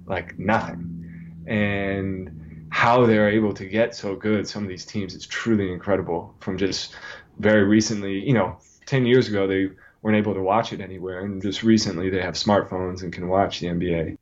like 0.06 0.38
nothing, 0.38 1.44
and 1.46 2.39
how 2.70 3.04
they're 3.04 3.28
able 3.28 3.52
to 3.54 3.66
get 3.66 3.94
so 3.94 4.16
good. 4.16 4.48
Some 4.48 4.62
of 4.62 4.68
these 4.68 4.84
teams, 4.84 5.14
it's 5.14 5.26
truly 5.26 5.72
incredible. 5.72 6.34
From 6.40 6.56
just 6.56 6.94
very 7.38 7.64
recently, 7.64 8.18
you 8.24 8.32
know, 8.32 8.58
ten 8.86 9.04
years 9.04 9.28
ago, 9.28 9.46
they 9.46 9.70
weren't 10.02 10.16
able 10.16 10.34
to 10.34 10.42
watch 10.42 10.72
it 10.72 10.80
anywhere, 10.80 11.20
and 11.20 11.42
just 11.42 11.62
recently 11.62 12.10
they 12.10 12.22
have 12.22 12.34
smartphones 12.34 13.02
and 13.02 13.12
can 13.12 13.28
watch 13.28 13.60
the 13.60 13.66
NBA. 13.66 14.16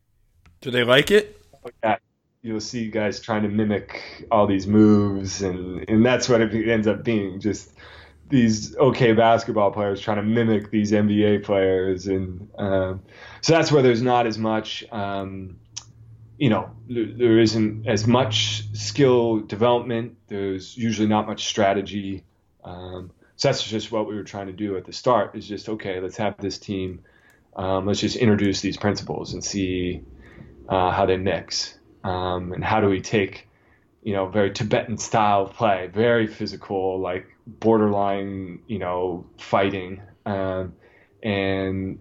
Do 0.61 0.71
they 0.71 0.83
like 0.83 1.11
it? 1.11 1.41
Yeah, 1.85 1.97
you'll 2.43 2.61
see 2.61 2.89
guys 2.89 3.21
trying 3.21 3.43
to 3.43 3.49
mimic 3.49 4.27
all 4.31 4.47
these 4.47 4.67
moves, 4.67 5.43
and 5.43 5.89
and 5.89 6.05
that's 6.05 6.29
what 6.29 6.41
it 6.41 6.69
ends 6.69 6.87
up 6.87 7.05
being 7.05 7.41
just 7.41 7.73
these 8.29 8.77
okay 8.77 9.13
basketball 9.13 9.71
players 9.71 10.01
trying 10.01 10.19
to 10.19 10.23
mimic 10.23 10.71
these 10.71 10.93
NBA 10.93 11.45
players, 11.45 12.07
and 12.07 12.49
um, 12.59 13.03
so 13.41 13.53
that's 13.53 13.71
where 13.73 13.83
there's 13.83 14.03
not 14.03 14.27
as 14.27 14.39
much. 14.39 14.85
Um, 14.91 15.59
you 16.39 16.51
know, 16.51 16.71
there, 16.89 17.39
isn't 17.41 17.89
as 17.89 18.07
much 18.07 18.63
skill 18.73 19.41
development. 19.41 20.17
There's 20.29 20.77
usually 20.77 21.09
not 21.09 21.27
much 21.27 21.47
strategy. 21.47 22.25
Um, 22.65 23.11
so 23.37 23.49
that's 23.49 23.63
just 23.65 23.91
what 23.91 24.09
we 24.09 24.15
were 24.15 24.25
trying 24.25 24.47
to 24.47 24.53
do 24.53 24.77
at 24.77 24.85
the 24.85 24.93
start. 24.93 25.35
Is 25.35 25.47
just 25.47 25.69
okay. 25.69 26.01
Let's 26.01 26.17
have 26.17 26.37
this 26.39 26.59
team. 26.59 27.01
Um, 27.57 27.87
let's 27.87 28.01
just 28.01 28.17
introduce 28.17 28.61
these 28.61 28.77
principles 28.77 29.35
and 29.35 29.43
see 29.43 30.03
uh, 30.69 30.93
how 30.93 31.07
they 31.07 31.17
mix. 31.17 31.77
Um, 32.05 32.53
and 32.53 32.63
how 32.63 32.81
do 32.81 32.89
we 32.89 33.01
take, 33.01 33.49
you 34.03 34.13
know, 34.13 34.29
very 34.29 34.53
Tibetan 34.53 34.97
style 34.97 35.47
play, 35.47 35.91
very 35.93 36.29
physical, 36.29 37.01
like 37.01 37.27
borderline, 37.47 38.61
you 38.69 38.79
know, 38.79 39.27
fighting, 39.39 40.03
um, 40.25 40.75
and 41.21 41.99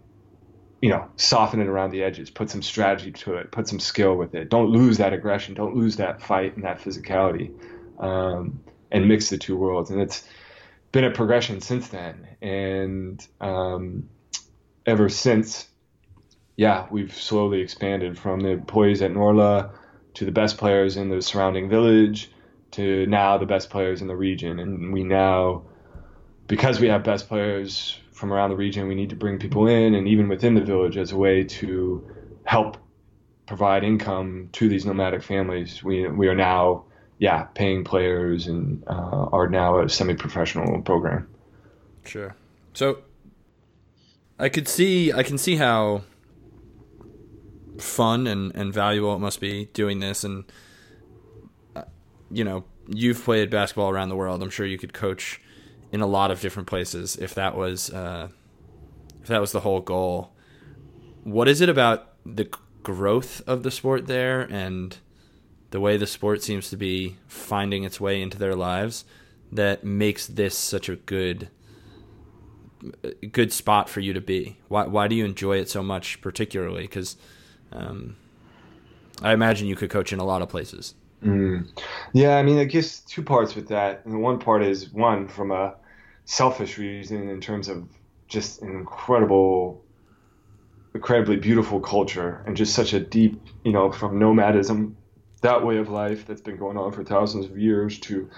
you 0.82 0.90
know, 0.90 1.10
soften 1.16 1.60
it 1.60 1.68
around 1.68 1.92
the 1.92 2.04
edges, 2.04 2.30
put 2.30 2.50
some 2.50 2.62
strategy 2.62 3.12
to 3.12 3.36
it, 3.36 3.52
put 3.52 3.68
some 3.68 3.80
skill 3.80 4.16
with 4.16 4.36
it. 4.36 4.50
Don't 4.50 4.70
lose 4.70 4.98
that 4.98 5.14
aggression, 5.14 5.54
don't 5.54 5.76
lose 5.76 5.98
that 5.98 6.22
fight 6.22 6.56
and 6.56 6.66
that 6.66 6.80
physicality, 6.80 7.52
um, 8.00 8.60
and 8.92 9.08
mix 9.08 9.30
the 9.30 9.38
two 9.38 9.58
worlds. 9.58 9.90
And 9.90 10.02
it's 10.02 10.28
been 10.92 11.04
a 11.04 11.12
progression 11.12 11.62
since 11.62 11.88
then, 11.88 12.28
and 12.42 13.26
um, 13.42 14.10
ever 14.86 15.10
since 15.10 15.68
yeah, 16.58 16.88
we've 16.90 17.14
slowly 17.14 17.62
expanded 17.62 18.18
from 18.18 18.40
the 18.40 18.50
employees 18.50 19.02
at 19.04 19.12
Norlha 19.12 19.70
to 20.16 20.26
the 20.26 20.32
best 20.32 20.58
players 20.58 20.98
in 20.98 21.10
the 21.10 21.22
surrounding 21.22 21.70
village 21.70 22.32
to 22.72 23.06
now 23.06 23.38
the 23.38 23.46
best 23.46 23.70
players 23.70 24.02
in 24.02 24.08
the 24.08 24.16
region. 24.16 24.60
And 24.60 24.92
we 24.92 25.04
now, 25.04 25.64
because 26.48 26.80
we 26.80 26.88
have 26.88 27.04
best 27.04 27.28
players 27.28 28.00
from 28.18 28.34
around 28.34 28.50
the 28.50 28.56
region, 28.56 28.88
we 28.88 28.96
need 28.96 29.12
to 29.12 29.16
bring 29.16 29.38
people 29.38 29.68
in 29.68 29.94
and 29.94 30.08
even 30.08 30.28
within 30.28 30.56
the 30.56 30.62
village 30.62 30.98
as 30.98 31.12
a 31.12 31.18
way 31.18 31.44
to 31.44 32.06
help 32.44 32.78
provide 33.46 33.84
income 33.84 34.50
to 34.54 34.68
these 34.68 34.86
nomadic 34.86 35.22
families. 35.22 35.84
We, 35.84 36.08
we 36.08 36.28
are 36.28 36.36
now, 36.36 36.86
yeah, 37.20 37.44
paying 37.44 37.84
players 37.84 38.48
and 38.48 38.84
uh, 38.88 39.28
are 39.32 39.48
now 39.48 39.82
a 39.82 39.90
semi 39.90 40.16
professional 40.16 40.82
program. 40.82 41.28
Sure. 42.06 42.36
So 42.74 43.00
I 44.40 44.50
could 44.50 44.68
see, 44.68 45.14
I 45.14 45.24
can 45.24 45.38
see 45.38 45.56
how 45.56 46.02
fun 47.78 48.26
and, 48.26 48.54
and 48.56 48.74
valuable 48.74 49.16
it 49.16 49.20
must 49.20 49.40
be 49.40 49.66
doing 49.74 50.00
this. 50.00 50.24
And, 50.24 50.44
uh, 51.76 51.84
you 52.32 52.44
know, 52.44 52.64
you've 52.88 53.24
played 53.24 53.52
basketball 53.52 53.92
around 53.92 54.10
the 54.10 54.16
world. 54.16 54.42
I'm 54.42 54.50
sure 54.50 54.66
you 54.66 54.80
could 54.80 54.94
coach 54.94 55.40
in 55.92 56.02
a 56.02 56.08
lot 56.08 56.32
of 56.32 56.42
different 56.42 56.68
places 56.68 57.16
if 57.16 57.34
that 57.36 57.56
was 57.56 57.90
uh, 57.92 58.30
if 59.22 59.28
that 59.28 59.42
was 59.42 59.52
the 59.52 59.62
whole 59.62 59.82
goal. 59.82 60.32
What 61.24 61.48
is 61.48 61.62
it 61.62 61.70
about 61.70 62.14
the 62.26 62.50
growth 62.84 63.42
of 63.48 63.64
the 63.64 63.72
sport 63.72 64.08
there 64.08 64.42
and 64.42 64.98
the 65.72 65.80
way 65.80 65.98
the 65.98 66.08
sport 66.08 66.42
seems 66.44 66.70
to 66.70 66.78
be 66.78 67.18
finding 67.28 67.84
its 67.84 68.00
way 68.00 68.22
into 68.22 68.38
their 68.38 68.56
lives 68.56 69.04
that 69.52 69.84
makes 69.84 70.28
this 70.28 70.58
such 70.58 70.88
a 70.88 70.96
good 70.96 71.50
good 73.32 73.52
spot 73.52 73.90
for 73.90 74.00
you 74.00 74.14
to 74.14 74.22
be? 74.22 74.58
Why 74.68 74.86
why 74.86 75.08
do 75.08 75.16
you 75.16 75.26
enjoy 75.26 75.58
it 75.58 75.70
so 75.70 75.84
much 75.84 76.22
particularly? 76.22 76.84
Because 76.84 77.18
um, 77.72 78.16
I 79.22 79.34
imagine 79.34 79.68
you 79.68 79.76
could 79.76 79.90
coach 79.90 80.14
in 80.14 80.20
a 80.20 80.26
lot 80.26 80.42
of 80.42 80.50
places. 80.50 80.94
Mm. 81.24 81.68
Yeah, 82.14 82.38
I 82.38 82.44
mean, 82.44 82.60
I 82.60 82.66
guess 82.66 83.00
two 83.00 83.24
parts 83.24 83.56
with 83.56 83.70
that. 83.70 84.06
And 84.06 84.22
one 84.22 84.40
part 84.40 84.64
is 84.64 84.92
one 84.92 85.28
from 85.28 85.52
a 85.52 85.76
selfish 86.26 86.78
reason 86.78 87.30
in 87.30 87.42
terms 87.42 87.68
of 87.68 87.88
just 88.28 88.62
an 88.62 88.70
incredible, 88.70 89.84
incredibly 90.94 91.38
beautiful 91.38 91.80
culture 91.80 92.44
and 92.46 92.56
just 92.56 92.74
such 92.74 92.94
a 92.94 93.00
deep, 93.00 93.42
you 93.64 93.72
know, 93.72 93.92
from 93.92 94.20
nomadism, 94.20 94.98
that 95.42 95.66
way 95.66 95.78
of 95.78 95.90
life 95.90 96.26
that's 96.26 96.42
been 96.42 96.58
going 96.58 96.78
on 96.78 96.92
for 96.92 97.04
thousands 97.04 97.46
of 97.46 97.58
years 97.58 98.00
to 98.00 98.30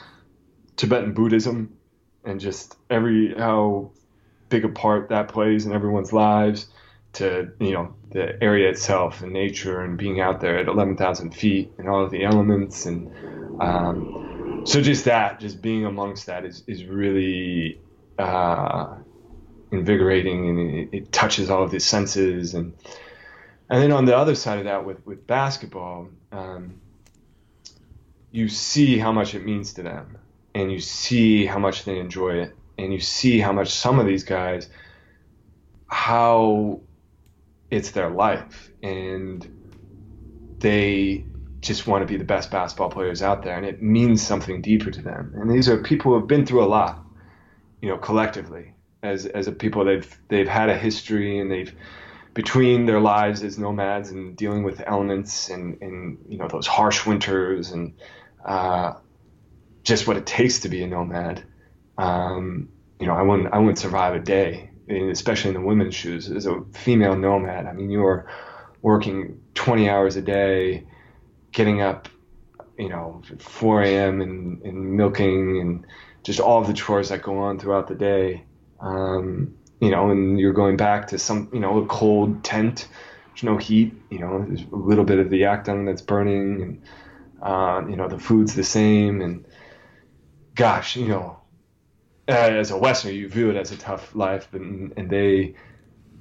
Tibetan 0.75 1.13
Buddhism 1.13 1.77
and 2.23 2.39
just 2.39 2.77
every 2.89 3.33
how 3.35 3.91
big 4.49 4.65
a 4.65 4.69
part 4.69 5.09
that 5.09 5.27
plays 5.27 5.65
in 5.65 5.73
everyone's 5.73 6.11
lives 6.11 6.67
to 7.13 7.51
you 7.59 7.71
know 7.71 7.93
the 8.11 8.41
area 8.41 8.69
itself 8.69 9.21
and 9.21 9.33
nature 9.33 9.81
and 9.81 9.97
being 9.97 10.19
out 10.19 10.41
there 10.41 10.57
at 10.57 10.67
11,000 10.67 11.31
feet 11.31 11.71
and 11.77 11.87
all 11.87 12.03
of 12.03 12.11
the 12.11 12.23
elements 12.23 12.85
and 12.85 13.11
um, 13.61 14.63
so 14.65 14.81
just 14.81 15.05
that 15.05 15.39
just 15.39 15.61
being 15.61 15.85
amongst 15.85 16.27
that 16.27 16.45
is 16.45 16.63
is 16.67 16.85
really 16.85 17.79
uh, 18.17 18.95
invigorating 19.71 20.49
and 20.49 20.59
it, 20.59 20.89
it, 20.91 21.11
touches 21.11 21.49
all 21.49 21.63
of 21.63 21.71
the 21.71 21.79
senses 21.79 22.53
and 22.53 22.73
and 23.69 23.81
then 23.81 23.91
on 23.91 24.05
the 24.05 24.15
other 24.15 24.35
side 24.35 24.59
of 24.59 24.65
that 24.65 24.85
with 24.85 25.03
with 25.05 25.25
basketball 25.25 26.09
um, 26.31 26.79
you 28.31 28.47
see 28.47 28.97
how 28.97 29.11
much 29.11 29.33
it 29.33 29.43
means 29.43 29.73
to 29.73 29.83
them 29.83 30.17
and 30.53 30.71
you 30.71 30.79
see 30.79 31.45
how 31.45 31.59
much 31.59 31.85
they 31.85 31.99
enjoy 31.99 32.35
it 32.35 32.55
and 32.77 32.93
you 32.93 32.99
see 32.99 33.39
how 33.39 33.51
much 33.51 33.69
some 33.69 33.99
of 33.99 34.05
these 34.05 34.23
guys 34.23 34.69
how 35.87 36.81
it's 37.71 37.91
their 37.91 38.09
life. 38.09 38.71
And 38.81 39.47
they 40.59 41.25
just 41.59 41.87
want 41.87 42.01
to 42.01 42.05
be 42.05 42.17
the 42.17 42.23
best 42.23 42.51
basketball 42.51 42.89
players 42.89 43.21
out 43.21 43.43
there 43.43 43.57
and 43.57 43.65
it 43.65 43.81
means 43.81 44.21
something 44.21 44.61
deeper 44.61 44.91
to 44.91 45.01
them. 45.01 45.33
And 45.35 45.51
these 45.51 45.67
are 45.67 45.81
people 45.81 46.11
who 46.11 46.19
have 46.19 46.27
been 46.27 46.45
through 46.45 46.63
a 46.63 46.67
lot 46.67 47.05
you 47.81 47.89
know 47.89 47.97
collectively 47.97 48.73
as 49.03 49.25
as 49.25 49.47
a 49.47 49.51
people. 49.51 49.85
They've 49.85 50.19
they've 50.27 50.47
had 50.47 50.69
a 50.69 50.77
history 50.77 51.39
and 51.39 51.51
they've 51.51 51.73
between 52.33 52.85
their 52.85 52.99
lives 52.99 53.43
as 53.43 53.57
nomads 53.57 54.11
and 54.11 54.35
dealing 54.35 54.63
with 54.63 54.81
elements 54.85 55.49
and 55.49 55.81
and 55.81 56.17
you 56.27 56.37
know 56.37 56.47
those 56.47 56.67
harsh 56.67 57.05
winters 57.05 57.71
and 57.71 57.93
uh, 58.45 58.93
just 59.83 60.07
what 60.07 60.17
it 60.17 60.25
takes 60.25 60.59
to 60.59 60.69
be 60.69 60.83
a 60.83 60.87
nomad 60.87 61.43
um, 61.97 62.69
you 62.99 63.07
know 63.07 63.13
I 63.13 63.21
wouldn't 63.21 63.53
I 63.53 63.59
wouldn't 63.59 63.79
survive 63.79 64.15
a 64.15 64.19
day 64.19 64.71
especially 64.89 65.49
in 65.49 65.55
the 65.55 65.61
women's 65.61 65.95
shoes, 65.95 66.29
as 66.31 66.45
a 66.45 66.63
female 66.73 67.15
nomad. 67.15 67.65
I 67.65 67.73
mean, 67.73 67.89
you 67.89 68.05
are 68.05 68.29
working 68.81 69.41
20 69.55 69.89
hours 69.89 70.15
a 70.15 70.21
day, 70.21 70.85
getting 71.51 71.81
up, 71.81 72.07
you 72.77 72.89
know, 72.89 73.21
4 73.39 73.83
a.m. 73.83 74.21
and, 74.21 74.61
and 74.63 74.93
milking 74.93 75.59
and 75.59 75.85
just 76.23 76.39
all 76.39 76.61
of 76.61 76.67
the 76.67 76.73
chores 76.73 77.09
that 77.09 77.21
go 77.21 77.39
on 77.39 77.59
throughout 77.59 77.87
the 77.87 77.95
day. 77.95 78.43
Um, 78.79 79.55
you 79.79 79.91
know, 79.91 80.09
and 80.09 80.39
you're 80.39 80.53
going 80.53 80.77
back 80.77 81.07
to 81.07 81.19
some, 81.19 81.49
you 81.53 81.59
know, 81.59 81.79
a 81.79 81.85
cold 81.85 82.43
tent. 82.43 82.87
There's 83.29 83.43
no 83.43 83.57
heat. 83.57 83.93
You 84.09 84.19
know, 84.19 84.45
there's 84.45 84.63
a 84.71 84.75
little 84.75 85.05
bit 85.05 85.19
of 85.19 85.29
the 85.29 85.41
yakdung 85.41 85.85
that's 85.85 86.01
burning, 86.01 86.61
and 86.61 86.81
uh, 87.41 87.87
you 87.89 87.95
know, 87.95 88.07
the 88.07 88.19
food's 88.19 88.55
the 88.55 88.63
same. 88.63 89.21
And 89.21 89.45
gosh, 90.55 90.97
you 90.97 91.07
know, 91.07 91.38
uh, 92.29 92.31
as 92.31 92.69
a 92.69 92.77
Westerner, 92.77 93.13
you 93.13 93.27
view 93.27 93.49
it 93.49 93.55
as 93.55 93.71
a 93.71 93.77
tough 93.77 94.13
life, 94.13 94.47
but 94.51 94.61
and 94.61 95.09
they, 95.09 95.55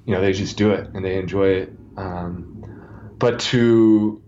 you 0.05 0.13
know, 0.13 0.21
they 0.21 0.33
just 0.33 0.57
do 0.57 0.71
it 0.71 0.89
and 0.93 1.05
they 1.05 1.17
enjoy 1.17 1.49
it. 1.49 1.73
Um, 1.97 2.63
but 3.19 3.39
to 3.39 4.21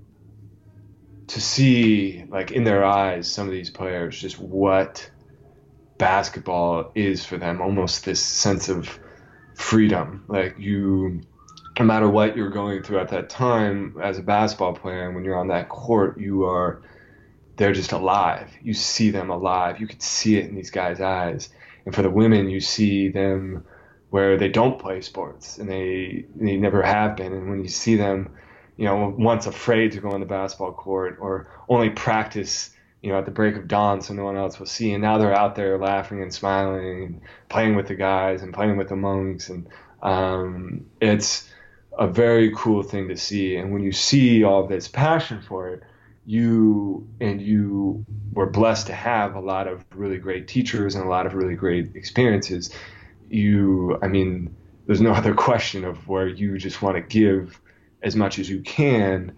to 1.28 1.42
see 1.42 2.26
like 2.30 2.52
in 2.52 2.66
their 2.66 2.84
eyes 2.84 3.32
some 3.32 3.48
of 3.48 3.54
these 3.54 3.70
players 3.70 4.20
just 4.20 4.38
what 4.38 5.10
basketball 5.98 6.92
is 6.94 7.26
for 7.26 7.38
them, 7.38 7.62
almost 7.62 8.06
this 8.06 8.22
sense 8.22 8.70
of 8.70 9.00
freedom. 9.56 10.26
Like 10.28 10.60
you, 10.60 11.22
no 11.80 11.86
matter 11.86 12.10
what 12.10 12.38
you're 12.38 12.50
going 12.50 12.84
through 12.84 13.00
at 13.00 13.10
that 13.10 13.30
time 13.30 13.96
as 14.04 14.20
a 14.20 14.24
basketball 14.24 14.74
player, 14.74 15.12
when 15.12 15.24
you're 15.24 15.40
on 15.40 15.48
that 15.48 15.70
court, 15.70 16.20
you 16.20 16.46
are 16.46 16.84
they're 17.58 17.74
just 17.74 17.92
alive. 17.92 18.52
You 18.62 18.74
see 18.74 19.10
them 19.10 19.32
alive. 19.32 19.80
You 19.80 19.88
can 19.88 20.00
see 20.00 20.38
it 20.38 20.46
in 20.46 20.56
these 20.56 20.72
guys' 20.72 21.02
eyes 21.02 21.50
and 21.86 21.94
for 21.96 22.02
the 22.02 22.10
women, 22.10 22.50
you 22.50 22.60
see 22.60 23.10
them 23.10 23.66
where 24.10 24.38
they 24.38 24.50
don't 24.50 24.80
play 24.80 25.02
sports 25.02 25.58
and 25.58 25.70
they 25.70 26.26
they 26.36 26.58
never 26.58 26.82
have 26.82 27.16
been. 27.16 27.34
And 27.34 27.50
when 27.50 27.62
you 27.62 27.70
see 27.70 27.96
them 27.96 28.36
you 28.82 28.88
know, 28.88 29.14
once 29.16 29.46
afraid 29.46 29.92
to 29.92 30.00
go 30.00 30.10
on 30.10 30.22
the 30.22 30.26
basketball 30.26 30.74
court 30.74 31.18
or 31.22 31.48
only 31.70 31.92
practice, 31.92 32.72
you 33.04 33.12
know, 33.12 33.20
at 33.20 33.26
the 33.26 33.32
break 33.32 33.56
of 33.56 33.68
dawn 33.68 34.02
so 34.02 34.12
no 34.16 34.24
one 34.24 34.36
else 34.36 34.58
will 34.58 34.66
see. 34.66 34.94
And 34.94 35.04
now 35.04 35.20
they're 35.20 35.36
out 35.36 35.56
there 35.56 35.78
laughing 35.78 36.24
and 36.24 36.34
smiling 36.34 37.04
and 37.04 37.22
playing 37.48 37.76
with 37.76 37.88
the 37.88 37.94
guys 37.94 38.42
and 38.42 38.52
playing 38.52 38.78
with 38.78 38.90
the 38.90 38.96
monks. 38.96 39.50
And 39.50 39.68
um, 40.02 40.88
it's 41.00 41.48
a 41.96 42.08
very 42.08 42.52
cool 42.56 42.82
thing 42.82 43.08
to 43.10 43.18
see. 43.18 43.56
And 43.56 43.72
when 43.72 43.84
you 43.84 43.92
see 43.92 44.44
all 44.44 44.66
this 44.66 44.88
passion 44.88 45.42
for 45.42 45.70
it, 45.70 45.84
you 46.26 47.08
and 47.20 47.42
you 47.42 48.06
were 48.34 48.46
blessed 48.46 48.88
to 48.88 48.94
have 48.94 49.36
a 49.36 49.40
lot 49.40 49.68
of 49.68 49.84
really 49.96 50.18
great 50.18 50.48
teachers 50.48 50.96
and 50.96 51.06
a 51.06 51.10
lot 51.10 51.26
of 51.26 51.34
really 51.34 51.56
great 51.56 51.96
experiences. 51.96 52.72
You, 53.30 53.98
I 54.02 54.08
mean, 54.08 54.56
there's 54.86 55.02
no 55.02 55.12
other 55.14 55.34
question 55.34 55.84
of 55.84 56.08
where 56.08 56.28
you 56.28 56.58
just 56.58 56.82
want 56.82 56.96
to 56.96 57.02
give 57.02 57.60
as 58.02 58.16
much 58.16 58.40
as 58.40 58.50
you 58.50 58.62
can 58.62 59.36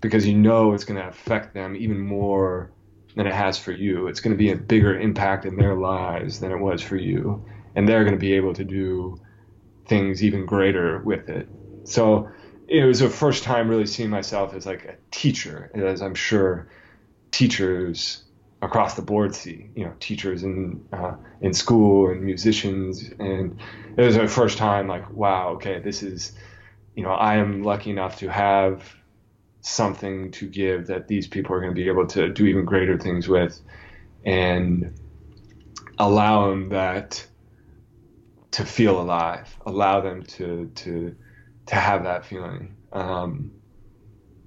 because 0.00 0.26
you 0.26 0.34
know 0.34 0.74
it's 0.74 0.84
going 0.84 1.00
to 1.00 1.08
affect 1.08 1.54
them 1.54 1.76
even 1.76 1.98
more 1.98 2.72
than 3.14 3.26
it 3.26 3.32
has 3.32 3.58
for 3.58 3.72
you. 3.72 4.08
It's 4.08 4.20
going 4.20 4.34
to 4.34 4.38
be 4.38 4.50
a 4.50 4.56
bigger 4.56 4.98
impact 4.98 5.44
in 5.44 5.56
their 5.56 5.74
lives 5.74 6.40
than 6.40 6.50
it 6.50 6.58
was 6.58 6.82
for 6.82 6.96
you. 6.96 7.44
And 7.74 7.88
they're 7.88 8.04
going 8.04 8.16
to 8.16 8.20
be 8.20 8.34
able 8.34 8.54
to 8.54 8.64
do 8.64 9.20
things 9.86 10.22
even 10.24 10.46
greater 10.46 10.98
with 10.98 11.28
it. 11.28 11.48
So 11.84 12.30
it 12.72 12.86
was 12.86 13.00
the 13.00 13.10
first 13.10 13.44
time 13.44 13.68
really 13.68 13.86
seeing 13.86 14.08
myself 14.08 14.54
as 14.54 14.64
like 14.64 14.84
a 14.86 14.96
teacher, 15.10 15.70
as 15.74 16.00
I'm 16.00 16.14
sure 16.14 16.68
teachers 17.30 18.24
across 18.62 18.94
the 18.94 19.02
board 19.02 19.34
see, 19.34 19.68
you 19.76 19.84
know, 19.84 19.92
teachers 20.00 20.42
in 20.42 20.82
uh, 20.90 21.16
in 21.42 21.52
school 21.52 22.10
and 22.10 22.22
musicians, 22.22 23.10
and 23.18 23.60
it 23.96 24.02
was 24.02 24.16
the 24.16 24.26
first 24.26 24.56
time 24.56 24.88
like, 24.88 25.10
wow, 25.12 25.50
okay, 25.50 25.80
this 25.80 26.02
is, 26.02 26.32
you 26.94 27.02
know, 27.02 27.10
I 27.10 27.36
am 27.36 27.62
lucky 27.62 27.90
enough 27.90 28.18
to 28.20 28.28
have 28.28 28.94
something 29.60 30.30
to 30.32 30.48
give 30.48 30.86
that 30.86 31.08
these 31.08 31.26
people 31.28 31.54
are 31.54 31.60
going 31.60 31.74
to 31.74 31.80
be 31.80 31.88
able 31.88 32.06
to 32.06 32.30
do 32.30 32.46
even 32.46 32.64
greater 32.64 32.98
things 32.98 33.28
with, 33.28 33.60
and 34.24 34.98
allow 35.98 36.48
them 36.48 36.70
that 36.70 37.26
to 38.52 38.64
feel 38.64 38.98
alive, 38.98 39.54
allow 39.66 40.00
them 40.00 40.22
to 40.22 40.70
to 40.76 41.14
to 41.66 41.74
have 41.74 42.04
that 42.04 42.24
feeling. 42.24 42.76
Um, 42.92 43.52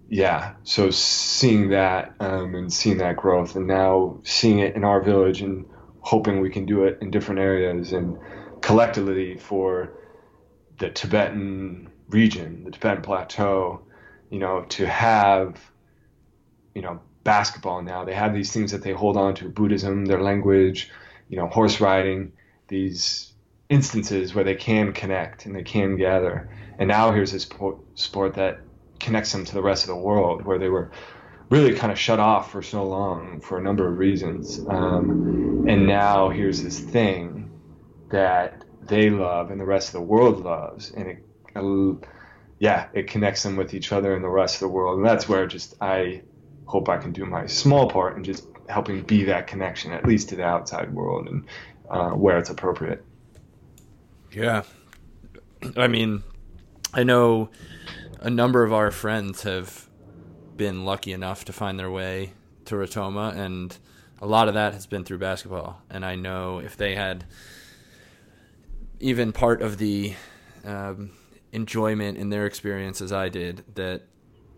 yeah, 0.07 0.53
so 0.63 0.91
seeing 0.91 1.69
that 1.69 2.13
um, 2.19 2.53
and 2.55 2.71
seeing 2.71 2.97
that 2.99 3.17
growth, 3.17 3.55
and 3.55 3.67
now 3.67 4.19
seeing 4.23 4.59
it 4.59 4.75
in 4.75 4.83
our 4.83 5.01
village, 5.01 5.41
and 5.41 5.65
hoping 6.01 6.39
we 6.39 6.51
can 6.51 6.65
do 6.65 6.83
it 6.83 6.99
in 7.01 7.09
different 7.09 7.39
areas 7.39 7.91
and 7.91 8.17
collectively 8.61 9.37
for 9.37 9.93
the 10.77 10.89
Tibetan 10.89 11.89
region, 12.09 12.63
the 12.63 12.71
Tibetan 12.71 13.01
plateau, 13.01 13.81
you 14.29 14.39
know, 14.39 14.65
to 14.69 14.85
have, 14.85 15.59
you 16.75 16.81
know, 16.81 16.99
basketball 17.23 17.81
now. 17.81 18.05
They 18.05 18.13
have 18.13 18.33
these 18.33 18.51
things 18.51 18.71
that 18.71 18.83
they 18.83 18.91
hold 18.91 19.17
on 19.17 19.35
to 19.35 19.49
Buddhism, 19.49 20.05
their 20.05 20.21
language, 20.21 20.91
you 21.29 21.37
know, 21.37 21.47
horse 21.47 21.81
riding, 21.81 22.33
these 22.67 23.33
instances 23.69 24.33
where 24.33 24.43
they 24.43 24.55
can 24.55 24.93
connect 24.93 25.45
and 25.45 25.55
they 25.55 25.63
can 25.63 25.97
gather. 25.97 26.49
And 26.77 26.87
now 26.87 27.11
here's 27.11 27.31
this 27.31 27.47
sport 27.95 28.35
that 28.35 28.59
connects 28.99 29.31
them 29.31 29.45
to 29.45 29.53
the 29.53 29.61
rest 29.61 29.83
of 29.83 29.89
the 29.89 29.95
world 29.95 30.45
where 30.45 30.59
they 30.59 30.69
were 30.69 30.91
really 31.49 31.73
kind 31.73 31.91
of 31.91 31.99
shut 31.99 32.19
off 32.19 32.51
for 32.51 32.61
so 32.61 32.83
long 32.83 33.39
for 33.39 33.57
a 33.57 33.61
number 33.61 33.87
of 33.87 33.97
reasons. 33.97 34.59
Um, 34.67 35.65
and 35.67 35.87
now 35.87 36.29
here's 36.29 36.63
this 36.63 36.79
thing 36.79 37.51
that 38.09 38.63
they 38.81 39.09
love 39.09 39.51
and 39.51 39.59
the 39.59 39.65
rest 39.65 39.89
of 39.89 39.93
the 39.93 40.01
world 40.01 40.43
loves. 40.43 40.91
And 40.91 41.07
it, 41.07 41.23
uh, 41.55 42.07
yeah, 42.59 42.87
it 42.93 43.07
connects 43.07 43.43
them 43.43 43.57
with 43.57 43.73
each 43.73 43.91
other 43.91 44.15
and 44.15 44.23
the 44.23 44.29
rest 44.29 44.55
of 44.55 44.61
the 44.61 44.69
world. 44.69 44.97
And 44.97 45.05
that's 45.05 45.29
where 45.29 45.45
just 45.45 45.75
I 45.81 46.21
hope 46.65 46.89
I 46.89 46.97
can 46.97 47.11
do 47.11 47.25
my 47.25 47.45
small 47.45 47.89
part 47.89 48.17
in 48.17 48.23
just 48.23 48.47
helping 48.67 49.03
be 49.03 49.25
that 49.25 49.47
connection, 49.47 49.91
at 49.91 50.05
least 50.05 50.29
to 50.29 50.35
the 50.35 50.43
outside 50.43 50.93
world 50.93 51.27
and 51.27 51.45
uh, 51.89 52.11
where 52.11 52.39
it's 52.39 52.49
appropriate. 52.49 53.04
Yeah. 54.35 54.63
I 55.77 55.87
mean, 55.87 56.23
I 56.93 57.03
know 57.03 57.49
a 58.19 58.29
number 58.29 58.63
of 58.63 58.73
our 58.73 58.91
friends 58.91 59.43
have 59.43 59.87
been 60.57 60.83
lucky 60.83 61.13
enough 61.13 61.45
to 61.45 61.53
find 61.53 61.79
their 61.79 61.89
way 61.89 62.33
to 62.65 62.75
Ritoma, 62.75 63.33
and 63.33 63.77
a 64.21 64.27
lot 64.27 64.49
of 64.49 64.53
that 64.55 64.73
has 64.73 64.87
been 64.87 65.05
through 65.05 65.19
basketball. 65.19 65.81
And 65.89 66.03
I 66.05 66.15
know 66.15 66.59
if 66.59 66.75
they 66.75 66.95
had 66.95 67.23
even 68.99 69.31
part 69.31 69.61
of 69.61 69.77
the 69.77 70.15
um, 70.65 71.11
enjoyment 71.53 72.17
in 72.17 72.29
their 72.29 72.45
experience 72.45 72.99
as 72.99 73.13
I 73.13 73.29
did, 73.29 73.63
that 73.75 74.01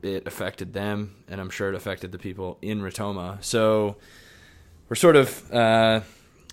it 0.02 0.26
affected 0.26 0.74
them, 0.74 1.18
and 1.28 1.40
I'm 1.40 1.52
sure 1.52 1.70
it 1.70 1.76
affected 1.76 2.12
the 2.12 2.18
people 2.18 2.58
in 2.64 2.82
Ritoma. 2.82 3.44
So 3.44 3.98
we're 4.90 4.96
sort 4.96 5.16
of 5.16 5.54
uh, 5.54 6.02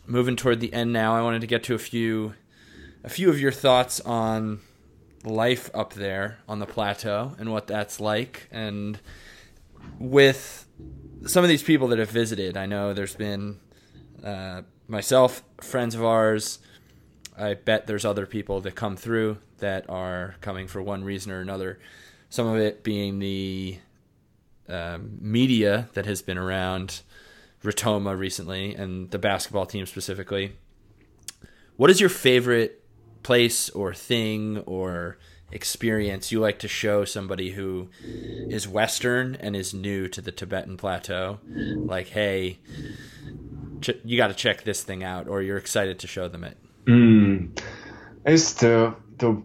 moving 0.06 0.36
toward 0.36 0.60
the 0.60 0.74
end 0.74 0.92
now. 0.92 1.16
I 1.16 1.22
wanted 1.22 1.40
to 1.40 1.46
get 1.46 1.62
to 1.64 1.74
a 1.74 1.78
few 1.78 2.34
a 3.04 3.08
few 3.10 3.28
of 3.28 3.38
your 3.38 3.52
thoughts 3.52 4.00
on 4.00 4.60
life 5.24 5.70
up 5.74 5.92
there 5.92 6.38
on 6.48 6.58
the 6.58 6.66
plateau 6.66 7.34
and 7.38 7.52
what 7.52 7.66
that's 7.66 8.00
like. 8.00 8.48
And 8.50 8.98
with 9.98 10.66
some 11.26 11.44
of 11.44 11.48
these 11.48 11.62
people 11.62 11.88
that 11.88 11.98
have 11.98 12.10
visited, 12.10 12.56
I 12.56 12.66
know 12.66 12.94
there's 12.94 13.14
been 13.14 13.60
uh, 14.24 14.62
myself, 14.88 15.42
friends 15.60 15.94
of 15.94 16.02
ours. 16.02 16.58
I 17.36 17.54
bet 17.54 17.86
there's 17.86 18.04
other 18.04 18.26
people 18.26 18.60
that 18.62 18.74
come 18.74 18.96
through 18.96 19.38
that 19.58 19.88
are 19.88 20.36
coming 20.40 20.66
for 20.66 20.82
one 20.82 21.04
reason 21.04 21.30
or 21.30 21.40
another. 21.40 21.78
Some 22.30 22.46
of 22.46 22.56
it 22.56 22.82
being 22.82 23.18
the 23.18 23.78
um, 24.68 25.18
media 25.20 25.90
that 25.92 26.06
has 26.06 26.22
been 26.22 26.38
around 26.38 27.02
Ritoma 27.62 28.18
recently 28.18 28.74
and 28.74 29.10
the 29.10 29.18
basketball 29.18 29.66
team 29.66 29.84
specifically. 29.84 30.56
What 31.76 31.90
is 31.90 32.00
your 32.00 32.10
favorite 32.10 32.83
place 33.24 33.68
or 33.70 33.92
thing 33.92 34.58
or 34.58 35.18
experience 35.50 36.30
you 36.30 36.38
like 36.38 36.60
to 36.60 36.68
show 36.68 37.04
somebody 37.04 37.50
who 37.50 37.88
is 38.50 38.68
Western 38.68 39.34
and 39.34 39.56
is 39.56 39.74
new 39.74 40.06
to 40.08 40.20
the 40.20 40.30
Tibetan 40.30 40.76
plateau? 40.76 41.40
Like, 41.86 42.08
hey, 42.08 42.58
ch- 43.80 43.98
you 44.04 44.16
got 44.16 44.28
to 44.28 44.34
check 44.34 44.62
this 44.62 44.84
thing 44.84 45.02
out, 45.02 45.26
or 45.26 45.42
you're 45.42 45.58
excited 45.58 45.98
to 45.98 46.06
show 46.06 46.28
them 46.28 46.44
it. 46.44 46.56
Mm. 46.86 47.58
It's 48.24 48.52
the 48.54 48.94
the 49.18 49.42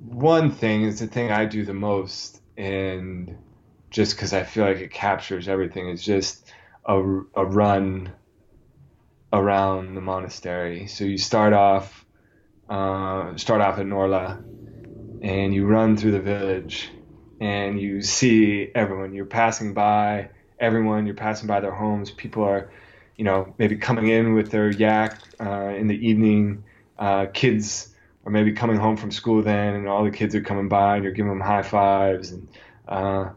one 0.00 0.50
thing 0.50 0.82
is 0.82 1.00
the 1.00 1.06
thing 1.06 1.32
I 1.32 1.46
do 1.46 1.64
the 1.64 1.74
most, 1.74 2.40
and 2.56 3.36
just 3.90 4.16
because 4.16 4.32
I 4.32 4.44
feel 4.44 4.64
like 4.64 4.78
it 4.78 4.90
captures 4.90 5.48
everything, 5.48 5.88
is 5.88 6.02
just 6.02 6.50
a, 6.84 6.96
a 6.96 7.44
run 7.44 8.12
around 9.32 9.94
the 9.94 10.00
monastery. 10.00 10.86
So 10.86 11.04
you 11.04 11.18
start 11.18 11.52
off 11.52 12.01
uh, 12.72 13.36
start 13.36 13.60
off 13.60 13.78
at 13.78 13.84
Norlha, 13.84 14.40
and 15.20 15.54
you 15.54 15.66
run 15.66 15.98
through 15.98 16.12
the 16.12 16.20
village, 16.20 16.88
and 17.38 17.78
you 17.78 18.00
see 18.00 18.70
everyone. 18.74 19.12
You're 19.12 19.26
passing 19.26 19.74
by 19.74 20.30
everyone. 20.58 21.04
You're 21.04 21.14
passing 21.14 21.46
by 21.46 21.60
their 21.60 21.74
homes. 21.74 22.10
People 22.10 22.44
are, 22.44 22.72
you 23.18 23.26
know, 23.26 23.52
maybe 23.58 23.76
coming 23.76 24.08
in 24.08 24.32
with 24.32 24.50
their 24.50 24.70
yak 24.70 25.20
uh, 25.38 25.74
in 25.76 25.86
the 25.86 26.08
evening. 26.08 26.64
Uh, 26.98 27.26
kids 27.26 27.94
are 28.24 28.32
maybe 28.32 28.52
coming 28.52 28.78
home 28.78 28.96
from 28.96 29.10
school 29.10 29.42
then, 29.42 29.74
and 29.74 29.86
all 29.86 30.04
the 30.04 30.10
kids 30.10 30.34
are 30.34 30.40
coming 30.40 30.70
by, 30.70 30.94
and 30.94 31.04
you're 31.04 31.12
giving 31.12 31.30
them 31.30 31.42
high 31.42 31.62
fives, 31.62 32.30
and 32.30 32.48
uh, 32.88 33.28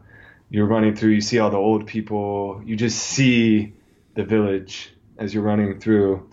you're 0.48 0.66
running 0.66 0.96
through. 0.96 1.10
You 1.10 1.20
see 1.20 1.40
all 1.40 1.50
the 1.50 1.58
old 1.58 1.86
people. 1.86 2.62
You 2.64 2.74
just 2.74 2.98
see 2.98 3.74
the 4.14 4.24
village 4.24 4.94
as 5.18 5.34
you're 5.34 5.42
running 5.42 5.78
through, 5.78 6.26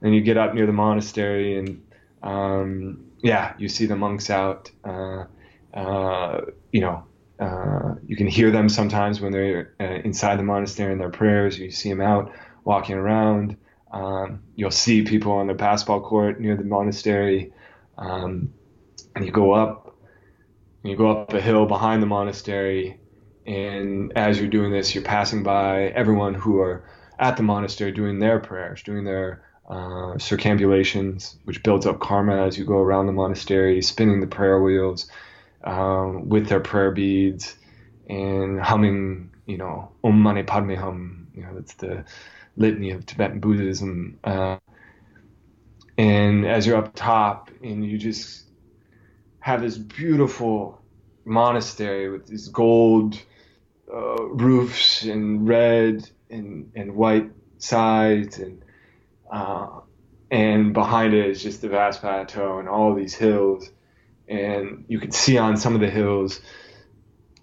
and 0.00 0.14
you 0.14 0.22
get 0.22 0.38
up 0.38 0.54
near 0.54 0.64
the 0.64 0.72
monastery, 0.72 1.58
and 1.58 1.82
um, 2.26 3.04
yeah, 3.22 3.54
you 3.56 3.68
see 3.68 3.86
the 3.86 3.96
monks 3.96 4.30
out. 4.30 4.70
Uh, 4.84 5.24
uh, 5.72 6.40
you 6.72 6.80
know, 6.80 7.04
uh, 7.38 7.94
you 8.04 8.16
can 8.16 8.26
hear 8.26 8.50
them 8.50 8.68
sometimes 8.68 9.20
when 9.20 9.30
they're 9.30 9.74
uh, 9.80 10.00
inside 10.04 10.38
the 10.38 10.42
monastery 10.42 10.92
in 10.92 10.98
their 10.98 11.10
prayers. 11.10 11.56
You 11.56 11.70
see 11.70 11.88
them 11.88 12.00
out 12.00 12.32
walking 12.64 12.96
around. 12.96 13.56
Um, 13.92 14.42
you'll 14.56 14.72
see 14.72 15.02
people 15.02 15.32
on 15.32 15.46
the 15.46 15.54
basketball 15.54 16.00
court 16.00 16.40
near 16.40 16.56
the 16.56 16.64
monastery, 16.64 17.52
um, 17.96 18.52
and 19.14 19.24
you 19.24 19.30
go 19.30 19.52
up. 19.52 19.96
You 20.82 20.96
go 20.96 21.10
up 21.10 21.32
a 21.32 21.40
hill 21.40 21.66
behind 21.66 22.02
the 22.02 22.06
monastery, 22.06 23.00
and 23.46 24.12
as 24.16 24.38
you're 24.38 24.48
doing 24.48 24.72
this, 24.72 24.94
you're 24.94 25.04
passing 25.04 25.42
by 25.44 25.84
everyone 25.86 26.34
who 26.34 26.60
are 26.60 26.88
at 27.18 27.36
the 27.36 27.42
monastery 27.42 27.92
doing 27.92 28.18
their 28.18 28.40
prayers, 28.40 28.82
doing 28.82 29.04
their 29.04 29.45
uh, 29.68 30.14
circumambulations, 30.18 31.36
which 31.44 31.62
builds 31.62 31.86
up 31.86 32.00
karma 32.00 32.46
as 32.46 32.58
you 32.58 32.64
go 32.64 32.78
around 32.78 33.06
the 33.06 33.12
monastery, 33.12 33.82
spinning 33.82 34.20
the 34.20 34.26
prayer 34.26 34.60
wheels 34.60 35.10
um, 35.64 36.28
with 36.28 36.48
their 36.48 36.60
prayer 36.60 36.90
beads 36.92 37.56
and 38.08 38.60
humming, 38.60 39.30
you 39.46 39.58
know, 39.58 39.90
Om 40.04 40.20
Mani 40.20 40.44
Padme 40.44 40.74
Hum. 40.74 41.28
You 41.34 41.42
know, 41.42 41.54
that's 41.54 41.74
the 41.74 42.04
litany 42.56 42.90
of 42.92 43.06
Tibetan 43.06 43.40
Buddhism. 43.40 44.18
Uh, 44.24 44.58
and 45.98 46.46
as 46.46 46.66
you're 46.66 46.76
up 46.76 46.94
top 46.94 47.50
and 47.62 47.84
you 47.84 47.98
just 47.98 48.44
have 49.40 49.62
this 49.62 49.78
beautiful 49.78 50.80
monastery 51.24 52.10
with 52.10 52.26
these 52.26 52.48
gold 52.48 53.20
uh, 53.92 54.22
roofs 54.24 55.02
and 55.02 55.48
red 55.48 56.08
and, 56.30 56.72
and 56.74 56.94
white 56.94 57.30
sides 57.58 58.38
and 58.38 58.64
uh, 59.30 59.80
and 60.30 60.72
behind 60.72 61.14
it 61.14 61.26
is 61.26 61.42
just 61.42 61.62
the 61.62 61.68
vast 61.68 62.00
plateau 62.00 62.58
and 62.58 62.68
all 62.68 62.94
these 62.94 63.14
hills. 63.14 63.70
And 64.28 64.84
you 64.88 64.98
can 64.98 65.12
see 65.12 65.38
on 65.38 65.56
some 65.56 65.74
of 65.74 65.80
the 65.80 65.90
hills 65.90 66.40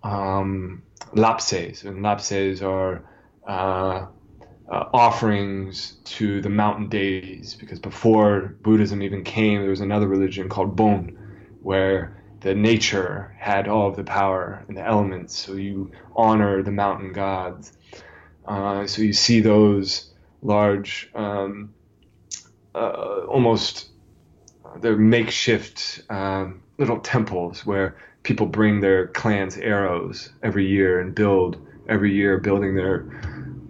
um, 0.04 0.84
lapses. 1.14 1.84
And 1.84 2.04
lapses 2.04 2.62
are 2.62 3.04
uh, 3.48 4.08
uh, 4.70 4.90
offerings 4.94 5.98
to 6.04 6.42
the 6.42 6.50
mountain 6.50 6.90
deities. 6.90 7.56
Because 7.56 7.80
before 7.80 8.56
Buddhism 8.62 9.02
even 9.02 9.24
came 9.24 9.62
there 9.62 9.70
was 9.70 9.82
another 9.82 10.08
religion 10.08 10.50
called 10.50 10.76
Bon 10.76 11.18
where 11.62 12.22
the 12.42 12.54
nature 12.54 13.34
had 13.40 13.70
all 13.70 13.88
of 13.88 13.96
the 13.96 14.04
power 14.04 14.66
and 14.68 14.76
the 14.76 14.86
elements. 14.86 15.38
So 15.38 15.54
you 15.54 15.92
honor 16.16 16.62
the 16.62 16.72
mountain 16.72 17.14
gods. 17.14 17.72
Uh, 18.46 18.86
so 18.86 19.02
you 19.02 19.14
see 19.14 19.40
those 19.40 20.13
large 20.44 21.10
um, 21.16 21.74
uh, 22.76 23.26
almost 23.28 23.90
they're 24.82 24.98
makeshift 24.98 26.02
um, 26.10 26.62
little 26.78 27.00
temples 27.00 27.66
where 27.66 27.96
people 28.24 28.46
bring 28.46 28.82
their 28.82 29.08
clan's 29.08 29.58
arrows 29.58 30.32
every 30.42 30.68
year 30.68 31.00
and 31.00 31.14
build 31.14 31.66
every 31.88 32.14
year 32.14 32.38
building 32.38 32.76
their 32.76 33.06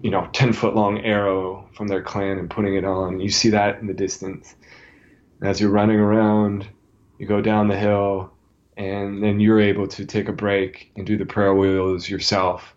you 0.01 0.09
know 0.09 0.29
10 0.33 0.53
foot 0.53 0.75
long 0.75 0.99
arrow 0.99 1.67
from 1.75 1.87
their 1.87 2.01
clan 2.01 2.37
and 2.37 2.49
putting 2.49 2.75
it 2.75 2.85
on. 2.85 3.19
You 3.19 3.29
see 3.29 3.49
that 3.49 3.79
in 3.79 3.87
the 3.87 3.93
distance. 3.93 4.55
And 5.39 5.49
as 5.49 5.59
you're 5.59 5.71
running 5.71 5.99
around 5.99 6.67
you 7.17 7.27
go 7.27 7.41
down 7.41 7.67
the 7.67 7.77
hill 7.77 8.33
and 8.75 9.23
then 9.23 9.39
you're 9.39 9.61
able 9.61 9.87
to 9.87 10.05
take 10.05 10.27
a 10.27 10.33
break 10.33 10.91
and 10.95 11.05
do 11.05 11.17
the 11.17 11.25
prayer 11.25 11.53
wheels 11.53 12.09
yourself 12.09 12.75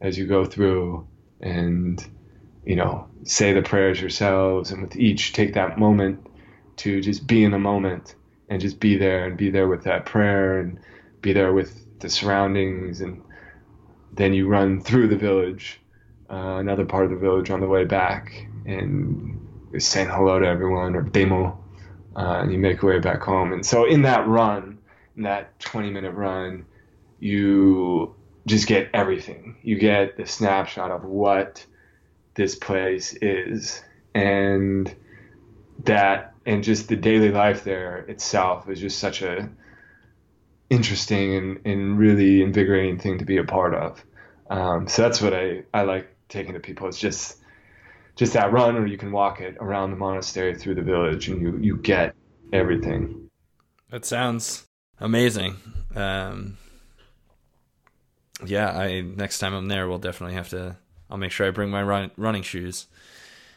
as 0.00 0.18
you 0.18 0.26
go 0.26 0.44
through 0.44 1.06
and 1.40 2.06
you 2.64 2.76
know 2.76 3.06
say 3.24 3.52
the 3.52 3.62
prayers 3.62 4.00
yourselves 4.00 4.70
and 4.70 4.82
with 4.82 4.96
each 4.96 5.32
take 5.32 5.54
that 5.54 5.78
moment 5.78 6.26
to 6.76 7.00
just 7.00 7.26
be 7.26 7.44
in 7.44 7.50
the 7.50 7.58
moment 7.58 8.14
and 8.48 8.60
just 8.60 8.80
be 8.80 8.96
there 8.96 9.26
and 9.26 9.36
be 9.36 9.50
there 9.50 9.68
with 9.68 9.84
that 9.84 10.06
prayer 10.06 10.58
and 10.58 10.78
be 11.22 11.32
there 11.32 11.52
with 11.52 12.00
the 12.00 12.08
surroundings. 12.08 13.00
And 13.00 13.22
then 14.12 14.34
you 14.34 14.48
run 14.48 14.80
through 14.80 15.08
the 15.08 15.16
village 15.16 15.80
uh, 16.30 16.58
another 16.58 16.84
part 16.84 17.04
of 17.04 17.10
the 17.10 17.16
village 17.16 17.50
on 17.50 17.60
the 17.60 17.66
way 17.66 17.84
back 17.84 18.46
and 18.64 19.46
saying 19.78 20.08
hello 20.08 20.38
to 20.38 20.46
everyone 20.46 20.94
or 20.94 21.02
demo 21.02 21.58
uh, 22.16 22.40
and 22.42 22.52
you 22.52 22.58
make 22.58 22.82
your 22.82 22.92
way 22.92 22.98
back 23.00 23.22
home. 23.22 23.52
And 23.52 23.64
so 23.66 23.84
in 23.84 24.02
that 24.02 24.26
run 24.26 24.78
in 25.16 25.24
that 25.24 25.58
20 25.60 25.90
minute 25.90 26.12
run 26.12 26.64
you 27.18 28.14
just 28.46 28.66
get 28.66 28.88
everything. 28.94 29.56
You 29.62 29.78
get 29.78 30.16
the 30.16 30.26
snapshot 30.26 30.90
of 30.90 31.04
what 31.04 31.66
this 32.34 32.54
place 32.54 33.14
is. 33.20 33.82
And 34.14 34.94
that 35.84 36.34
and 36.46 36.64
just 36.64 36.88
the 36.88 36.96
daily 36.96 37.30
life 37.30 37.64
there 37.64 37.98
itself 37.98 38.68
is 38.68 38.80
just 38.80 38.98
such 38.98 39.22
a 39.22 39.48
interesting 40.68 41.34
and, 41.34 41.60
and 41.64 41.98
really 41.98 42.42
invigorating 42.42 42.98
thing 42.98 43.18
to 43.18 43.24
be 43.24 43.36
a 43.38 43.44
part 43.44 43.74
of. 43.74 44.04
Um, 44.48 44.88
so 44.88 45.02
that's 45.02 45.20
what 45.20 45.32
I, 45.32 45.62
I 45.72 45.82
like 45.82 46.14
taking 46.28 46.54
to 46.54 46.60
people. 46.60 46.88
It's 46.88 46.98
just 46.98 47.38
just 48.16 48.32
that 48.34 48.52
run 48.52 48.76
or 48.76 48.86
you 48.86 48.98
can 48.98 49.12
walk 49.12 49.40
it 49.40 49.56
around 49.60 49.90
the 49.90 49.96
monastery 49.96 50.54
through 50.54 50.74
the 50.74 50.82
village 50.82 51.28
and 51.28 51.40
you, 51.40 51.56
you 51.58 51.76
get 51.76 52.14
everything. 52.52 53.30
That 53.90 54.04
sounds 54.04 54.66
amazing. 54.98 55.56
Um, 55.94 56.58
yeah 58.44 58.76
i 58.76 59.00
next 59.00 59.38
time 59.38 59.54
i'm 59.54 59.68
there 59.68 59.88
we'll 59.88 59.98
definitely 59.98 60.34
have 60.34 60.48
to 60.48 60.76
I'll 61.10 61.18
make 61.18 61.32
sure 61.32 61.46
I 61.46 61.50
bring 61.50 61.70
my 61.70 61.82
run, 61.82 62.10
running 62.16 62.42
shoes. 62.42 62.86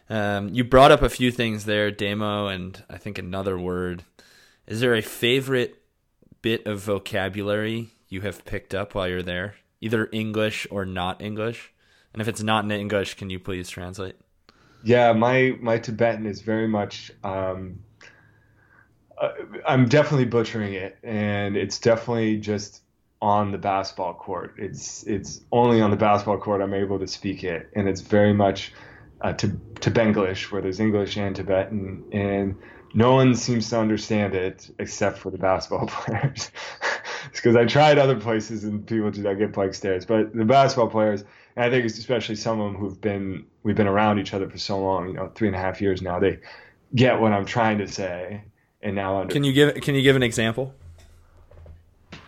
Um, 0.09 0.49
you 0.49 0.63
brought 0.63 0.91
up 0.91 1.01
a 1.01 1.09
few 1.09 1.31
things 1.31 1.65
there, 1.65 1.91
demo, 1.91 2.47
and 2.47 2.83
I 2.89 2.97
think 2.97 3.17
another 3.17 3.57
word. 3.57 4.03
Is 4.67 4.79
there 4.79 4.95
a 4.95 5.01
favorite 5.01 5.81
bit 6.41 6.65
of 6.65 6.79
vocabulary 6.79 7.89
you 8.09 8.21
have 8.21 8.45
picked 8.45 8.73
up 8.75 8.95
while 8.95 9.07
you're 9.07 9.23
there, 9.23 9.55
either 9.81 10.09
English 10.11 10.67
or 10.69 10.85
not 10.85 11.21
English? 11.21 11.71
And 12.11 12.21
if 12.21 12.27
it's 12.27 12.43
not 12.43 12.63
in 12.63 12.71
English, 12.71 13.15
can 13.15 13.29
you 13.29 13.39
please 13.39 13.69
translate? 13.69 14.15
Yeah, 14.83 15.13
my 15.13 15.57
my 15.61 15.79
Tibetan 15.79 16.25
is 16.25 16.41
very 16.41 16.67
much. 16.67 17.11
Um, 17.23 17.79
uh, 19.19 19.31
I'm 19.65 19.87
definitely 19.87 20.25
butchering 20.25 20.73
it, 20.73 20.97
and 21.03 21.55
it's 21.55 21.79
definitely 21.79 22.37
just 22.37 22.82
on 23.23 23.53
the 23.53 23.57
basketball 23.57 24.13
court. 24.13 24.53
It's 24.57 25.03
it's 25.03 25.39
only 25.49 25.79
on 25.79 25.91
the 25.91 25.95
basketball 25.95 26.37
court 26.37 26.61
I'm 26.61 26.73
able 26.73 26.99
to 26.99 27.07
speak 27.07 27.45
it, 27.45 27.69
and 27.73 27.87
it's 27.87 28.01
very 28.01 28.33
much 28.33 28.73
uh, 29.21 29.31
to 29.31 29.47
to 29.79 29.89
Benglish, 29.89 30.51
where 30.51 30.61
there's 30.61 30.81
English 30.81 31.15
and 31.15 31.33
Tibetan, 31.33 32.03
and 32.11 32.57
no 32.93 33.13
one 33.13 33.33
seems 33.33 33.69
to 33.69 33.79
understand 33.79 34.35
it 34.35 34.69
except 34.77 35.17
for 35.17 35.31
the 35.31 35.37
basketball 35.37 35.87
players. 36.01 36.51
because 37.31 37.55
I 37.55 37.63
tried 37.63 37.97
other 37.97 38.19
places 38.19 38.65
and 38.65 38.85
people 38.85 39.09
do 39.09 39.21
not 39.21 39.35
get 39.35 39.53
blank 39.53 39.73
stares, 39.73 40.05
but 40.05 40.35
the 40.35 40.43
basketball 40.43 40.89
players, 40.89 41.23
and 41.55 41.63
I 41.63 41.69
think 41.69 41.85
especially 41.85 42.35
some 42.35 42.59
of 42.59 42.73
them 42.73 42.81
who've 42.81 42.99
been 42.99 43.45
we've 43.63 43.77
been 43.77 43.87
around 43.87 44.19
each 44.19 44.33
other 44.33 44.49
for 44.49 44.57
so 44.57 44.83
long, 44.83 45.07
you 45.07 45.13
know, 45.13 45.31
three 45.33 45.47
and 45.47 45.55
a 45.55 45.59
half 45.59 45.79
years 45.79 46.01
now, 46.01 46.19
they 46.19 46.39
get 46.93 47.21
what 47.21 47.31
I'm 47.31 47.45
trying 47.45 47.77
to 47.77 47.87
say, 47.87 48.43
and 48.81 48.97
now 48.97 49.21
under- 49.21 49.33
can 49.33 49.45
you 49.45 49.53
give 49.53 49.75
can 49.75 49.95
you 49.95 50.01
give 50.01 50.17
an 50.17 50.23
example? 50.23 50.75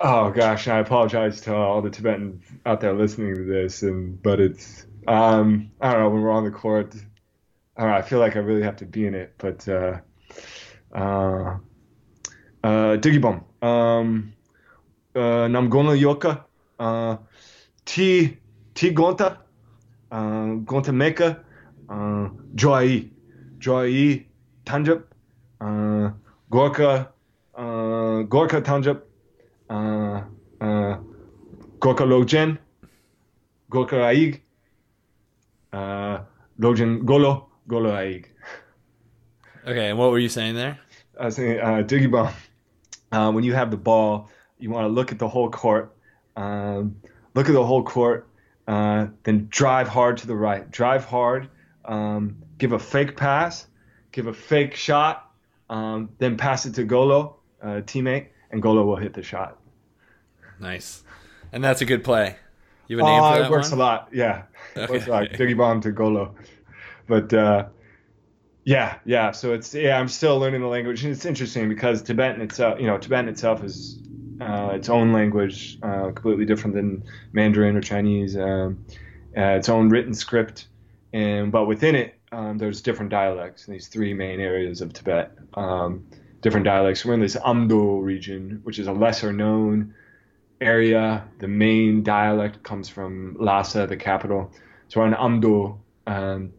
Oh 0.02 0.30
gosh, 0.30 0.68
I 0.68 0.80
apologize 0.80 1.40
to 1.42 1.56
all 1.56 1.82
the 1.82 1.90
Tibetans 1.90 2.44
out 2.66 2.82
there 2.82 2.94
listening 2.94 3.34
to 3.36 3.44
this, 3.46 3.82
and 3.82 4.22
but 4.22 4.42
it's 4.42 4.86
um, 5.08 5.72
I 5.80 5.94
don't 5.94 6.02
know 6.02 6.10
when 6.10 6.22
we're 6.22 6.32
on 6.32 6.44
the 6.44 6.52
court. 6.52 6.94
Know, 7.78 7.88
I 7.88 8.02
feel 8.02 8.20
like 8.20 8.36
I 8.36 8.40
really 8.40 8.64
have 8.64 8.76
to 8.78 8.86
be 8.86 9.08
in 9.08 9.16
it, 9.16 9.36
but 9.38 9.66
uh, 9.70 10.00
uh, 10.94 11.58
uh, 12.62 12.98
um, 13.62 14.34
uh, 15.16 15.20
Namgona 15.48 15.98
Yoka, 15.98 16.44
uh, 16.78 17.18
T 17.86 18.38
T 18.74 18.92
Gonta, 18.94 19.38
uh, 20.12 20.18
Gonta 20.66 20.92
Meka, 20.92 21.40
uh, 21.88 22.30
Joai, 22.54 23.10
Joai 23.60 24.26
Tanjap, 24.66 25.04
uh, 25.62 26.12
Gorka, 26.50 27.10
uh, 27.56 28.22
Gorka 28.24 28.62
Tanjap 28.62 29.02
uh, 29.70 30.22
uh, 30.62 30.98
Gorka 31.80 32.04
Lojen, 32.04 32.58
Gorka 33.70 34.08
Aig, 34.08 34.42
uh, 35.74 36.20
Lojen 36.60 37.06
Golo, 37.06 37.50
Golo 37.68 37.96
Aig. 37.96 38.30
Okay, 39.68 39.90
and 39.90 39.98
what 39.98 40.12
were 40.12 40.20
you 40.20 40.30
saying 40.30 40.56
there? 40.56 40.80
I 41.20 41.26
was 41.26 41.36
saying, 41.36 41.60
uh, 41.60 41.84
Diggy 41.84 42.10
Bomb, 42.10 42.34
uh, 43.12 43.32
when 43.32 43.44
you 43.44 43.54
have 43.54 43.72
the 43.72 43.78
ball, 43.78 44.30
you 44.60 44.70
want 44.70 44.86
to 44.86 44.90
look 44.90 45.12
at 45.12 45.20
the 45.20 45.28
whole 45.28 45.50
court, 45.50 45.96
um, 46.36 46.96
look 47.34 47.48
at 47.48 47.54
the 47.54 47.66
whole 47.66 47.84
court, 47.84 48.28
uh, 48.68 49.08
then 49.24 49.48
drive 49.50 49.88
hard 49.88 50.18
to 50.18 50.28
the 50.28 50.36
right. 50.36 50.70
Drive 50.70 51.06
hard, 51.06 51.50
um, 51.84 52.38
give 52.58 52.72
a 52.74 52.80
fake 52.80 53.16
pass, 53.16 53.68
give 54.12 54.28
a 54.28 54.34
fake 54.34 54.76
shot, 54.76 55.32
um, 55.70 56.10
then 56.20 56.38
pass 56.38 56.66
it 56.66 56.76
to 56.76 56.84
Golo, 56.84 57.38
uh, 57.62 57.82
teammate, 57.82 58.28
and 58.52 58.62
Golo 58.62 58.86
will 58.86 58.96
hit 58.96 59.14
the 59.14 59.24
shot. 59.24 59.60
Nice, 60.60 61.04
and 61.52 61.64
that's 61.64 61.82
a 61.82 61.86
good 61.86 62.04
play. 62.04 62.38
You 62.88 62.98
have 62.98 63.08
a 63.08 63.10
name 63.10 63.24
uh, 63.24 63.32
for 63.32 63.40
that 63.40 63.46
it 63.46 63.52
works 63.52 63.72
one? 63.72 63.80
a 63.80 63.84
lot. 63.84 64.10
Yeah, 64.12 64.44
it 64.76 64.90
works 64.90 65.08
a 65.08 65.12
lot. 65.12 65.30
Diggy 65.30 65.58
bomb 65.58 65.82
to 65.82 65.92
Golo, 65.92 66.36
but 67.08 67.34
uh, 67.34 67.68
yeah, 68.64 68.98
yeah. 69.06 69.32
So 69.32 69.54
it's 69.54 69.74
yeah. 69.74 70.00
I'm 70.00 70.08
still 70.08 70.40
learning 70.40 70.62
the 70.62 70.68
language, 70.68 71.04
and 71.04 71.14
it's 71.14 71.26
interesting 71.26 71.70
because 71.70 72.02
Tibetan 72.02 72.42
itself, 72.42 72.80
you 72.80 72.88
know, 72.88 72.98
Tibetan 72.98 73.30
itself 73.30 73.64
is 73.64 74.00
uh, 74.42 74.72
its 74.74 74.90
own 74.90 75.14
language, 75.14 75.78
uh, 75.84 76.06
completely 76.06 76.46
different 76.46 76.76
than 76.76 77.04
Mandarin 77.32 77.76
or 77.76 77.82
Chinese. 77.82 78.36
Um, 78.36 78.86
uh, 79.38 79.58
its 79.58 79.70
own 79.70 79.90
written 79.90 80.14
script, 80.14 80.68
and 81.14 81.52
but 81.52 81.66
within 81.66 81.96
it, 81.96 82.16
um, 82.32 82.58
there's 82.58 82.82
different 82.82 83.12
dialects 83.12 83.68
in 83.68 83.74
these 83.74 83.88
three 83.88 84.14
main 84.14 84.40
areas 84.40 84.82
of 84.82 84.94
Tibet. 84.94 85.32
Um, 85.54 86.06
different 86.46 86.64
dialects. 86.64 87.04
We're 87.04 87.16
in 87.16 87.22
this 87.22 87.36
Amdo 87.36 88.04
region, 88.04 88.60
which 88.62 88.78
is 88.78 88.86
a 88.86 88.92
lesser 88.92 89.34
known 89.34 89.96
area. 90.62 91.28
The 91.40 91.48
main 91.48 92.04
dialect 92.04 92.62
comes 92.62 92.88
from 92.88 93.36
Lhasa, 93.40 93.88
the 93.88 93.98
capital. 93.98 94.52
So 94.88 95.00
we're 95.00 95.08
in 95.08 95.14
Amdo. 95.14 95.80
Um, 96.06 96.54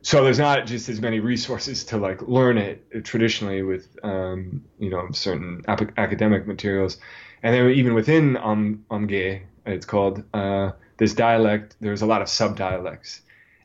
so 0.00 0.24
there's 0.24 0.38
not 0.38 0.64
just 0.64 0.88
as 0.88 1.02
many 1.02 1.20
resources 1.20 1.84
to 1.84 1.98
like 1.98 2.22
learn 2.22 2.56
it 2.56 3.04
traditionally 3.04 3.60
with 3.60 3.94
um, 4.02 4.64
you 4.78 4.88
know 4.88 5.08
certain 5.12 5.64
ap- 5.68 5.98
academic 5.98 6.46
materials, 6.46 6.96
and 7.42 7.54
then 7.54 7.70
even 7.72 7.92
within 7.92 8.38
um, 8.38 8.86
Amge, 8.90 9.42
it's 9.66 9.84
called 9.84 10.24
uh, 10.32 10.70
this 10.96 11.12
dialect. 11.12 11.76
There's 11.78 12.00
a 12.00 12.06
lot 12.06 12.22
of 12.22 12.28
subdialects 12.28 13.20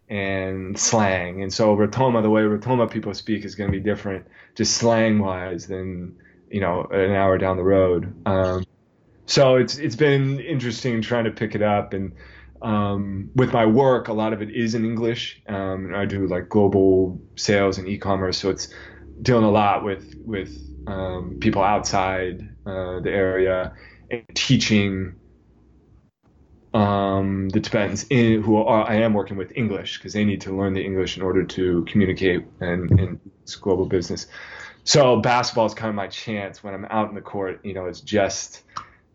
and 0.10 0.78
slang, 0.78 1.42
and 1.42 1.54
so 1.54 1.76
Ritoma, 1.76 2.22
the 2.22 2.30
way 2.30 2.42
Ritoma 2.42 2.90
people 2.90 3.14
speak 3.14 3.46
is 3.46 3.56
going 3.56 3.72
to 3.72 3.78
be 3.78 3.84
different, 3.84 4.28
just 4.56 4.76
slang 4.78 5.20
wise, 5.20 5.68
than 5.68 6.16
you 6.50 6.62
know 6.62 6.84
an 6.92 7.12
hour 7.12 7.38
down 7.38 7.58
the 7.58 7.64
road. 7.64 8.14
Um, 8.26 8.66
so 9.26 9.56
it's 9.56 9.78
it's 9.78 9.96
been 9.96 10.40
interesting 10.40 11.02
trying 11.02 11.26
to 11.26 11.32
pick 11.32 11.56
it 11.56 11.62
up 11.62 11.94
and 11.94 12.14
um, 12.64 13.30
with 13.36 13.52
my 13.52 13.66
work, 13.66 14.08
a 14.08 14.14
lot 14.14 14.32
of 14.32 14.42
it 14.42 14.50
is 14.50 14.74
in 14.74 14.86
English. 14.86 15.42
Um, 15.48 15.94
I 15.94 16.06
do 16.06 16.26
like 16.28 16.48
global 16.48 17.22
sales 17.36 17.78
and 17.78 17.88
e-commerce, 17.88 18.38
so 18.38 18.50
it's 18.50 18.70
dealing 19.22 19.44
a 19.44 19.52
lot 19.52 19.84
with 19.84 20.16
with 20.26 20.58
um, 20.88 21.38
people 21.42 21.62
outside 21.62 22.42
uh, 22.66 23.02
the 23.02 23.12
area 23.12 23.74
and 24.10 24.24
teaching 24.34 25.16
um, 26.74 27.50
the 27.50 27.60
Tibetans 27.60 28.06
in, 28.10 28.42
who 28.42 28.58
are, 28.58 28.90
I 28.90 28.96
am 28.96 29.14
working 29.14 29.38
with 29.38 29.56
English 29.56 29.98
because 29.98 30.14
they 30.14 30.26
need 30.26 30.42
to 30.42 30.56
learn 30.56 30.74
the 30.74 30.84
English 30.84 31.18
in 31.18 31.24
order 31.24 31.44
to 31.44 31.86
communicate 31.86 32.46
and 32.60 33.00
in 33.00 33.20
global 33.62 33.86
business. 33.86 34.28
So 34.84 35.22
basketball 35.22 35.66
is 35.66 35.74
kind 35.74 35.90
of 35.90 35.96
my 35.96 36.08
chance 36.08 36.64
when 36.64 36.74
I'm 36.74 36.86
out 36.86 37.10
in 37.10 37.16
the 37.16 37.22
court. 37.22 37.62
You 37.64 37.74
know, 37.74 37.86
it's 37.86 38.02
just 38.02 38.64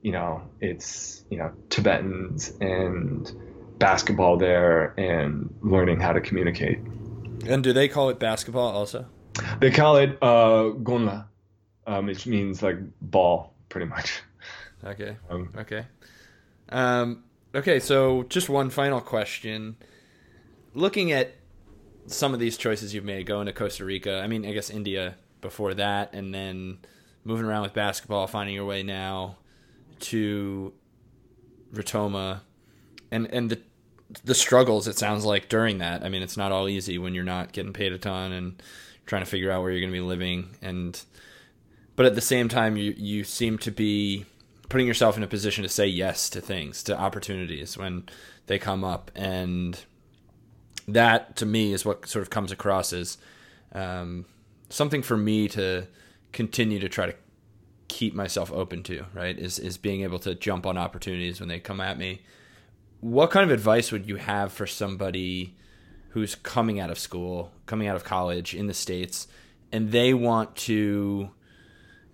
you 0.03 0.13
know, 0.13 0.43
it's 0.61 1.25
you 1.31 1.39
know 1.39 1.53
Tibetans 1.71 2.53
and 2.61 3.31
basketball 3.79 4.37
there 4.37 4.95
and 4.99 5.55
learning 5.61 6.01
how 6.01 6.13
to 6.13 6.21
communicate. 6.21 6.79
And 7.47 7.63
do 7.63 7.73
they 7.73 7.89
call 7.89 8.09
it 8.09 8.19
basketball 8.19 8.71
also? 8.71 9.07
They 9.61 9.71
call 9.71 9.97
it 9.97 10.19
uh, 10.21 10.71
gonla, 10.83 11.27
um, 11.87 12.07
which 12.07 12.27
means 12.27 12.63
like 12.63 12.77
ball, 13.01 13.55
pretty 13.69 13.87
much. 13.87 14.21
Okay. 14.85 15.17
Um, 15.29 15.53
okay. 15.57 15.87
Um, 16.69 17.25
okay. 17.59 17.81
So 17.81 18.25
just 18.25 18.49
one 18.49 18.71
final 18.71 19.01
question. 19.01 19.77
Looking 20.75 21.13
at 21.13 21.35
some 22.07 22.35
of 22.35 22.41
these 22.41 22.57
choices 22.57 22.95
you've 22.95 23.05
made, 23.05 23.27
going 23.27 23.47
to 23.47 23.53
Costa 23.53 23.85
Rica. 23.85 24.21
I 24.21 24.27
mean, 24.27 24.47
I 24.47 24.53
guess 24.53 24.71
India 24.71 25.17
before 25.41 25.75
that, 25.75 26.15
and 26.15 26.35
then 26.35 26.79
moving 27.25 27.45
around 27.45 27.63
with 27.63 27.75
basketball, 27.75 28.27
finding 28.27 28.55
your 28.55 28.65
way 28.65 28.83
now 28.83 29.37
to 30.01 30.73
Ritoma, 31.73 32.41
and 33.11 33.27
and 33.33 33.51
the 33.51 33.61
the 34.25 34.35
struggles 34.35 34.89
it 34.89 34.97
sounds 34.97 35.25
like 35.25 35.49
during 35.49 35.79
that. 35.79 36.03
I 36.03 36.09
mean, 36.09 36.23
it's 36.23 36.37
not 36.37 36.53
all 36.53 36.69
easy 36.69 36.99
when 36.99 37.15
you're 37.15 37.25
not 37.25 37.53
getting 37.53 37.73
paid 37.73 37.93
a 37.93 37.99
ton 37.99 38.33
and 38.33 38.63
trying 39.09 39.23
to 39.23 39.31
figure 39.31 39.51
out 39.51 39.63
where 39.63 39.71
you're 39.71 39.81
going 39.81 39.93
to 39.93 39.99
be 39.99 40.05
living 40.05 40.51
and 40.61 41.03
but 41.97 42.07
at 42.07 42.15
the 42.15 42.21
same 42.21 42.49
time 42.49 42.77
you 42.77 42.95
you 42.97 43.25
seem 43.25 43.59
to 43.59 43.73
be 43.73 44.25
putting 44.69 44.87
yourself 44.87 45.17
in 45.17 45.23
a 45.23 45.29
position 45.29 45.63
to 45.63 45.69
say 45.69 45.87
yes 45.87 46.29
to 46.31 46.41
things, 46.41 46.83
to 46.85 46.99
opportunities 46.99 47.77
when 47.77 48.09
they 48.47 48.59
come 48.59 48.85
up 48.85 49.11
and 49.15 49.85
that 50.89 51.37
to 51.37 51.47
me 51.47 51.73
is 51.73 51.85
what 51.85 52.09
sort 52.09 52.23
of 52.23 52.31
comes 52.31 52.51
across 52.51 52.93
as 52.93 53.19
um, 53.73 54.25
something 54.71 55.03
for 55.03 55.17
me 55.17 55.47
to 55.49 55.87
continue 56.33 56.79
to 56.81 56.89
try 56.89 57.07
to 57.07 57.15
keep 57.89 58.15
myself 58.15 58.51
open 58.53 58.83
to, 58.83 59.05
right? 59.15 59.39
Is 59.39 59.59
is 59.59 59.77
being 59.77 60.03
able 60.03 60.19
to 60.21 60.35
jump 60.35 60.67
on 60.67 60.77
opportunities 60.77 61.41
when 61.41 61.49
they 61.49 61.61
come 61.61 61.81
at 61.81 61.99
me. 61.99 62.23
What 63.01 63.31
kind 63.31 63.45
of 63.45 63.51
advice 63.51 63.93
would 63.93 64.09
you 64.09 64.17
have 64.17 64.53
for 64.53 64.67
somebody 64.67 65.57
who's 66.11 66.35
coming 66.35 66.81
out 66.81 66.91
of 66.91 66.99
school, 66.99 67.53
coming 67.67 67.87
out 67.87 67.97
of 67.97 68.05
college 68.05 68.55
in 68.55 68.67
the 68.67 68.75
states, 68.75 69.29
and 69.71 69.93
they 69.93 70.15
want 70.15 70.57
to 70.57 71.31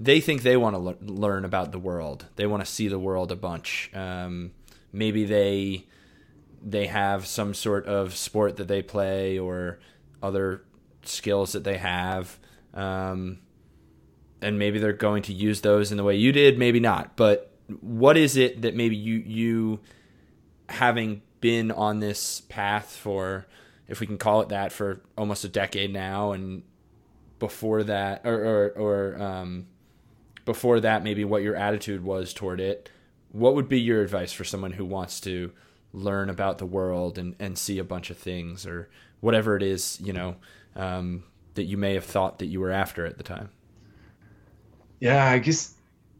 they 0.00 0.20
think 0.20 0.42
they 0.42 0.56
want 0.56 0.74
to 0.74 0.78
le- 0.78 0.96
learn 1.00 1.44
about 1.44 1.72
the 1.72 1.78
world. 1.78 2.26
They 2.36 2.46
want 2.46 2.64
to 2.64 2.70
see 2.70 2.88
the 2.88 2.98
world 2.98 3.30
a 3.30 3.36
bunch. 3.36 3.90
Um, 3.94 4.52
maybe 4.92 5.24
they 5.24 5.86
they 6.66 6.86
have 6.86 7.26
some 7.26 7.52
sort 7.52 7.86
of 7.86 8.16
sport 8.16 8.56
that 8.56 8.68
they 8.68 8.82
play 8.82 9.38
or 9.38 9.78
other 10.22 10.62
skills 11.02 11.52
that 11.52 11.62
they 11.62 11.76
have. 11.76 12.38
Um, 12.72 13.40
and 14.40 14.58
maybe 14.58 14.78
they're 14.78 14.92
going 14.92 15.22
to 15.24 15.32
use 15.32 15.60
those 15.60 15.90
in 15.90 15.96
the 15.98 16.04
way 16.04 16.16
you 16.16 16.32
did, 16.32 16.58
maybe 16.58 16.80
not. 16.80 17.16
But 17.16 17.52
what 17.80 18.16
is 18.16 18.36
it 18.36 18.62
that 18.62 18.74
maybe 18.74 18.96
you 18.96 19.16
you 19.16 19.80
having 20.68 21.22
been 21.40 21.70
on 21.70 22.00
this 22.00 22.40
path 22.42 22.96
for 22.96 23.46
if 23.88 24.00
we 24.00 24.06
can 24.06 24.18
call 24.18 24.40
it 24.40 24.48
that 24.48 24.72
for 24.72 25.02
almost 25.16 25.44
a 25.44 25.48
decade 25.48 25.92
now 25.92 26.32
and 26.32 26.62
before 27.38 27.82
that 27.82 28.22
or 28.24 28.34
or, 28.34 28.68
or 28.70 29.22
um, 29.22 29.66
before 30.44 30.80
that 30.80 31.02
maybe 31.02 31.24
what 31.24 31.42
your 31.42 31.56
attitude 31.56 32.04
was 32.04 32.32
toward 32.32 32.60
it 32.60 32.90
what 33.32 33.54
would 33.54 33.68
be 33.68 33.80
your 33.80 34.02
advice 34.02 34.32
for 34.32 34.44
someone 34.44 34.72
who 34.72 34.84
wants 34.84 35.20
to 35.20 35.52
learn 35.92 36.28
about 36.28 36.58
the 36.58 36.66
world 36.66 37.18
and, 37.18 37.34
and 37.38 37.58
see 37.58 37.78
a 37.78 37.84
bunch 37.84 38.10
of 38.10 38.16
things 38.16 38.66
or 38.66 38.88
whatever 39.20 39.56
it 39.56 39.62
is 39.62 39.98
you 40.02 40.12
know 40.12 40.36
um, 40.76 41.24
that 41.54 41.64
you 41.64 41.76
may 41.76 41.94
have 41.94 42.04
thought 42.04 42.38
that 42.38 42.46
you 42.46 42.60
were 42.60 42.70
after 42.70 43.06
at 43.06 43.16
the 43.16 43.24
time? 43.24 43.50
Yeah, 45.00 45.24
I 45.24 45.38
guess 45.38 45.74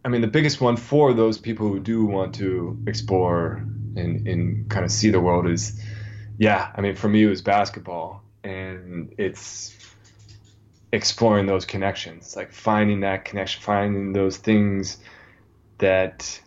I 0.04 0.08
mean 0.08 0.20
the 0.20 0.28
biggest 0.28 0.60
one 0.60 0.76
for 0.76 1.14
those 1.14 1.38
people 1.38 1.68
who 1.68 1.80
do 1.80 2.04
want 2.04 2.34
to 2.36 2.78
explore 2.86 3.64
and, 3.96 4.26
and 4.26 4.68
kind 4.68 4.84
of 4.84 4.90
see 4.90 5.10
the 5.10 5.20
world 5.20 5.48
is 5.48 5.80
yeah, 6.38 6.70
I 6.74 6.80
mean 6.80 6.94
for 6.94 7.08
me 7.08 7.24
it 7.24 7.28
was 7.28 7.42
basketball. 7.42 8.22
And 8.42 9.14
it's 9.16 9.73
exploring 10.94 11.46
those 11.46 11.64
connections, 11.64 12.36
like 12.36 12.52
finding 12.52 13.00
that 13.00 13.24
connection, 13.24 13.60
finding 13.60 14.12
those 14.12 14.36
things 14.36 14.98
that 15.78 16.40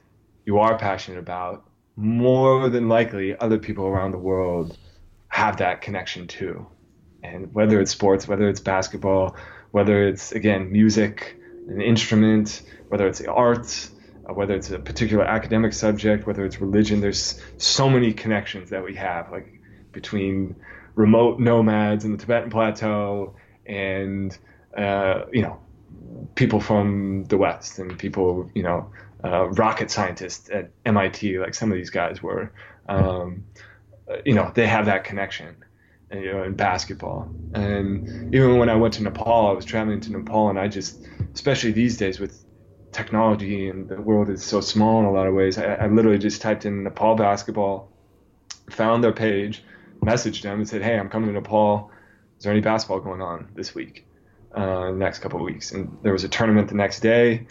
you 0.46 0.60
are 0.60 0.78
passionate 0.78 1.20
about. 1.20 1.70
More 1.98 2.70
than 2.70 2.88
likely, 2.88 3.38
other 3.38 3.58
people 3.58 3.86
around 3.86 4.12
the 4.12 4.18
world 4.18 4.78
have 5.28 5.58
that 5.58 5.82
connection 5.82 6.28
too. 6.28 6.66
And 7.24 7.54
whether 7.54 7.82
it's 7.82 7.92
sports, 7.92 8.28
whether 8.28 8.48
it's 8.48 8.62
basketball, 8.62 9.36
whether 9.72 10.08
it's 10.08 10.32
again 10.32 10.72
music, 10.72 11.36
an 11.68 11.82
instrument, 11.82 12.62
whether 12.88 13.06
it's 13.08 13.20
the 13.20 13.30
arts, 13.30 13.92
uh, 14.30 14.34
whether 14.34 14.56
it's 14.56 14.72
a 14.72 14.80
particular 14.80 15.26
academic 15.26 15.74
subject, 15.74 16.26
whether 16.26 16.46
it's 16.46 16.62
religion. 16.62 17.02
There's 17.02 17.42
so 17.58 17.90
many 17.90 18.14
connections 18.14 18.70
that 18.70 18.84
we 18.84 18.96
have, 18.96 19.30
like 19.30 19.48
between 19.92 20.56
remote 20.96 21.40
nomads 21.40 22.06
in 22.06 22.14
the 22.14 22.18
Tibetan 22.18 22.50
Plateau 22.50 23.36
and 23.68 24.38
uh, 24.78 25.26
you 25.32 25.42
know 25.42 25.60
people 26.36 26.60
from 26.60 27.26
the 27.26 27.38
West 27.38 27.80
and 27.80 27.98
people 27.98 28.50
you 28.56 28.64
know 28.64 28.92
uh, 29.24 29.48
rocket 29.50 29.92
scientists 29.92 30.50
at 30.52 30.72
MIT, 30.86 31.40
like 31.40 31.54
some 31.56 31.72
of 31.72 31.78
these 31.78 31.90
guys 31.90 32.22
were. 32.22 32.52
Um, 32.88 33.46
you 34.26 34.34
know, 34.34 34.52
they 34.56 34.68
have 34.68 34.86
that 34.86 35.04
connection 35.04 35.56
you 36.12 36.32
know, 36.34 36.44
in 36.44 36.54
basketball. 36.54 37.34
And 37.54 38.08
even 38.32 38.58
when 38.58 38.70
I 38.70 38.76
went 38.76 38.94
to 38.96 39.04
Nepal, 39.04 39.48
I 39.48 39.52
was 39.54 39.66
traveling 39.66 40.00
to 40.02 40.12
Nepal, 40.12 40.50
and 40.50 40.60
I 40.60 40.68
just, 40.68 41.06
especially 41.34 41.72
these 41.72 41.98
days 41.98 42.20
with 42.20 42.44
technology 42.92 43.70
and 43.70 43.88
the 43.90 44.02
world 44.02 44.30
is 44.30 44.44
so 44.44 44.62
small 44.62 45.00
in 45.00 45.06
a 45.06 45.12
lot 45.12 45.28
of 45.28 45.34
ways, 45.34 45.58
I, 45.58 45.76
I 45.76 45.88
literally 45.88 46.18
just 46.18 46.42
typed 46.42 46.66
in 46.66 46.84
Nepal 46.84 47.16
basketball, 47.16 47.92
found 48.70 49.04
their 49.04 49.14
page, 49.14 49.64
messaged 50.04 50.44
them, 50.44 50.60
and 50.60 50.70
said, 50.70 50.82
"Hey, 50.82 50.98
I'm 50.98 51.10
coming 51.10 51.28
to 51.30 51.34
Nepal. 51.34 51.92
Is 52.38 52.44
there 52.44 52.52
any 52.52 52.62
basketball 52.62 53.00
going 53.00 53.22
on 53.22 53.50
this 53.56 53.74
week, 53.74 54.06
uh, 54.54 54.92
next 54.92 55.20
couple 55.20 55.40
of 55.40 55.46
weeks?" 55.46 55.72
And 55.72 55.98
there 56.04 56.14
was 56.14 56.24
a 56.24 56.30
tournament 56.30 56.70
the 56.70 56.76
next 56.76 57.00
day. 57.00 57.48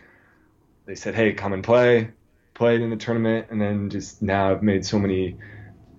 They 0.87 0.95
said, 0.95 1.15
"Hey, 1.15 1.33
come 1.33 1.53
and 1.53 1.65
play." 1.65 2.11
Played 2.55 2.81
in 2.81 2.89
the 2.89 2.97
tournament, 2.97 3.49
and 3.51 3.61
then 3.61 3.91
just 3.91 4.23
now 4.23 4.51
I've 4.51 4.63
made 4.63 4.87
so 4.87 4.99
many 4.99 5.37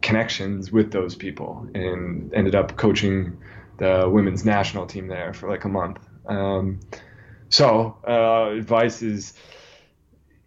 connections 0.02 0.72
with 0.72 0.92
those 0.92 1.16
people 1.16 1.68
and 1.76 2.34
ended 2.34 2.56
up 2.56 2.76
coaching 2.78 3.38
the 3.78 4.10
women's 4.10 4.44
national 4.44 4.88
team 4.88 5.08
there 5.08 5.34
for 5.34 5.50
like 5.50 5.66
a 5.66 5.70
month. 5.70 6.00
Um, 6.26 6.80
so 7.50 7.98
uh, 8.08 8.58
advice 8.58 9.02
is, 9.02 9.34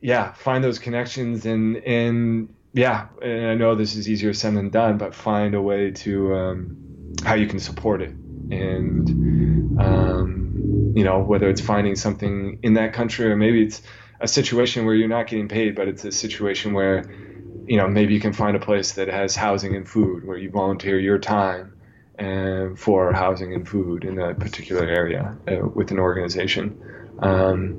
yeah, 0.00 0.32
find 0.32 0.64
those 0.64 0.78
connections 0.78 1.46
and 1.46 1.76
and 1.76 2.54
yeah, 2.72 3.08
and 3.22 3.46
I 3.46 3.54
know 3.54 3.74
this 3.74 3.96
is 3.96 4.08
easier 4.08 4.32
said 4.32 4.54
than 4.54 4.70
done, 4.70 4.98
but 4.98 5.14
find 5.14 5.54
a 5.54 5.62
way 5.62 5.90
to 5.90 6.34
um, 6.34 7.14
how 7.24 7.34
you 7.34 7.46
can 7.46 7.58
support 7.58 8.02
it 8.02 8.14
and 8.50 9.10
um, 9.78 10.92
you 10.94 11.04
know 11.04 11.20
whether 11.20 11.48
it's 11.48 11.60
finding 11.60 11.96
something 11.96 12.58
in 12.62 12.74
that 12.74 12.92
country 12.92 13.30
or 13.30 13.36
maybe 13.36 13.62
it's 13.62 13.82
a 14.20 14.28
situation 14.28 14.84
where 14.84 14.94
you're 14.94 15.08
not 15.08 15.28
getting 15.28 15.48
paid, 15.48 15.74
but 15.74 15.88
it's 15.88 16.04
a 16.04 16.12
situation 16.12 16.72
where 16.74 17.04
you 17.66 17.76
know, 17.76 17.86
maybe 17.88 18.14
you 18.14 18.20
can 18.20 18.32
find 18.32 18.56
a 18.56 18.60
place 18.60 18.94
that 18.94 19.08
has 19.08 19.36
housing 19.36 19.76
and 19.76 19.88
food 19.88 20.26
where 20.26 20.36
you 20.36 20.50
volunteer 20.50 20.98
your 20.98 21.18
time 21.18 21.72
and 22.16 22.78
for 22.78 23.12
housing 23.12 23.54
and 23.54 23.68
food 23.68 24.04
in 24.04 24.18
a 24.18 24.34
particular 24.34 24.84
area 24.86 25.38
uh, 25.48 25.68
with 25.68 25.92
an 25.92 25.98
organization. 26.00 26.80
Um, 27.20 27.78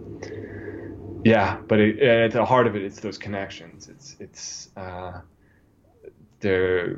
yeah, 1.26 1.60
but 1.68 1.80
it, 1.80 2.00
at 2.00 2.32
the 2.32 2.46
heart 2.46 2.68
of 2.68 2.76
it, 2.76 2.84
it's 2.84 3.02
those 3.02 3.18
connections. 3.18 3.90
It's 3.90 4.16
it's 4.20 4.70
uh, 4.78 5.22
there. 6.40 6.96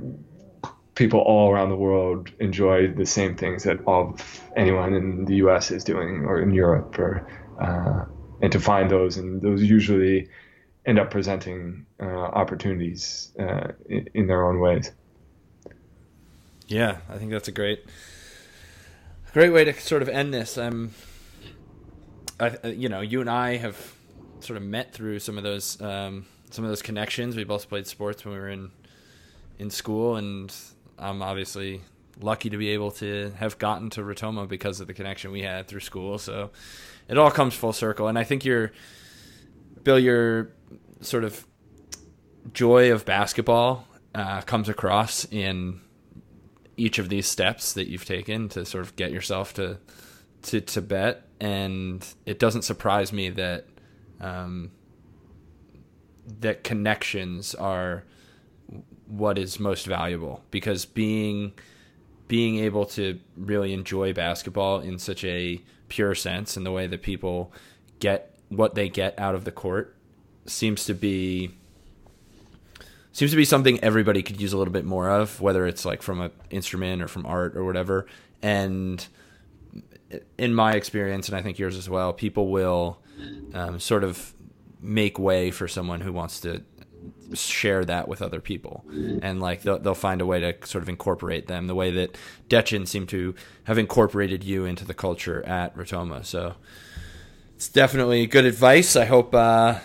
People 0.95 1.20
all 1.22 1.52
around 1.52 1.70
the 1.70 1.76
world 1.76 2.32
enjoy 2.40 2.88
the 2.88 3.06
same 3.06 3.36
things 3.36 3.64
that 3.64 3.84
all 3.86 4.15
anyone 4.56 4.94
in 4.94 5.26
the 5.26 5.36
U.S. 5.38 5.72
is 5.72 5.84
doing, 5.84 6.26
or 6.26 6.41
in 6.41 6.53
Europe, 6.53 6.98
or 6.99 7.28
uh, 7.60 8.06
and 8.41 8.52
to 8.52 8.60
find 8.60 8.91
those, 8.91 9.18
and 9.18 9.41
those 9.41 9.64
usually 9.64 10.30
end 10.86 10.99
up 10.99 11.10
presenting 11.10 11.86
uh, 11.99 12.06
opportunities 12.06 13.32
uh, 13.40 13.70
in, 13.88 14.10
in, 14.14 14.28
their 14.28 14.45
own 14.45 14.60
ways. 14.60 14.91
Yeah, 16.68 16.98
I 17.10 17.18
think 17.18 17.32
that's 17.32 17.48
a 17.48 17.53
great, 17.53 17.86
great 19.32 19.52
way 19.52 19.64
to 19.64 19.74
sort 19.74 20.02
of 20.02 20.10
end 20.10 20.34
this. 20.34 20.57
Um, 20.57 20.91
I, 22.40 22.57
uh, 22.64 22.68
you 22.68 22.90
know, 22.90 23.02
you 23.02 23.22
and 23.22 23.30
I 23.30 23.57
have 23.57 23.94
sort 24.41 24.57
of 24.57 24.64
met 24.64 24.94
through 24.94 25.20
some 25.20 25.38
of 25.38 25.44
those 25.44 25.82
um, 25.82 26.26
some 26.49 26.65
of 26.65 26.70
those 26.70 26.82
connections. 26.82 27.36
We 27.36 27.44
both 27.44 27.70
played 27.70 27.88
sports 27.88 28.26
when 28.26 28.34
we 28.34 28.40
were 28.40 28.49
in 28.49 28.72
in 29.60 29.70
school, 29.70 30.15
and 30.15 30.53
I'm 30.98 31.22
obviously 31.22 31.82
lucky 32.22 32.49
to 32.49 32.57
be 32.57 32.70
able 32.70 32.91
to 32.91 33.32
have 33.38 33.57
gotten 33.57 33.90
to 33.91 34.02
Ritoma 34.02 34.48
because 34.48 34.80
of 34.80 34.88
the 34.88 34.94
connection 34.94 35.32
we 35.32 35.41
had 35.41 35.68
through 35.68 35.80
school. 35.80 36.18
So 36.18 36.52
it 37.07 37.18
all 37.18 37.32
comes 37.32 37.53
full 37.53 37.74
circle, 37.74 38.07
and 38.07 38.18
I 38.18 38.24
think 38.24 38.45
your 38.45 38.72
Bill, 39.84 39.99
your 39.99 40.52
sort 41.02 41.24
of 41.24 41.45
joy 42.53 42.91
of 42.91 43.06
basketball 43.06 43.86
uh, 44.15 44.41
comes 44.41 44.70
across 44.70 45.26
in 45.26 45.82
each 46.78 46.99
of 46.99 47.10
these 47.10 47.28
steps 47.28 47.74
that 47.74 47.88
you've 47.88 48.06
taken 48.06 48.49
to 48.49 48.65
sort 48.65 48.84
of 48.86 48.95
get 48.95 49.11
yourself 49.11 49.53
to 49.56 49.78
to 50.44 50.60
Tibet, 50.60 51.28
and 51.40 52.06
it 52.26 52.38
doesn't 52.40 52.64
surprise 52.64 53.14
me 53.14 53.30
that 53.30 53.65
um, 54.20 54.72
that 56.40 56.64
connections 56.64 57.56
are 57.56 58.03
what 59.08 59.38
is 59.38 59.60
most 59.60 59.86
valuable 59.86 60.44
because 60.52 60.86
being 60.86 61.54
being 62.28 62.58
able 62.60 62.86
to 62.86 63.20
really 63.38 63.74
enjoy 63.74 64.14
basketball 64.14 64.80
in 64.80 64.98
such 64.98 65.24
a 65.24 65.62
pure 65.90 66.16
sense 66.16 66.58
and 66.58 66.66
the 66.66 66.72
way 66.72 66.88
that 66.88 67.02
people 67.02 67.52
get 68.00 68.36
what 68.50 68.76
they 68.76 68.90
get 68.90 69.18
out 69.20 69.36
of 69.36 69.44
the 69.44 69.52
court 69.52 69.96
seems 70.46 70.86
to 70.86 70.94
be 70.94 71.52
seems 73.12 73.32
to 73.32 73.38
be 73.38 73.46
something 73.46 73.80
everybody 73.84 74.24
could 74.24 74.42
use 74.42 74.54
a 74.54 74.58
little 74.58 74.74
bit 74.74 74.86
more 74.86 75.10
of 75.10 75.40
whether 75.42 75.68
it's 75.68 75.86
like 75.86 76.02
from 76.02 76.22
an 76.22 76.32
instrument 76.50 77.02
or 77.02 77.08
from 77.08 77.26
art 77.26 77.56
or 77.56 77.64
whatever. 77.64 78.08
And 78.42 79.06
in 80.38 80.54
my 80.54 80.74
experience 80.74 81.28
and 81.28 81.38
i 81.38 81.42
think 81.42 81.58
yours 81.58 81.78
as 81.78 81.90
well 81.90 82.14
people 82.14 82.50
will 82.50 83.00
um, 83.54 83.80
sort 83.80 84.04
of 84.04 84.34
make 84.82 85.18
way 85.18 85.50
for 85.52 85.68
someone 85.68 86.02
who 86.02 86.12
wants 86.12 86.42
to 86.42 86.62
share 87.34 87.84
that 87.86 88.08
with 88.08 88.22
other 88.22 88.40
people. 88.40 88.84
And 89.22 89.42
like 89.42 89.64
they'll, 89.64 89.80
they'll 89.80 89.96
find 89.96 90.22
a 90.22 90.26
way 90.26 90.40
to 90.40 90.56
sort 90.66 90.82
of 90.82 90.90
incorporate 90.90 91.48
them 91.48 91.68
the 91.68 91.76
way 91.76 91.92
that 91.92 92.18
Dechen 92.50 92.88
seemed 92.88 93.10
to 93.10 93.36
have 93.66 93.78
incorporated 93.78 94.44
you 94.44 94.66
into 94.66 94.86
the 94.86 94.94
culture 94.94 95.44
at 95.46 95.76
Ritoma. 95.76 96.26
So 96.26 96.56
it's 97.56 97.70
definitely 97.70 98.26
good 98.28 98.46
advice. 98.46 98.96
I 98.96 99.06
hope 99.06 99.34
uh, 99.34 99.80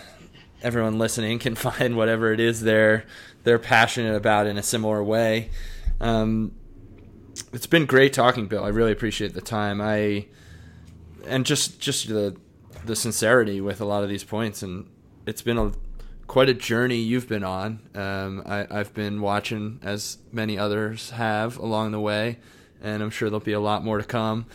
everyone 0.61 0.97
listening 0.97 1.39
can 1.39 1.55
find 1.55 1.95
whatever 1.95 2.33
it 2.33 2.39
is 2.39 2.61
they're 2.61 3.05
they're 3.43 3.59
passionate 3.59 4.15
about 4.15 4.47
in 4.47 4.57
a 4.57 4.63
similar 4.63 5.01
way. 5.01 5.49
Um, 6.01 6.51
it's 7.53 7.67
been 7.67 7.85
great 7.85 8.13
talking 8.13 8.47
Bill. 8.47 8.63
I 8.63 8.69
really 8.69 8.91
appreciate 8.91 9.33
the 9.33 9.41
time. 9.41 9.79
I 9.81 10.27
and 11.25 11.45
just 11.45 11.79
just 11.79 12.09
the 12.09 12.35
the 12.85 12.95
sincerity 12.95 13.61
with 13.61 13.81
a 13.81 13.85
lot 13.85 14.03
of 14.03 14.09
these 14.09 14.23
points. 14.23 14.63
And 14.63 14.89
it's 15.25 15.41
been 15.41 15.57
a 15.57 15.71
quite 16.29 16.47
a 16.47 16.53
journey 16.53 16.97
you've 16.97 17.27
been 17.27 17.43
on. 17.43 17.81
Um, 17.95 18.43
I, 18.45 18.67
have 18.69 18.93
been 18.93 19.19
watching, 19.19 19.79
as 19.81 20.19
many 20.31 20.59
others 20.59 21.09
have, 21.09 21.57
along 21.57 21.91
the 21.91 21.99
way, 21.99 22.37
and 22.81 23.01
I'm 23.01 23.09
sure 23.09 23.31
there'll 23.31 23.39
be 23.39 23.53
a 23.53 23.59
lot 23.59 23.83
more 23.83 23.97
to 23.97 24.03
come. 24.03 24.45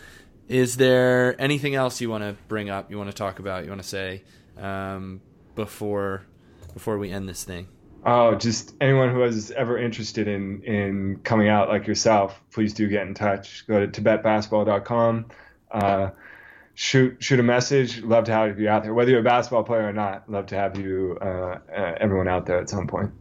Is 0.47 0.77
there 0.77 1.39
anything 1.39 1.75
else 1.75 1.99
you 1.99 2.09
want 2.09 2.23
to 2.23 2.37
bring 2.47 2.69
up? 2.69 2.89
You 2.89 2.97
want 2.97 3.09
to 3.09 3.15
talk 3.15 3.39
about? 3.39 3.65
You 3.65 3.69
want 3.71 3.81
to 3.81 3.87
say 3.87 4.23
um, 4.57 5.19
before 5.55 6.25
before 6.73 6.97
we 6.97 7.11
end 7.11 7.27
this 7.27 7.43
thing? 7.43 7.67
Oh, 8.05 8.35
just 8.35 8.73
anyone 8.79 9.11
who 9.11 9.23
is 9.23 9.51
ever 9.51 9.77
interested 9.77 10.27
in 10.29 10.63
in 10.63 11.19
coming 11.23 11.49
out 11.49 11.67
like 11.67 11.87
yourself, 11.87 12.41
please 12.51 12.73
do 12.73 12.87
get 12.87 13.05
in 13.05 13.13
touch. 13.13 13.67
Go 13.67 13.85
to 13.85 14.01
tibetbasketball.com. 14.01 15.25
Uh, 15.71 16.09
shoot 16.75 17.17
shoot 17.23 17.39
a 17.39 17.43
message. 17.43 18.03
Love 18.03 18.25
to 18.25 18.31
have 18.31 18.59
you 18.59 18.69
out 18.69 18.83
there, 18.83 18.93
whether 18.93 19.09
you're 19.09 19.21
a 19.21 19.23
basketball 19.23 19.63
player 19.63 19.87
or 19.87 19.93
not. 19.93 20.29
Love 20.29 20.45
to 20.47 20.55
have 20.55 20.77
you, 20.77 21.17
uh, 21.21 21.25
uh, 21.25 21.95
everyone 21.99 22.27
out 22.27 22.45
there 22.45 22.59
at 22.59 22.69
some 22.69 22.85
point. 22.85 23.11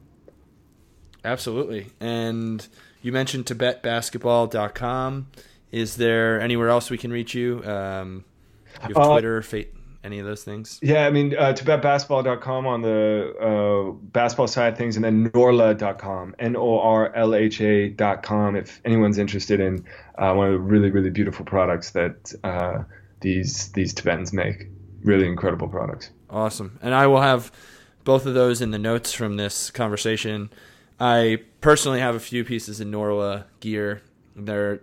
Absolutely. 1.25 1.87
And 2.01 2.67
you 3.01 3.13
mentioned 3.13 3.47
TibetBasketball.com. 3.47 5.29
Is 5.73 5.97
there 5.97 6.41
anywhere 6.41 6.69
else 6.69 6.91
we 6.91 6.99
can 6.99 7.11
reach 7.11 7.35
you? 7.35 7.65
Um, 7.65 8.25
you 8.89 8.95
have 8.95 8.97
uh, 8.97 9.13
Twitter, 9.13 9.43
fa- 9.43 9.65
any 10.05 10.19
of 10.19 10.27
those 10.27 10.45
things? 10.45 10.79
Yeah, 10.83 11.07
I 11.07 11.11
mean, 11.11 11.35
uh, 11.35 11.55
TibetBasketball.com 11.55 12.67
on 12.67 12.83
the 12.83 13.35
uh, 13.41 13.93
basketball 13.93 14.47
side 14.47 14.75
of 14.75 14.79
things, 14.79 14.97
and 14.97 15.05
then 15.05 15.31
Norlha.com, 15.31 16.37
N 16.39 16.57
O 16.57 16.79
R 16.79 17.15
L 17.15 17.35
H 17.35 17.61
A.com, 17.61 18.57
if 18.57 18.81
anyone's 18.85 19.19
interested 19.19 19.61
in 19.61 19.85
uh, 20.17 20.35
one 20.35 20.49
of 20.49 20.53
the 20.53 20.59
really, 20.59 20.91
really 20.91 21.11
beautiful 21.11 21.45
products 21.45 21.93
that 21.93 22.33
uh, 22.45 22.85
these 23.25 23.73
these 23.73 23.93
Tibetans 23.93 24.33
make. 24.33 24.69
Really 25.03 25.27
incredible 25.27 25.69
products. 25.69 26.11
Awesome, 26.31 26.79
and 26.81 26.95
I 26.95 27.09
will 27.09 27.21
have 27.21 27.51
both 28.05 28.27
of 28.27 28.35
those 28.35 28.61
in 28.63 28.71
the 28.71 28.79
notes 28.79 29.13
from 29.13 29.37
this 29.37 29.71
conversation. 29.71 30.51
I 31.01 31.41
personally 31.61 32.01
have 32.01 32.15
a 32.15 32.21
few 32.21 32.45
pieces 32.45 32.81
of 32.81 32.87
Norlha 32.87 33.45
gear. 33.59 34.03
They're 34.37 34.81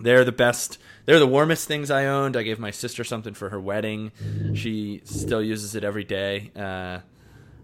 they're 0.00 0.24
the 0.24 0.32
best. 0.32 0.78
They're 1.04 1.18
the 1.18 1.26
warmest 1.26 1.68
things 1.68 1.90
I 1.90 2.06
owned. 2.06 2.36
I 2.36 2.42
gave 2.42 2.58
my 2.58 2.70
sister 2.70 3.04
something 3.04 3.34
for 3.34 3.50
her 3.50 3.60
wedding. 3.60 4.12
She 4.54 5.02
still 5.04 5.42
uses 5.42 5.74
it 5.74 5.84
every 5.84 6.04
day. 6.04 6.50
Uh, 6.54 7.00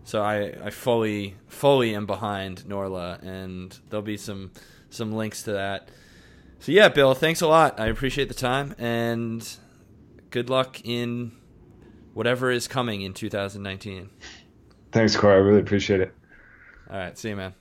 so 0.05 0.23
I, 0.23 0.55
I 0.65 0.71
fully 0.71 1.37
fully 1.49 1.95
am 1.95 2.07
behind 2.07 2.63
Norlha, 2.63 3.23
and 3.23 3.77
there'll 3.89 4.03
be 4.03 4.17
some 4.17 4.53
some 4.91 5.13
links 5.13 5.43
to 5.45 5.53
that. 5.53 5.89
So 6.61 6.73
yeah, 6.73 6.89
Bill, 6.89 7.15
thanks 7.15 7.41
a 7.41 7.47
lot. 7.47 7.79
I 7.79 7.87
appreciate 7.87 8.29
the 8.29 8.35
time, 8.35 8.75
and 8.79 9.47
good 10.35 10.51
luck 10.51 10.81
in 10.83 11.31
whatever 12.13 12.51
is 12.51 12.67
coming 12.67 13.03
in 13.03 13.15
2019. 13.15 14.11
Thanks, 14.91 15.15
Corey. 15.15 15.35
I 15.35 15.37
really 15.37 15.61
appreciate 15.61 16.01
it. 16.01 16.13
All 16.91 16.97
right. 16.97 17.17
See 17.17 17.29
you, 17.29 17.37
man. 17.37 17.55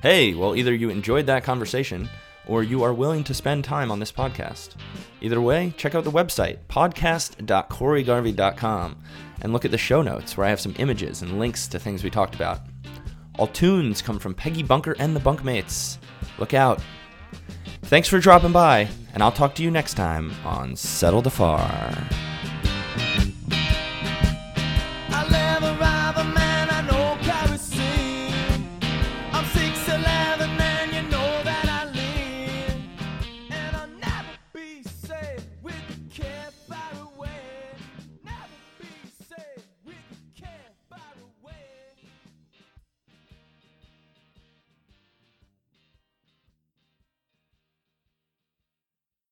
Hey, 0.00 0.34
well, 0.34 0.54
either 0.54 0.72
you 0.72 0.90
enjoyed 0.90 1.26
that 1.26 1.42
conversation 1.42 2.08
or 2.46 2.62
you 2.62 2.84
are 2.84 2.94
willing 2.94 3.24
to 3.24 3.34
spend 3.34 3.64
time 3.64 3.90
on 3.90 3.98
this 3.98 4.12
podcast. 4.12 4.76
Either 5.20 5.40
way, 5.40 5.74
check 5.76 5.96
out 5.96 6.04
the 6.04 6.12
website, 6.12 6.58
podcast.coreygarvey.com, 6.68 9.02
and 9.42 9.52
look 9.52 9.64
at 9.64 9.72
the 9.72 9.78
show 9.78 10.02
notes 10.02 10.36
where 10.36 10.46
I 10.46 10.50
have 10.50 10.60
some 10.60 10.76
images 10.78 11.22
and 11.22 11.40
links 11.40 11.66
to 11.66 11.80
things 11.80 12.04
we 12.04 12.10
talked 12.10 12.36
about. 12.36 12.60
All 13.40 13.48
tunes 13.48 14.00
come 14.00 14.20
from 14.20 14.34
Peggy 14.34 14.62
Bunker 14.62 14.94
and 15.00 15.16
the 15.16 15.20
Bunkmates. 15.20 15.98
Look 16.38 16.54
out. 16.54 16.80
Thanks 17.88 18.06
for 18.06 18.18
dropping 18.18 18.52
by, 18.52 18.86
and 19.14 19.22
I'll 19.22 19.32
talk 19.32 19.54
to 19.54 19.62
you 19.62 19.70
next 19.70 19.94
time 19.94 20.30
on 20.44 20.76
Settle 20.76 21.22
the 21.22 21.30
Far. 21.30 21.66